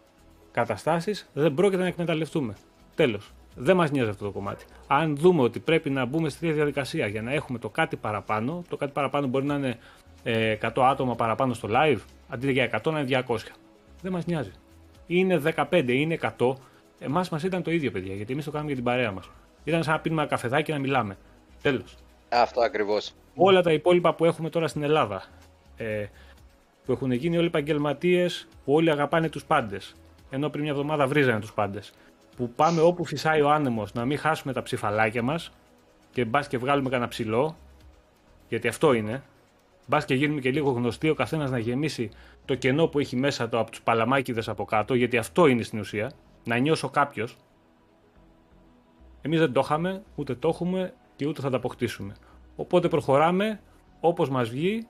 καταστάσεις 0.53 1.28
δεν 1.32 1.55
πρόκειται 1.55 1.82
να 1.82 1.88
εκμεταλλευτούμε. 1.88 2.55
Τέλος. 2.94 3.32
Δεν 3.57 3.76
μας 3.76 3.90
νοιάζει 3.90 4.11
αυτό 4.11 4.24
το 4.24 4.30
κομμάτι. 4.30 4.64
Αν 4.86 5.16
δούμε 5.16 5.42
ότι 5.42 5.61
πρέπει 5.61 5.90
να 5.90 6.05
μπούμε 6.05 6.28
στη 6.28 6.53
διαδικασία 6.53 7.07
για 7.07 7.22
να 7.22 7.32
έχουμε 7.32 7.59
το 7.59 7.68
κάτι 7.68 7.96
παραπάνω, 7.96 8.64
το 8.68 8.76
κάτι 8.76 8.92
παραπάνω 8.92 9.26
μπορεί 9.26 9.44
να 9.44 9.55
είναι 9.55 9.78
ε, 10.22 10.57
100 10.61 10.82
άτομα 10.82 11.14
παραπάνω 11.14 11.55
στο 11.55 11.68
live, 11.72 11.98
αντί 12.28 12.53
για 12.53 12.80
100 12.84 12.92
να 12.92 13.01
είναι 13.01 13.24
200. 13.28 13.36
Δεν 14.03 14.12
μας 14.12 14.26
νοιάζει. 14.26 14.53
Είναι 15.07 15.42
15, 15.70 15.84
είναι 15.88 16.18
100. 16.38 16.53
Εμάς 16.98 17.28
μας 17.28 17.42
ήταν 17.42 17.62
το 17.62 17.70
ίδιο, 17.70 17.90
παιδιά, 17.90 18.14
γιατί 18.14 18.32
εμείς 18.32 18.44
το 18.44 18.51
κάνουμε 18.51 18.72
για 18.72 18.82
την 18.82 18.90
παρέα 18.90 19.12
μας. 19.12 19.30
Ήταν 19.64 19.82
σαν 19.82 19.94
να 19.94 20.01
πίνουμε 20.01 20.20
ένα 20.20 20.30
καφεδάκι 20.30 20.62
και 20.62 20.72
να 20.72 20.78
μιλάμε. 20.78 21.16
Τέλος. 21.62 21.96
Αυτό 22.28 22.61
ακριβώς. 22.61 23.14
Όλα 23.43 23.62
τα 23.62 23.72
υπόλοιπα 23.72 24.14
που 24.14 24.24
έχουμε 24.24 24.51
τώρα 24.51 24.68
στην 24.68 24.82
Ελλάδα, 24.82 25.22
ε, 25.76 26.07
που 26.84 26.93
έχουν 26.93 27.12
γίνει 27.12 27.36
όλοι 27.36 27.47
επαγγελματίες 27.47 28.49
που 28.64 28.72
όλοι 28.72 28.91
αγαπάνε 28.91 29.28
τους 29.28 29.45
πάντες. 29.45 29.95
Ενώ 30.30 30.49
πριν 30.49 30.62
μια 30.62 30.72
εβδομάδα 30.72 31.07
βρίζανε 31.07 31.41
τους 31.41 31.53
πάντες. 31.53 31.93
Που 32.36 32.51
πάμε 32.51 32.80
όπου 32.80 33.05
φυσάει 33.05 33.41
ο 33.41 33.51
άνεμος 33.51 33.93
να 33.93 34.05
μην 34.05 34.18
χάσουμε 34.18 34.53
τα 34.53 34.62
ψηφαλάκια 34.62 35.22
μας 35.22 35.53
και 36.12 36.24
μπας 36.24 36.49
και 36.49 36.59
βγάλουμε 36.59 36.88
κανένα 36.88 37.09
ψηλό, 37.09 37.57
γιατί 38.49 38.68
αυτό 38.68 38.93
είναι. 38.93 39.22
Μπας 39.86 40.05
και 40.05 40.14
γίνουμε 40.14 40.41
και 40.41 40.51
λίγο 40.51 40.70
γνωστοί, 40.70 41.09
ο 41.09 41.14
καθένας 41.14 41.51
να 41.51 41.59
γεμίσει 41.59 42.11
το 42.45 42.55
κενό 42.55 42.86
που 42.86 42.99
έχει 42.99 43.16
μέσα 43.16 43.49
του 43.49 43.59
από 43.59 43.70
τους 43.70 43.82
παλαμάκιδες 43.82 44.49
από 44.49 44.64
κάτω, 44.64 44.95
γιατί 44.95 45.16
αυτό 45.16 45.47
είναι 45.47 45.62
στην 45.62 45.78
ουσία. 45.78 46.11
Να 46.45 46.57
νιώσω 46.57 46.88
κάποιος. 46.91 47.36
Εμείς 49.22 49.38
δεν 49.38 49.53
το 49.53 49.61
είχαμε, 49.64 50.03
ούτε 50.14 50.34
το 50.34 50.49
έχουμε 50.49 50.95
και 51.16 51.26
ούτε 51.26 51.41
θα 51.41 51.51
τα 51.51 51.57
αποκτήσουμε. 51.57 52.14
Οπότε 52.61 52.88
προχωράμε 52.88 53.61
όπως 54.00 54.28
μας 54.28 54.48
βγει 54.48 54.86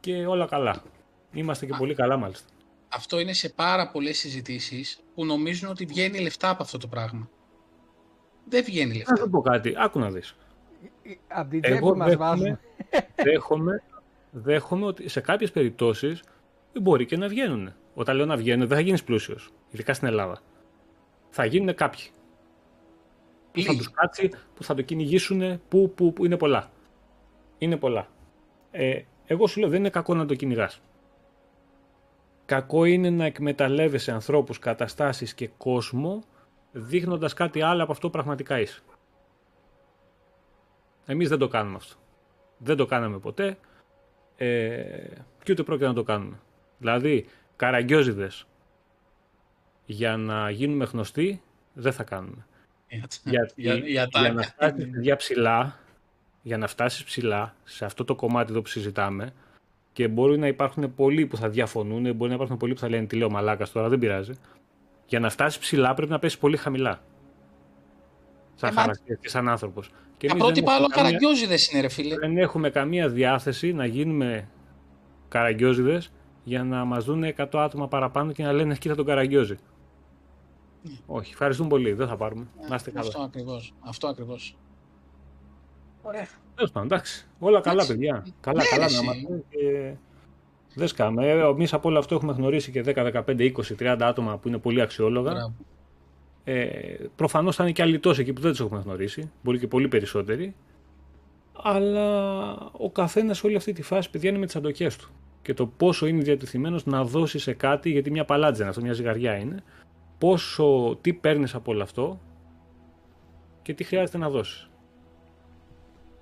και 0.00 0.26
όλα 0.26 0.46
καλά. 0.46 0.82
Είμαστε 1.32 1.66
και 1.66 1.74
πολύ 1.78 1.94
καλά 1.94 2.16
μάλιστα. 2.16 2.48
Αυτό 2.88 3.18
είναι 3.18 3.32
σε 3.32 3.48
πάρα 3.48 3.90
πολλές 3.90 4.18
συζητήσεις 4.18 5.00
που 5.14 5.24
νομίζουν 5.24 5.70
ότι 5.70 5.84
βγαίνει 5.84 6.18
λεφτά 6.20 6.48
από 6.48 6.62
αυτό 6.62 6.78
το 6.78 6.86
πράγμα. 6.86 7.28
Δεν 8.48 8.64
βγαίνει 8.64 8.94
λεφτά. 8.94 9.12
Να 9.12 9.18
σου 9.18 9.30
πω 9.30 9.40
κάτι, 9.40 9.74
άκου 9.76 9.98
να 9.98 10.10
δεις. 10.10 10.36
Από 11.28 11.50
την 11.50 11.62
τσέπη 11.62 11.96
μας 11.96 12.16
βάζουμε. 12.16 12.60
Δέχομαι, 13.14 13.82
δέχομαι 14.30 14.86
ότι 14.86 15.08
σε 15.08 15.20
κάποιες 15.20 15.50
περιπτώσεις 15.50 16.22
μπορεί 16.80 17.06
και 17.06 17.16
να 17.16 17.28
βγαίνουν. 17.28 17.72
Όταν 17.94 18.16
λέω 18.16 18.26
να 18.26 18.36
βγαίνουν 18.36 18.68
δεν 18.68 18.76
θα 18.76 18.82
γίνεις 18.82 19.04
πλούσιος, 19.04 19.50
ειδικά 19.70 19.94
στην 19.94 20.08
Ελλάδα. 20.08 20.40
Θα 21.30 21.44
γίνουν 21.44 21.74
κάποιοι. 21.74 22.04
Που 23.54 23.62
θα 23.62 23.76
τους 23.76 23.90
κάτσει, 23.90 24.30
που 24.54 24.64
θα 24.64 24.74
το 24.74 24.82
κυνηγήσουν, 24.82 25.60
που, 25.68 25.92
που, 25.94 26.12
που 26.12 26.24
είναι 26.24 26.36
πολλά. 26.36 26.70
Είναι 27.58 27.76
πολλά. 27.76 28.08
Ε, 28.70 29.02
εγώ 29.26 29.46
σου 29.46 29.60
λέω 29.60 29.68
δεν 29.68 29.78
είναι 29.78 29.90
κακό 29.90 30.14
να 30.14 30.26
το 30.26 30.34
κυνηγάς. 30.34 30.80
Κακό 32.44 32.84
είναι 32.84 33.10
να 33.10 33.24
εκμεταλλεύεσαι 33.24 34.12
ανθρώπους, 34.12 34.58
καταστάσεις 34.58 35.34
και 35.34 35.48
κόσμο 35.56 36.22
δείχνοντας 36.72 37.34
κάτι 37.34 37.62
άλλο 37.62 37.82
από 37.82 37.92
αυτό 37.92 38.06
που 38.06 38.12
πραγματικά 38.12 38.60
είσαι. 38.60 38.80
Εμείς 41.06 41.28
δεν 41.28 41.38
το 41.38 41.48
κάνουμε 41.48 41.76
αυτό. 41.76 41.94
Δεν 42.58 42.76
το 42.76 42.86
κάναμε 42.86 43.18
ποτέ 43.18 43.58
ε, 44.36 44.84
και 45.42 45.52
ούτε 45.52 45.62
πρόκειται 45.62 45.86
να 45.86 45.94
το 45.94 46.02
κάνουμε. 46.02 46.40
Δηλαδή, 46.78 47.26
καραγκιόζιδες 47.56 48.46
για 49.86 50.16
να 50.16 50.50
γίνουμε 50.50 50.84
γνωστοί 50.84 51.42
δεν 51.72 51.92
θα 51.92 52.02
κάνουμε. 52.02 52.46
Για, 53.24 53.50
για, 53.54 53.74
για, 53.74 54.08
για 54.12 54.32
να 54.32 54.42
φτάσεις 54.42 55.16
ψηλά 55.16 55.78
για 56.44 56.58
να 56.58 56.66
φτάσεις 56.66 57.04
ψηλά 57.04 57.54
σε 57.64 57.84
αυτό 57.84 58.04
το 58.04 58.14
κομμάτι 58.14 58.50
εδώ 58.50 58.62
που 58.62 58.68
συζητάμε 58.68 59.32
και 59.92 60.08
μπορεί 60.08 60.38
να 60.38 60.46
υπάρχουν 60.46 60.94
πολλοί 60.94 61.26
που 61.26 61.36
θα 61.36 61.48
διαφωνούν, 61.48 62.14
μπορεί 62.14 62.28
να 62.28 62.34
υπάρχουν 62.34 62.56
πολλοί 62.56 62.72
που 62.72 62.80
θα 62.80 62.88
λένε 62.88 63.06
τι 63.06 63.16
λέω 63.16 63.30
μαλάκας 63.30 63.72
τώρα, 63.72 63.88
δεν 63.88 63.98
πειράζει. 63.98 64.32
Για 65.06 65.20
να 65.20 65.30
φτάσεις 65.30 65.58
ψηλά 65.58 65.94
πρέπει 65.94 66.10
να 66.10 66.18
πέσεις 66.18 66.38
πολύ 66.38 66.56
χαμηλά. 66.56 67.02
Σαν 68.54 68.70
ε, 68.70 68.80
χαρακτήρα 68.80 69.18
και 69.20 69.28
σαν 69.28 69.48
άνθρωπος. 69.48 69.90
Τα 70.26 70.36
πρότυπα 70.36 70.72
άλλο 70.72 70.86
καραγκιόζιδε 70.86 71.56
είναι, 71.72 71.80
ρε 71.80 71.88
φίλε. 71.88 72.16
Δεν 72.16 72.38
έχουμε 72.38 72.70
καμία 72.70 73.08
διάθεση 73.08 73.72
να 73.72 73.86
γίνουμε 73.86 74.48
καραγκιόζιδε 75.28 76.02
για 76.44 76.64
να 76.64 76.84
μας 76.84 77.04
δουν 77.04 77.24
100 77.36 77.46
άτομα 77.52 77.88
παραπάνω 77.88 78.32
και 78.32 78.42
να 78.42 78.52
λένε 78.52 78.74
κοίτα 78.76 78.94
τον 78.94 79.04
καραγκιόζη. 79.04 79.56
Ναι. 80.84 80.94
Όχι, 81.06 81.30
ευχαριστούμε 81.32 81.68
πολύ. 81.68 81.92
Δεν 81.92 82.08
θα 82.08 82.16
πάρουμε. 82.16 82.46
Ναι, 82.60 82.68
να 82.68 82.74
είστε 82.74 82.90
καλά. 82.90 83.06
Αυτό 83.06 83.22
ακριβώς. 83.22 83.74
Αυτό 83.80 84.06
ακριβώς. 84.06 84.56
Ωραία. 86.02 86.26
Τέλος 86.54 86.70
πάντων, 86.70 86.88
εντάξει. 86.90 87.26
Όλα 87.38 87.60
καλά, 87.60 87.86
παιδιά. 87.86 88.26
Καλά, 88.40 88.62
ναι, 88.62 88.68
καλά 88.68 88.90
να 88.90 88.98
είμαστε. 88.98 89.44
Και... 89.48 89.94
Δεν 90.74 90.88
σκάμε. 90.88 91.28
Εμείς 91.28 91.72
από 91.72 91.88
όλο 91.88 91.98
αυτό 91.98 92.14
έχουμε 92.14 92.32
γνωρίσει 92.32 92.70
και 92.70 92.82
10, 92.86 93.24
15, 93.26 93.52
20, 93.52 93.52
30 93.78 93.96
άτομα 94.00 94.38
που 94.38 94.48
είναι 94.48 94.58
πολύ 94.58 94.80
αξιόλογα. 94.80 95.54
Ε, 96.44 96.94
Προφανώς 97.16 97.56
θα 97.56 97.62
είναι 97.62 97.72
και 97.72 97.82
άλλοι 97.82 97.98
τόσοι 97.98 98.20
εκεί 98.20 98.32
που 98.32 98.40
δεν 98.40 98.50
τους 98.50 98.60
έχουμε 98.60 98.80
γνωρίσει. 98.80 99.30
Μπορεί 99.42 99.58
και 99.58 99.68
πολύ 99.68 99.88
περισσότεροι. 99.88 100.54
Αλλά 101.62 102.54
ο 102.72 102.90
καθένας 102.90 103.44
όλη 103.44 103.56
αυτή 103.56 103.72
τη 103.72 103.82
φάση, 103.82 104.10
παιδιά, 104.10 104.30
είναι 104.30 104.38
με 104.38 104.46
τις 104.46 104.56
αντοχές 104.56 104.96
του. 104.96 105.10
Και 105.42 105.54
το 105.54 105.66
πόσο 105.66 106.06
είναι 106.06 106.22
διατεθειμένος 106.22 106.86
να 106.86 107.04
δώσει 107.04 107.38
σε 107.38 107.52
κάτι, 107.52 107.90
γιατί 107.90 108.10
μια 108.10 108.24
παλάτζα 108.24 108.60
είναι 108.60 108.70
αυτό, 108.70 108.82
μια 108.82 108.92
ζυγαριά 108.92 109.36
είναι. 109.36 109.62
Πόσο, 110.18 110.98
τι 111.00 111.12
παίρνεις 111.12 111.54
από 111.54 111.72
όλο 111.72 111.82
αυτό 111.82 112.20
και 113.62 113.74
τι 113.74 113.84
χρειάζεται 113.84 114.18
να 114.18 114.30
δώσεις. 114.30 114.68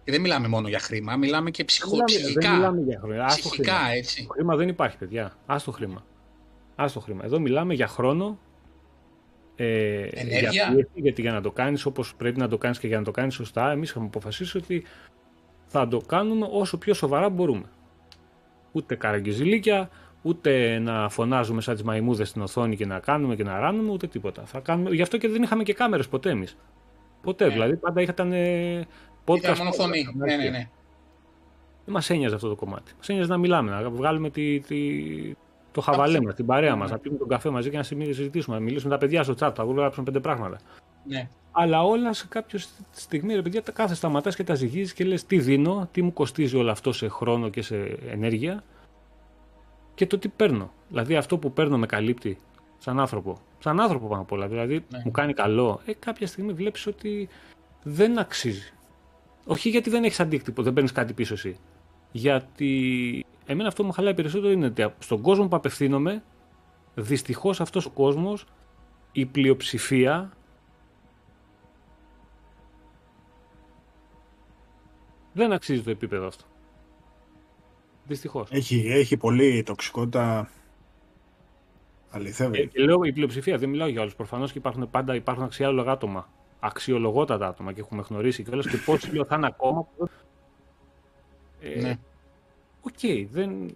Και 0.04 0.12
δεν 0.12 0.20
μιλάμε 0.20 0.48
μόνο 0.48 0.68
για 0.68 0.78
χρήμα, 0.78 1.16
μιλάμε 1.16 1.50
και 1.50 1.64
ψυχολογικά. 1.64 2.40
Δεν 2.40 2.54
μιλάμε 2.54 2.80
για 2.80 3.00
χρήμα. 3.02 3.24
Ψυχικά, 3.26 3.74
χρήμα. 3.74 3.90
έτσι. 3.90 4.26
Το 4.26 4.32
χρήμα 4.32 4.56
δεν 4.56 4.68
υπάρχει, 4.68 4.96
παιδιά. 4.98 5.36
Α 5.46 5.56
το 5.64 5.70
χρήμα. 5.70 6.04
Ας 6.76 6.92
το 6.92 7.00
χρήμα. 7.00 7.24
Εδώ 7.24 7.38
μιλάμε 7.38 7.74
για 7.74 7.86
χρόνο. 7.86 8.38
Ε, 9.56 10.02
Ενέργεια. 10.02 10.50
Για 10.50 10.88
γιατί 10.94 11.20
για 11.20 11.32
να 11.32 11.40
το 11.40 11.50
κάνεις 11.50 11.84
όπως 11.84 12.14
πρέπει 12.14 12.38
να 12.38 12.48
το 12.48 12.58
κάνεις 12.58 12.78
και 12.78 12.86
για 12.86 12.98
να 12.98 13.04
το 13.04 13.10
κάνεις 13.10 13.34
σωστά, 13.34 13.70
εμείς 13.70 13.90
είχαμε 13.90 14.06
αποφασίσει 14.06 14.56
ότι 14.56 14.84
θα 15.66 15.88
το 15.88 16.00
κάνουμε 16.00 16.48
όσο 16.50 16.78
πιο 16.78 16.94
σοβαρά 16.94 17.28
μπορούμε. 17.28 17.70
Ούτε 18.72 18.94
καραγκιζιλίκια, 18.94 19.90
ούτε 20.22 20.78
να 20.78 21.08
φωνάζουμε 21.08 21.60
σαν 21.60 21.74
τις 21.74 21.82
μαϊμούδες 21.82 22.28
στην 22.28 22.42
οθόνη 22.42 22.76
και 22.76 22.86
να 22.86 22.98
κάνουμε 22.98 23.34
και 23.36 23.44
να 23.44 23.58
ράνουμε, 23.58 23.90
ούτε 23.90 24.06
τίποτα. 24.06 24.42
Θα 24.44 24.60
κάνουμε... 24.60 24.90
Γι' 24.90 25.02
αυτό 25.02 25.18
και 25.18 25.28
δεν 25.28 25.42
είχαμε 25.42 25.62
και 25.62 25.74
κάμερες 25.74 26.08
ποτέ 26.08 26.30
εμείς. 26.30 26.56
Ποτέ. 27.22 27.46
Ναι. 27.46 27.52
Δηλαδή 27.52 27.76
πάντα 27.76 28.00
ήταν 28.00 28.32
podcast. 29.24 29.58
μόνο 29.58 29.72
φωνή. 29.72 30.08
Ναι, 30.14 30.36
ναι, 30.36 30.48
ναι. 30.48 30.68
Δεν 31.84 31.94
μας 31.94 32.10
ένοιαζε 32.10 32.34
αυτό 32.34 32.48
το 32.48 32.54
κομμάτι. 32.54 32.92
Μας 32.96 33.08
ένοιαζε 33.08 33.28
να 33.28 33.38
μιλάμε, 33.38 33.70
να 33.70 33.90
βγάλουμε 33.90 34.30
τη, 34.30 34.60
τη, 34.60 34.78
το 35.72 35.80
χαβαλέ 35.80 36.20
μας, 36.20 36.34
την 36.34 36.46
παρέα 36.46 36.76
μας, 36.76 36.88
ναι. 36.88 36.94
να 36.94 37.00
πίνουμε 37.00 37.18
τον 37.18 37.28
καφέ 37.28 37.50
μαζί 37.50 37.70
και 37.70 37.76
να 37.76 37.82
συζητήσουμε, 37.82 38.56
να 38.56 38.62
μιλήσουμε 38.62 38.88
με 38.88 38.98
τα 38.98 39.06
παιδιά 39.06 39.22
στο 39.22 39.32
chat. 39.32 39.52
Θα 39.54 39.64
γράψουν 39.64 40.04
πέντε 40.04 40.20
πράγματα. 40.20 40.58
Ναι. 41.04 41.28
Αλλά 41.52 41.84
όλα 41.84 42.12
σε 42.12 42.26
κάποια 42.28 42.60
στιγμή, 42.90 43.34
ρε 43.34 43.42
παιδιά, 43.42 43.62
τα 43.62 43.72
κάθε 43.72 43.94
σταματάς 43.94 44.36
και 44.36 44.44
τα 44.44 44.54
ζυγίζεις 44.54 44.92
και 44.92 45.04
λες 45.04 45.24
τι 45.26 45.38
δίνω, 45.38 45.88
τι 45.92 46.02
μου 46.02 46.12
κοστίζει 46.12 46.56
όλο 46.56 46.70
αυτό 46.70 46.92
σε 46.92 47.08
χρόνο 47.08 47.48
και 47.48 47.62
σε 47.62 47.76
ενέργεια. 48.10 48.62
Και 49.94 50.06
το 50.06 50.18
τι 50.18 50.28
παίρνω. 50.28 50.72
Δηλαδή 50.88 51.16
αυτό 51.16 51.38
που 51.38 51.52
παίρνω 51.52 51.78
με 51.78 51.86
καλύπτει 51.86 52.38
σαν 52.78 53.00
άνθρωπο. 53.00 53.38
Σαν 53.58 53.80
άνθρωπο 53.80 54.08
πάνω 54.08 54.20
απ' 54.22 54.32
όλα. 54.32 54.48
Δηλαδή 54.48 54.84
Ναι. 54.88 55.02
μου 55.04 55.10
κάνει 55.10 55.32
καλό. 55.32 55.80
Ε, 55.84 55.92
κάποια 55.92 56.26
στιγμή 56.26 56.52
βλέπεις 56.52 56.86
ότι 56.86 57.28
δεν 57.82 58.18
αξίζει. 58.18 58.72
Όχι 59.46 59.68
γιατί 59.68 59.90
δεν 59.90 60.04
έχεις 60.04 60.20
αντίκτυπο, 60.20 60.62
δεν 60.62 60.72
παίρνεις 60.72 60.92
κάτι 60.92 61.12
πίσω 61.12 61.34
εσύ. 61.34 61.56
Γιατί 62.12 63.24
εμένα 63.46 63.68
αυτό 63.68 63.80
που 63.82 63.88
μου 63.88 63.94
χαλάει 63.94 64.14
περισσότερο 64.14 64.52
είναι 64.52 64.66
ότι 64.66 64.92
στον 64.98 65.20
κόσμο 65.20 65.48
που 65.48 65.56
απευθύνομαι, 65.56 66.22
δυστυχώς 66.94 67.60
αυτός 67.60 67.86
ο 67.86 67.90
κόσμος, 67.90 68.44
η 69.12 69.26
πλειοψηφία. 69.26 70.32
Δεν 75.32 75.52
αξίζει 75.52 75.82
το 75.82 75.90
επίπεδο 75.90 76.26
αυτό. 76.26 76.44
Δυστυχώς. 78.06 78.48
Έχει, 78.50 78.84
έχει 78.88 79.16
πολύ 79.16 79.62
τοξικότητα. 79.62 80.48
Και, 82.10 82.18
Αληθεύει. 82.18 82.68
και 82.68 82.82
λέω 82.82 83.02
η 83.04 83.12
πλειοψηφία, 83.12 83.58
δεν 83.58 83.68
μιλάω 83.68 83.88
για 83.88 84.00
όλους. 84.00 84.14
Προφανώς 84.14 84.52
και 84.52 84.58
υπάρχουν 84.58 84.90
πάντα 84.90 85.14
υπάρχουν 85.14 85.44
αξιόλογα 85.44 85.92
άτομα. 85.92 86.28
Αξιολογότατα 86.60 87.46
άτομα 87.46 87.72
και 87.72 87.80
έχουμε 87.80 88.04
γνωρίσει 88.08 88.42
κιόλας 88.42 88.68
και 88.68 88.76
πόσοι 88.76 89.12
λέω 89.14 89.24
θα 89.24 89.34
είναι 89.36 89.46
ακόμα. 89.46 89.86
που- 89.96 90.08
Ε, 91.60 91.80
Ναι. 91.80 91.98
Οκ, 92.80 93.28
δεν... 93.30 93.66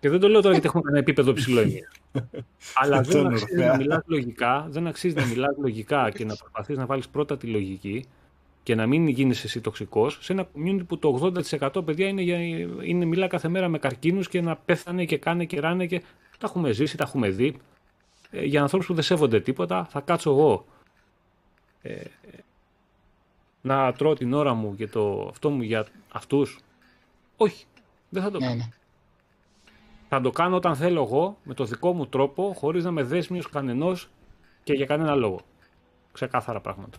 Και 0.00 0.08
δεν 0.10 0.20
το 0.20 0.28
λέω 0.28 0.40
τώρα 0.40 0.52
γιατί 0.52 0.66
έχουμε 0.66 0.88
ένα 0.88 0.98
επίπεδο 0.98 1.32
ψηλό 1.32 1.60
εμείς. 1.60 1.88
Αλλά 2.80 2.96
Αυτό 2.96 3.12
δεν 3.12 3.20
είναι 3.24 3.34
αξίζει 3.34 3.52
Ορφέα. 3.54 3.70
να 3.70 3.76
μιλάς 3.76 4.02
λογικά, 4.06 4.66
δεν 4.70 4.86
αξίζει 4.86 5.14
να 5.14 5.24
μιλάς 5.24 5.56
λογικά 5.58 6.10
και 6.10 6.24
να 6.24 6.36
προσπαθείς 6.36 6.76
να 6.76 6.86
βάλεις 6.86 7.08
πρώτα 7.08 7.36
τη 7.36 7.46
λογική 7.46 8.04
και 8.66 8.74
να 8.74 8.86
μην 8.86 9.08
γίνεις 9.08 9.44
εσύ 9.44 9.60
τοξικός 9.60 10.18
σε 10.20 10.32
ένα 10.32 10.48
community 10.54 10.86
που 10.86 10.98
το 10.98 11.32
80% 11.60 11.84
παιδιά 11.84 12.08
είναι, 12.08 12.22
για, 12.22 12.38
είναι 12.82 13.04
μιλά 13.04 13.26
κάθε 13.26 13.48
μέρα 13.48 13.68
με 13.68 13.78
καρκίνους 13.78 14.28
και 14.28 14.40
να 14.40 14.56
πέθανε 14.56 15.04
και 15.04 15.18
κάνε 15.18 15.44
και 15.44 15.60
ράνε 15.60 15.86
και 15.86 16.00
τα 16.38 16.46
έχουμε 16.46 16.72
ζήσει, 16.72 16.96
τα 16.96 17.04
έχουμε 17.06 17.28
δει. 17.28 17.56
Ε, 18.30 18.44
για 18.44 18.60
ανθρώπους 18.60 18.86
που 18.86 18.94
δεν 18.94 19.02
σέβονται 19.02 19.40
τίποτα 19.40 19.86
θα 19.90 20.00
κάτσω 20.00 20.30
εγώ 20.30 20.66
ε, 21.82 22.00
να 23.60 23.92
τρώω 23.92 24.14
την 24.14 24.32
ώρα 24.32 24.54
μου 24.54 24.74
και 24.74 24.86
το 24.86 25.26
αυτό 25.30 25.50
μου 25.50 25.62
για 25.62 25.86
αυτούς. 26.12 26.58
Όχι, 27.36 27.64
δεν 28.08 28.22
θα 28.22 28.30
το 28.30 28.38
κάνω. 28.38 28.54
Ναι, 28.54 28.56
ναι. 28.56 28.68
Θα 30.08 30.20
το 30.20 30.30
κάνω 30.30 30.56
όταν 30.56 30.76
θέλω 30.76 31.02
εγώ, 31.02 31.38
με 31.42 31.54
το 31.54 31.64
δικό 31.64 31.92
μου 31.92 32.06
τρόπο, 32.06 32.54
χωρίς 32.56 32.84
να 32.84 32.90
με 32.90 33.02
δέσμιος 33.02 33.48
κανενός 33.50 34.08
και 34.64 34.72
για 34.72 34.86
κανένα 34.86 35.14
λόγο. 35.14 35.40
Ξεκάθαρα 36.12 36.60
πράγματα. 36.60 36.98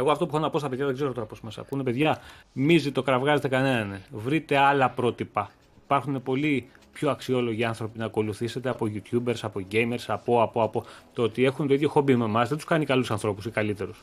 Εγώ 0.00 0.10
αυτό 0.10 0.26
που 0.26 0.34
έχω 0.36 0.44
να 0.44 0.50
πω 0.50 0.58
στα 0.58 0.68
παιδιά, 0.68 0.86
δεν 0.86 0.94
ξέρω 0.94 1.12
τώρα 1.12 1.26
πώς 1.26 1.40
μας 1.40 1.58
ακούνε, 1.58 1.82
παιδιά, 1.82 2.18
μη 2.52 2.80
το 2.80 3.02
κραυγάζετε 3.02 3.48
κανέναν. 3.48 4.00
Βρείτε 4.10 4.56
άλλα 4.56 4.90
πρότυπα. 4.90 5.50
Υπάρχουν 5.84 6.22
πολύ 6.22 6.68
πιο 6.92 7.10
αξιόλογοι 7.10 7.64
άνθρωποι 7.64 7.98
να 7.98 8.04
ακολουθήσετε 8.04 8.68
από 8.68 8.86
YouTubers, 8.86 9.34
από 9.42 9.60
gamers, 9.72 10.04
από, 10.06 10.42
από, 10.42 10.62
από. 10.62 10.84
Το 11.12 11.22
ότι 11.22 11.44
έχουν 11.44 11.66
το 11.66 11.74
ίδιο 11.74 11.88
χόμπι 11.88 12.16
με 12.16 12.24
εμάς 12.24 12.48
δεν 12.48 12.56
τους 12.56 12.66
κάνει 12.66 12.84
καλούς 12.84 13.10
ανθρώπους 13.10 13.44
ή 13.44 13.50
καλύτερους. 13.50 14.02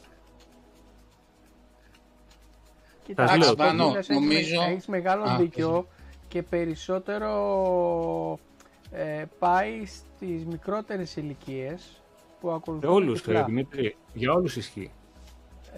Κοίτα, 3.06 3.28
Θα 3.28 3.38
λέω, 3.38 3.50
αυτό 3.50 3.64
που 3.64 3.70
Βάνο, 3.78 3.92
λες, 3.92 4.10
νομίζω- 4.10 4.38
Έχεις, 4.38 4.52
έχεις 4.60 4.86
μεγάλο 4.88 5.24
Α, 5.24 5.38
δίκιο 5.38 5.88
και 6.28 6.44
περισσότερο 6.44 7.30
ε, 8.92 9.24
πάει 9.40 9.86
στις 9.86 10.46
μικρότερες 10.46 11.16
ηλικίες 11.16 12.02
που 12.40 12.48
Για 12.48 12.56
ακολουθούν 12.56 12.92
όλους, 12.92 13.22
τυφλά. 13.22 13.40
ε, 13.40 13.44
Δημήτρη, 13.44 13.96
για 14.14 14.34
όλους 14.34 14.56
ισχύει. 14.56 14.92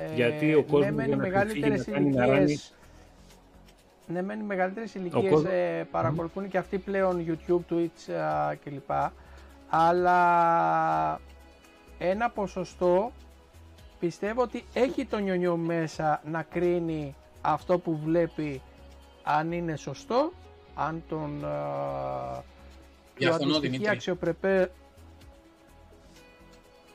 Ε, 0.02 0.14
Γιατί 0.16 0.54
ο 0.54 0.64
κόσμος 0.64 0.86
ναι, 0.86 0.92
μεν 0.92 1.06
για 1.06 1.16
οι 1.16 1.18
να 1.18 1.24
μεγαλύτερες 1.24 1.82
ξεφύγει, 1.82 2.10
να 2.10 2.12
κάνει 2.12 2.16
να 2.16 2.26
ράνει- 2.26 2.48
ηλικίες 2.50 2.74
ναι, 4.08 4.22
μεν 4.22 4.40
οι 4.40 4.44
μεγαλύτερες 4.44 4.96
ηλικίες 4.96 5.32
κόσμος- 5.32 5.52
ε, 5.52 5.88
παρακολουθούν 5.92 6.50
και 6.50 6.58
αυτοί 6.58 6.78
πλέον 6.78 7.26
YouTube, 7.28 7.74
Twitch 7.74 8.14
α, 8.14 8.56
κλπ. 8.56 8.92
Αλλά 9.70 11.20
ένα 11.98 12.30
ποσοστό 12.30 13.12
πιστεύω 14.00 14.42
ότι 14.42 14.64
έχει 14.74 15.06
το 15.06 15.18
νιονιό 15.18 15.56
μέσα 15.58 16.22
να 16.26 16.44
κρίνει 16.44 17.16
αυτό 17.42 17.80
που 17.80 17.98
βλέπει 18.06 18.62
αν 19.24 19.52
είναι 19.52 19.76
σωστό, 19.76 20.32
αν 20.76 21.04
τον 21.10 21.46
α, 21.46 21.50
του 22.38 22.44
Διαφωνώ, 23.18 23.44
αντιστοιχεί 23.44 23.68
Δημήτρη. 23.72 23.90
αξιοπρεπέ... 23.90 24.72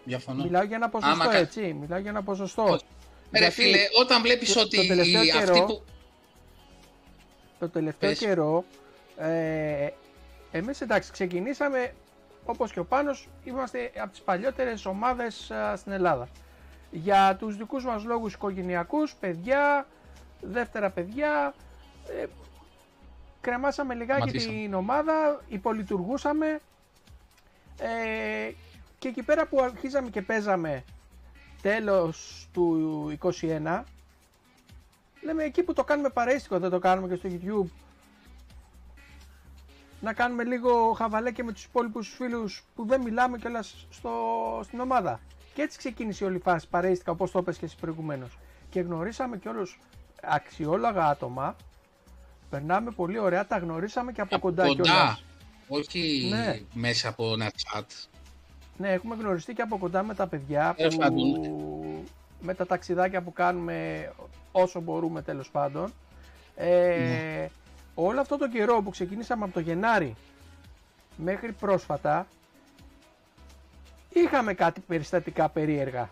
Διαφωνώ. 0.05 0.43
Μιλάω 0.45 0.63
για 0.63 0.77
ένα 0.77 0.89
ποσοστό, 0.89 1.23
Άμα 1.23 1.33
κα- 1.33 1.39
έτσι. 1.39 1.77
Μιλάω 1.81 1.99
για 1.99 2.11
ένα 2.11 2.23
ποσοστό. 2.23 2.63
Όχι. 2.63 2.85
Ρε 3.35 3.39
Γιατί 3.39 3.55
φίλε, 3.55 3.79
όταν 4.01 4.23
βλέπεις 4.23 4.53
το- 4.53 4.61
ότι 4.61 4.77
το 4.77 4.87
τελευταίο 4.87 5.23
οι- 5.23 5.31
αυτοί 5.31 5.45
καιρό- 5.53 5.67
που... 5.67 5.83
το 7.59 7.69
τελευταίο 7.69 8.11
Πες. 8.11 8.19
καιρό 8.19 8.65
ε, 9.17 9.89
εμείς 10.51 10.81
εντάξει 10.81 11.13
ξεκινήσαμε 11.13 11.95
όπως 12.45 12.73
και 12.73 12.79
ο 12.81 12.85
Πάνος 12.85 13.29
είμαστε 13.45 13.91
από 13.99 14.11
τις 14.11 14.21
παλιότερες 14.21 14.87
ομάδες 14.87 15.51
α, 15.51 15.77
στην 15.77 15.93
Ελλάδα 15.93 16.29
για 16.91 17.37
τους 17.39 17.57
δικούς 17.57 17.85
μας 17.85 18.05
λόγους 18.05 18.35
οικογενειακούς, 18.35 19.15
παιδιά, 19.15 19.87
δεύτερα 20.41 20.91
παιδιά 20.91 21.55
ε, 22.21 22.25
κρεμάσαμε 23.41 23.95
λιγάκι 23.95 24.21
Σταματήσαμε. 24.21 24.55
την 24.55 24.75
ομάδα, 24.75 25.43
υπολειτουργούσαμε 25.49 26.61
ε, 27.79 28.51
και 28.99 29.09
εκεί 29.09 29.23
πέρα 29.23 29.47
που 29.47 29.61
αρχίζαμε 29.63 30.11
και 30.11 30.23
παίζαμε 30.23 30.85
τέλος 31.65 32.49
του 32.53 33.19
21 33.41 33.83
λέμε 35.23 35.43
εκεί 35.45 35.63
που 35.63 35.73
το 35.73 35.85
κάνουμε 35.85 36.09
παρέστικο, 36.09 36.59
δεν 36.59 36.71
το 36.71 36.79
κάνουμε 36.79 37.09
και 37.09 37.15
στο 37.15 37.29
YouTube. 37.33 37.69
Να 40.01 40.13
κάνουμε 40.13 40.45
λίγο 40.45 40.93
χαβαλέ 40.93 41.31
και 41.33 41.43
με 41.43 41.53
τους 41.53 41.65
υπόλοιπους 41.65 42.09
φίλους 42.09 42.65
που 42.75 42.87
δεν 42.87 43.01
μιλάμε 43.01 43.39
κιόλας 43.39 43.87
στο, 43.91 44.11
στην 44.65 44.81
ομάδα. 44.81 45.21
Και 45.55 45.63
έτσι 45.63 45.79
ξεκίνησε 45.79 46.25
η 46.25 46.27
όλη 46.29 46.39
φάση 46.39 46.69
παρέστηκα 46.69 47.11
όπως 47.13 47.31
το 47.31 47.39
είπες 47.39 47.57
και 47.59 47.65
εσύ 47.65 47.77
προηγουμένως. 47.81 48.39
Και 48.71 48.81
γνωρίσαμε 48.81 49.39
κιόλας 49.39 49.77
αξιόλογα 50.23 51.07
άτομα. 51.07 51.57
Περνάμε 52.51 52.91
πολύ 52.91 53.19
ωραία, 53.19 53.47
τα 53.47 53.59
γνωρίσαμε 53.59 54.13
και 54.13 54.21
από, 54.21 54.35
Από 54.37 54.47
κοντά, 54.49 54.67
κοντά. 54.67 54.83
κιόλας. 54.83 55.25
Όχι 55.69 56.29
Ναι. 56.31 56.61
μέσα 56.73 57.09
από 57.09 57.33
ένα 57.33 57.51
chat. 57.51 57.85
Ναι, 58.77 58.93
έχουμε 58.93 59.15
γνωριστεί 59.15 59.53
και 59.55 59.63
από 59.63 59.79
κοντά 59.79 60.03
με 60.03 60.15
τα 60.15 60.27
παιδιά 60.27 60.75
Τέλος 60.77 60.95
που... 60.95 61.01
πάντων. 61.01 61.51
με 62.41 62.55
τα 62.55 62.67
ταξιδάκια 62.67 63.23
που 63.23 63.33
κάνουμε 63.33 64.09
όσο 64.53 64.81
μπορούμε 64.81 65.23
τέλος 65.23 65.51
πάντων. 65.51 65.93
Ε, 66.57 66.97
Ναι. 66.99 67.49
Όλο 67.95 68.21
αυτό 68.21 68.37
το 68.39 68.49
καιρό 68.49 68.83
που 68.83 68.91
ξεκινήσαμε 68.91 69.45
από 69.45 69.53
το 69.53 69.61
Γενάρη 69.61 70.15
μέχρι 71.17 71.53
πρόσφατα 71.53 72.27
είχαμε 74.13 74.55
κάτι 74.55 74.81
περιστατικά 74.81 75.49
περίεργα. 75.49 76.09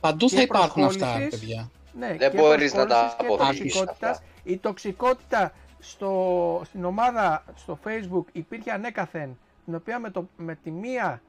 Παντού 0.00 0.26
Και 0.26 0.34
θα 0.36 0.42
υπάρχουν 0.42 0.84
αυτά, 0.84 0.98
προσχόλησης. 1.06 1.40
παιδιά. 1.40 1.70
Ναι, 1.98 2.16
Δεν 2.18 2.30
και 2.30 2.36
μπορείς 2.36 2.74
να 2.74 2.86
τα 2.86 3.14
προσχόλησης 3.16 3.16
και 3.16 3.26
αποφύγεις 3.26 3.72
τοξικότητας. 3.72 4.10
αυτά. 4.10 4.24
Η 4.44 4.56
τοξικότητα 4.58 5.52
στο, 5.80 6.62
στην 6.64 6.84
ομάδα 6.84 7.44
στο 7.56 7.78
facebook 7.84 8.24
υπήρχε 8.32 8.70
ανέκαθεν 8.70 9.38
την 9.64 9.74
οποία 9.74 9.98
με, 9.98 10.10
το, 10.10 10.28
με 10.36 10.54
τη 10.54 10.70
μία 10.70 11.22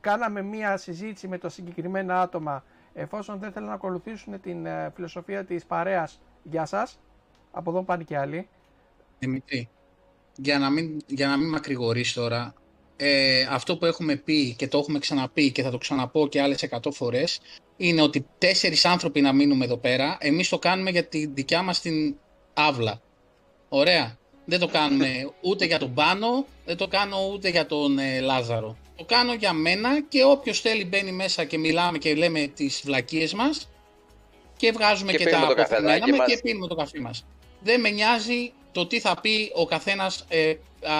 κάναμε 0.00 0.42
μία 0.42 0.76
συζήτηση 0.76 1.28
με 1.28 1.38
τα 1.38 1.48
συγκεκριμένα 1.48 2.20
άτομα 2.20 2.64
εφόσον 2.94 3.38
δεν 3.38 3.52
θέλουν 3.52 3.68
να 3.68 3.74
ακολουθήσουν 3.74 4.40
την 4.40 4.66
ε, 4.66 4.92
φιλοσοφία 4.94 5.44
της 5.44 5.64
παρέας 5.64 6.20
για 6.42 6.66
σας 6.66 6.98
από 7.50 7.70
εδώ 7.70 7.82
πάνε 7.82 8.02
και 8.02 8.18
άλλοι 8.18 8.48
Δημητρή, 9.18 9.68
για 10.36 10.58
να 10.58 10.70
μην, 10.70 11.00
για 11.06 11.28
να 11.28 11.36
μην 11.36 11.48
μακρηγορείς 11.48 12.12
τώρα, 12.12 12.54
ε, 12.96 13.46
αυτό 13.50 13.76
που 13.76 13.84
έχουμε 13.84 14.16
πει 14.16 14.54
και 14.54 14.68
το 14.68 14.78
έχουμε 14.78 14.98
ξαναπεί 14.98 15.52
και 15.52 15.62
θα 15.62 15.70
το 15.70 15.78
ξαναπώ 15.78 16.28
και 16.28 16.40
άλλες 16.40 16.62
100 16.62 16.90
φορές, 16.92 17.40
είναι 17.76 18.02
ότι 18.02 18.26
τέσσερις 18.38 18.84
άνθρωποι 18.84 19.20
να 19.20 19.32
μείνουμε 19.32 19.64
εδώ 19.64 19.76
πέρα, 19.76 20.16
εμείς 20.20 20.48
το 20.48 20.58
κάνουμε 20.58 20.90
για 20.90 21.04
τη 21.04 21.26
δικιά 21.26 21.62
μας 21.62 21.80
την 21.80 22.16
άβλα. 22.54 23.00
Ωραία. 23.68 24.18
Δεν 24.50 24.58
το 24.58 24.66
κάνουμε 24.66 25.30
ούτε 25.40 25.64
για 25.64 25.78
τον 25.78 25.94
Πάνο, 25.94 26.46
δεν 26.64 26.76
το 26.76 26.88
κάνω 26.88 27.30
ούτε 27.32 27.48
για 27.48 27.66
τον 27.66 27.98
ε, 27.98 28.20
Λάζαρο. 28.20 28.76
Το 28.96 29.04
κάνω 29.04 29.34
για 29.34 29.52
μένα 29.52 30.02
και 30.02 30.24
όποιος 30.24 30.60
θέλει 30.60 30.84
μπαίνει 30.84 31.12
μέσα 31.12 31.44
και 31.44 31.58
μιλάμε 31.58 31.98
και 31.98 32.14
λέμε 32.14 32.46
τις 32.46 32.82
βλακίες 32.84 33.34
μας 33.34 33.68
και 34.56 34.72
βγάζουμε 34.72 35.12
Και 35.12 35.18
και, 35.18 35.24
πίνουμε 35.24 35.42
τα 35.42 35.48
το 35.48 35.54
καφεδάκι 35.54 35.86
αποφημένα 35.86 36.16
μας 36.16 36.18
μας. 36.18 36.28
και 36.28 36.42
πίνουμε 36.42 36.66
το 36.66 36.74
καφέ 36.74 37.00
μας. 37.00 37.24
Δεν 37.60 37.80
με 37.80 37.90
νοιάζει 37.90 38.52
το 38.72 38.86
τι 38.86 39.00
θα 39.00 39.20
πει 39.20 39.50
ο 39.54 39.66
καθένας 39.66 40.24
ε, 40.28 40.54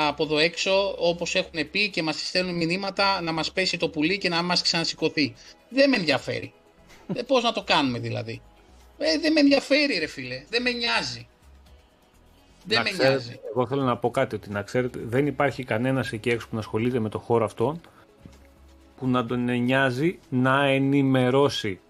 από 0.09 0.25
εδώ 0.25 0.39
έξω 0.39 0.95
όπως 0.99 1.35
έχουν 1.35 1.71
πει 1.71 1.89
και 1.89 2.03
μας 2.03 2.27
στέλνουν 2.27 2.55
μηνύματα 2.55 3.21
να 3.21 3.33
μας 3.33 3.53
πέσει 3.53 3.77
το 3.77 3.89
πουλί 3.89 4.19
και 4.19 4.29
να 4.29 4.43
μας 4.43 4.63
ξανασηκωθεί. 4.63 5.35
Δεν 5.69 5.89
με 5.89 5.97
ενδιαφέρει. 5.97 6.53
ε, 7.15 7.23
πώς 7.23 7.43
να 7.43 7.53
το 7.53 7.63
κάνουμε 7.63 7.99
δηλαδή. 7.99 8.41
Ε, 8.99 9.19
δεν 9.19 9.33
με 9.33 9.41
ενδιαφέρει 9.41 9.99
ρε 9.99 10.07
φίλε. 10.07 10.45
Δεν 10.49 10.63
με 10.63 10.71
νοιάζει. 10.71 11.29
Δεν 12.69 12.77
Να 12.79 12.83
με 12.83 12.91
ξέρετε, 12.91 13.15
νοιάζει. 13.15 13.41
Εγώ 13.51 13.67
θέλω 13.67 13.83
να 13.83 13.97
πω 13.97 14.11
κάτι, 14.11 14.35
ότι 14.35 14.51
να 14.51 14.63
ξέρετε, 14.63 15.01
δεν 15.05 15.27
υπάρχει 15.27 15.65
κανένας 15.65 16.13
εκεί 16.13 16.31
έξω 16.31 16.49
που 16.49 16.55
να 16.55 16.61
ασχολείται 16.61 16.99
με 16.99 17.09
το 17.09 17.19
χώρο 17.19 17.45
αυτό 17.45 17.81
που 18.99 19.09
να 19.09 19.27
τον 19.27 19.45
νοιάζει 19.63 20.19
να 20.29 20.65
ενημερώσει. 20.65 21.81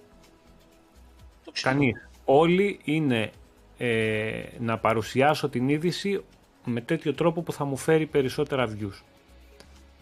Το 1.45 1.51
ξέρω. 1.51 1.75
Κανείς. 1.75 2.09
Όλοι 2.25 2.81
είναι 2.85 3.31
ε, 3.79 4.43
να 4.59 4.79
παρουσιάσω 4.79 5.49
την 5.49 5.69
είδηση 5.69 6.25
με 6.65 6.81
τέτοιο 6.81 7.15
τρόπο 7.15 7.43
που 7.43 7.53
θα 7.53 7.65
μου 7.65 7.77
φέρει 7.77 8.07
περισσότερα 8.07 8.69
views. 8.69 9.03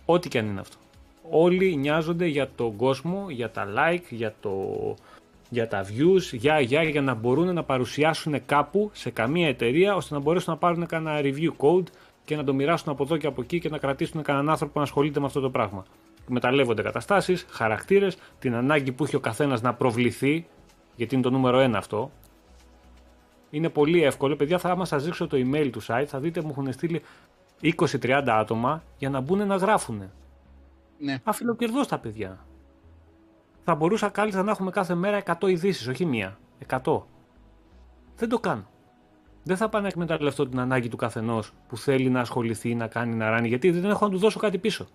Ό,τι 0.04 0.28
και 0.28 0.38
αν 0.38 0.46
είναι 0.46 0.60
αυτό. 0.60 0.76
Όλοι 1.30 1.76
νοιάζονται 1.76 2.26
για 2.26 2.50
τον 2.54 2.76
κόσμο, 2.76 3.30
για 3.30 3.50
τα 3.50 3.66
like, 3.76 4.04
για, 4.08 4.34
το, 4.40 4.50
για 5.48 5.68
τα 5.68 5.84
views, 5.84 6.32
για, 6.32 6.60
για, 6.60 6.82
για 6.82 7.00
να 7.00 7.14
μπορούν 7.14 7.54
να 7.54 7.62
παρουσιάσουν 7.62 8.46
κάπου 8.46 8.90
σε 8.92 9.10
καμία 9.10 9.48
εταιρεία 9.48 9.94
ώστε 9.94 10.14
να 10.14 10.20
μπορέσουν 10.20 10.52
να 10.52 10.58
πάρουν 10.58 10.86
κανένα 10.86 11.20
review 11.22 11.50
code 11.58 11.86
και 12.24 12.36
να 12.36 12.44
το 12.44 12.54
μοιράσουν 12.54 12.92
από 12.92 13.02
εδώ 13.02 13.16
και 13.16 13.26
από 13.26 13.42
εκεί 13.42 13.60
και 13.60 13.68
να 13.68 13.78
κρατήσουν 13.78 14.22
κανέναν 14.22 14.50
άνθρωπο 14.50 14.72
που 14.72 14.80
ασχολείται 14.80 15.20
με 15.20 15.26
αυτό 15.26 15.40
το 15.40 15.50
πράγμα. 15.50 15.84
Μεταλλεύονται 16.28 16.82
καταστάσεις, 16.82 17.46
χαρακτήρες, 17.50 18.16
την 18.38 18.54
ανάγκη 18.54 18.92
που 18.92 19.04
έχει 19.04 19.16
ο 19.16 19.20
καθένας 19.20 19.62
να 19.62 19.74
προβληθεί, 19.74 20.46
γιατί 20.96 21.14
είναι 21.14 21.24
το 21.24 21.30
νούμερο 21.30 21.58
ένα 21.58 21.78
αυτό. 21.78 22.10
Είναι 23.50 23.68
πολύ 23.68 24.02
εύκολο. 24.02 24.36
Παιδιά, 24.36 24.58
θα 24.58 24.70
άμα 24.70 24.84
σας 24.84 25.04
δείξω 25.04 25.26
το 25.26 25.36
email 25.36 25.68
του 25.72 25.82
site, 25.86 26.04
θα 26.06 26.18
δείτε 26.18 26.40
μου 26.42 26.48
έχουν 26.50 26.72
στείλει 26.72 27.02
20-30 27.62 28.22
άτομα 28.26 28.82
για 28.98 29.10
να 29.10 29.20
μπουν 29.20 29.46
να 29.46 29.56
γράφουν. 29.56 30.10
Ναι. 30.98 31.20
Αφιλοκερδό 31.24 31.84
τα 31.84 31.98
παιδιά. 31.98 32.38
Θα 33.68 33.74
μπορούσα 33.74 34.08
κάλλιστα 34.08 34.42
να 34.42 34.50
έχουμε 34.50 34.70
κάθε 34.70 34.94
μέρα 34.94 35.22
100 35.40 35.48
ειδήσεις, 35.48 35.86
όχι 35.86 36.04
μία. 36.04 36.38
100. 36.68 37.02
Δεν 38.16 38.28
το 38.28 38.38
κάνω. 38.38 38.66
Δεν 39.42 39.56
θα 39.56 39.68
πάω 39.68 39.80
να 39.80 39.86
εκμεταλλευτώ 39.86 40.48
την 40.48 40.58
ανάγκη 40.60 40.88
του 40.88 40.96
καθενός 40.96 41.52
που 41.68 41.76
θέλει 41.76 42.08
να 42.08 42.20
ασχοληθεί, 42.20 42.74
να 42.74 42.86
κάνει, 42.86 43.14
να 43.14 43.30
ράνει, 43.30 43.48
γιατί 43.48 43.70
δεν 43.70 43.90
έχω 43.90 44.04
να 44.04 44.10
του 44.10 44.18
δώσω 44.18 44.38
κάτι 44.38 44.58
πίσω. 44.58 44.86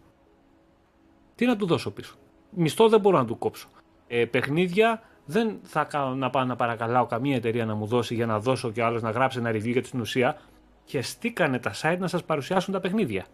Τι 1.36 1.46
να 1.46 1.56
του 1.56 1.66
δώσω 1.66 1.92
πίσω; 1.92 2.16
Μισθό 2.50 2.90
δεν 2.90 3.00
μπορώ 3.00 3.18
να 3.18 3.26
του 3.26 3.38
κόψω. 3.38 3.68
Ε, 4.08 4.26
παιχνίδια 4.26 5.02
δεν 5.26 5.60
θα 5.64 5.84
κάνω 5.84 6.16
να 6.16 6.30
πάω 6.30 6.44
να 6.44 6.56
παρακαλάω 6.56 7.06
καμία 7.06 7.36
εταιρεία 7.36 7.66
να 7.66 7.76
μου 7.76 7.86
δώσει 7.86 8.14
για 8.16 8.26
να 8.26 8.40
δώσω 8.40 8.72
και 8.72 8.84
άλλος 8.84 9.02
να 9.02 9.10
γράψει 9.10 9.40
ένα 9.40 9.50
review 9.50 9.72
για 9.72 9.82
την 9.82 10.00
ουσία. 10.00 10.38
Χεστήκανε 10.86 11.60
τα 11.60 11.74
site 11.82 11.98
να 12.00 12.08
σας 12.08 12.24
παρουσιάσουν 12.24 12.74
τα 12.74 12.80
παιχνίδια. 12.80 13.26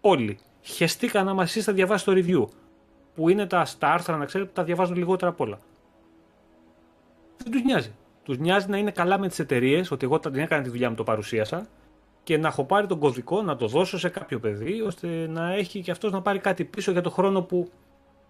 Όλοι. 0.00 0.38
Χεστήκανε 0.60 1.24
να 1.24 1.34
μα 1.34 1.42
εσείς 1.42 1.64
θα 1.64 1.72
διαβάσει 1.72 2.04
το 2.04 2.12
review. 2.12 2.44
Που 3.14 3.28
είναι 3.28 3.46
τα, 3.46 3.64
στα 3.64 3.92
άρθρα, 3.92 4.16
να 4.16 4.24
ξέρετε, 4.24 4.48
που 4.48 4.54
τα 4.56 4.64
διαβάζουν 4.64 4.96
λιγότερα 4.96 5.30
απ' 5.30 5.40
όλα. 5.40 5.58
Δεν 7.36 7.52
τους 7.52 7.62
νοιάζει. 7.62 7.94
Τους 8.22 8.38
νοιάζει 8.38 8.68
να 8.68 8.76
είναι 8.76 8.90
καλά 8.90 9.18
με 9.18 9.28
τις 9.28 9.38
εταιρείες, 9.38 9.90
ότι 9.90 10.04
εγώ 10.04 10.18
την 10.18 10.34
έκανα 10.34 10.62
τη 10.62 10.68
δουλειά 10.68 10.88
μου, 10.88 10.96
το 10.96 11.04
παρουσίασα 11.04 11.66
και 12.22 12.38
να 12.38 12.48
έχω 12.48 12.64
πάρει 12.64 12.86
τον 12.86 12.98
κωδικό 12.98 13.42
να 13.42 13.56
το 13.56 13.66
δώσω 13.66 13.98
σε 13.98 14.08
κάποιο 14.08 14.40
παιδί, 14.40 14.80
ώστε 14.80 15.26
να 15.26 15.52
έχει 15.52 15.80
και 15.80 15.90
αυτός 15.90 16.12
να 16.12 16.22
πάρει 16.22 16.38
κάτι 16.38 16.64
πίσω 16.64 16.92
για 16.92 17.00
το 17.00 17.10
χρόνο 17.10 17.42
που, 17.42 17.70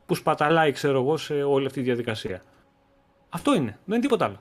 που 0.06 0.14
σπαταλάει, 0.14 0.72
ξέρω 0.72 0.98
εγώ, 1.00 1.16
σε 1.16 1.42
όλη 1.42 1.66
αυτή 1.66 1.78
τη 1.78 1.84
διαδικασία. 1.84 2.42
Αυτό 3.28 3.54
είναι. 3.54 3.78
Δεν 3.84 3.94
είναι 3.94 4.00
τίποτα 4.00 4.24
άλλο. 4.24 4.38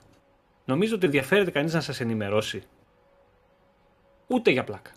Νομίζω 0.65 0.95
ότι 0.95 1.05
ενδιαφέρεται 1.05 1.51
κανείς 1.51 1.73
να 1.73 1.81
σας 1.81 1.99
ενημερώσει. 1.99 2.63
Ούτε 4.27 4.51
για 4.51 4.63
πλάκα. 4.63 4.91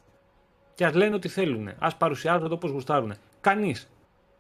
Και 0.74 0.84
ας 0.84 0.94
λένε 0.94 1.14
ότι 1.14 1.28
θέλουν. 1.28 1.68
Α 1.68 1.96
παρουσιάζονται 1.98 2.54
όπως 2.54 2.70
γουστάρουν. 2.70 3.14
Κανείς. 3.40 3.90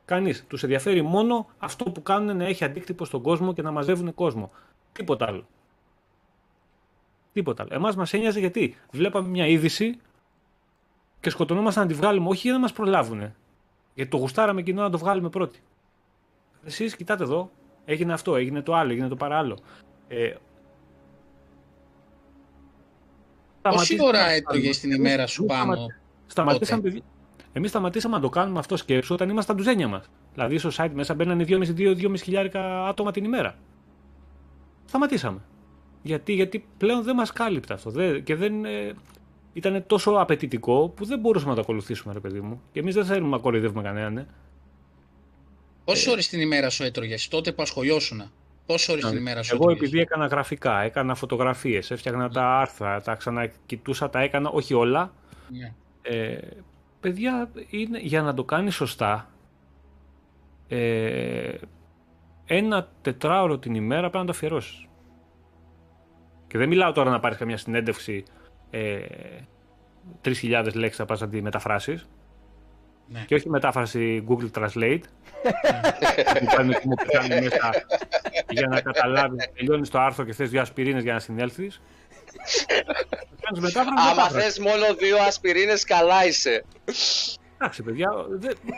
Κανείς. 0.04 0.44
Τους 0.46 0.62
ενδιαφέρει 0.62 1.02
μόνο 1.02 1.46
αυτό 1.58 1.84
που 1.84 2.02
κάνουν 2.02 2.36
να 2.36 2.44
έχει 2.44 2.64
αντίκτυπο 2.64 3.04
στον 3.04 3.22
κόσμο 3.22 3.52
και 3.52 3.62
να 3.62 3.70
μαζεύουν 3.70 4.14
κόσμο. 4.14 4.50
Τίποτα 4.92 5.26
άλλο. 5.26 5.46
Τίποτα 7.32 7.62
άλλο. 7.62 7.74
Εμάς 7.74 7.96
μας 7.96 8.12
ένοιαζε 8.12 8.38
γιατί 8.38 8.76
βλέπαμε 8.90 9.28
μια 9.28 9.46
είδηση 9.46 9.98
και 11.20 11.30
σκοτωνόμασταν 11.30 11.82
να 11.82 11.88
τη 11.88 11.94
βγάλουμε 11.94 12.28
όχι 12.28 12.40
για 12.42 12.52
να 12.52 12.58
μας 12.58 12.72
προλάβουν. 12.72 13.34
Γιατί 13.94 14.10
το 14.10 14.16
γουστάραμε 14.16 14.62
κοινό 14.62 14.82
να 14.82 14.90
το 14.90 14.98
βγάλουμε 14.98 15.28
πρώτοι. 15.28 15.60
Εσείς 16.64 16.96
κοιτάτε 16.96 17.22
εδώ, 17.22 17.50
έγινε 17.84 18.12
αυτό, 18.12 18.36
έγινε 18.36 18.62
το 18.62 18.74
άλλο, 18.74 18.92
έγινε 18.92 19.08
το 19.08 19.16
παράλληλο. 19.16 19.58
Ε, 20.08 20.34
Πόση 23.62 23.96
ώρα 24.00 24.28
έτρωγες 24.28 24.80
την 24.80 24.90
ημέρα 24.90 25.26
σου 25.26 25.44
πάνω. 25.44 25.86
Σταματήσαμε, 26.26 27.02
Εμείς 27.56 27.70
σταματήσαμε 27.70 28.16
να 28.16 28.22
το 28.22 28.28
κάνουμε 28.28 28.58
αυτό 28.58 28.76
σκέψου 28.76 29.14
όταν 29.14 29.28
ήμασταν 29.28 29.56
τουζένια 29.56 29.88
μας. 29.88 30.04
Δηλαδή 30.32 30.58
στο 30.58 30.70
site 30.76 30.90
μέσα 30.94 31.14
μπαίνανε 31.14 31.44
2,5-2,5 31.48 32.14
χιλιάρικα 32.22 32.86
άτομα 32.86 33.10
την 33.10 33.24
ημέρα. 33.24 33.58
Σταματήσαμε. 34.84 35.40
Γιατί, 36.02 36.32
γιατί 36.32 36.66
πλέον 36.78 37.02
δεν 37.02 37.14
μας 37.14 37.32
κάλυπτε 37.32 37.74
αυτό. 37.74 38.18
και 38.20 38.34
δεν, 38.34 38.64
ε, 38.64 38.92
ήταν 39.52 39.84
τόσο 39.86 40.10
απαιτητικό 40.10 40.92
που 40.96 41.04
δεν 41.04 41.18
μπορούσαμε 41.18 41.50
να 41.50 41.56
το 41.56 41.60
ακολουθήσουμε, 41.60 42.14
ρε 42.14 42.20
παιδί 42.20 42.40
μου. 42.40 42.62
Και 42.72 42.80
εμείς 42.80 42.94
δεν 42.94 43.04
θέλουμε 43.04 43.36
να 43.36 43.38
κοροϊδεύουμε 43.38 43.82
κανέναν. 43.82 44.16
Ε. 44.16 44.26
Πόσε 45.84 46.10
ώρες 46.10 46.28
την 46.28 46.40
ημέρα 46.40 46.70
σου 46.70 46.82
έτρωγες 46.82 47.28
τότε 47.28 47.52
που 47.52 47.62
ασχολιώσουν. 47.62 48.30
Πόσε 48.66 48.92
ώρες 48.92 49.04
την 49.04 49.16
ημέρα 49.16 49.42
σου 49.42 49.54
Εγώ 49.54 49.70
επειδή 49.70 50.00
έκανα 50.00 50.26
γραφικά, 50.26 50.80
έκανα 50.80 51.14
φωτογραφίες, 51.14 51.90
έφτιαχνα 51.90 52.28
τα 52.30 52.58
άρθρα, 52.58 53.00
τα 53.00 53.14
ξανακοιτούσα, 53.14 54.10
τα 54.10 54.20
έκανα, 54.20 54.50
όχι 54.50 54.74
όλα. 54.74 55.12
Ναι. 55.48 55.74
Ε, 56.02 56.38
παιδιά, 57.04 57.50
είναι, 57.70 57.98
για 57.98 58.22
να 58.22 58.34
το 58.34 58.44
κάνει 58.44 58.70
σωστά, 58.70 59.30
ε, 60.68 61.54
ένα 62.46 62.88
τετράωρο 63.02 63.58
την 63.58 63.74
ημέρα 63.74 64.00
πρέπει 64.00 64.16
να 64.16 64.24
το 64.24 64.30
αφιερώσεις. 64.30 64.88
Και 66.46 66.58
δεν 66.58 66.68
μιλάω 66.68 66.92
τώρα 66.92 67.10
να 67.10 67.20
πάρεις 67.20 67.38
καμιά 67.38 67.56
συνέντευξη 67.56 68.24
ε, 68.70 68.98
3.000 70.24 70.70
λέξεις 70.74 70.96
θα 70.96 71.04
πας 71.04 71.20
να 71.20 71.28
τη 71.28 71.42
μεταφράσεις. 71.42 72.08
Ναι. 73.08 73.24
Και 73.26 73.34
όχι 73.34 73.48
μετάφραση 73.48 74.24
Google 74.28 74.50
Translate. 74.58 75.02
που 76.82 76.94
παίρνει 77.12 77.40
μέσα 77.42 77.70
για 78.50 78.66
να 78.66 78.80
καταλάβεις. 78.80 79.50
Τελειώνεις 79.54 79.90
το 79.90 80.00
άρθρο 80.00 80.24
και 80.24 80.32
θες 80.32 80.50
δύο 80.50 80.60
ασπιρίνες 80.60 81.02
για 81.02 81.12
να 81.12 81.18
συνέλθεις. 81.18 81.80
Άμα 84.10 84.28
θες 84.28 84.58
μόνο 84.58 84.94
δύο 84.98 85.16
ασπιρίνες, 85.18 85.84
καλά 85.84 86.26
είσαι. 86.26 86.64
Εντάξει, 87.58 87.82
παιδιά, 87.82 88.10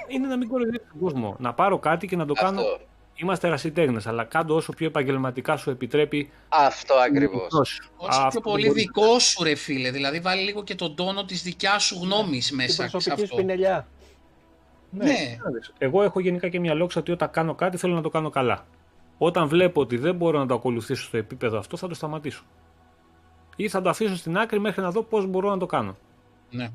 είναι 0.08 0.26
να 0.26 0.36
μην 0.36 0.48
κοροϊδεύει 0.48 0.78
τον 0.78 1.00
κόσμο. 1.00 1.36
Να 1.38 1.54
πάρω 1.54 1.78
κάτι 1.78 2.06
και 2.06 2.16
να 2.16 2.26
το 2.26 2.32
κάνω 2.32 2.62
Είμαστε 3.18 3.46
ερασιτέχνες, 3.46 4.06
αλλά 4.06 4.24
κάτω 4.24 4.54
όσο 4.54 4.72
πιο 4.72 4.86
επαγγελματικά 4.86 5.56
σου 5.56 5.70
επιτρέπει. 5.70 6.30
Αυτό 6.48 6.94
ακριβώς. 6.94 7.48
Όσο 7.96 8.26
πιο 8.30 8.40
πολύ 8.40 8.70
δικό 8.70 9.18
σου, 9.18 9.42
ρε 9.42 9.54
φίλε. 9.54 9.90
Δηλαδή, 9.90 10.20
βάλει 10.20 10.42
λίγο 10.42 10.62
και 10.62 10.74
τον 10.74 10.94
τόνο 10.94 11.24
της 11.24 11.42
δικιάς 11.42 11.84
σου 11.84 11.98
γνώμης 12.02 12.52
μέσα 12.52 12.88
σε 12.88 13.12
αυτό. 13.12 13.26
Σπινελιά. 13.26 13.86
Ναι. 14.90 15.04
ναι. 15.04 15.12
Εγώ 15.78 16.02
έχω 16.02 16.20
γενικά 16.20 16.48
και 16.48 16.60
μια 16.60 16.74
λόξα 16.74 17.00
ότι 17.00 17.12
όταν 17.12 17.30
κάνω 17.30 17.54
κάτι 17.54 17.76
θέλω 17.76 17.94
να 17.94 18.02
το 18.02 18.08
κάνω 18.08 18.30
καλά. 18.30 18.66
Όταν 19.18 19.48
βλέπω 19.48 19.80
ότι 19.80 19.96
δεν 19.96 20.14
μπορώ 20.14 20.38
να 20.38 20.46
το 20.46 20.54
ακολουθήσω 20.54 21.02
στο 21.02 21.16
επίπεδο 21.16 21.58
αυτό, 21.58 21.76
θα 21.76 21.88
το 21.88 21.94
σταματήσω. 21.94 22.44
Ή 23.56 23.68
θα 23.68 23.82
το 23.82 23.88
αφήσω 23.88 24.16
στην 24.16 24.38
άκρη 24.38 24.60
μέχρι 24.60 24.82
να 24.82 24.90
δω 24.90 25.02
πώς 25.02 25.26
μπορώ 25.26 25.50
να 25.50 25.58
το 25.58 25.66
κάνω. 25.66 25.96
Ναι. 26.50 26.70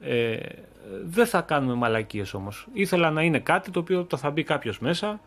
Ε, 0.00 0.38
δεν 1.04 1.26
θα 1.26 1.40
κάνουμε 1.40 1.74
μαλακίες 1.74 2.34
όμως. 2.34 2.66
Ήθελα 2.72 3.10
να 3.10 3.22
είναι 3.22 3.38
κάτι 3.38 3.70
το 3.70 3.78
οποίο 3.78 4.04
το 4.04 4.16
θα 4.16 4.30
μπει 4.30 4.42
κάποιος 4.42 4.78
μέσα, 4.78 5.20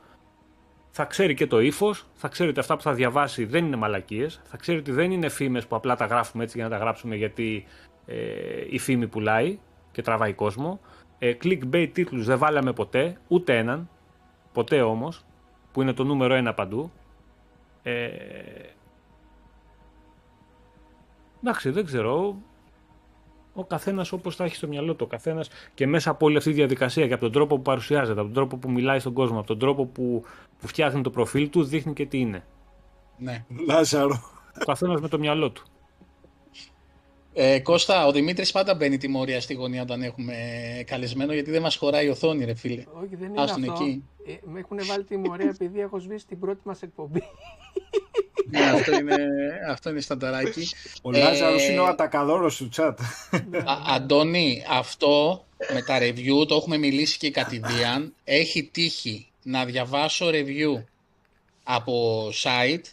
θα 0.91 1.05
ξέρει 1.05 1.33
και 1.33 1.47
το 1.47 1.59
ύφος, 1.59 2.05
θα 2.13 2.27
ξέρει 2.27 2.49
ότι 2.49 2.59
αυτά 2.59 2.75
που 2.75 2.81
θα 2.81 2.93
διαβάσει 2.93 3.45
δεν 3.45 3.65
είναι 3.65 3.75
μαλακίες, 3.75 4.41
θα 4.43 4.57
ξέρει 4.57 4.77
ότι 4.77 4.91
δεν 4.91 5.11
είναι 5.11 5.29
φήμες 5.29 5.67
που 5.67 5.75
απλά 5.75 5.95
τα 5.95 6.05
γράφουμε 6.05 6.43
έτσι 6.43 6.57
για 6.57 6.67
να 6.67 6.77
τα 6.77 6.77
γράψουμε 6.77 7.15
γιατί 7.15 7.65
ε, 8.05 8.15
η 8.69 8.79
φήμη 8.79 9.07
πουλάει 9.07 9.59
και 9.91 10.01
τραβάει 10.01 10.33
κόσμο. 10.33 10.79
Ε, 11.19 11.33
clickbait 11.43 11.89
τίτλους 11.93 12.25
δεν 12.25 12.37
βάλαμε 12.37 12.73
ποτέ, 12.73 13.17
ούτε 13.27 13.57
έναν, 13.57 13.89
ποτέ 14.53 14.81
όμως, 14.81 15.25
που 15.71 15.81
είναι 15.81 15.93
το 15.93 16.03
νούμερο 16.03 16.33
ένα 16.33 16.53
παντού. 16.53 16.91
Ε, 17.83 18.09
εντάξει, 21.45 21.69
δεν 21.69 21.85
ξέρω 21.85 22.35
ο 23.53 23.63
καθένας 23.63 24.11
όπως 24.11 24.35
θα 24.35 24.43
έχει 24.43 24.55
στο 24.55 24.67
μυαλό 24.67 24.93
του. 24.93 25.03
Ο 25.07 25.09
καθένας 25.09 25.49
και 25.73 25.87
μέσα 25.87 26.09
από 26.09 26.25
όλη 26.25 26.37
αυτή 26.37 26.49
τη 26.49 26.55
διαδικασία 26.55 27.07
και 27.07 27.13
από 27.13 27.21
τον 27.21 27.31
τρόπο 27.31 27.55
που 27.55 27.61
παρουσιάζεται, 27.61 28.19
από 28.19 28.21
τον 28.21 28.33
τρόπο 28.33 28.57
που 28.57 28.71
μιλάει 28.71 28.99
στον 28.99 29.13
κόσμο, 29.13 29.37
από 29.37 29.47
τον 29.47 29.59
τρόπο 29.59 29.85
που, 29.85 30.23
που 30.59 30.67
φτιάχνει 30.67 31.01
το 31.01 31.09
προφίλ 31.09 31.49
του, 31.49 31.63
δείχνει 31.63 31.93
και 31.93 32.05
τι 32.05 32.19
είναι. 32.19 32.45
Ναι. 33.17 33.45
Λάζαρο. 33.67 34.21
Ο 34.61 34.65
καθένας 34.65 35.01
με 35.01 35.07
το 35.07 35.19
μυαλό 35.19 35.51
του. 35.51 35.63
Ε, 37.33 37.59
Κώστα, 37.59 38.07
ο 38.07 38.11
Δημήτρης 38.11 38.51
πάντα 38.51 38.75
μπαίνει 38.75 38.97
τιμωρία 38.97 39.41
στη 39.41 39.53
γωνία 39.53 39.81
όταν 39.81 40.01
έχουμε 40.01 40.33
καλεσμένο, 40.85 41.33
γιατί 41.33 41.51
δεν 41.51 41.61
μας 41.61 41.75
χωράει 41.75 42.05
η 42.05 42.09
οθόνη, 42.09 42.45
ρε 42.45 42.53
φίλε. 42.53 42.83
Όχι, 43.03 43.15
δεν 43.15 43.29
είναι 43.29 43.41
αυτό. 43.41 43.71
Εκεί. 43.71 44.03
Ε, 44.27 44.33
με 44.43 44.59
έχουν 44.59 44.77
βάλει 44.87 45.03
τιμωρία 45.03 45.49
επειδή 45.49 45.79
έχω 45.79 45.99
σβήσει 45.99 46.27
την 46.27 46.39
πρώτη 46.39 46.59
μας 46.63 46.81
εκπομπή. 46.81 47.23
Ναι, 48.59 48.69
αυτό 48.69 48.97
είναι, 48.97 49.15
αυτό 49.69 49.89
είναι 49.89 50.01
στανταράκι. 50.01 50.69
Ο 51.01 51.15
ε, 51.15 51.19
Λάζαρος 51.19 51.67
είναι 51.67 51.79
ο 51.79 51.85
ατακαδόρος 51.85 52.57
του 52.57 52.69
chat. 52.75 52.93
Αντώνη, 53.87 54.65
αυτό 54.69 55.45
με 55.73 55.81
τα 55.81 55.97
review, 55.99 56.47
το 56.47 56.55
έχουμε 56.55 56.77
μιλήσει 56.77 57.17
και 57.17 57.31
κατηδίαν, 57.31 58.13
έχει 58.23 58.63
τύχει 58.63 59.27
να 59.43 59.65
διαβάσω 59.65 60.29
review 60.29 60.83
από 61.63 62.27
site 62.43 62.83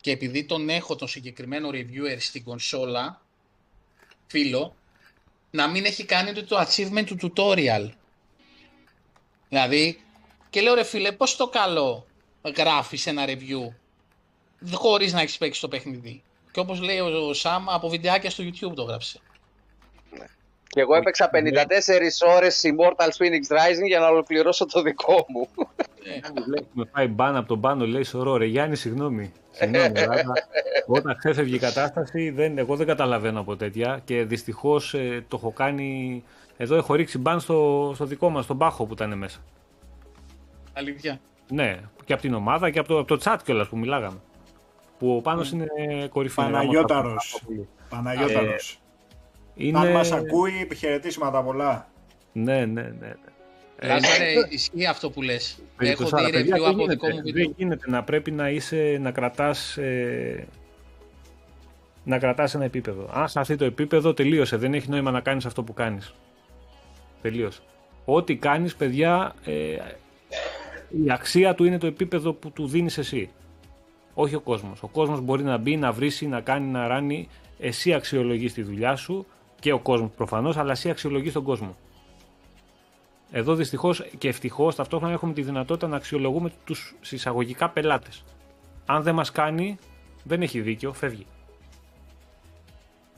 και 0.00 0.10
επειδή 0.10 0.44
τον 0.44 0.68
έχω 0.68 0.96
τον 0.96 1.08
συγκεκριμένο 1.08 1.68
reviewer 1.72 2.16
στην 2.18 2.44
κονσόλα, 2.44 3.20
φίλο, 4.26 4.74
να 5.50 5.68
μην 5.68 5.84
έχει 5.84 6.04
κάνει 6.04 6.32
το 6.32 6.58
achievement 6.58 7.04
του 7.04 7.32
tutorial. 7.36 7.88
Δηλαδή, 9.48 10.00
και 10.50 10.60
λέω 10.60 10.74
ρε 10.74 10.84
φίλε, 10.84 11.12
πώς 11.12 11.36
το 11.36 11.48
καλό 11.48 12.06
γράφεις 12.56 13.06
ένα 13.06 13.24
review; 13.26 13.74
Χωρίς 14.72 15.12
να 15.12 15.20
έχεις 15.20 15.38
παίξει 15.38 15.60
το 15.60 15.68
παιχνίδι. 15.68 16.22
Και 16.50 16.60
όπως 16.60 16.80
λέει 16.80 16.98
ο 16.98 17.32
Σάμ, 17.34 17.70
από 17.70 17.88
βιντεάκια 17.88 18.30
στο 18.30 18.44
YouTube 18.44 18.74
το 18.74 18.82
γράψε. 18.82 19.20
Ναι. 20.18 20.24
Και 20.66 20.80
εγώ 20.80 20.94
έπαιξα 20.94 21.30
54 21.32 21.36
ώρες 22.36 22.62
Immortal 22.64 23.08
Phoenix 23.08 23.56
Rising 23.56 23.86
για 23.86 23.98
να 23.98 24.08
ολοκληρώσω 24.08 24.66
το 24.66 24.82
δικό 24.82 25.26
μου. 25.28 25.48
Με 26.72 26.84
πάει 26.84 27.06
μπαν 27.06 27.36
από 27.36 27.48
τον 27.48 27.60
πάνω, 27.60 27.86
λέει 27.86 28.02
σωρό 28.02 28.36
ρε 28.36 28.44
Γιάννη, 28.44 28.76
συγγνώμη. 28.76 29.32
Συγγνώμη, 29.50 29.98
αλλά 30.08 30.32
όταν 30.86 31.16
ξέφευγε 31.16 31.54
η 31.54 31.58
κατάσταση, 31.58 32.30
δεν, 32.30 32.58
εγώ 32.58 32.76
δεν 32.76 32.86
καταλαβαίνω 32.86 33.40
από 33.40 33.56
τέτοια 33.56 34.00
και 34.04 34.24
δυστυχώς 34.24 34.94
ε, 34.94 35.24
το 35.28 35.36
έχω 35.36 35.50
κάνει... 35.52 36.22
Εδώ 36.56 36.76
έχω 36.76 36.94
ρίξει 36.94 37.18
μπαν 37.18 37.40
στο, 37.40 37.92
στο 37.94 38.04
δικό 38.04 38.28
μας, 38.28 38.44
στον 38.44 38.58
Πάχο 38.58 38.86
που 38.86 38.92
ήταν 38.92 39.18
μέσα. 39.18 39.38
Αλήθεια. 40.72 41.20
Ναι, 41.48 41.80
και 42.04 42.12
από 42.12 42.22
την 42.22 42.34
ομάδα 42.34 42.70
και 42.70 42.78
από 42.78 42.88
το, 42.88 42.98
από 42.98 43.16
το 43.16 43.20
chat 43.24 43.36
κιόλας 43.44 43.68
που 43.68 43.78
μιλάγαμε. 43.78 44.20
Που 45.02 45.16
ο 45.16 45.20
Πάνος 45.20 45.50
είναι 45.50 45.66
κορυφή. 46.08 46.34
Παναγιώταρος. 46.34 47.42
Παναγιώταρος. 47.88 48.80
Είναι... 49.54 49.78
Αν 49.78 49.90
μας 49.90 50.12
ακούει, 50.12 50.68
χαιρετίσματα 50.76 51.42
πολλά. 51.42 51.88
Ναι, 52.32 52.64
ναι, 52.64 52.82
ναι. 52.82 52.90
ναι. 53.00 53.14
Λάζαρε, 53.88 54.32
ισχύει 54.48 54.86
αυτό 54.86 55.10
που 55.10 55.22
λες. 55.22 55.62
Έχω 55.78 56.04
δει 56.04 56.30
Παιδιά, 56.30 56.56
review 56.56 56.60
δεν 56.60 56.68
από 56.68 56.86
δικό 56.86 57.06
γίνεται, 57.06 57.14
μου 57.14 57.22
βίντεο. 57.22 57.44
Δεν 57.44 57.54
γίνεται 57.56 57.90
να 57.90 58.02
πρέπει 58.02 58.30
να 58.30 58.50
είσαι, 58.50 58.98
να 59.00 59.10
κρατάς, 59.10 59.76
ε, 59.76 60.46
να 62.04 62.18
κρατάς 62.18 62.54
ένα 62.54 62.64
επίπεδο. 62.64 63.10
Αν 63.12 63.28
χαθεί 63.28 63.56
το 63.56 63.64
επίπεδο, 63.64 64.14
τελείωσε. 64.14 64.56
Δεν 64.56 64.74
έχει 64.74 64.88
νόημα 64.90 65.10
να 65.10 65.20
κάνεις 65.20 65.46
αυτό 65.46 65.62
που 65.62 65.74
κάνεις. 65.74 66.14
Τελείωσε. 67.22 67.60
Ό,τι 68.04 68.36
κάνεις, 68.36 68.76
παιδιά, 68.76 69.34
ε, 69.44 69.76
η 71.04 71.10
αξία 71.10 71.54
του 71.54 71.64
είναι 71.64 71.78
το 71.78 71.86
επίπεδο 71.86 72.32
που 72.32 72.50
του 72.50 72.66
δίνεις 72.66 72.98
εσύ. 72.98 73.30
Όχι 74.14 74.34
ο 74.34 74.40
κόσμος. 74.40 74.82
Ο 74.82 74.88
κόσμος 74.88 75.20
μπορεί 75.20 75.42
να 75.42 75.56
μπει, 75.56 75.76
να 75.76 75.92
βρίσει, 75.92 76.26
να 76.26 76.40
κάνει, 76.40 76.66
να 76.66 76.86
ράνει. 76.86 77.28
Εσύ 77.58 77.94
αξιολογείς 77.94 78.52
τη 78.52 78.62
δουλειά 78.62 78.96
σου 78.96 79.26
και 79.60 79.72
ο 79.72 79.78
κόσμος 79.78 80.10
προφανώς, 80.16 80.56
αλλά 80.56 80.72
εσύ 80.72 80.90
αξιολογείς 80.90 81.32
τον 81.32 81.42
κόσμο. 81.44 81.76
Εδώ 83.30 83.54
δυστυχώς 83.54 84.04
και 84.18 84.28
ευτυχώς 84.28 84.74
ταυτόχρονα 84.74 85.12
έχουμε 85.12 85.32
τη 85.32 85.42
δυνατότητα 85.42 85.86
να 85.88 85.96
αξιολογούμε 85.96 86.52
τους 86.64 86.94
εισαγωγικά 87.10 87.68
πελάτες. 87.70 88.24
Αν 88.86 89.02
δεν 89.02 89.14
μας 89.14 89.30
κάνει, 89.32 89.78
δεν 90.24 90.42
έχει 90.42 90.60
δίκιο, 90.60 90.92
φεύγει. 90.92 91.26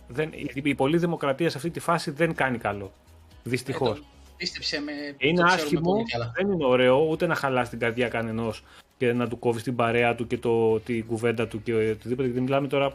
Δεν, 0.09 0.31
η, 0.33 0.51
η 0.63 0.75
πολλή 0.75 0.99
δημοκρατία 0.99 1.51
σε 1.51 1.57
αυτή 1.57 1.71
τη 1.71 1.81
φάση 1.81 2.11
δεν 2.11 2.35
κάνει 2.35 2.59
καλό. 2.59 2.93
Δυστυχώς. 3.43 3.89
Ε, 3.99 4.01
το- 4.01 4.07
Πίστεψε 4.37 4.81
με. 4.81 4.93
είναι 5.19 5.41
το 5.41 5.47
ξέρουμε 5.47 5.53
άσχημο, 5.65 5.81
πολύ 5.91 6.05
καλά. 6.05 6.33
δεν 6.35 6.51
είναι 6.53 6.65
ωραίο 6.65 7.07
ούτε 7.09 7.27
να 7.27 7.35
χαλάσει 7.35 7.71
την 7.71 7.79
καρδιά 7.79 8.09
κανενός 8.09 8.63
και 8.99 9.13
να 9.13 9.29
του 9.29 9.39
κόβεις 9.39 9.63
την 9.63 9.77
παρέα 9.77 10.15
του 10.15 10.27
και 10.27 10.39
το, 10.39 10.81
την 10.81 11.07
κουβέντα 11.07 11.49
του 11.49 11.63
και 11.63 11.75
οτιδήποτε. 11.75 12.25
Γιατί 12.29 12.41
μιλάμε 12.41 12.69
τώρα 12.69 12.93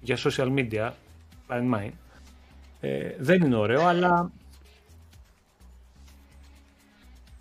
για 0.00 0.16
social 0.18 0.54
media, 0.54 0.90
bear 1.48 1.60
in 1.60 1.74
mind. 1.74 1.90
Ε, 2.80 3.10
δεν 3.18 3.42
είναι 3.42 3.56
ωραίο, 3.56 3.86
αλλά 3.86 4.30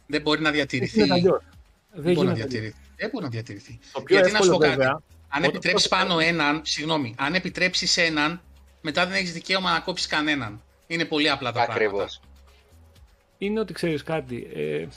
Δεν 0.08 0.22
μπορεί 0.22 0.42
να 0.42 0.52
διατηρηθεί. 0.52 1.02
είναι 1.02 1.14
αλλιώς. 1.14 1.44
Δεν 1.92 2.04
Δεν 2.04 2.14
μπορεί 2.14 2.28
να 2.28 2.34
γίνεται 2.34 2.58
αλλιώς. 2.58 2.62
διατηρηθεί. 2.62 2.76
Δεν 2.96 3.10
μπορεί 3.10 3.24
να 3.24 3.30
διατηρηθεί. 3.30 3.80
Το 3.94 4.02
πιο 4.02 4.16
Γιατί 4.16 4.32
να 4.32 4.38
σου 4.38 4.44
εύκολο 4.44 4.58
πω 4.58 4.64
κάτι. 4.66 4.76
βέβαια, 4.78 4.92
Αν 5.34 5.40
Όταν- 5.40 5.44
επιτρέψεις 5.44 5.88
πάνω 5.88 6.20
έναν, 6.20 6.62
συγγνώμη, 6.64 7.16
αν 7.18 7.34
επιτρέψεις 7.34 7.98
έναν, 7.98 8.42
μετά 8.82 9.06
δεν 9.06 9.16
έχεις 9.16 9.34
δικαίωμα 9.34 9.72
να 9.72 9.80
κόψεις 9.80 10.08
κανέναν. 10.08 10.62
Είναι 10.88 11.06
πολύ 11.06 11.30
απλά 11.30 11.52
τα 11.52 11.66
πράγματα. 11.66 11.86
Ακριβώς. 11.86 12.22
είναι 13.38 13.60
ότι 13.60 13.74
ξέρεις 13.74 14.04
κάτι. 14.04 14.48
Ε, 14.56 14.88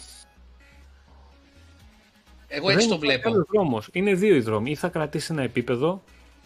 Εγώ 2.54 2.70
έτσι 2.70 2.88
το 2.88 2.98
βλέπω. 2.98 3.28
Άλλος 3.28 3.46
δρόμος. 3.52 3.88
Είναι 3.92 4.14
δύο 4.14 4.34
οι 4.34 4.40
δρόμοι. 4.40 4.70
Ή 4.70 4.74
θα 4.74 4.88
κρατήσει 4.88 5.32
ένα 5.32 5.42
επίπεδο, 5.42 6.02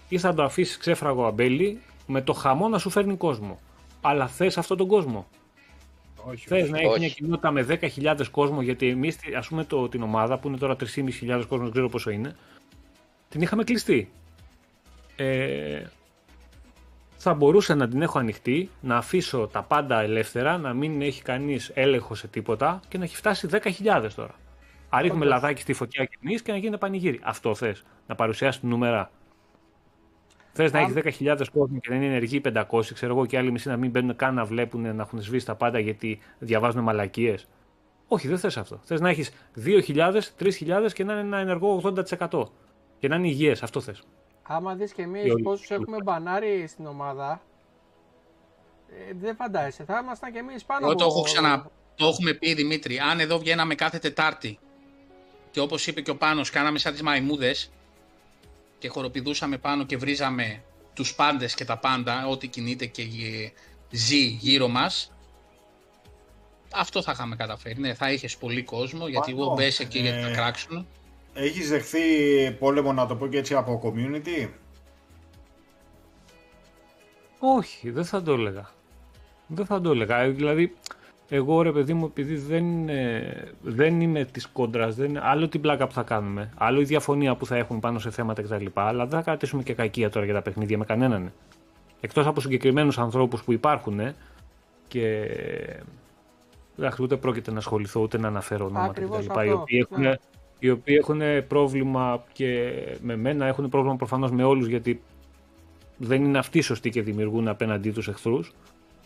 ή 0.08 0.18
θα 0.18 0.34
το 0.34 0.42
αφήσει 0.42 0.78
ξέφραγο 0.78 1.26
αμπέλι 1.26 1.80
με 2.06 2.22
το 2.22 2.32
χαμό 2.32 2.68
να 2.68 2.78
σου 2.78 2.90
φέρνει 2.90 3.16
κόσμο. 3.16 3.58
Αλλά 4.00 4.26
θες 4.26 4.58
αυτόν 4.58 4.76
τον 4.76 4.86
κόσμο. 4.86 5.26
Όχι, 6.24 6.46
Θες 6.46 6.62
όχι. 6.62 6.70
να 6.70 6.78
έχει 6.78 6.86
όχι. 6.86 6.98
μια 6.98 7.08
κοινότητα 7.08 7.50
με 7.50 7.66
10.000 7.96 8.24
κόσμο, 8.30 8.62
γιατί 8.62 8.88
εμείς, 8.88 9.18
ας 9.36 9.48
πούμε, 9.48 9.64
το, 9.64 9.88
την 9.88 10.02
ομάδα 10.02 10.38
που 10.38 10.48
είναι 10.48 10.56
τώρα 10.56 10.76
3.500 10.76 11.44
κόσμο, 11.48 11.62
δεν 11.64 11.70
ξέρω 11.70 11.88
πόσο 11.88 12.10
είναι, 12.10 12.36
την 13.28 13.40
είχαμε 13.40 13.64
κλειστεί. 13.64 14.10
Ε, 15.16 15.82
θα 17.16 17.34
μπορούσα 17.34 17.74
να 17.74 17.88
την 17.88 18.02
έχω 18.02 18.18
ανοιχτή, 18.18 18.70
να 18.80 18.96
αφήσω 18.96 19.48
τα 19.52 19.62
πάντα 19.62 20.00
ελεύθερα, 20.00 20.58
να 20.58 20.72
μην 20.72 21.02
έχει 21.02 21.22
κανείς 21.22 21.70
έλεγχο 21.74 22.14
σε 22.14 22.26
τίποτα 22.26 22.80
και 22.88 22.98
να 22.98 23.04
έχει 23.04 23.16
φτάσει 23.16 23.48
10.000 23.50 24.08
τώρα. 24.14 24.34
Α 24.88 25.00
ρίχνουμε 25.00 25.24
Όντως. 25.24 25.40
λαδάκι 25.40 25.60
στη 25.60 25.72
φωτιά 25.72 26.04
κι 26.04 26.16
εμείς 26.24 26.42
και 26.42 26.52
να 26.52 26.58
γίνεται 26.58 26.76
πανηγύρι. 26.76 27.20
Αυτό 27.22 27.54
θες, 27.54 27.84
να 28.06 28.14
παρουσιάσεις 28.14 28.62
νούμερα. 28.62 29.10
Θες 30.52 30.72
να 30.72 30.78
Αν- 30.78 30.84
έχει 30.84 31.24
10.000 31.24 31.48
κόσμο 31.52 31.78
και 31.78 31.90
να 31.90 31.96
είναι 31.96 32.06
ενεργοί 32.06 32.40
500, 32.40 32.94
ξέρω 32.94 33.12
εγώ, 33.12 33.26
και 33.26 33.38
άλλοι 33.38 33.50
μισοί 33.50 33.68
να 33.68 33.76
μην 33.76 33.90
μπαίνουν 33.90 34.16
καν 34.16 34.34
να 34.34 34.44
βλέπουν, 34.44 34.94
να 34.96 35.02
έχουν 35.02 35.20
σβήσει 35.22 35.46
τα 35.46 35.54
πάντα 35.54 35.78
γιατί 35.78 36.18
διαβάζουν 36.38 36.82
μαλακίες. 36.82 37.46
Όχι, 38.08 38.28
δεν 38.28 38.38
θες 38.38 38.56
αυτό. 38.56 38.80
Θες 38.84 39.00
να 39.00 39.08
έχεις 39.08 39.30
2.000, 39.54 40.32
3.000 40.36 40.92
και 40.92 41.04
να 41.04 41.12
είναι 41.12 41.20
ένα 41.22 41.38
ενεργό 41.38 41.74
80%. 41.74 42.52
Και 42.98 43.08
να 43.08 43.16
είναι 43.16 43.26
υγιές. 43.28 43.62
Αυτό 43.62 43.80
θες. 43.80 44.02
Άμα 44.42 44.74
δεις 44.74 44.92
και 44.92 45.02
Και 45.02 45.08
εμείς 45.08 45.32
όλοι- 45.32 45.42
πόσους 45.42 45.70
έχουμε 45.70 45.96
μπανάρει 46.04 46.66
στην 46.66 46.86
ομάδα, 46.86 47.40
ε, 49.08 49.12
δεν 49.20 49.34
φαντάζεσαι, 49.36 49.84
θα 49.84 50.00
ήμασταν 50.02 50.32
και 50.32 50.38
εμείς 50.38 50.64
πάνω 50.64 50.86
Εγώ 50.86 50.94
το 50.94 51.04
από- 51.04 51.12
έχω 51.14 51.22
ξανα... 51.22 51.70
Το 51.94 52.06
έχουμε 52.06 52.32
πει 52.34 52.54
Δημήτρη. 52.54 52.98
Αν 52.98 53.20
εδώ 53.20 53.38
βγαίναμε 53.38 53.74
κάθε 53.74 53.98
Τετάρτη 53.98 54.58
και 55.50 55.60
όπως 55.60 55.86
είπε 55.86 56.00
και 56.00 56.10
ο 56.10 56.16
Πάνος, 56.16 56.50
κάναμε 56.50 56.78
σαν 56.78 56.92
τις 56.92 57.02
μαϊμούδες 57.02 57.70
και 58.78 58.88
χοροπηδούσαμε 58.88 59.58
πάνω 59.58 59.84
και 59.84 59.96
βρίζαμε 59.96 60.62
τους 60.94 61.14
πάντες 61.14 61.54
και 61.54 61.64
τα 61.64 61.78
πάντα, 61.78 62.26
ό,τι 62.26 62.46
κινείται 62.46 62.86
και 62.86 63.02
γε- 63.02 63.52
ζει 63.90 64.24
γύρω 64.24 64.68
μας, 64.68 65.12
αυτό 66.74 67.02
θα 67.02 67.12
είχαμε 67.12 67.36
καταφέρει. 67.36 67.80
Ναι, 67.80 67.94
θα 67.94 68.12
είχες 68.12 68.36
πολύ 68.36 68.62
κόσμο, 68.62 69.08
γιατί 69.08 69.32
Πάνω, 69.32 69.42
εγώ 69.42 69.54
μπες 69.54 69.80
εκεί 69.80 69.98
γιατί 69.98 70.20
θα 70.20 70.28
ε, 70.28 70.32
κράξουν. 70.32 70.86
Έχεις 71.34 71.68
δεχθεί 71.68 71.98
πόλεμο, 72.58 72.92
να 72.92 73.06
το 73.06 73.16
πω 73.16 73.26
και 73.26 73.38
έτσι, 73.38 73.54
από 73.54 73.80
community; 73.84 74.48
Όχι, 77.38 77.90
δεν 77.90 78.04
θα 78.04 78.22
το 78.22 78.32
έλεγα. 78.32 78.70
Δεν 79.46 79.66
θα 79.66 79.80
το 79.80 79.90
έλεγα. 79.90 80.18
Ε, 80.20 80.28
Δηλαδή, 80.28 80.74
εγώ 81.28 81.62
ρε 81.62 81.72
παιδί 81.72 81.94
μου, 81.94 82.04
επειδή 82.04 82.36
δεν, 82.36 82.88
ε, 82.88 83.52
δεν 83.62 84.00
είμαι 84.00 84.24
της 84.24 84.46
κόντρας, 84.46 84.94
δεν, 84.94 85.18
άλλο 85.22 85.48
την 85.48 85.60
πλάκα 85.60 85.86
που 85.86 85.92
θα 85.92 86.02
κάνουμε, 86.02 86.50
άλλο 86.56 86.80
η 86.80 86.84
διαφωνία 86.84 87.34
που 87.34 87.46
θα 87.46 87.56
έχουμε 87.56 87.80
πάνω 87.80 87.98
σε 87.98 88.10
θέματα 88.10 88.42
κτλ. 88.42 88.66
Αλλά 88.74 89.06
δεν 89.06 89.18
θα 89.18 89.24
κρατήσουμε 89.24 89.62
και 89.62 89.74
κακία 89.74 90.10
τώρα 90.10 90.24
για 90.24 90.34
τα 90.34 90.42
παιχνίδια 90.42 90.78
με 90.78 90.84
κανέναν. 90.84 91.32
Εκτός 92.00 92.26
από 92.26 92.40
συγκεκριμένους 92.40 92.98
ανθρώπους 92.98 93.42
που 93.42 93.52
υπάρχουν 93.52 94.00
ε, 94.00 94.14
και. 94.88 95.28
Εντάξει, 96.78 97.02
ούτε 97.02 97.16
πρόκειται 97.16 97.50
να 97.50 97.58
ασχοληθώ 97.58 98.00
ούτε 98.00 98.18
να 98.18 98.28
αναφέρω 98.28 98.64
ονόματα 98.64 98.90
Ακριβώς 98.90 99.26
κτλ. 99.26 99.34
Οι 99.34 99.48
αυτό, 99.48 99.60
οποίοι 99.60 99.86
έχουν, 99.90 100.02
ναι. 100.02 100.14
οι 100.58 100.70
οποίοι 100.70 100.96
έχουν 100.98 101.20
πρόβλημα 101.48 102.24
και 102.32 102.72
με 103.00 103.16
μένα, 103.16 103.46
έχουν 103.46 103.68
πρόβλημα 103.68 103.96
προφανώς 103.96 104.30
με 104.30 104.44
όλους 104.44 104.66
γιατί 104.66 105.00
δεν 105.96 106.24
είναι 106.24 106.38
αυτοί 106.38 106.60
σωστοί 106.60 106.90
και 106.90 107.02
δημιουργούν 107.02 107.48
απέναντί 107.48 107.90
τους 107.90 108.08
εχθρούς. 108.08 108.52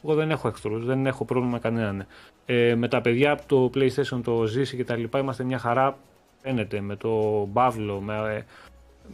Εγώ 0.05 0.15
δεν 0.15 0.31
έχω 0.31 0.49
εχθρούς, 0.49 0.85
δεν 0.85 1.07
έχω 1.07 1.25
πρόβλημα 1.25 1.53
με 1.53 1.59
κανέναν. 1.59 2.07
Ε, 2.47 2.75
με 2.75 2.89
τα 2.89 3.01
παιδιά 3.01 3.31
από 3.33 3.43
το 3.47 3.71
PlayStation, 3.75 4.21
το 4.25 4.47
ζήσει 4.47 4.77
και 4.77 4.85
τα 4.85 4.97
λοιπά, 4.97 5.19
είμαστε 5.19 5.45
μια 5.45 5.59
χαρά, 5.59 5.99
φαίνεται, 6.43 6.81
με 6.81 6.97
το 6.97 7.45
Μπάβλο, 7.53 8.01
με, 8.01 8.15
ε, 8.15 8.43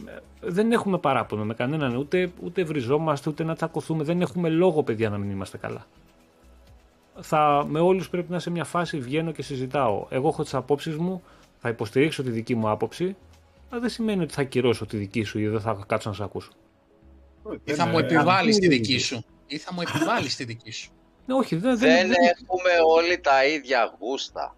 με- 0.03 0.21
δεν 0.41 0.71
έχουμε 0.71 0.97
παράπονο 0.97 1.43
με 1.45 1.53
κανέναν, 1.53 1.95
ούτε, 1.95 2.31
ούτε 2.43 2.63
βριζόμαστε, 2.63 3.29
ούτε 3.29 3.43
να 3.43 3.55
τσακωθούμε, 3.55 4.03
δεν 4.03 4.21
έχουμε 4.21 4.49
λόγο 4.49 4.83
παιδιά 4.83 5.09
να 5.09 5.17
μην 5.17 5.31
είμαστε 5.31 5.57
καλά. 5.57 5.85
Θα, 7.21 7.65
με 7.69 7.79
όλους 7.79 8.09
πρέπει 8.09 8.31
να 8.31 8.39
σε 8.39 8.49
μια 8.49 8.63
φάση 8.63 8.99
βγαίνω 8.99 9.31
και 9.31 9.41
συζητάω. 9.41 10.05
Εγώ 10.09 10.27
έχω 10.27 10.43
τις 10.43 10.53
απόψεις 10.53 10.95
μου, 10.97 11.23
θα 11.57 11.69
υποστηρίξω 11.69 12.23
τη 12.23 12.29
δική 12.29 12.55
μου 12.55 12.69
άποψη, 12.69 13.15
αλλά 13.69 13.81
δεν 13.81 13.89
σημαίνει 13.89 14.23
ότι 14.23 14.33
θα 14.33 14.41
ακυρώσω 14.41 14.85
τη 14.85 14.97
δική 14.97 15.23
σου 15.23 15.39
ή 15.39 15.47
δεν 15.47 15.59
θα 15.61 15.83
κάτσω 15.87 16.09
να 16.09 16.15
σε 16.15 16.23
ακούσω. 16.23 16.51
Ή 17.63 17.71
θα 17.73 17.83
Δεν, 17.83 17.91
μου 17.93 17.97
ε, 17.99 18.01
επιβάλλεις 18.01 18.55
αυτή 18.55 18.59
τη 18.59 18.65
είναι 18.65 18.75
η 18.75 18.77
δική 18.77 18.95
idea. 18.97 19.01
σου. 19.01 19.23
Ή 19.51 19.57
θα 19.57 19.73
μου 19.73 19.81
επιβάλλεις 19.81 20.35
τη 20.35 20.43
δική 20.43 20.71
σου; 20.71 20.91
Ναι, 21.25 21.33
όχι, 21.33 21.55
δεν, 21.55 21.77
Δεν 21.77 21.89
δεν, 21.97 22.07
δεν, 22.07 22.17
έχουμε 22.23 22.71
όλοι 22.87 23.19
τα 23.19 23.45
ίδια 23.45 23.95
γούστα. 23.99 24.55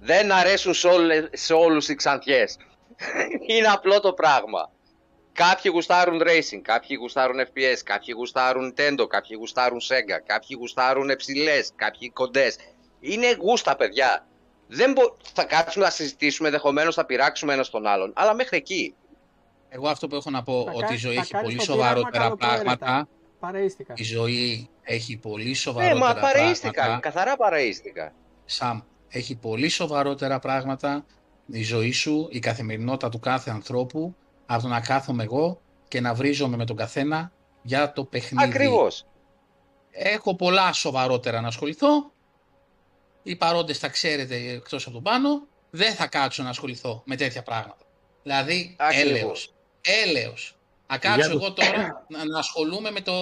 Δεν 0.00 0.32
αρέσουν 0.32 0.74
σε, 0.74 0.88
όλες, 0.88 1.28
σε 1.32 1.52
όλους 1.52 1.88
οι 1.88 1.94
ξανθιές. 1.94 2.56
Είναι 3.56 3.66
απλό 3.66 4.00
το 4.00 4.12
πράγμα. 4.12 4.70
Κάποιοι 5.32 5.70
γουστάρουν 5.74 6.20
racing, 6.22 6.60
κάποιοι 6.62 6.96
γουστάρουν 7.00 7.36
FPS, 7.40 7.78
κάποιοι 7.84 8.14
γουστάρουν 8.16 8.74
Nintendo, 8.76 9.06
κάποιοι 9.08 9.36
γουστάρουν 9.38 9.80
Sega, 9.80 10.20
κάποιοι 10.26 10.56
γουστάρουν 10.60 11.16
ψηλέ, 11.16 11.60
κάποιοι 11.76 12.10
κοντές. 12.10 12.56
Είναι 13.00 13.36
γούστα, 13.40 13.76
παιδιά. 13.76 14.26
Δεν 14.68 14.92
μπο... 14.92 15.02
Θα 15.32 15.44
κάτσουμε 15.44 15.84
να 15.84 15.90
συζητήσουμε, 15.90 16.48
ενδεχομένως 16.48 16.94
θα 16.94 17.04
πειράξουμε 17.06 17.52
ένας 17.52 17.70
τον 17.70 17.86
άλλον, 17.86 18.12
αλλά 18.16 18.34
μέχρι 18.34 18.56
εκεί. 18.56 18.94
Εγώ 19.68 19.88
αυτό 19.88 20.06
που 20.08 20.14
έχω 20.14 20.30
να 20.30 20.42
πω, 20.42 20.62
Θα 20.64 20.70
ότι 20.70 20.78
η 20.78 20.80
κάνεις- 20.82 21.00
ζωή 21.00 21.14
θα 21.14 21.20
έχει 21.20 21.30
κάνεις 21.32 21.46
πολύ 21.54 21.66
το 21.66 21.72
πείραμα 21.72 21.84
σοβαρότερα 21.86 22.18
καλοπροαίρετα. 22.24 22.76
πράγματα. 22.76 23.08
Παρεΐστηκα. 23.44 23.94
Η 23.96 24.02
ζωή 24.04 24.68
έχει 24.82 25.16
πολύ 25.16 25.48
Ναι, 25.48 25.54
σοβαρότερα 25.54 25.98
μα 26.14 26.20
παρεΐστηκα, 26.20 26.72
πράγματα. 26.72 27.00
καθαρά 27.00 27.36
παρεΐστηκα. 27.36 28.12
Σαμ, 28.44 28.80
έχει 29.08 29.34
πολύ 29.36 29.68
σοβαρότερα 29.68 30.38
πράγματα 30.38 31.04
η 31.46 31.62
ζωή 31.62 31.92
σου, 31.92 32.28
η 32.30 32.38
καθημερινότητα 32.38 33.08
του 33.08 33.18
κάθε 33.18 33.50
ανθρώπου, 33.50 34.14
από 34.46 34.62
το 34.62 34.68
να 34.68 34.80
κάθομαι 34.80 35.22
εγώ 35.22 35.60
και 35.88 36.00
να 36.00 36.14
βρίζομαι 36.14 36.56
με 36.56 36.64
τον 36.64 36.76
καθένα 36.76 37.32
για 37.62 37.92
το 37.92 38.04
παιχνίδι. 38.04 38.44
Ακριβώς. 38.48 39.06
έχω 39.90 40.36
πολλά 40.36 40.72
σοβαρότερα 40.72 41.40
να 41.40 41.48
ασχοληθώ. 41.48 42.12
Οι 43.22 43.36
παρόντες 43.36 43.78
τα 43.78 43.88
ξέρετε 43.88 44.36
εκτός 44.36 44.84
από 44.84 44.94
τον 44.94 45.02
πάνω. 45.02 45.46
Δεν 45.70 45.94
θα 45.94 46.06
κάτσω 46.06 46.42
να 46.42 46.48
ασχοληθώ 46.48 47.02
με 47.04 47.16
τέτοια 47.16 47.42
πράγματα. 47.42 47.84
Δηλαδή, 48.22 48.76
Ακριβώς. 48.78 49.10
έλεος. 49.18 49.54
Έλεος. 49.80 50.56
Να 50.86 50.98
κάτσω 50.98 51.30
εγώ 51.30 51.52
τώρα 51.52 52.04
να, 52.08 52.24
να 52.24 52.38
ασχολούμαι 52.38 52.90
με 52.90 53.00
το... 53.00 53.12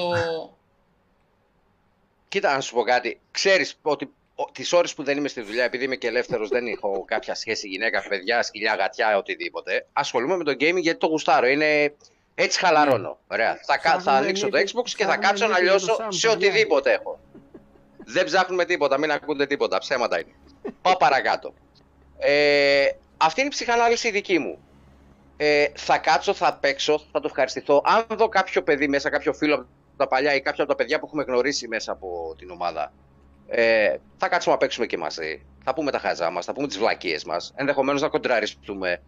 Κοίτα, 2.28 2.54
να 2.54 2.60
σου 2.60 2.74
πω 2.74 2.82
κάτι. 2.82 3.20
Ξέρεις 3.30 3.78
ότι 3.82 4.10
τις 4.52 4.72
ώρες 4.72 4.94
που 4.94 5.02
δεν 5.02 5.16
είμαι 5.16 5.28
στη 5.28 5.40
δουλειά, 5.40 5.64
επειδή 5.64 5.84
είμαι 5.84 5.96
και 5.96 6.06
ελεύθερος, 6.06 6.48
δεν 6.48 6.66
έχω 6.66 7.04
κάποια 7.06 7.34
σχέση 7.34 7.68
γυναίκα, 7.68 8.04
παιδιά, 8.08 8.42
σκυλιά, 8.42 8.74
γατιά, 8.74 9.16
οτιδήποτε. 9.16 9.86
Ασχολούμαι 9.92 10.36
με 10.36 10.44
το 10.44 10.50
gaming 10.52 10.80
γιατί 10.80 10.98
το 10.98 11.06
γουστάρω. 11.06 11.46
Είναι 11.46 11.94
έτσι 12.34 12.58
χαλαρώνω. 12.58 13.18
Ωραία. 13.30 13.60
Θα, 13.64 13.76
κα- 13.78 13.90
θα 13.90 13.96
Ψάχνουμε 13.98 14.18
ανοίξω 14.18 14.48
το 14.48 14.56
νύχη- 14.56 14.76
Xbox 14.76 14.88
και 14.90 15.04
θα 15.04 15.18
ψάχνουμε 15.18 15.26
κάτσω 15.26 15.46
να 15.46 15.50
νύχη 15.60 15.62
για 15.62 15.72
το 15.72 15.76
λιώσω 15.84 15.96
Sam, 16.02 16.06
σε 16.08 16.28
παιδιά. 16.28 16.48
οτιδήποτε 16.48 16.92
έχω. 16.92 17.18
δεν 18.04 18.24
ψάχνουμε 18.24 18.64
τίποτα, 18.64 18.98
μην 18.98 19.10
ακούτε 19.12 19.46
τίποτα. 19.46 19.78
Ψέματα 19.78 20.20
είναι. 20.20 20.32
Πάω 20.82 20.96
παρακάτω. 20.96 21.54
Ε, 22.18 22.86
αυτή 23.16 23.40
είναι 23.40 23.48
η 23.48 23.52
ψυχανάλυση 23.52 24.10
δική 24.10 24.38
μου. 24.38 24.58
Ε, 25.44 25.66
θα 25.74 25.98
κάτσω, 25.98 26.34
θα 26.34 26.54
παίξω, 26.60 26.98
θα 27.12 27.20
το 27.20 27.26
ευχαριστηθώ. 27.30 27.82
Αν 27.84 28.04
δω 28.18 28.28
κάποιο 28.28 28.62
παιδί 28.62 28.88
μέσα, 28.88 29.10
κάποιο 29.10 29.32
φίλο 29.32 29.54
από 29.54 29.66
τα 29.96 30.06
παλιά 30.08 30.34
ή 30.34 30.40
κάποιο 30.40 30.64
από 30.64 30.72
τα 30.72 30.78
παιδιά 30.78 30.98
που 30.98 31.06
έχουμε 31.06 31.22
γνωρίσει 31.22 31.68
μέσα 31.68 31.92
από 31.92 32.34
την 32.38 32.50
ομάδα, 32.50 32.92
ε, 33.48 33.96
θα 34.16 34.28
κάτσουμε 34.28 34.54
να 34.54 34.60
παίξουμε 34.60 34.86
και 34.86 34.98
μαζί. 34.98 35.42
Θα 35.64 35.74
πούμε 35.74 35.90
τα 35.90 35.98
χαζά 35.98 36.30
μας, 36.30 36.44
θα 36.44 36.52
πούμε 36.52 36.66
τις 36.66 36.78
βλακίες 36.78 37.24
μας. 37.24 37.52
Ενδεχομένως 37.56 38.00
να 38.00 38.08
κοντραριστούμε, 38.08 39.02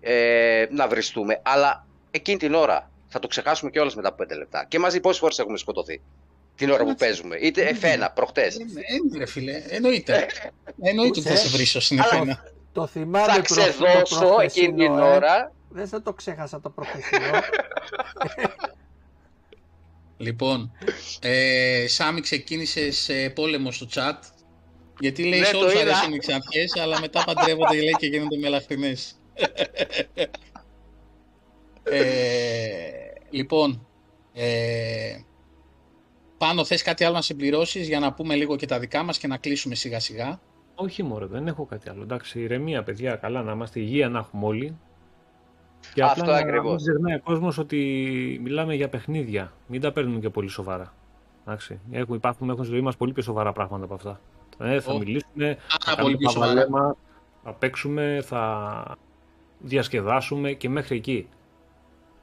ε, 0.00 0.66
να 0.70 0.88
βριστούμε. 0.88 1.40
Αλλά 1.42 1.86
εκείνη 2.10 2.38
την 2.38 2.54
ώρα 2.54 2.90
θα 3.08 3.18
το 3.18 3.26
ξεχάσουμε 3.26 3.70
κιόλας 3.70 3.94
μετά 3.94 4.08
από 4.08 4.16
5 4.16 4.34
λεπτά. 4.36 4.64
Και 4.68 4.78
μαζί 4.78 5.00
πόσες 5.00 5.18
φορές 5.18 5.38
έχουμε 5.38 5.58
σκοτωθεί 5.58 6.00
την 6.54 6.68
ώρα 6.70 6.82
που 6.82 6.90
Εντάξει. 6.90 7.04
παίζουμε. 7.06 7.36
Είτε 7.36 7.62
εφένα, 7.62 8.10
προχτές. 8.10 8.56
Ε, 8.56 8.60
ε, 9.14 9.18
ρε 9.18 9.26
φίλε, 9.26 9.62
εννοείται. 9.68 10.26
Εννοείται 10.82 11.20
ότι 11.20 11.28
θα 11.28 11.36
σε 11.36 11.48
βρίσω 11.48 11.80
στην 11.80 12.00
Αλλά- 12.00 12.08
εφένα. 12.14 12.42
Το 12.72 12.86
θυμάμαι 12.86 13.26
Θα 13.26 13.32
προ- 13.32 13.42
ξεδώσω 13.44 14.18
το 14.20 14.36
εκείνη 14.40 14.66
την 14.66 14.76
προχθεσινό, 14.76 15.06
ε. 15.06 15.14
ώρα. 15.16 15.52
Δεν 15.68 15.88
θα 15.88 16.02
το 16.02 16.12
ξέχασα 16.12 16.60
το 16.60 16.70
προχθεσινό. 16.70 17.30
Λοιπόν, 20.18 20.72
ε, 21.20 21.84
Σάμι 21.88 22.20
ξεκίνησες 22.20 22.96
σε 22.98 23.30
πόλεμο 23.30 23.70
στο 23.70 23.86
chat. 23.94 24.18
Γιατί 25.00 25.24
λέει 25.24 25.38
Ναι, 25.38 25.44
σε 25.44 25.52
το 25.52 25.58
όλους 25.58 25.72
είδα. 25.72 25.82
αρέσουν 25.82 26.12
οι 26.12 26.18
ξανθιές, 26.18 26.76
αλλά 26.76 27.00
μετά 27.00 27.24
παντρεύονται 27.24 27.74
λέει 27.74 27.94
και 27.98 28.06
γίνονται 28.06 28.36
μελαχρινές. 28.36 29.20
ε, 31.82 32.00
λοιπόν, 33.30 33.86
ε, 34.32 35.18
πάνω 36.38 36.64
θες 36.64 36.82
κάτι 36.82 37.04
άλλο 37.04 37.14
να 37.14 37.22
συμπληρώσεις 37.22 37.88
για 37.88 37.98
να 38.00 38.12
πούμε 38.12 38.34
λίγο 38.34 38.56
και 38.56 38.66
τα 38.66 38.78
δικά 38.78 39.02
μας 39.02 39.18
και 39.18 39.26
να 39.26 39.36
κλείσουμε 39.36 39.74
σιγά 39.74 40.00
σιγά. 40.00 40.40
Όχι 40.74 41.02
μωρέ, 41.02 41.26
δεν 41.26 41.46
έχω 41.46 41.64
κάτι 41.64 41.88
άλλο. 41.88 42.02
Εντάξει, 42.02 42.40
ηρεμία 42.40 42.82
παιδιά, 42.82 43.16
καλά 43.16 43.42
να 43.42 43.52
είμαστε, 43.52 43.80
υγεία 43.80 44.08
να 44.08 44.18
έχουμε 44.18 44.46
όλοι. 44.46 44.78
Και 45.94 46.02
Αυτό 46.02 46.20
απλά 46.22 46.32
να 46.32 46.38
ακριβώς. 46.38 46.66
μην 46.66 46.76
ξεχνάει 46.76 47.14
ο 47.14 47.20
κόσμος 47.24 47.58
ότι 47.58 47.78
μιλάμε 48.42 48.74
για 48.74 48.88
παιχνίδια. 48.88 49.52
Μην 49.66 49.80
τα 49.80 49.92
παίρνουμε 49.92 50.18
και 50.20 50.28
πολύ 50.30 50.48
σοβαρά. 50.48 50.92
Εντάξει, 51.46 51.80
έχουν, 51.90 52.14
υπάρχουν, 52.14 52.48
έχουν 52.50 52.64
στη 52.64 52.72
ζωή 52.72 52.82
μας 52.82 52.96
πολύ 52.96 53.12
πιο 53.12 53.22
σοβαρά 53.22 53.52
πράγματα 53.52 53.84
από 53.84 53.94
αυτά. 53.94 54.20
Ε, 54.58 54.80
θα 54.80 54.92
Ω. 54.92 54.98
μιλήσουμε, 54.98 55.56
θα 55.68 55.76
Πάρα 55.84 56.02
πολύ 56.02 56.16
κάνουμε 56.16 56.16
πιο 56.16 56.28
σοβαρά. 56.30 56.52
παπαλέμα, 56.54 56.96
θα 57.44 57.52
παίξουμε, 57.52 58.20
θα 58.24 58.96
διασκεδάσουμε 59.58 60.52
και 60.52 60.68
μέχρι 60.68 60.96
εκεί. 60.96 61.28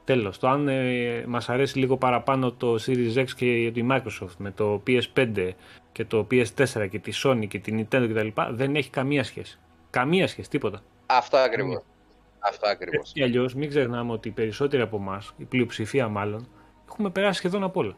Τέλος, 0.05 0.37
το 0.39 0.47
αν 0.47 0.67
ε, 0.67 1.23
μας 1.27 1.49
αρέσει 1.49 1.77
λίγο 1.79 1.97
παραπάνω 1.97 2.51
το 2.51 2.75
Series 2.85 3.13
X 3.15 3.25
και 3.35 3.71
τη 3.73 3.85
Microsoft 3.91 4.35
με 4.37 4.51
το 4.51 4.83
PS5 4.87 5.49
και 5.91 6.05
το 6.05 6.27
PS4 6.31 6.87
και 6.89 6.99
τη 6.99 7.11
Sony 7.23 7.47
και 7.47 7.59
την 7.59 7.79
Nintendo 7.89 8.07
κτλ. 8.13 8.41
δεν 8.51 8.75
έχει 8.75 8.89
καμία 8.89 9.23
σχέση. 9.23 9.59
Καμία 9.89 10.27
σχέση, 10.27 10.49
τίποτα. 10.49 10.81
Αυτό 11.05 11.37
ακριβώς. 11.37 11.81
Αυτό 12.45 12.67
ακριβώς. 12.67 12.99
Έτσι 12.99 13.13
κι 13.13 13.23
αλλιώς, 13.23 13.53
μην 13.55 13.69
ξεχνάμε 13.69 14.11
ότι 14.11 14.27
οι 14.27 14.31
περισσότεροι 14.31 14.81
από 14.81 14.97
εμάς, 14.97 15.33
η 15.37 15.43
πλειοψηφία 15.43 16.07
μάλλον, 16.07 16.47
έχουμε 16.89 17.09
περάσει 17.09 17.37
σχεδόν 17.37 17.63
από 17.63 17.79
όλα. 17.79 17.95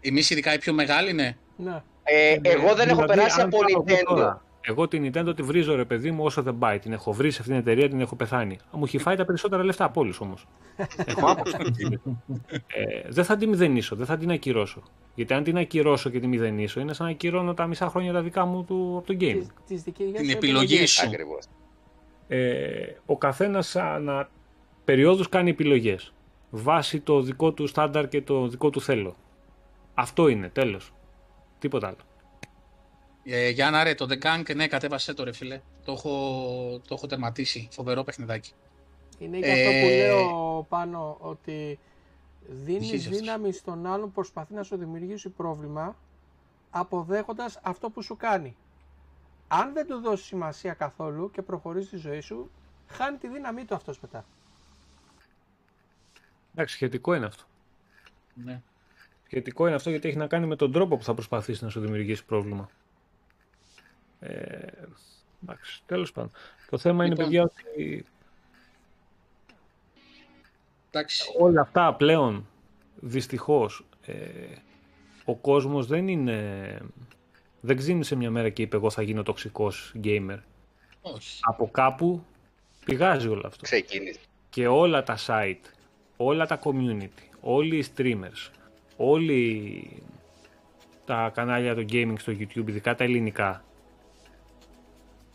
Εμείς 0.00 0.30
ειδικά 0.30 0.54
οι 0.54 0.58
πιο 0.58 0.72
μεγάλοι, 0.72 1.12
ναι. 1.12 1.36
ναι. 1.56 1.82
Ε, 2.02 2.38
εγώ 2.42 2.74
δεν 2.74 2.88
έχω 2.88 3.00
Δηλαδή, 3.00 3.06
περάσει 3.06 3.40
αν 3.40 3.46
από 3.46 3.58
πάω 3.58 3.66
εγώ 3.70 3.84
Nintendo. 3.86 4.02
τώρα, 4.06 4.44
Εγώ 4.60 4.88
την 4.88 5.10
Nintendo 5.12 5.36
τη 5.36 5.42
βρίζω 5.42 5.74
ρε 5.74 5.84
παιδί 5.84 6.10
μου 6.10 6.24
όσο 6.24 6.42
δεν 6.42 6.58
πάει. 6.58 6.78
Την 6.78 6.92
έχω 6.92 7.12
βρει 7.12 7.30
σε 7.30 7.38
αυτήν 7.40 7.56
την 7.58 7.62
εταιρεία, 7.68 7.88
την 7.88 8.00
έχω 8.00 8.16
πεθάνει. 8.16 8.54
Α, 8.54 8.76
Μου 8.76 8.84
έχει 8.84 8.98
φάει 8.98 9.16
τα 9.16 9.24
περισσότερα 9.24 9.64
λεφτά 9.64 9.84
από 9.84 10.00
όλους 10.00 10.20
όμως. 10.20 10.46
έχω 11.06 11.30
άποψη. 11.30 11.56
ε, 12.66 13.08
δεν 13.08 13.24
θα 13.24 13.36
την 13.36 13.48
μηδενίσω, 13.48 13.96
δεν 13.96 14.06
θα 14.06 14.16
την 14.16 14.30
ακυρώσω. 14.30 14.82
Γιατί 15.14 15.34
αν 15.34 15.42
την 15.44 15.56
ακυρώσω 15.56 16.10
και 16.10 16.20
την 16.20 16.28
μηδενίσω, 16.28 16.80
είναι 16.80 16.92
σαν 16.92 17.06
να 17.06 17.12
ακυρώνω 17.12 17.54
τα 17.54 17.66
μισά 17.66 17.88
χρόνια 17.88 18.12
τα 18.12 18.22
δικά 18.22 18.44
μου 18.44 18.64
του, 18.64 18.94
από 18.98 19.06
το 19.06 19.12
gaming. 19.20 19.36
Τις, 19.38 19.46
τις 19.66 19.82
δικές 19.82 20.06
Την 20.12 20.24
σου 20.24 20.30
επιλογή 20.30 20.64
επιλογές. 20.64 20.90
σου. 20.90 21.06
Ακριβώς. 21.06 21.44
Ε, 22.32 22.94
ο 23.06 23.18
καθένας 23.18 23.76
ανα 23.76 24.28
περιόδους 24.84 25.28
κάνει 25.28 25.50
επιλογές 25.50 26.12
βάσει 26.50 27.00
το 27.00 27.20
δικό 27.20 27.52
του 27.52 27.66
στάνταρ 27.66 28.08
και 28.08 28.22
το 28.22 28.48
δικό 28.48 28.70
του 28.70 28.80
θέλω. 28.80 29.16
Αυτό 29.94 30.28
είναι, 30.28 30.48
τέλος. 30.48 30.92
Τίποτα 31.58 31.86
άλλο. 31.86 31.96
Ε, 33.24 33.48
Γιάννα 33.48 33.84
ρε, 33.84 33.94
το 33.94 34.06
The 34.10 34.24
Gang, 34.24 34.54
ναι, 34.54 34.66
κατέβασέ 34.66 35.14
το 35.14 35.24
ρε 35.24 35.32
φίλε. 35.32 35.60
Το 35.84 35.92
έχω, 35.92 36.80
το 36.88 36.94
έχω 36.94 37.06
τερματίσει. 37.06 37.68
Φοβερό 37.70 38.02
παιχνιδάκι. 38.02 38.52
Είναι 39.18 39.38
και 39.38 39.50
αυτό 39.52 39.70
που 39.70 39.86
Ε, 39.86 40.06
λέω 40.06 40.66
πάνω 40.68 41.16
ότι 41.20 41.78
δίνει 42.46 42.78
Ισχύει 42.84 42.96
αυτό. 42.96 43.10
δύναμη 43.10 43.52
στον 43.52 43.86
άλλον 43.86 44.06
που 44.06 44.12
προσπαθεί 44.12 44.54
να 44.54 44.62
σου 44.62 44.76
δημιουργήσει 44.76 45.28
πρόβλημα 45.28 45.96
αποδέχοντας 46.70 47.58
αυτό 47.62 47.90
που 47.90 48.02
σου 48.02 48.16
κάνει. 48.16 48.56
Αν 49.52 49.72
δεν 49.72 49.86
του 49.86 50.00
δώσει 50.00 50.24
σημασία 50.24 50.74
καθόλου 50.74 51.30
και 51.30 51.42
προχωρήσει 51.42 51.90
τη 51.90 51.96
ζωή 51.96 52.20
σου, 52.20 52.50
χάνει 52.88 53.16
τη 53.16 53.28
δύναμή 53.28 53.64
του 53.64 53.74
αυτός 53.74 54.00
μετά. 54.00 54.24
Εντάξει, 56.52 56.74
σχετικό 56.74 57.14
είναι 57.14 57.26
αυτό. 57.26 57.42
Ναι. 58.34 58.62
Σχετικό 59.26 59.66
είναι 59.66 59.76
αυτό 59.76 59.90
γιατί 59.90 60.08
έχει 60.08 60.16
να 60.16 60.26
κάνει 60.26 60.46
με 60.46 60.56
τον 60.56 60.72
τρόπο 60.72 60.96
που 60.96 61.04
θα 61.04 61.14
προσπαθήσει 61.14 61.64
να 61.64 61.70
σου 61.70 61.80
δημιουργήσει 61.80 62.24
πρόβλημα. 62.24 62.70
Ε, 64.20 64.66
εντάξει, 65.42 65.82
τέλος 65.86 66.12
πάντων. 66.12 66.30
Το 66.70 66.78
θέμα 66.78 67.04
είναι, 67.04 67.14
Λοιπόν. 67.14 67.24
παιδιά, 67.24 67.42
ότι 67.42 68.04
Εντάξει. 70.90 71.24
όλα 71.38 71.60
αυτά 71.60 71.94
πλέον, 71.94 72.46
δυστυχώς, 73.00 73.84
ε, 74.06 74.14
ο 75.24 75.36
κόσμος 75.36 75.86
δεν 75.86 76.08
είναι... 76.08 76.80
Δεν 77.60 77.76
ξύνησε 77.76 78.16
μια 78.16 78.30
μέρα 78.30 78.48
και 78.48 78.62
είπε 78.62 78.76
εγώ 78.76 78.90
θα 78.90 79.02
γίνω 79.02 79.22
τοξικός 79.22 79.94
gamer. 80.04 80.38
Όχι. 81.02 81.38
Από 81.40 81.68
κάπου 81.70 82.24
πηγάζει 82.84 83.28
όλο 83.28 83.42
αυτό. 83.46 83.62
Ξεκίνησε. 83.62 84.20
Και 84.50 84.66
όλα 84.66 85.02
τα 85.02 85.18
site, 85.26 85.72
όλα 86.16 86.46
τα 86.46 86.60
community, 86.62 87.22
όλοι 87.40 87.76
οι 87.76 87.84
streamers, 87.96 88.50
όλοι 88.96 90.02
τα 91.04 91.30
κανάλια 91.34 91.74
του 91.74 91.84
gaming 91.90 92.14
στο 92.18 92.32
YouTube, 92.32 92.68
ειδικά 92.68 92.94
τα 92.94 93.04
ελληνικά, 93.04 93.64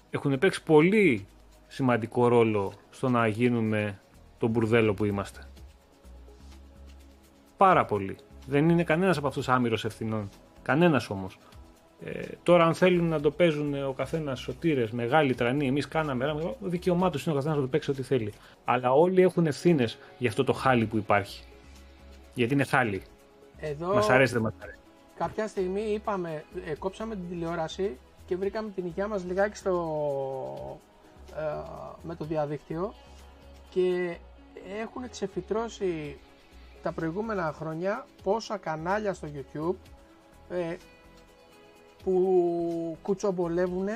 έχουν 0.10 0.38
παίξει 0.40 0.64
πολύ 0.64 1.26
σημαντικό 1.68 2.28
ρόλο 2.28 2.74
στο 2.90 3.10
να 3.10 3.28
γίνουμε 3.28 4.00
τον 4.38 4.50
μπουρδέλο 4.50 4.94
που 4.94 5.06
είμαστε. 5.06 5.48
Πάρα 7.58 7.86
πολύ. 7.86 8.18
Δεν 8.48 8.70
είναι 8.70 8.84
κανένας 8.84 9.18
από 9.18 9.28
αυτούς 9.28 9.50
άμυρος 9.50 9.86
ευθυνών. 9.86 10.30
Κανένας 10.62 11.10
όμως. 11.10 11.38
Ε, 12.04 12.22
τώρα, 12.44 12.66
αν 12.66 12.74
θέλουν 12.74 13.08
να 13.08 13.20
το 13.20 13.32
παίζουν 13.32 13.84
ο 13.84 13.94
καθένας 13.94 14.40
σωτήρες, 14.40 14.92
μεγάλη 14.92 15.36
τρανή, 15.36 15.68
εμείς 15.68 15.88
κάναμε. 15.88 16.26
ράμε, 16.26 16.56
Δικαίωμά 16.60 17.10
τους 17.10 17.24
είναι 17.26 17.34
ο 17.34 17.36
καθένας 17.38 17.58
να 17.58 17.64
το 17.64 17.70
παίξει 17.70 17.92
ό,τι 17.92 18.02
θέλει. 18.04 18.34
Αλλά 18.66 18.92
όλοι 18.94 19.22
έχουν 19.22 19.46
ευθύνες 19.46 19.98
για 20.18 20.30
αυτό 20.30 20.44
το 20.44 20.54
χάλι 20.54 20.86
που 20.86 20.98
υπάρχει. 20.98 21.44
Γιατί 22.34 22.54
είναι 22.54 22.64
χάλι. 22.64 23.02
Εδώ 23.58 23.94
Μας 23.94 24.10
αρέσει, 24.10 24.34
δεν 24.34 24.42
μας 24.42 24.54
αρέσει. 24.62 24.78
κάποια 25.18 25.48
στιγμή 25.48 25.82
είπαμε, 25.82 26.44
ε, 26.66 26.76
κόψαμε 26.76 27.16
την 27.16 27.30
τηλεόραση 27.30 27.98
και 28.26 28.36
βρήκαμε 28.36 28.70
την 28.76 28.86
υγεία 28.86 29.08
μας 29.08 29.24
λιγάκι 29.26 29.58
στο, 29.58 30.80
ε, 31.38 31.42
με 32.04 32.16
το 32.16 32.26
διαδίκτυο 32.26 32.94
και 33.70 34.16
έχουν 34.82 35.10
ξεφυτρώσει 35.10 36.18
τα 36.84 36.92
προηγούμενα 36.92 37.54
χρόνια 37.58 38.06
πόσα 38.24 38.58
κανάλια 38.58 39.14
στο 39.14 39.28
YouTube 39.36 39.76
ε, 40.50 40.76
που 42.06 42.98
κουτσομπολεύουν 43.02 43.88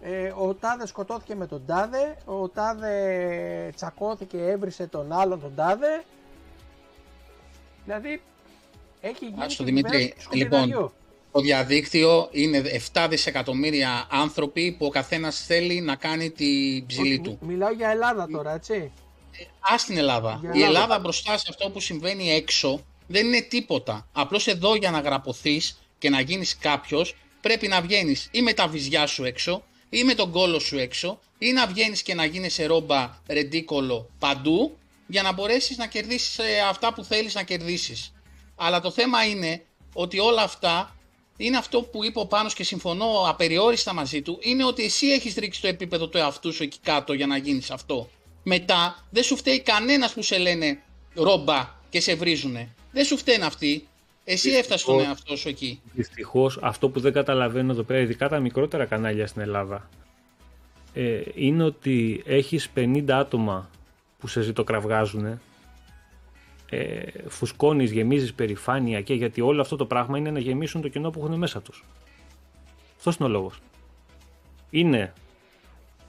ε, 0.00 0.32
ο 0.36 0.54
τάδε 0.54 0.86
σκοτώθηκε 0.86 1.34
με 1.34 1.46
τον 1.46 1.62
τάδε, 1.66 2.16
ο 2.24 2.48
τάδε 2.48 3.72
τσακώθηκε, 3.76 4.36
έβρισε 4.38 4.86
τον 4.86 5.12
άλλον 5.12 5.40
τον 5.40 5.54
τάδε. 5.54 6.04
Δηλαδή 7.84 8.22
έχει 9.00 9.24
γίνει 9.24 9.42
Άστο, 9.42 9.62
και 9.64 9.70
Δημήτρη, 9.70 9.90
κυβέρνηση 9.90 10.14
του 10.16 10.22
σκουπιδαριού. 10.22 10.66
λοιπόν, 10.66 10.92
Το 11.32 11.40
διαδίκτυο 11.40 12.28
είναι 12.30 12.62
7 12.92 13.06
δισεκατομμύρια 13.10 14.06
άνθρωποι 14.10 14.72
που 14.78 14.86
ο 14.86 14.88
καθένας 14.90 15.44
θέλει 15.44 15.80
να 15.80 15.96
κάνει 15.96 16.30
την 16.30 16.86
ψηλή 16.86 17.12
Όχι, 17.12 17.20
του. 17.20 17.38
μι- 17.40 17.50
Μιλάω 17.50 17.72
για 17.72 17.88
Ελλάδα 17.90 18.28
τώρα, 18.32 18.54
έτσι. 18.54 18.92
Α 19.60 19.74
την 19.86 19.96
Ελλάδα. 19.96 20.38
Για 20.40 20.50
Η 20.54 20.62
Ελλάδα. 20.62 20.66
Ελλάδα 20.82 20.98
μπροστά 20.98 21.36
σε 21.38 21.46
αυτό 21.50 21.70
που 21.70 21.80
συμβαίνει 21.80 22.30
έξω 22.30 22.80
δεν 23.06 23.26
είναι 23.26 23.40
τίποτα. 23.40 24.06
Απλώς 24.12 24.46
εδώ 24.46 24.74
για 24.76 24.90
να 24.90 25.00
γραπωθείς 25.00 25.78
και 25.98 26.10
να 26.10 26.20
γίνεις 26.20 26.56
κάποιος 26.58 27.16
πρέπει 27.46 27.68
να 27.68 27.80
βγαίνεις 27.80 28.28
ή 28.30 28.42
με 28.42 28.52
τα 28.52 28.68
βυζιά 28.68 29.06
σου 29.06 29.24
έξω 29.24 29.64
ή 29.88 30.04
με 30.04 30.14
τον 30.14 30.30
κόλο 30.30 30.58
σου 30.58 30.78
έξω 30.78 31.18
ή 31.38 31.52
να 31.52 31.66
βγαίνεις 31.66 32.02
και 32.02 32.14
να 32.14 32.24
γίνεσαι 32.24 32.66
ρόμπα 32.66 33.18
ρεντίκολο 33.26 34.10
παντού 34.18 34.78
για 35.06 35.22
να 35.22 35.32
μπορέσεις 35.32 35.76
να 35.76 35.86
κερδίσεις 35.86 36.38
ε, 36.38 36.60
αυτά 36.68 36.92
που 36.92 37.04
θέλεις 37.04 37.34
να 37.34 37.42
κερδίσεις. 37.42 38.12
Αλλά 38.56 38.80
το 38.80 38.90
θέμα 38.90 39.24
είναι 39.24 39.64
ότι 39.92 40.18
όλα 40.18 40.42
αυτά 40.42 40.96
είναι 41.36 41.56
αυτό 41.56 41.82
που 41.82 42.04
είπε 42.04 42.18
ο 42.18 42.26
Πάνος 42.26 42.54
και 42.54 42.64
συμφωνώ 42.64 43.28
απεριόριστα 43.28 43.92
μαζί 43.94 44.22
του, 44.22 44.38
είναι 44.40 44.64
ότι 44.64 44.84
εσύ 44.84 45.06
έχεις 45.06 45.34
ρίξει 45.34 45.60
το 45.60 45.68
επίπεδο 45.68 46.08
του 46.08 46.18
εαυτού 46.18 46.52
σου 46.52 46.62
εκεί 46.62 46.78
κάτω 46.82 47.12
για 47.12 47.26
να 47.26 47.36
γίνεις 47.36 47.70
αυτό. 47.70 48.10
Μετά 48.42 49.06
δεν 49.10 49.22
σου 49.22 49.36
φταίει 49.36 49.60
κανένας 49.60 50.12
που 50.12 50.22
σε 50.22 50.38
λένε 50.38 50.82
ρόμπα 51.14 51.74
και 51.90 52.00
σε 52.00 52.14
βρίζουνε. 52.14 52.74
Δεν 52.92 53.04
σου 53.04 53.16
φταίνουν 53.16 53.46
αυτοί. 53.46 53.88
Εσύ 54.28 54.50
έφτασε 54.50 54.84
τον 54.84 55.00
εαυτό 55.00 55.36
σου 55.36 55.48
εκεί. 55.48 55.80
Δυστυχώς, 55.92 56.58
αυτό 56.62 56.88
που 56.88 57.00
δεν 57.00 57.12
καταλαβαίνω 57.12 57.72
εδώ 57.72 57.82
πέρα, 57.82 58.00
ειδικά 58.00 58.28
τα 58.28 58.38
μικρότερα 58.38 58.84
κανάλια 58.84 59.26
στην 59.26 59.42
Ελλάδα, 59.42 59.88
ε, 60.94 61.20
είναι 61.34 61.64
ότι 61.64 62.22
έχεις 62.26 62.70
50 62.74 63.04
άτομα 63.08 63.70
που 64.18 64.26
σε 64.26 64.40
ζητοκραυγάζουν, 64.40 65.40
ε, 66.70 67.02
φουσκώνεις, 67.28 67.90
γεμίζεις 67.90 68.34
περηφάνεια 68.34 69.00
και 69.00 69.14
γιατί 69.14 69.40
όλο 69.40 69.60
αυτό 69.60 69.76
το 69.76 69.86
πράγμα 69.86 70.18
είναι 70.18 70.30
να 70.30 70.38
γεμίσουν 70.38 70.80
το 70.80 70.88
κενό 70.88 71.10
που 71.10 71.20
έχουν 71.20 71.38
μέσα 71.38 71.62
τους. 71.62 71.84
Αυτός 72.96 73.16
είναι 73.16 73.28
ο 73.28 73.30
λόγος. 73.30 73.58
Είναι 74.70 75.12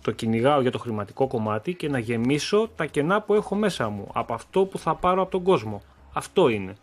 το 0.02 0.12
κυνηγάω 0.12 0.62
για 0.62 0.72
το 0.72 0.78
χρηματικό 0.78 1.28
κομμάτι 1.28 1.74
και 1.74 1.90
να 1.90 2.00
γεμίσω 2.00 2.70
τα 2.76 2.86
κενά 2.86 3.22
που 3.22 3.34
έχω 3.34 3.56
μέσα 3.56 3.90
μου 3.90 4.08
από 4.14 4.34
αυτό 4.34 4.66
που 4.66 4.80
θα 4.80 4.96
πάρω 4.96 5.22
από 5.22 5.32
τον 5.32 5.44
κόσμο. 5.44 5.82
Αυτό 6.14 6.48
είναι. 6.48 6.76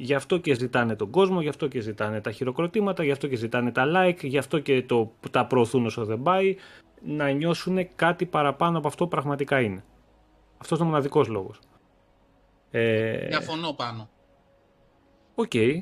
Γι' 0.00 0.14
αυτό 0.14 0.38
και 0.38 0.54
ζητάνε 0.54 0.96
τον 0.96 1.10
κόσμο, 1.10 1.40
γι' 1.40 1.48
αυτό 1.48 1.68
και 1.68 1.80
ζητάνε 1.80 2.20
τα 2.20 2.32
χειροκροτήματα, 2.32 3.04
γι' 3.04 3.10
αυτό 3.10 3.26
και 3.26 3.36
ζητάνε 3.36 3.72
τα 3.72 3.84
like, 3.86 4.22
γι' 4.22 4.38
αυτό 4.38 4.58
και 4.58 4.82
το, 4.82 5.12
τα 5.30 5.46
προωθούν 5.46 5.86
όσο 5.86 6.04
δεν 6.04 6.22
πάει, 6.22 6.56
να 7.04 7.30
νιώσουν 7.30 7.88
κάτι 7.94 8.26
παραπάνω 8.26 8.78
από 8.78 8.88
αυτό 8.88 9.04
που 9.04 9.10
πραγματικά 9.10 9.60
είναι. 9.60 9.84
Αυτός 10.58 10.78
είναι 10.78 10.86
ο 10.86 10.90
μοναδικός 10.90 11.28
λόγος. 11.28 11.60
Ε... 12.70 13.26
Διαφωνώ 13.26 13.72
πάνω. 13.72 14.08
Οκ. 15.34 15.50
Okay. 15.54 15.80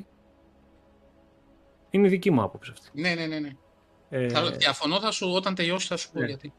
Είναι 1.89 2.07
δική 2.07 2.31
μου 2.31 2.41
άποψη 2.41 2.71
αυτή. 2.73 3.01
Ναι, 3.01 3.13
ναι, 3.13 3.25
ναι. 3.25 3.39
ναι. 3.39 3.51
Ε... 4.09 4.29
Θα, 4.29 4.51
διαφωνώ, 4.51 4.99
θα 4.99 5.11
σου, 5.11 5.31
όταν 5.35 5.55
τελειώσει 5.55 5.87
θα 5.87 5.97
σου 5.97 6.11
πω 6.11 6.19
ναι. 6.19 6.25
γιατί. 6.25 6.53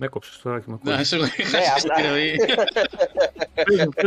Με 0.00 0.06
έκοψες 0.06 0.38
τώρα 0.42 0.60
και 0.60 0.64
με 0.66 0.74
ακούω. 0.74 0.94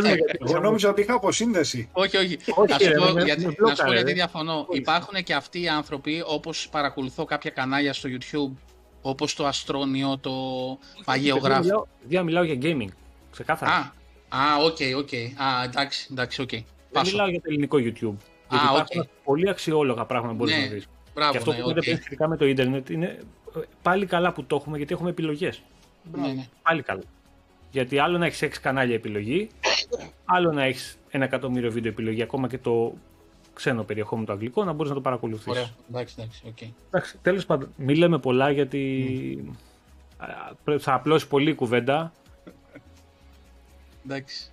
Ναι, 0.02 0.16
Εγώ 0.48 0.60
νόμιζα 0.60 0.90
ότι 0.90 1.02
είχα 1.02 1.14
αποσύνδεση. 1.14 1.90
Όχι, 1.92 2.18
όχι. 2.18 2.38
Να 2.68 2.80
σου 2.80 3.54
πω 3.86 3.92
γιατί 3.94 4.14
διαφωνώ. 4.14 4.68
Υπάρχουν 4.72 5.24
και 5.24 5.34
αυτοί 5.34 5.62
οι 5.62 5.68
άνθρωποι, 5.68 6.24
όπως 6.26 6.70
παρακολουθώ 6.72 7.26
κάποια 7.26 7.52
κανάλια 7.52 7.94
στο 7.94 8.10
YouTube, 8.10 8.52
όπως 9.02 9.34
το 9.36 9.46
Αστρόνιο, 9.46 10.18
το 10.22 10.32
Παγιογράφο. 11.06 11.88
Δεν 12.08 12.24
μιλάω 12.24 12.44
για 12.44 12.58
gaming. 12.62 12.90
Ξεκάθαρα. 13.32 13.94
Α, 14.30 14.40
οκ, 14.64 14.78
οκ. 14.98 15.14
Α, 15.42 15.64
εντάξει, 15.64 16.08
εντάξει, 16.12 16.42
οκ. 16.42 16.50
Δεν 16.92 17.02
μιλάω 17.06 17.28
για 17.30 17.40
το 17.40 17.46
ελληνικό 17.48 17.78
YouTube. 17.78 18.16
Γιατί 18.50 18.66
υπάρχουν 18.72 19.10
πολύ 19.24 19.50
αξιόλογα 19.50 20.06
πράγματα 20.06 20.34
που 20.34 20.38
μπορείς 20.38 20.56
να 20.56 20.68
δει. 20.68 20.80
και 21.32 21.38
αυτό 21.38 21.52
που 21.52 21.68
λέτε 21.68 21.96
σχετικά 21.96 22.28
με 22.28 22.38
το 22.38 22.46
ίντερνετ 22.46 22.90
είναι 22.90 23.20
πάλι 23.82 24.06
καλά 24.06 24.34
που 24.34 24.44
το 24.44 24.56
έχουμε 24.56 24.78
γιατί 24.78 24.94
έχουμε 24.94 25.10
επιλογές. 25.10 25.62
Ναι, 26.12 26.28
ναι. 26.28 26.48
Πάλι 26.62 26.82
καλά. 26.82 27.04
Γιατί 27.72 28.00
άλλο 28.00 28.18
να 28.18 28.26
έχεις 28.26 28.44
6 28.44 28.48
κανάλια 28.62 28.96
επιλογή, 28.96 29.50
άλλο 30.26 30.52
να 30.52 30.64
έχεις 30.64 30.98
ένα 31.10 31.24
εκατομμύριο 31.24 31.72
βίντεο 31.72 31.92
επιλογή, 31.92 32.22
ακόμα 32.22 32.48
και 32.48 32.58
το 32.58 32.94
ξένο 33.54 33.84
περιεχόμενο 33.84 34.28
το 34.28 34.34
αγγλικό, 34.34 34.64
να 34.64 34.72
μπορείς 34.72 34.90
να 34.90 34.96
το 34.96 35.02
παρακολουθήσει. 35.02 35.50
Ωραία, 35.50 35.70
εντάξει, 35.90 36.16
εντάξει. 36.18 36.42
Okay. 36.46 36.70
εντάξει 36.88 37.18
Τέλος 37.22 37.46
πάντων, 37.46 37.74
μην 37.78 37.98
λέμε 37.98 38.20
πολλά 38.20 38.52
γιατί 38.52 39.54
mm. 40.66 40.78
θα 40.80 40.94
απλώσει 40.94 41.28
πολύ 41.28 41.54
κουβέντα. 41.54 42.12
Εντάξει. 44.06 44.52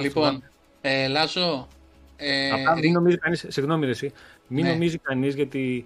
Λοιπόν, 0.00 0.42
ε, 0.80 1.06
Λάζο. 1.06 1.68
Ε, 2.16 2.50
Απλά 2.50 2.76
μην 2.76 2.92
νομίζει 2.92 3.18
κανεί, 3.18 3.36
συγγνώμη, 3.36 3.86
εσύ, 3.86 4.12
μην 4.46 4.64
ναι. 4.64 4.70
νομίζει 4.70 4.98
κανείς 4.98 5.34
γιατί 5.34 5.84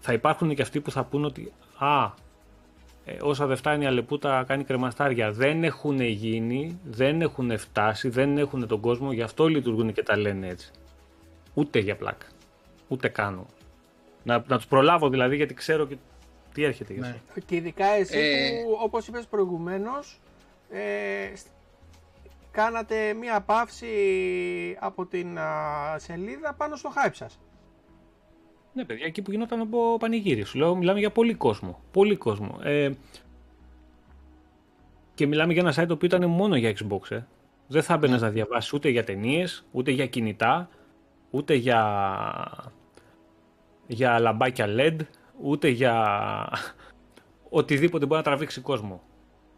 θα 0.00 0.12
υπάρχουν 0.12 0.54
και 0.54 0.62
αυτοί 0.62 0.80
που 0.80 0.90
θα 0.90 1.04
πούν 1.04 1.24
ότι 1.24 1.52
Α, 1.78 2.04
ε, 2.04 2.10
όσα 3.20 3.46
δεν 3.46 3.56
φτάνει 3.56 3.84
η 3.84 3.86
Αλεπούτα 3.86 4.44
κάνει 4.46 4.64
κρεμαστάρια. 4.64 5.32
Δεν 5.32 5.64
έχουν 5.64 6.00
γίνει, 6.00 6.80
δεν 6.84 7.20
έχουν 7.20 7.58
φτάσει, 7.58 8.08
δεν 8.08 8.38
έχουν 8.38 8.66
τον 8.66 8.80
κόσμο, 8.80 9.12
γι' 9.12 9.22
αυτό 9.22 9.46
λειτουργούν 9.46 9.92
και 9.92 10.02
τα 10.02 10.16
λένε 10.16 10.48
έτσι. 10.48 10.70
Ούτε 11.54 11.78
για 11.78 11.96
πλάκα. 11.96 12.26
Ούτε 12.88 13.08
κάνω. 13.08 13.46
Να, 14.22 14.44
να 14.46 14.56
τους 14.56 14.66
προλάβω 14.66 15.08
δηλαδή 15.08 15.36
γιατί 15.36 15.54
ξέρω 15.54 15.86
και 15.86 15.96
τι 16.54 16.64
έρχεται 16.64 16.92
γι' 16.92 17.00
αυτό. 17.00 17.14
Ναι. 17.34 17.42
Και 17.46 17.56
ειδικά 17.56 17.86
εσύ 17.86 18.18
ε... 18.18 18.62
που 18.62 18.78
όπως 18.82 19.06
είπες 19.06 19.26
προηγουμένως 19.26 20.20
ε, 20.70 21.32
κάνατε 22.50 23.12
μία 23.12 23.40
παύση 23.40 23.86
από 24.80 25.06
την 25.06 25.38
σελίδα 25.96 26.54
πάνω 26.54 26.76
στο 26.76 26.92
hype 26.96 27.12
σας. 27.12 27.38
Ναι, 28.72 28.84
παιδιά, 28.84 29.06
εκεί 29.06 29.22
που 29.22 29.30
γινόταν 29.30 29.60
από 29.60 29.96
πανηγύρι. 29.98 30.44
Σου 30.44 30.58
λέω, 30.58 30.76
μιλάμε 30.76 30.98
για 30.98 31.10
πολύ 31.10 31.34
κόσμο. 31.34 31.80
Πολύ 31.90 32.16
κόσμο. 32.16 32.58
Ε, 32.62 32.90
και 35.14 35.26
μιλάμε 35.26 35.52
για 35.52 35.62
ένα 35.62 35.72
site 35.72 35.86
το 35.86 35.94
οποίο 35.94 36.06
ήταν 36.06 36.30
μόνο 36.30 36.56
για 36.56 36.74
Xbox. 36.78 37.10
Ε. 37.10 37.26
Δεν 37.66 37.82
θα 37.82 37.94
έμπαινες 37.94 38.20
να 38.20 38.30
διαβάσεις 38.30 38.72
ούτε 38.72 38.88
για 38.88 39.04
ταινίες, 39.04 39.64
ούτε 39.72 39.90
για 39.90 40.06
κινητά, 40.06 40.68
ούτε 41.30 41.54
για, 41.54 42.72
για 43.86 44.18
λαμπάκια 44.18 44.66
LED, 44.68 44.96
ούτε 45.42 45.68
για 45.68 46.48
οτιδήποτε 47.48 48.06
μπορεί 48.06 48.16
να 48.16 48.24
τραβήξει 48.24 48.60
κόσμο. 48.60 49.02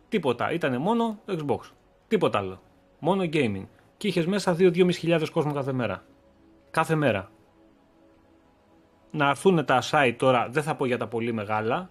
Τίποτα. 0.08 0.52
Ήταν 0.52 0.80
μόνο 0.80 1.18
Xbox. 1.26 1.60
Τίποτα 2.08 2.38
άλλο. 2.38 2.62
Μόνο 2.98 3.22
gaming. 3.32 3.66
Και 3.96 4.08
είχες 4.08 4.26
μέσα 4.26 4.56
2-2.500 4.58 5.26
κόσμο 5.32 5.52
κάθε 5.52 5.72
μέρα. 5.72 6.04
Κάθε 6.70 6.94
μέρα 6.94 7.30
να 9.12 9.28
έρθουν 9.28 9.64
τα 9.64 9.82
site 9.90 10.14
τώρα, 10.18 10.48
δεν 10.48 10.62
θα 10.62 10.74
πω 10.74 10.86
για 10.86 10.98
τα 10.98 11.06
πολύ 11.06 11.32
μεγάλα, 11.32 11.90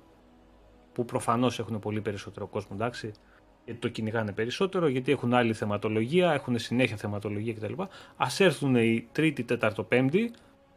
που 0.94 1.06
προφανώς 1.06 1.60
έχουν 1.60 1.80
πολύ 1.80 2.02
περισσότερο 2.02 2.48
κόσμο, 2.48 2.72
εντάξει, 2.74 3.12
γιατί 3.66 3.80
το 3.80 3.88
κυνηγάνε 3.88 4.32
περισσότερο, 4.32 4.88
γιατί 4.88 5.12
έχουν 5.12 5.34
άλλη 5.34 5.54
θεματολογία, 5.54 6.32
έχουν 6.32 6.60
συνέχεια 6.60 6.98
θεματολογία 6.98 7.54
κτλ. 7.54 7.82
Α 8.16 8.28
έρθουν 8.38 8.76
η 8.76 9.08
Τρίτη, 9.12 9.44
Τέταρτο, 9.44 9.84
Πέμπτη 9.84 10.32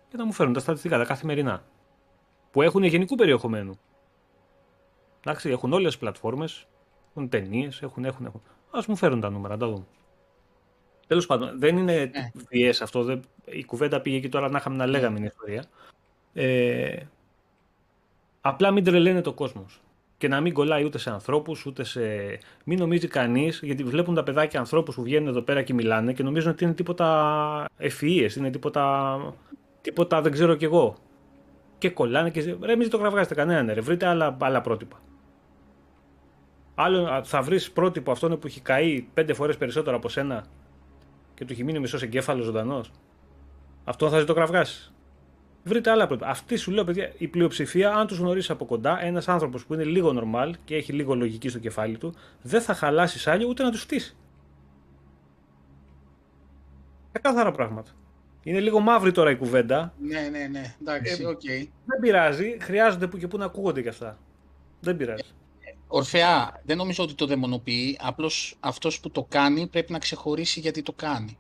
και 0.09 0.16
να 0.16 0.25
μου 0.25 0.33
φέρουν 0.33 0.53
τα 0.53 0.61
στατιστικά, 0.61 0.99
τα 0.99 1.05
καθημερινά. 1.05 1.65
Που 2.51 2.62
έχουν 2.62 2.83
γενικού 2.83 3.15
περιεχομένου. 3.15 3.79
Εντάξει, 5.25 5.51
έχουν 5.51 5.73
όλες 5.73 5.91
τις 5.91 5.99
πλατφόρμες, 5.99 6.66
έχουν 7.11 7.29
ταινίες, 7.29 7.83
έχουν, 7.83 8.05
έχουν, 8.05 8.27
έχουν. 8.27 8.43
Α 8.71 8.81
μου 8.89 8.97
φέρουν 8.97 9.21
τα 9.21 9.31
νούμερα, 9.31 9.55
να 9.55 9.61
τα 9.61 9.66
δούμε. 9.66 9.85
Τέλος 11.07 11.27
πάντων, 11.27 11.59
δεν 11.59 11.77
είναι 11.77 12.11
ναι. 12.51 12.69
αυτό. 12.83 13.03
Δεν... 13.03 13.23
Η 13.45 13.65
κουβέντα 13.65 14.01
πήγε 14.01 14.16
εκεί 14.16 14.29
τώρα 14.29 14.49
να 14.49 14.59
είχαμε 14.59 14.77
να 14.77 14.87
λέγαμε 14.87 15.16
την 15.16 15.25
ιστορία. 15.25 15.65
Ε, 16.35 16.97
απλά 18.40 18.70
μην 18.70 18.85
τρελαίνε 18.85 19.20
το 19.20 19.32
κόσμος. 19.32 19.81
Και 20.19 20.28
να 20.28 20.40
μην 20.40 20.52
κολλάει 20.52 20.85
ούτε 20.85 20.98
σε 20.98 21.11
ανθρώπους, 21.11 21.66
ούτε 21.66 21.85
σε. 21.85 22.01
Μην 22.65 22.78
νομίζει 22.78 23.09
κανείς, 23.09 23.61
γιατί 23.62 23.85
βλέπουν 23.85 24.15
τα 24.15 24.23
παιδάκια 24.23 24.61
ανθρώπους 24.61 24.94
που 24.94 25.02
βγαίνουν 25.02 25.28
εδώ 25.28 25.40
πέρα 25.40 25.62
και 25.62 25.74
μιλάνε 25.74 26.12
και 26.12 26.23
νομίζουν 26.23 26.51
ότι 26.51 26.65
είναι 26.65 26.73
τίποτα 26.73 27.69
ευφυίε, 27.77 28.28
είναι 28.36 28.51
τίποτα. 28.51 29.19
τίποτα 29.81 30.20
δεν 30.20 30.32
ξέρω 30.32 30.55
κι 30.55 30.65
εγώ. 30.65 30.97
Και 31.78 31.90
κολλάνε 31.90 32.31
και. 32.31 32.56
Ρε, 32.61 32.77
μην 32.77 32.90
το 32.90 32.98
κραυγάζετε 32.98 33.35
κανέναν, 33.35 33.74
ρε. 33.74 33.81
Βρείτε 33.81 34.06
άλλα, 34.06 34.36
άλλα 34.40 34.61
πρότυπα. 34.61 35.01
Άλλο 36.74 37.24
θα 37.24 37.43
βρεις 37.43 37.70
πρότυπο 37.70 38.11
αυτόν 38.11 38.39
που 38.39 38.47
έχει 38.47 38.61
καεί 38.61 39.06
πέντε 39.15 39.35
φορές 39.35 39.56
περισσότερο 39.56 39.97
από 39.97 40.09
σένα 40.09 40.44
και 41.35 41.44
του 41.44 41.52
έχει 41.52 41.65
μείνει 41.65 41.78
μισός 41.78 42.02
εγκέφαλος 42.02 42.44
ζωντανός. 42.44 42.90
Αυτό 43.85 44.09
θα 44.09 44.24
το 44.24 44.35
κραυγάσει. 44.35 44.94
Βρείτε 45.65 45.91
άλλα 45.91 46.07
πρότυπα. 46.07 46.28
Αυτή 46.28 46.57
σου 46.57 46.70
λέω, 46.70 46.85
παιδιά, 46.85 47.12
η 47.19 47.28
πλειοψηφία, 47.28 47.95
αν 47.95 48.07
τους 48.07 48.19
γνωρίσει 48.19 48.53
από 48.53 48.65
κοντά, 48.65 49.03
ένας 49.03 49.28
άνθρωπος 49.28 49.66
που 49.66 49.74
είναι 49.74 49.85
λίγο 49.85 50.15
normal 50.20 50.53
και 50.65 50.74
έχει 50.74 50.93
λίγο 50.93 51.15
λογική 51.15 51.49
στο 51.49 51.59
κεφάλι 51.59 51.99
του, 51.99 52.15
δεν 52.43 52.61
θα 52.61 52.74
χαλάσει 52.74 53.19
σάλιο 53.19 53.49
ούτε 53.49 53.62
να 53.62 53.70
τους 53.70 53.81
φτύσει. 53.81 54.16
Ξεκάθαρα 57.12 57.53
πράγματα. 57.53 57.91
Είναι 58.43 58.61
λίγο 58.61 58.81
μαύρη 58.81 59.12
τώρα 59.12 59.31
η 59.31 59.36
κουβέντα. 59.36 59.95
Ναι, 60.01 60.20
ναι, 60.20 60.47
ναι. 60.51 60.74
Εντάξει, 60.81 61.23
ε, 61.23 61.27
οκ. 61.27 61.41
Okay. 61.41 61.69
Δεν 61.86 62.01
πειράζει. 62.01 62.57
Χρειάζονται 62.61 63.07
που 63.07 63.19
και 63.19 63.28
που 63.28 63.39
να 63.39 63.45
ακούγονται 63.45 63.82
κι 63.82 63.89
αυτά. 63.89 64.19
Δεν 64.81 64.97
πειράζει. 64.97 65.23
Ορφεά, 65.86 66.61
δεν 66.65 66.77
νομίζω 66.77 67.05
ότι 67.05 67.15
το 67.15 67.27
δαιμονοποιεί. 67.27 67.99
Απλώς 68.03 68.57
αυτός 68.61 69.01
που 69.01 69.11
το 69.11 69.27
κάνει 69.28 69.66
πρέπει 69.66 69.93
να 69.93 69.99
ξεχωρίσει 69.99 70.61
γιατί 70.61 70.82
το 70.82 70.93
κάνει. 70.93 71.39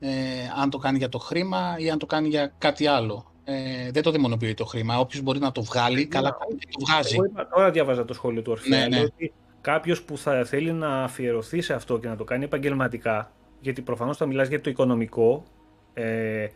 Ε, 0.00 0.10
αν 0.56 0.70
το 0.70 0.78
κάνει 0.78 0.98
για 0.98 1.08
το 1.08 1.18
χρήμα 1.18 1.76
ή 1.78 1.90
αν 1.90 1.98
το 1.98 2.06
κάνει 2.06 2.28
για 2.28 2.52
κάτι 2.58 2.86
άλλο 2.86 3.29
ε, 3.50 3.90
δεν 3.90 4.02
το 4.02 4.10
δαιμονοποιεί 4.10 4.54
το 4.54 4.64
χρήμα. 4.64 4.98
Όποιος 4.98 5.22
μπορεί 5.22 5.38
να 5.38 5.52
το 5.52 5.62
βγάλει, 5.62 6.06
καλά 6.06 6.36
κάνει 6.40 6.58
και 6.58 6.66
το 6.70 6.86
βγάζει. 6.86 7.14
Εγώ 7.16 7.48
τώρα 7.54 7.70
διάβαζα 7.70 8.04
το 8.04 8.14
σχόλιο 8.14 8.42
του 8.42 8.50
Ορφέα. 8.52 8.88
Ναι, 8.88 8.96
ναι. 8.96 9.02
Ότι 9.04 9.32
κάποιος 9.60 10.02
που 10.02 10.18
θα 10.18 10.44
θέλει 10.44 10.72
να 10.72 11.02
αφιερωθεί 11.02 11.60
σε 11.60 11.74
αυτό 11.74 11.98
και 11.98 12.08
να 12.08 12.16
το 12.16 12.24
κάνει 12.24 12.44
επαγγελματικά, 12.44 13.32
γιατί 13.60 13.82
προφανώς 13.82 14.16
θα 14.16 14.26
μιλάς 14.26 14.48
για 14.48 14.60
το 14.60 14.70
οικονομικό, 14.70 15.44
ε, 15.94 16.46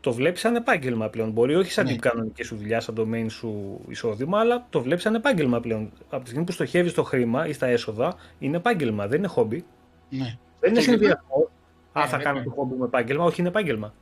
το 0.00 0.12
βλέπεις 0.12 0.40
σαν 0.40 0.56
επάγγελμα 0.56 1.08
πλέον. 1.08 1.30
Μπορεί 1.30 1.54
όχι 1.54 1.72
σαν 1.72 1.84
Ναι. 1.84 1.90
την 1.90 2.00
κανονική 2.00 2.42
σου 2.42 2.56
δουλειά, 2.56 2.80
σαν 2.80 2.94
το 2.94 3.06
main 3.12 3.26
σου 3.28 3.80
εισόδημα, 3.88 4.38
αλλά 4.38 4.66
το 4.70 4.82
βλέπεις 4.82 5.02
σαν 5.02 5.14
επάγγελμα 5.14 5.60
πλέον. 5.60 5.90
Από 6.10 6.22
τη 6.22 6.28
στιγμή 6.28 6.46
που 6.46 6.52
στοχεύεις 6.52 6.90
στο 6.90 7.02
χρήμα 7.02 7.46
ή 7.46 7.52
στα 7.52 7.66
έσοδα, 7.66 8.14
είναι 8.38 8.56
επάγγελμα, 8.56 9.06
δεν 9.06 9.18
είναι 9.18 9.26
χόμπι. 9.26 9.64
Ναι. 10.08 10.38
Δεν 10.60 10.70
είναι 10.70 10.78
Και 10.78 10.84
συνδυασμό. 10.84 11.48
Α, 11.92 12.00
Ναι, 12.00 12.06
θα 12.06 12.16
ναι, 12.16 12.22
κάνω 12.22 12.38
ναι. 12.38 12.44
το 12.44 12.50
χόμπι 12.50 12.74
μου 12.74 12.84
επάγγελμα, 12.84 13.24
όχι 13.24 13.40
είναι 13.40 13.48
επάγγελμα. 13.48 13.94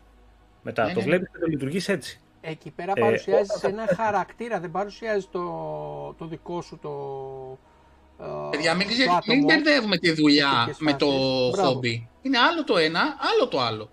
Μετά 0.69 0.85
Ναι, 0.85 0.93
το 0.93 0.99
ναι. 0.99 1.05
βλέπεις 1.05 1.29
και 1.33 1.39
το 1.39 1.47
λειτουργείς 1.47 1.89
έτσι. 1.89 2.21
Εκεί 2.41 2.71
πέρα 2.71 2.93
Ε, 2.97 3.01
παρουσιάζεις 3.01 3.55
όταν 3.57 3.73
ένα 3.79 3.89
χαρακτήρα, 3.97 4.61
δεν 4.61 4.71
παρουσιάζεις 4.71 5.29
το, 5.31 5.41
το 6.19 6.25
δικό 6.27 6.61
σου 6.63 6.79
το. 6.83 6.93
ε, 8.21 8.25
Παιδιά, 8.51 8.75
μην, 8.75 8.87
το 8.87 8.93
ξε- 8.93 9.09
άτομο. 9.09 9.23
μην 9.37 9.45
μπερδεύουμε 9.45 9.97
τη 9.99 10.11
δουλειά 10.13 10.51
τέτοιες 10.59 10.79
με 10.79 10.93
το 10.95 11.07
φάσεις. 11.07 11.51
Μπράβο. 11.51 11.69
χόμπι. 11.73 12.09
Είναι 12.23 12.39
άλλο 12.39 12.65
το 12.65 12.77
ένα, 12.77 13.01
άλλο 13.01 13.49
το 13.49 13.61
άλλο. 13.61 13.91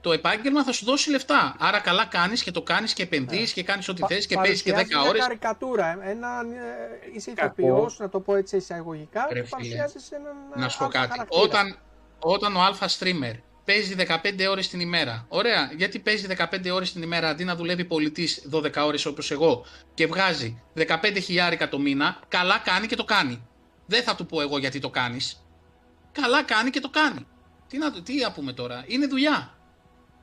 Το 0.00 0.12
επάγγελμα 0.12 0.64
θα 0.64 0.72
σου 0.72 0.84
δώσει 0.84 1.10
λεφτά. 1.10 1.56
Άρα 1.58 1.80
καλά 1.80 2.04
κάνεις 2.06 2.42
και 2.42 2.50
το 2.50 2.62
κάνεις 2.62 2.92
και 2.92 3.02
επενδύεις 3.02 3.52
και 3.52 3.62
κάνεις 3.62 3.88
ό,τι 3.88 4.00
Πα- 4.00 4.06
θες 4.06 4.26
και 4.26 4.34
παίζεις 4.34 4.62
και 4.62 4.70
10 4.70 4.74
παρουσιάζεις 4.74 5.08
ώρες. 5.08 5.18
Μια 5.20 5.26
καρικατούρα. 5.26 5.86
ε, 6.02 6.10
Ένα, 6.10 6.28
ε, 6.40 7.10
είσαι 7.16 7.30
Κακό. 7.32 7.54
ηθοποιός, 7.62 7.98
να 7.98 8.08
το 8.08 8.20
πω 8.20 8.34
έτσι 8.36 8.56
εισαγωγικά, 8.56 9.20
Ρε 9.20 9.40
και 9.40 9.46
φίλε, 9.46 9.48
παρουσιάζεις 9.50 10.10
έναν. 10.10 10.34
Να 10.54 10.68
σου 10.68 10.78
πω 10.78 10.84
αλφα 10.84 10.98
κάτι. 10.98 11.10
χαρακτήρα. 11.10 11.42
Όταν, 11.42 11.76
όταν 12.18 12.56
ο 12.56 12.60
αλφα 12.62 12.88
streamer 12.88 13.34
παίζει 13.66 13.94
15 13.98 14.46
ώρες 14.50 14.68
την 14.68 14.80
ημέρα, 14.80 15.26
ωραία, 15.28 15.72
γιατί 15.76 15.98
παίζει 15.98 16.26
15 16.26 16.70
ώρες 16.72 16.92
την 16.92 17.02
ημέρα 17.02 17.28
αντί 17.28 17.44
να 17.44 17.56
δουλεύει 17.56 17.84
πολιτής 17.84 18.48
12 18.52 18.84
ώρες 18.86 19.06
όπως 19.06 19.30
εγώ 19.30 19.64
και 19.94 20.06
βγάζει 20.06 20.62
15 20.74 20.84
χιλιάρικα 21.22 21.68
το 21.68 21.78
μήνα, 21.78 22.18
καλά 22.28 22.58
κάνει 22.64 22.86
και 22.86 22.96
το 22.96 23.04
κάνει. 23.04 23.46
Δεν 23.86 24.02
θα 24.02 24.14
του 24.14 24.26
πω 24.26 24.40
εγώ 24.40 24.58
γιατί 24.58 24.78
το 24.78 24.90
κάνεις. 24.90 25.46
Καλά 26.12 26.44
κάνει 26.44 26.70
και 26.70 26.80
το 26.80 26.90
κάνει. 26.90 27.26
Τι 27.68 27.78
να, 27.78 28.02
τι 28.02 28.14
να 28.20 28.32
πούμε 28.32 28.52
τώρα, 28.52 28.84
είναι 28.86 29.06
δουλειά. 29.06 29.54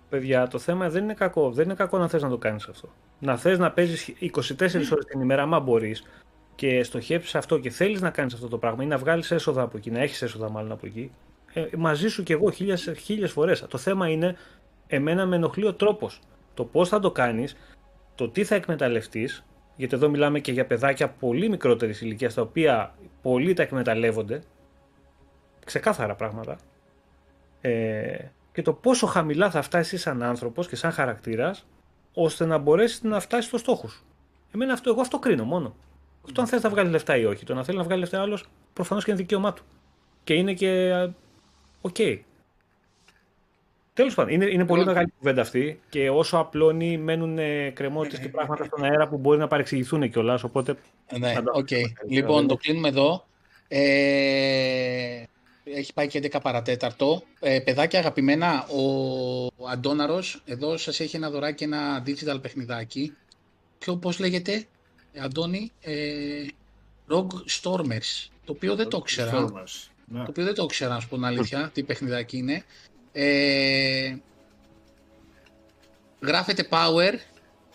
Παιδιά, 0.09 0.47
το 0.47 0.59
θέμα 0.59 0.89
δεν 0.89 1.03
είναι 1.03 1.13
κακό. 1.13 1.51
Δεν 1.51 1.65
είναι 1.65 1.73
κακό 1.73 1.97
να 1.97 2.07
θες 2.07 2.21
να 2.21 2.29
το 2.29 2.37
κάνεις 2.37 2.67
αυτό. 2.67 2.93
Να 3.19 3.37
θες 3.37 3.59
να 3.59 3.71
παίζεις 3.71 4.13
24 4.19 4.91
ώρες 4.91 5.05
την 5.05 5.21
ημέρα, 5.21 5.41
άμα 5.41 5.59
μπορείς, 5.59 6.03
και 6.55 6.83
στοχεύσεις 6.83 7.35
αυτό 7.35 7.59
και 7.59 7.69
θέλεις 7.69 8.01
να 8.01 8.09
κάνεις 8.09 8.33
αυτό 8.33 8.47
το 8.47 8.57
πράγμα 8.57 8.83
ή 8.83 8.85
να 8.85 8.97
βγάλεις 8.97 9.31
έσοδα 9.31 9.61
από 9.61 9.77
εκεί, 9.77 9.91
να 9.91 9.99
έχεις 9.99 10.21
έσοδα 10.21 10.49
μάλλον 10.49 10.71
από 10.71 10.85
εκεί. 10.85 11.11
Ε, 11.53 11.65
μαζί 11.77 12.07
σου 12.07 12.23
κι 12.23 12.31
εγώ 12.31 12.51
χίλιες 12.97 13.31
φορές. 13.31 13.65
Το 13.69 13.77
θέμα 13.77 14.09
είναι, 14.09 14.35
εμένα 14.87 15.25
με 15.25 15.35
ενοχλεί 15.35 15.65
ο 15.65 15.73
τρόπος. 15.73 16.19
Το 16.53 16.65
πώς 16.65 16.89
θα 16.89 16.99
το 16.99 17.11
κάνεις, 17.11 17.55
το 18.15 18.29
τι 18.29 18.43
θα 18.43 18.55
εκμεταλλευτείς, 18.55 19.45
γιατί 19.75 19.95
εδώ 19.95 20.09
μιλάμε 20.09 20.39
και 20.39 20.51
για 20.51 20.65
παιδάκια 20.65 21.09
πολύ 21.09 21.49
μικρότερης 21.49 22.01
ηλικίας, 22.01 22.33
τα 22.33 22.41
οποία 22.41 22.95
πολλοί 23.21 23.53
τα 23.53 23.63
εκμεταλλεύονται. 23.63 24.43
Ξεκάθαρα 25.65 26.15
πράγματα. 26.15 26.57
Ε, 27.61 28.17
και 28.51 28.61
το 28.61 28.73
πόσο 28.73 29.07
χαμηλά 29.07 29.49
θα 29.49 29.61
φτάσεις 29.61 30.01
σαν 30.01 30.23
άνθρωπος 30.23 30.67
και 30.67 30.75
σαν 30.75 30.91
χαρακτήρας, 30.91 31.65
ώστε 32.13 32.45
να 32.45 32.57
μπορέσεις 32.57 33.01
να 33.01 33.19
φτάσεις 33.19 33.45
στο 33.45 33.57
στόχο 33.57 33.87
σου. 33.87 34.05
Εμένα 34.53 34.73
αυτό, 34.73 34.89
εγώ 34.89 35.01
αυτό 35.01 35.19
κρίνω 35.19 35.43
μόνο. 35.43 35.75
Αυτό 36.25 36.41
αν 36.41 36.47
θες 36.47 36.61
να 36.61 36.69
βγάλεις 36.69 36.91
λεφτά 36.91 37.17
ή 37.17 37.25
όχι. 37.25 37.45
Το 37.45 37.53
να 37.53 37.63
θέλει 37.63 37.77
να 37.77 37.83
βγάλει 37.83 37.99
λεφτά 37.99 38.21
άλλος, 38.21 38.45
προφανώς 38.73 39.03
και 39.03 39.11
είναι 39.11 39.19
δικαίωμά 39.19 39.53
του. 39.53 39.63
Και 40.23 40.33
είναι 40.33 40.53
και. 40.53 40.91
Α, 41.83 41.89
Οκ. 41.89 41.95
Τέλος 43.93 44.13
πάντων, 44.13 44.33
είναι, 44.33 44.45
είναι 44.45 44.65
πολύ 44.65 44.79
Λοιπόν. 44.79 44.93
μεγάλη 44.93 45.13
κουβέντα 45.17 45.41
αυτή 45.41 45.79
και 45.89 46.09
όσο 46.09 46.37
απλώνει, 46.37 46.97
μένουν 46.97 47.37
εκκρεμότητες 47.73 48.19
και 48.19 48.29
πράγματα 48.29 48.63
στον 48.63 48.83
αέρα 48.83 49.07
που 49.07 49.17
μπορεί 49.17 49.39
να 49.39 49.47
παρεξηγηθούν 49.47 50.09
κιόλας. 50.11 50.43
Οπότε 50.43 50.75
Ναι, 51.19 51.33
Να 51.33 51.43
το 51.43 51.51
οκ. 51.53 51.71
αφήσουμε. 51.71 51.93
Λοιπόν, 52.07 52.47
το 52.47 52.55
κλείνουμε 52.55 52.87
εδώ. 52.87 53.25
Ε, 53.67 55.23
έχει 55.63 55.93
πάει 55.93 56.07
και 56.07 56.17
11 56.31 56.39
παρατέταρτο. 56.41 57.23
Ε, 57.39 57.59
παιδάκια 57.59 57.99
αγαπημένα, 57.99 58.67
ο 58.67 59.67
Αντώναρος 59.69 60.41
εδώ 60.45 60.77
σας 60.77 60.99
έχει 60.99 61.15
ένα 61.15 61.29
δωράκι, 61.29 61.63
ένα 61.63 62.03
digital 62.05 62.41
παιχνιδάκι. 62.41 63.13
Ποιο, 63.79 63.97
πώς 63.97 64.19
λέγεται, 64.19 64.65
ε, 65.13 65.21
Αντώνη, 65.21 65.71
ε, 65.81 66.45
Rogue 67.09 67.61
Stormers, 67.61 68.27
το 68.45 68.51
οποίο 68.51 68.75
δεν 68.75 68.89
το 68.89 68.97
ήξερα. 68.97 69.31
Stormers. 69.47 69.87
Ναι. 70.05 70.23
Το 70.23 70.25
οποίο 70.29 70.43
δεν 70.43 70.53
το 70.53 70.63
ήξερα, 70.63 70.93
να 70.93 70.99
σου 70.99 71.07
πω 71.07 71.15
την 71.15 71.25
αλήθεια, 71.25 71.71
τι 71.73 71.83
παιχνιδάκι 71.83 72.37
είναι. 72.37 72.63
Ε, 73.11 74.15
γράφεται 76.21 76.67
Power, 76.69 77.13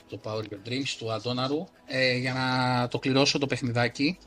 το 0.09 0.21
Power 0.25 0.43
Your 0.43 0.69
Dreams 0.69 0.97
του 0.99 1.13
Αντώναρου, 1.13 1.65
ε, 1.87 2.17
για 2.17 2.33
να 2.33 2.89
το 2.89 2.99
κληρώσω 2.99 3.39
το 3.39 3.47
παιχνιδάκι. 3.47 4.19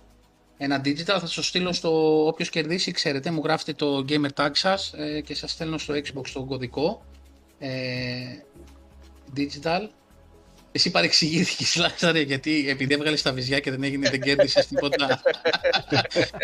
Ένα 0.57 0.81
digital, 0.85 1.03
θα 1.03 1.19
σας 1.19 1.33
το 1.33 1.43
στείλω 1.43 1.73
στο 1.73 2.25
όποιος 2.27 2.49
κερδίσει, 2.49 2.91
ξέρετε, 2.91 3.31
μου 3.31 3.41
γράφετε 3.43 3.73
το 3.73 4.05
gamer 4.09 4.29
tag 4.35 4.49
σας 4.53 4.93
ε, 4.93 5.21
και 5.21 5.35
σας 5.35 5.51
στέλνω 5.51 5.77
στο 5.77 5.93
Xbox 5.93 6.27
τον 6.33 6.45
κωδικό. 6.45 7.05
Ε, 7.59 7.69
digital. 9.35 9.89
Εσύ 10.71 10.91
παρεξηγήθηκες, 10.91 11.75
Λάζαρε, 11.75 12.21
γιατί 12.21 12.65
επειδή 12.69 12.93
έβγαλες 12.93 13.21
τα 13.21 13.33
βυζιά 13.33 13.59
και 13.59 13.71
δεν 13.71 13.83
έγινε, 13.83 14.09
δεν 14.09 14.21
κέρδισες 14.21 14.67
τίποτα. 14.67 15.05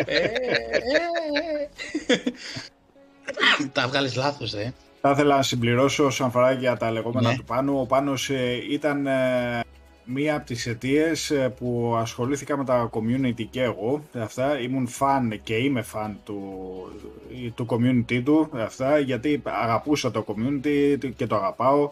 ε, 0.06 0.16
ε, 0.16 0.26
ε. 2.08 2.18
Τα 3.72 3.88
βγάλεις 3.88 4.16
λάθος, 4.16 4.54
ε. 4.54 4.74
Θα 5.02 5.12
ήθελα 5.12 5.36
να 5.36 5.41
συμπληρώσω 5.41 6.06
όσον 6.06 6.28
αφορά 6.28 6.52
για 6.52 6.78
τα 6.78 6.91
λεγόμενα 6.91 7.30
Ναι. 7.30 7.36
του 7.36 7.44
Πάνου. 7.44 7.80
Ο 7.80 7.86
Πάνος 7.86 8.30
ε, 8.30 8.60
ήταν 8.72 9.08
ε, 9.08 9.64
μία 10.06 10.36
από 10.36 10.45
τις 10.45 10.68
αιτίες 10.68 11.34
που 11.58 11.95
ασχολήθηκα 11.98 12.58
με 12.58 12.66
τα 12.66 12.90
community 12.94 13.45
και 13.49 13.62
εγώ. 13.62 14.04
Αυτά. 14.14 14.60
Ήμουν 14.60 14.88
φαν 14.88 15.40
και 15.44 15.56
είμαι 15.56 15.82
φαν 15.82 16.20
του, 16.24 16.41
του 17.56 17.66
community 17.70 18.22
του. 18.24 18.49
Αυτά, 18.54 18.99
γιατί 18.99 19.41
αγαπούσα 19.44 20.12
το 20.12 20.26
community 20.28 20.98
και 21.16 21.28
το 21.28 21.36
αγαπάω. 21.36 21.91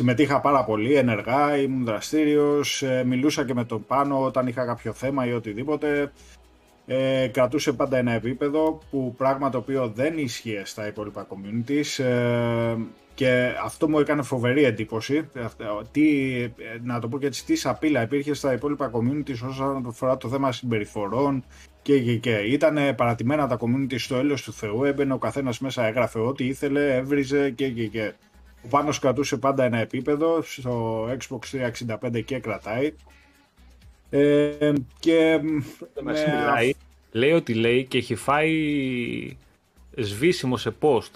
Συμμετείχα 0.00 0.40
πάρα 0.40 0.64
πολύ 0.64 0.94
ενεργά, 0.94 1.56
ήμουν 1.56 1.84
δραστήριος, 1.84 2.82
ε, 2.82 3.04
μιλούσα 3.06 3.44
και 3.44 3.54
με 3.54 3.64
τον 3.64 3.84
Πάνο 3.86 4.22
όταν 4.24 4.46
είχα 4.46 4.64
κάποιο 4.66 4.92
θέμα 4.92 5.26
ή 5.26 5.32
οτιδήποτε. 5.32 6.12
Ε, 6.86 7.26
κρατούσε 7.32 7.72
πάντα 7.72 7.96
ένα 7.96 8.12
επίπεδο 8.12 8.78
που 8.90 9.14
πράγμα 9.16 9.50
το 9.50 9.58
οποίο 9.58 9.92
δεν 9.94 10.18
ίσχυε 10.18 10.62
στα 10.64 10.86
υπόλοιπα 10.86 11.26
communities 11.30 12.04
ε, 12.04 12.76
και 13.14 13.52
αυτό 13.64 13.88
μου 13.88 13.98
έκανε 13.98 14.22
φοβερή 14.22 14.64
εντύπωση. 14.64 15.28
Αυτό- 15.44 15.82
Τι, 15.92 16.34
ε, 16.42 16.50
να 16.82 17.00
το 17.00 17.08
πω 17.08 17.18
και 17.18 17.26
έτσι, 17.26 17.44
τι 17.44 17.56
σαπίλα 17.56 18.02
υπήρχε 18.02 18.34
στα 18.34 18.52
υπόλοιπα 18.52 18.90
communities 18.94 19.48
όσον 19.48 19.86
αφορά 19.86 20.16
το 20.16 20.28
θέμα 20.28 20.52
συμπεριφορών 20.52 21.44
και, 21.82 22.00
και, 22.00 22.16
και. 22.16 22.36
Ήταν 22.36 22.94
παρατημένα 22.96 23.46
τα 23.48 23.58
communities 23.60 23.98
στο 24.00 24.16
έλεος 24.16 24.42
του 24.42 24.52
Θεού, 24.52 24.84
έμπαινε 24.84 25.12
ο 25.12 25.18
καθένας 25.18 25.58
μέσα, 25.60 25.86
έγραφε 25.86 26.18
ό,τι 26.18 26.46
ήθελε, 26.46 26.96
έβριζε 26.96 27.50
και, 27.50 27.68
και, 27.68 27.86
και. 27.86 28.12
Ο 28.64 28.68
Πάνος 28.68 28.98
κρατούσε 28.98 29.36
πάντα 29.36 29.64
ένα 29.64 29.78
επίπεδο, 29.78 30.42
στο 30.42 31.04
Xbox 31.04 31.70
365 32.12 32.24
και 32.24 32.38
κρατάει. 32.38 32.94
Ε, 34.10 34.72
και 34.98 35.40
με 35.42 36.12
με 36.12 36.12
μιλάει, 36.12 36.72
λέει 37.12 37.32
ότι 37.32 37.54
λέει 37.54 37.84
και 37.84 37.98
έχει 37.98 38.14
φάει 38.14 39.36
σβήσιμο 39.96 40.56
σε 40.56 40.74
post. 40.80 41.10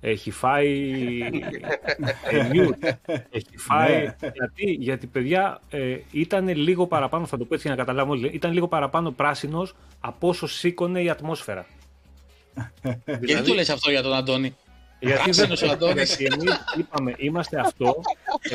Έχει 0.00 0.30
φάει 0.30 0.90
ε, 2.30 2.50
mute. 2.52 2.90
Έχει 3.30 3.56
φάει. 3.56 4.04
Ναι. 4.04 4.30
γιατί, 4.34 4.70
γιατί, 4.70 5.06
παιδιά, 5.06 5.60
ε, 5.70 5.98
ήταν 6.10 6.48
λίγο 6.48 6.86
παραπάνω, 6.86 7.26
θα 7.26 7.36
το 7.36 7.44
πω 7.44 7.54
έτσι 7.54 7.66
για 7.66 7.76
να 7.76 7.82
καταλάβουμε 7.82 8.16
όλοι, 8.16 8.30
ήταν 8.34 8.52
λίγο 8.52 8.68
παραπάνω 8.68 9.10
πράσινος 9.10 9.74
από 10.00 10.28
όσο 10.28 10.46
σήκωνε 10.46 11.02
η 11.02 11.10
ατμόσφαιρα. 11.10 11.66
Γιατί 13.20 13.48
το 13.48 13.54
λες 13.54 13.70
αυτό 13.70 13.90
για 13.90 14.02
τον 14.02 14.12
Αντώνη; 14.12 14.56
Γιατί 15.06 15.22
Πράσινος 15.22 15.60
δεν 15.60 15.68
ο 15.68 15.72
Αντώνης. 15.72 16.16
Γιατί 16.16 16.34
εμείς 16.40 16.64
είπαμε, 16.78 17.14
είμαστε 17.16 17.60
αυτό, 17.60 18.00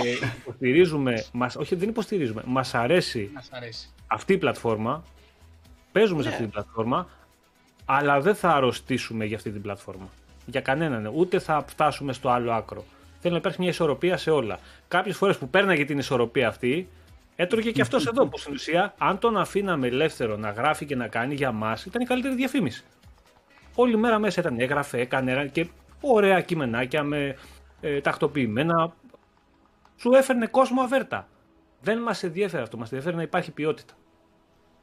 ε, 0.04 0.28
υποστηρίζουμε, 0.40 1.26
μας, 1.32 1.56
όχι 1.56 1.76
δεν 1.76 1.90
υποστηρίζουμε, 1.90 2.42
μας 2.46 2.74
αρέσει 2.74 3.30
Μας 3.34 3.50
αρέσει. 3.52 3.90
αυτή 4.08 4.34
η 4.34 4.38
πλατφόρμα, 4.38 5.04
παίζουμε 5.92 6.22
σε 6.22 6.30
αυτή 6.30 6.42
την 6.42 6.52
πλατφόρμα, 6.52 7.10
αλλά 7.86 8.22
δεν 8.22 8.36
θα 8.36 8.50
αρρωστήσουμε 8.50 9.26
για 9.26 9.36
αυτή 9.36 9.52
την 9.52 9.62
πλατφόρμα. 9.62 10.10
Για 10.46 10.62
κανέναν. 10.62 11.12
Ούτε 11.16 11.40
θα 11.40 11.66
φτάσουμε 11.68 12.14
στο 12.14 12.30
άλλο 12.30 12.52
άκρο. 12.52 12.84
Θέλω 13.20 13.34
να 13.34 13.40
υπάρχει 13.40 13.60
μια 13.60 13.70
ισορροπία 13.70 14.18
σε 14.18 14.32
όλα. 14.32 14.60
Κάποιες 14.88 15.18
φορές 15.18 15.38
που 15.38 15.50
πέρναγε 15.50 15.86
την 15.86 15.98
ισορροπία 15.98 16.48
αυτή, 16.48 16.90
έτρωγε 17.36 17.72
και 17.72 17.82
αυτός 17.82 18.08
εδώ 18.08 18.28
που 18.28 18.38
στην 18.38 18.54
ουσία, 18.54 18.94
αν 18.98 19.20
τον 19.20 19.38
αφήναμε 19.38 19.88
ελεύθερο 19.88 20.38
να 20.38 20.50
γράφει 20.50 20.86
και 20.86 20.96
να 20.96 21.08
κάνει 21.08 21.34
για 21.36 21.52
μας, 21.52 21.86
ήταν 21.86 22.02
η 22.02 22.06
καλύτερη 22.06 22.36
διαφήμιση. 22.36 22.84
Όλη 23.76 23.98
μέρα 23.98 24.20
μέσα 24.20 24.42
ήταν, 24.42 24.60
έγραφε, 24.60 25.00
έκανε 25.00 25.50
και 25.52 25.68
ωραία 26.02 26.42
κειμενάκια 26.42 27.04
με 27.04 27.36
ε, 27.82 28.02
τακτοποιημένα. 28.02 28.94
Σου 29.96 30.10
έφερνε 30.14 30.48
κόσμο 30.48 30.82
αβέρτα. 30.82 31.28
Δεν 31.82 32.00
μας 32.00 32.24
ενδιαφέρει 32.24 32.64
αυτό. 32.64 32.78
Μας 32.78 32.92
ενδιαφέρει 32.92 33.16
να 33.16 33.22
υπάρχει 33.22 33.52
ποιότητα. 33.52 33.94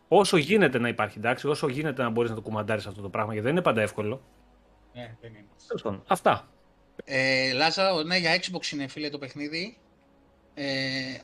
Όσο 0.08 0.36
γίνεται 0.36 0.78
να 0.78 0.88
υπάρχει, 0.88 1.18
εντάξει, 1.18 1.48
όσο 1.48 1.68
γίνεται 1.68 2.02
να 2.02 2.10
μπορείς 2.10 2.30
να 2.30 2.36
το 2.36 2.42
κουμαντάρεις 2.42 2.86
αυτό 2.86 3.02
το 3.02 3.08
πράγμα, 3.08 3.32
γιατί 3.32 3.46
δεν 3.46 3.56
είναι 3.56 3.64
πάντα 3.64 3.82
εύκολο. 3.82 4.22
Ναι, 4.92 5.16
δεν 5.20 5.30
είναι. 5.30 5.46
Τέλος 5.66 5.82
πάντων, 5.82 6.02
Αυτά. 6.06 6.48
Ε, 7.04 7.52
Λάζα, 7.52 8.04
ναι, 8.04 8.16
για 8.16 8.36
Xbox 8.36 8.72
είναι 8.72 8.86
φίλε 8.86 9.08
το 9.08 9.18
παιχνίδι. 9.18 9.78
Ε, 10.54 10.64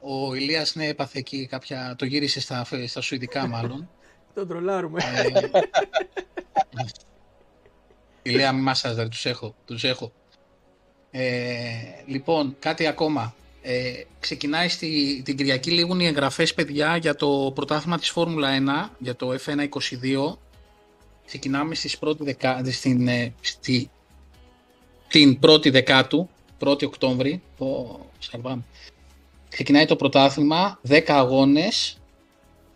ο 0.01 0.35
Ηλίας 0.35 0.75
ναι, 0.75 0.87
έπαθε 0.87 1.19
εκεί 1.19 1.47
κάποια, 1.47 1.95
το 1.99 2.05
γύρισε 2.05 2.41
στα, 2.41 2.67
στα 2.87 3.01
σουηδικά 3.01 3.47
μάλλον. 3.47 3.89
Τον 4.35 4.49
τρολάρουμε. 4.49 5.03
Η 8.23 8.31
Λέα 8.31 8.53
μη 8.53 8.61
μασάζ, 8.61 9.09
τους 9.09 9.27
έχω, 9.27 9.55
τους 9.65 9.85
έχω. 9.85 10.13
Ε, 11.11 11.73
λοιπόν, 12.07 12.57
κάτι 12.59 12.87
ακόμα. 12.87 13.35
Ε, 13.63 13.93
ξεκινάει 14.21 14.69
στη, 14.69 15.23
την 15.25 15.37
Κυριακή 15.37 15.71
λίγουν 15.71 16.01
οι 16.01 16.07
εγγραφές, 16.07 16.55
παιδιά, 16.55 16.97
για 16.97 17.15
το 17.15 17.53
πρωτάθλημα 17.55 17.99
της 17.99 18.11
Φόρμουλα 18.11 18.49
1, 18.89 18.91
για 18.99 19.17
το 19.17 19.35
F1 19.45 19.69
22. 19.69 20.39
Ξεκινάμε 21.27 21.75
στις 21.75 21.99
πρώτη 21.99 22.25
δεκα, 22.25 22.63
στην, 22.71 23.09
ε, 23.09 23.35
στη, 23.41 23.91
την 25.09 25.39
πρώτη 25.39 25.71
δεκάτου, 25.71 26.29
1η 26.59 26.85
Οκτώβρη. 26.85 27.43
Ο, 27.59 27.67
Ξεκινάει 29.49 29.87
το 29.87 29.97
πρωτάθλημα, 29.97 30.79
10 30.89 31.03
αγώνες. 31.07 31.97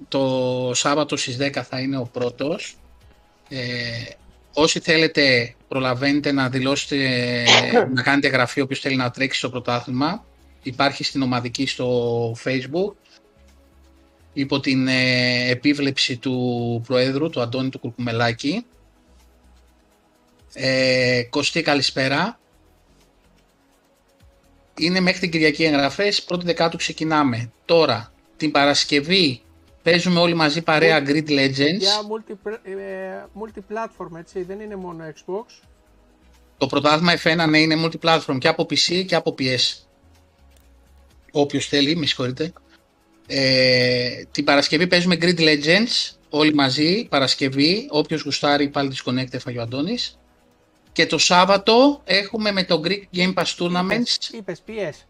Το 0.08 0.70
Σάββατο 0.74 1.16
στις 1.16 1.36
10 1.36 1.62
θα 1.62 1.80
είναι 1.80 1.98
ο 1.98 2.08
πρώτος. 2.12 2.76
Ε, 3.48 3.58
όσοι 4.58 4.80
θέλετε 4.80 5.54
προλαβαίνετε 5.68 6.32
να 6.32 6.48
δηλώσετε, 6.48 6.96
να 7.94 8.02
κάνετε 8.02 8.28
γραφείο 8.28 8.64
όποιος 8.64 8.80
θέλει 8.80 8.96
να 8.96 9.10
τρέξει 9.10 9.38
στο 9.38 9.50
πρωτάθλημα. 9.50 10.24
Υπάρχει 10.62 11.04
στην 11.04 11.22
ομαδική 11.22 11.66
στο 11.66 12.36
facebook 12.44 12.92
υπό 14.32 14.60
την 14.60 14.88
ε, 14.88 15.50
επίβλεψη 15.50 16.16
του 16.16 16.82
Προέδρου, 16.86 17.30
του 17.30 17.40
Αντώνη 17.40 17.68
του 17.68 17.78
Κουρκουμελάκη. 17.78 18.66
Ε, 20.52 21.22
Κωστή 21.30 21.62
καλησπέρα. 21.62 22.38
Είναι 24.78 25.00
μέχρι 25.00 25.20
την 25.20 25.30
Κυριακή 25.30 25.64
εγγραφές, 25.64 26.22
πρώτη 26.22 26.44
δεκάτου 26.44 26.76
ξεκινάμε. 26.76 27.52
Τώρα, 27.64 28.12
την 28.36 28.50
Παρασκευή 28.50 29.42
Παίζουμε 29.86 30.20
όλοι 30.20 30.34
μαζί 30.34 30.62
παρέα 30.62 31.02
Grid 31.06 31.28
Legends. 31.28 31.78
Για 31.78 32.00
multi, 32.10 32.50
ε, 32.62 33.24
multi-platform, 33.40 34.18
έτσι, 34.18 34.42
δεν 34.42 34.60
είναι 34.60 34.76
μόνο 34.76 35.04
Xbox. 35.04 35.44
Το 36.58 36.66
πρωτάθλημα 36.66 37.12
F1 37.22 37.48
ναι, 37.48 37.58
είναι 37.58 37.74
multi-platform 37.84 38.38
και 38.38 38.48
από 38.48 38.62
PC 38.62 39.04
και 39.06 39.14
από 39.14 39.34
PS. 39.38 39.86
Όποιος 41.32 41.66
θέλει, 41.66 41.96
με 41.96 42.06
συγχωρείτε. 42.06 42.52
Ε, 43.26 44.22
την 44.30 44.44
Παρασκευή 44.44 44.86
παίζουμε 44.86 45.16
Grid 45.20 45.38
Legends, 45.38 46.16
όλοι 46.28 46.54
μαζί, 46.54 47.06
Παρασκευή. 47.10 47.86
Όποιος 47.90 48.22
γουστάρει 48.22 48.68
πάλι 48.68 48.92
Disconnect 48.94 49.34
έφαγε 49.34 49.58
ο 49.58 49.62
Αντώνης. 49.62 50.18
Και 50.92 51.06
το 51.06 51.18
Σάββατο 51.18 52.00
έχουμε 52.04 52.52
με 52.52 52.64
το 52.64 52.80
Greek 52.84 53.02
Game 53.16 53.34
Pass 53.34 53.54
Tournaments. 53.58 54.32
Είπες, 54.32 54.62
PS. 54.66 55.06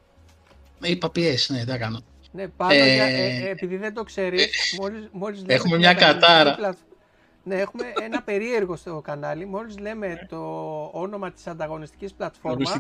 Είπα 0.83 1.13
PS, 1.15 1.47
ναι, 1.49 1.65
δεν 1.65 1.79
κάνω. 1.79 2.05
Ναι, 2.37 2.49
πάντα, 2.49 2.75
ε, 2.75 3.45
ε, 3.45 3.51
επειδή 3.51 3.77
δεν 3.77 3.95
το 3.95 4.03
ξέρεις, 4.03 4.77
μόλις, 4.81 5.09
μόλις 5.13 5.41
λέμε 5.41 5.55
Έχουμε 5.55 5.77
μια 5.77 5.95
κατάρα. 5.95 6.77
Ναι, 7.43 7.55
έχουμε 7.55 7.85
ένα 8.03 8.23
περίεργο 8.23 8.77
στο 8.77 9.01
κανάλι. 9.05 9.47
Μόλις 9.47 9.79
λέμε 9.79 10.27
το 10.29 10.39
όνομα 10.93 11.33
της 11.33 11.47
ανταγωνιστικής 11.47 12.13
πλατφόρμας, 12.15 12.73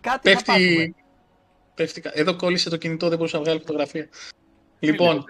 κάτι 0.00 0.20
πέφτει, 0.22 0.44
θα 0.44 0.52
πάθουμε. 0.52 0.94
Πέφτει, 1.74 2.02
εδώ 2.12 2.36
κόλλησε 2.36 2.70
το 2.70 2.76
κινητό, 2.76 3.08
δεν 3.08 3.16
μπορούσα 3.16 3.36
να 3.36 3.42
βγάλω 3.42 3.58
φωτογραφία. 3.58 4.08
Λοιπόν, 4.78 5.24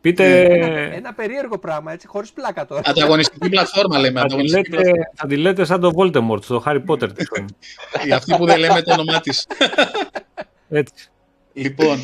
πείτε... 0.00 0.44
Ένα, 0.44 0.78
ένα, 0.78 1.14
περίεργο 1.14 1.58
πράγμα, 1.58 1.92
έτσι, 1.92 2.06
χωρίς 2.06 2.32
πλάκα 2.32 2.66
τώρα. 2.66 2.82
Ανταγωνιστική 2.84 3.48
πλατφόρμα 3.48 3.98
λέμε. 3.98 4.20
Θα, 4.20 4.42
λέτε, 4.42 4.92
θα 5.14 5.26
τη 5.26 5.36
λέτε 5.36 5.64
σαν 5.64 5.80
το 5.80 5.90
Voldemort 5.96 6.42
στο 6.42 6.62
Harry 6.66 6.84
Potter. 6.86 7.08
Για 8.04 8.16
αυτή 8.20 8.36
που 8.36 8.46
δεν 8.46 8.58
λέμε 8.58 8.82
το 8.82 8.92
όνομά 8.92 9.20
της. 9.20 9.46
Έτσι. 10.68 11.10
Λοιπόν, 11.52 11.98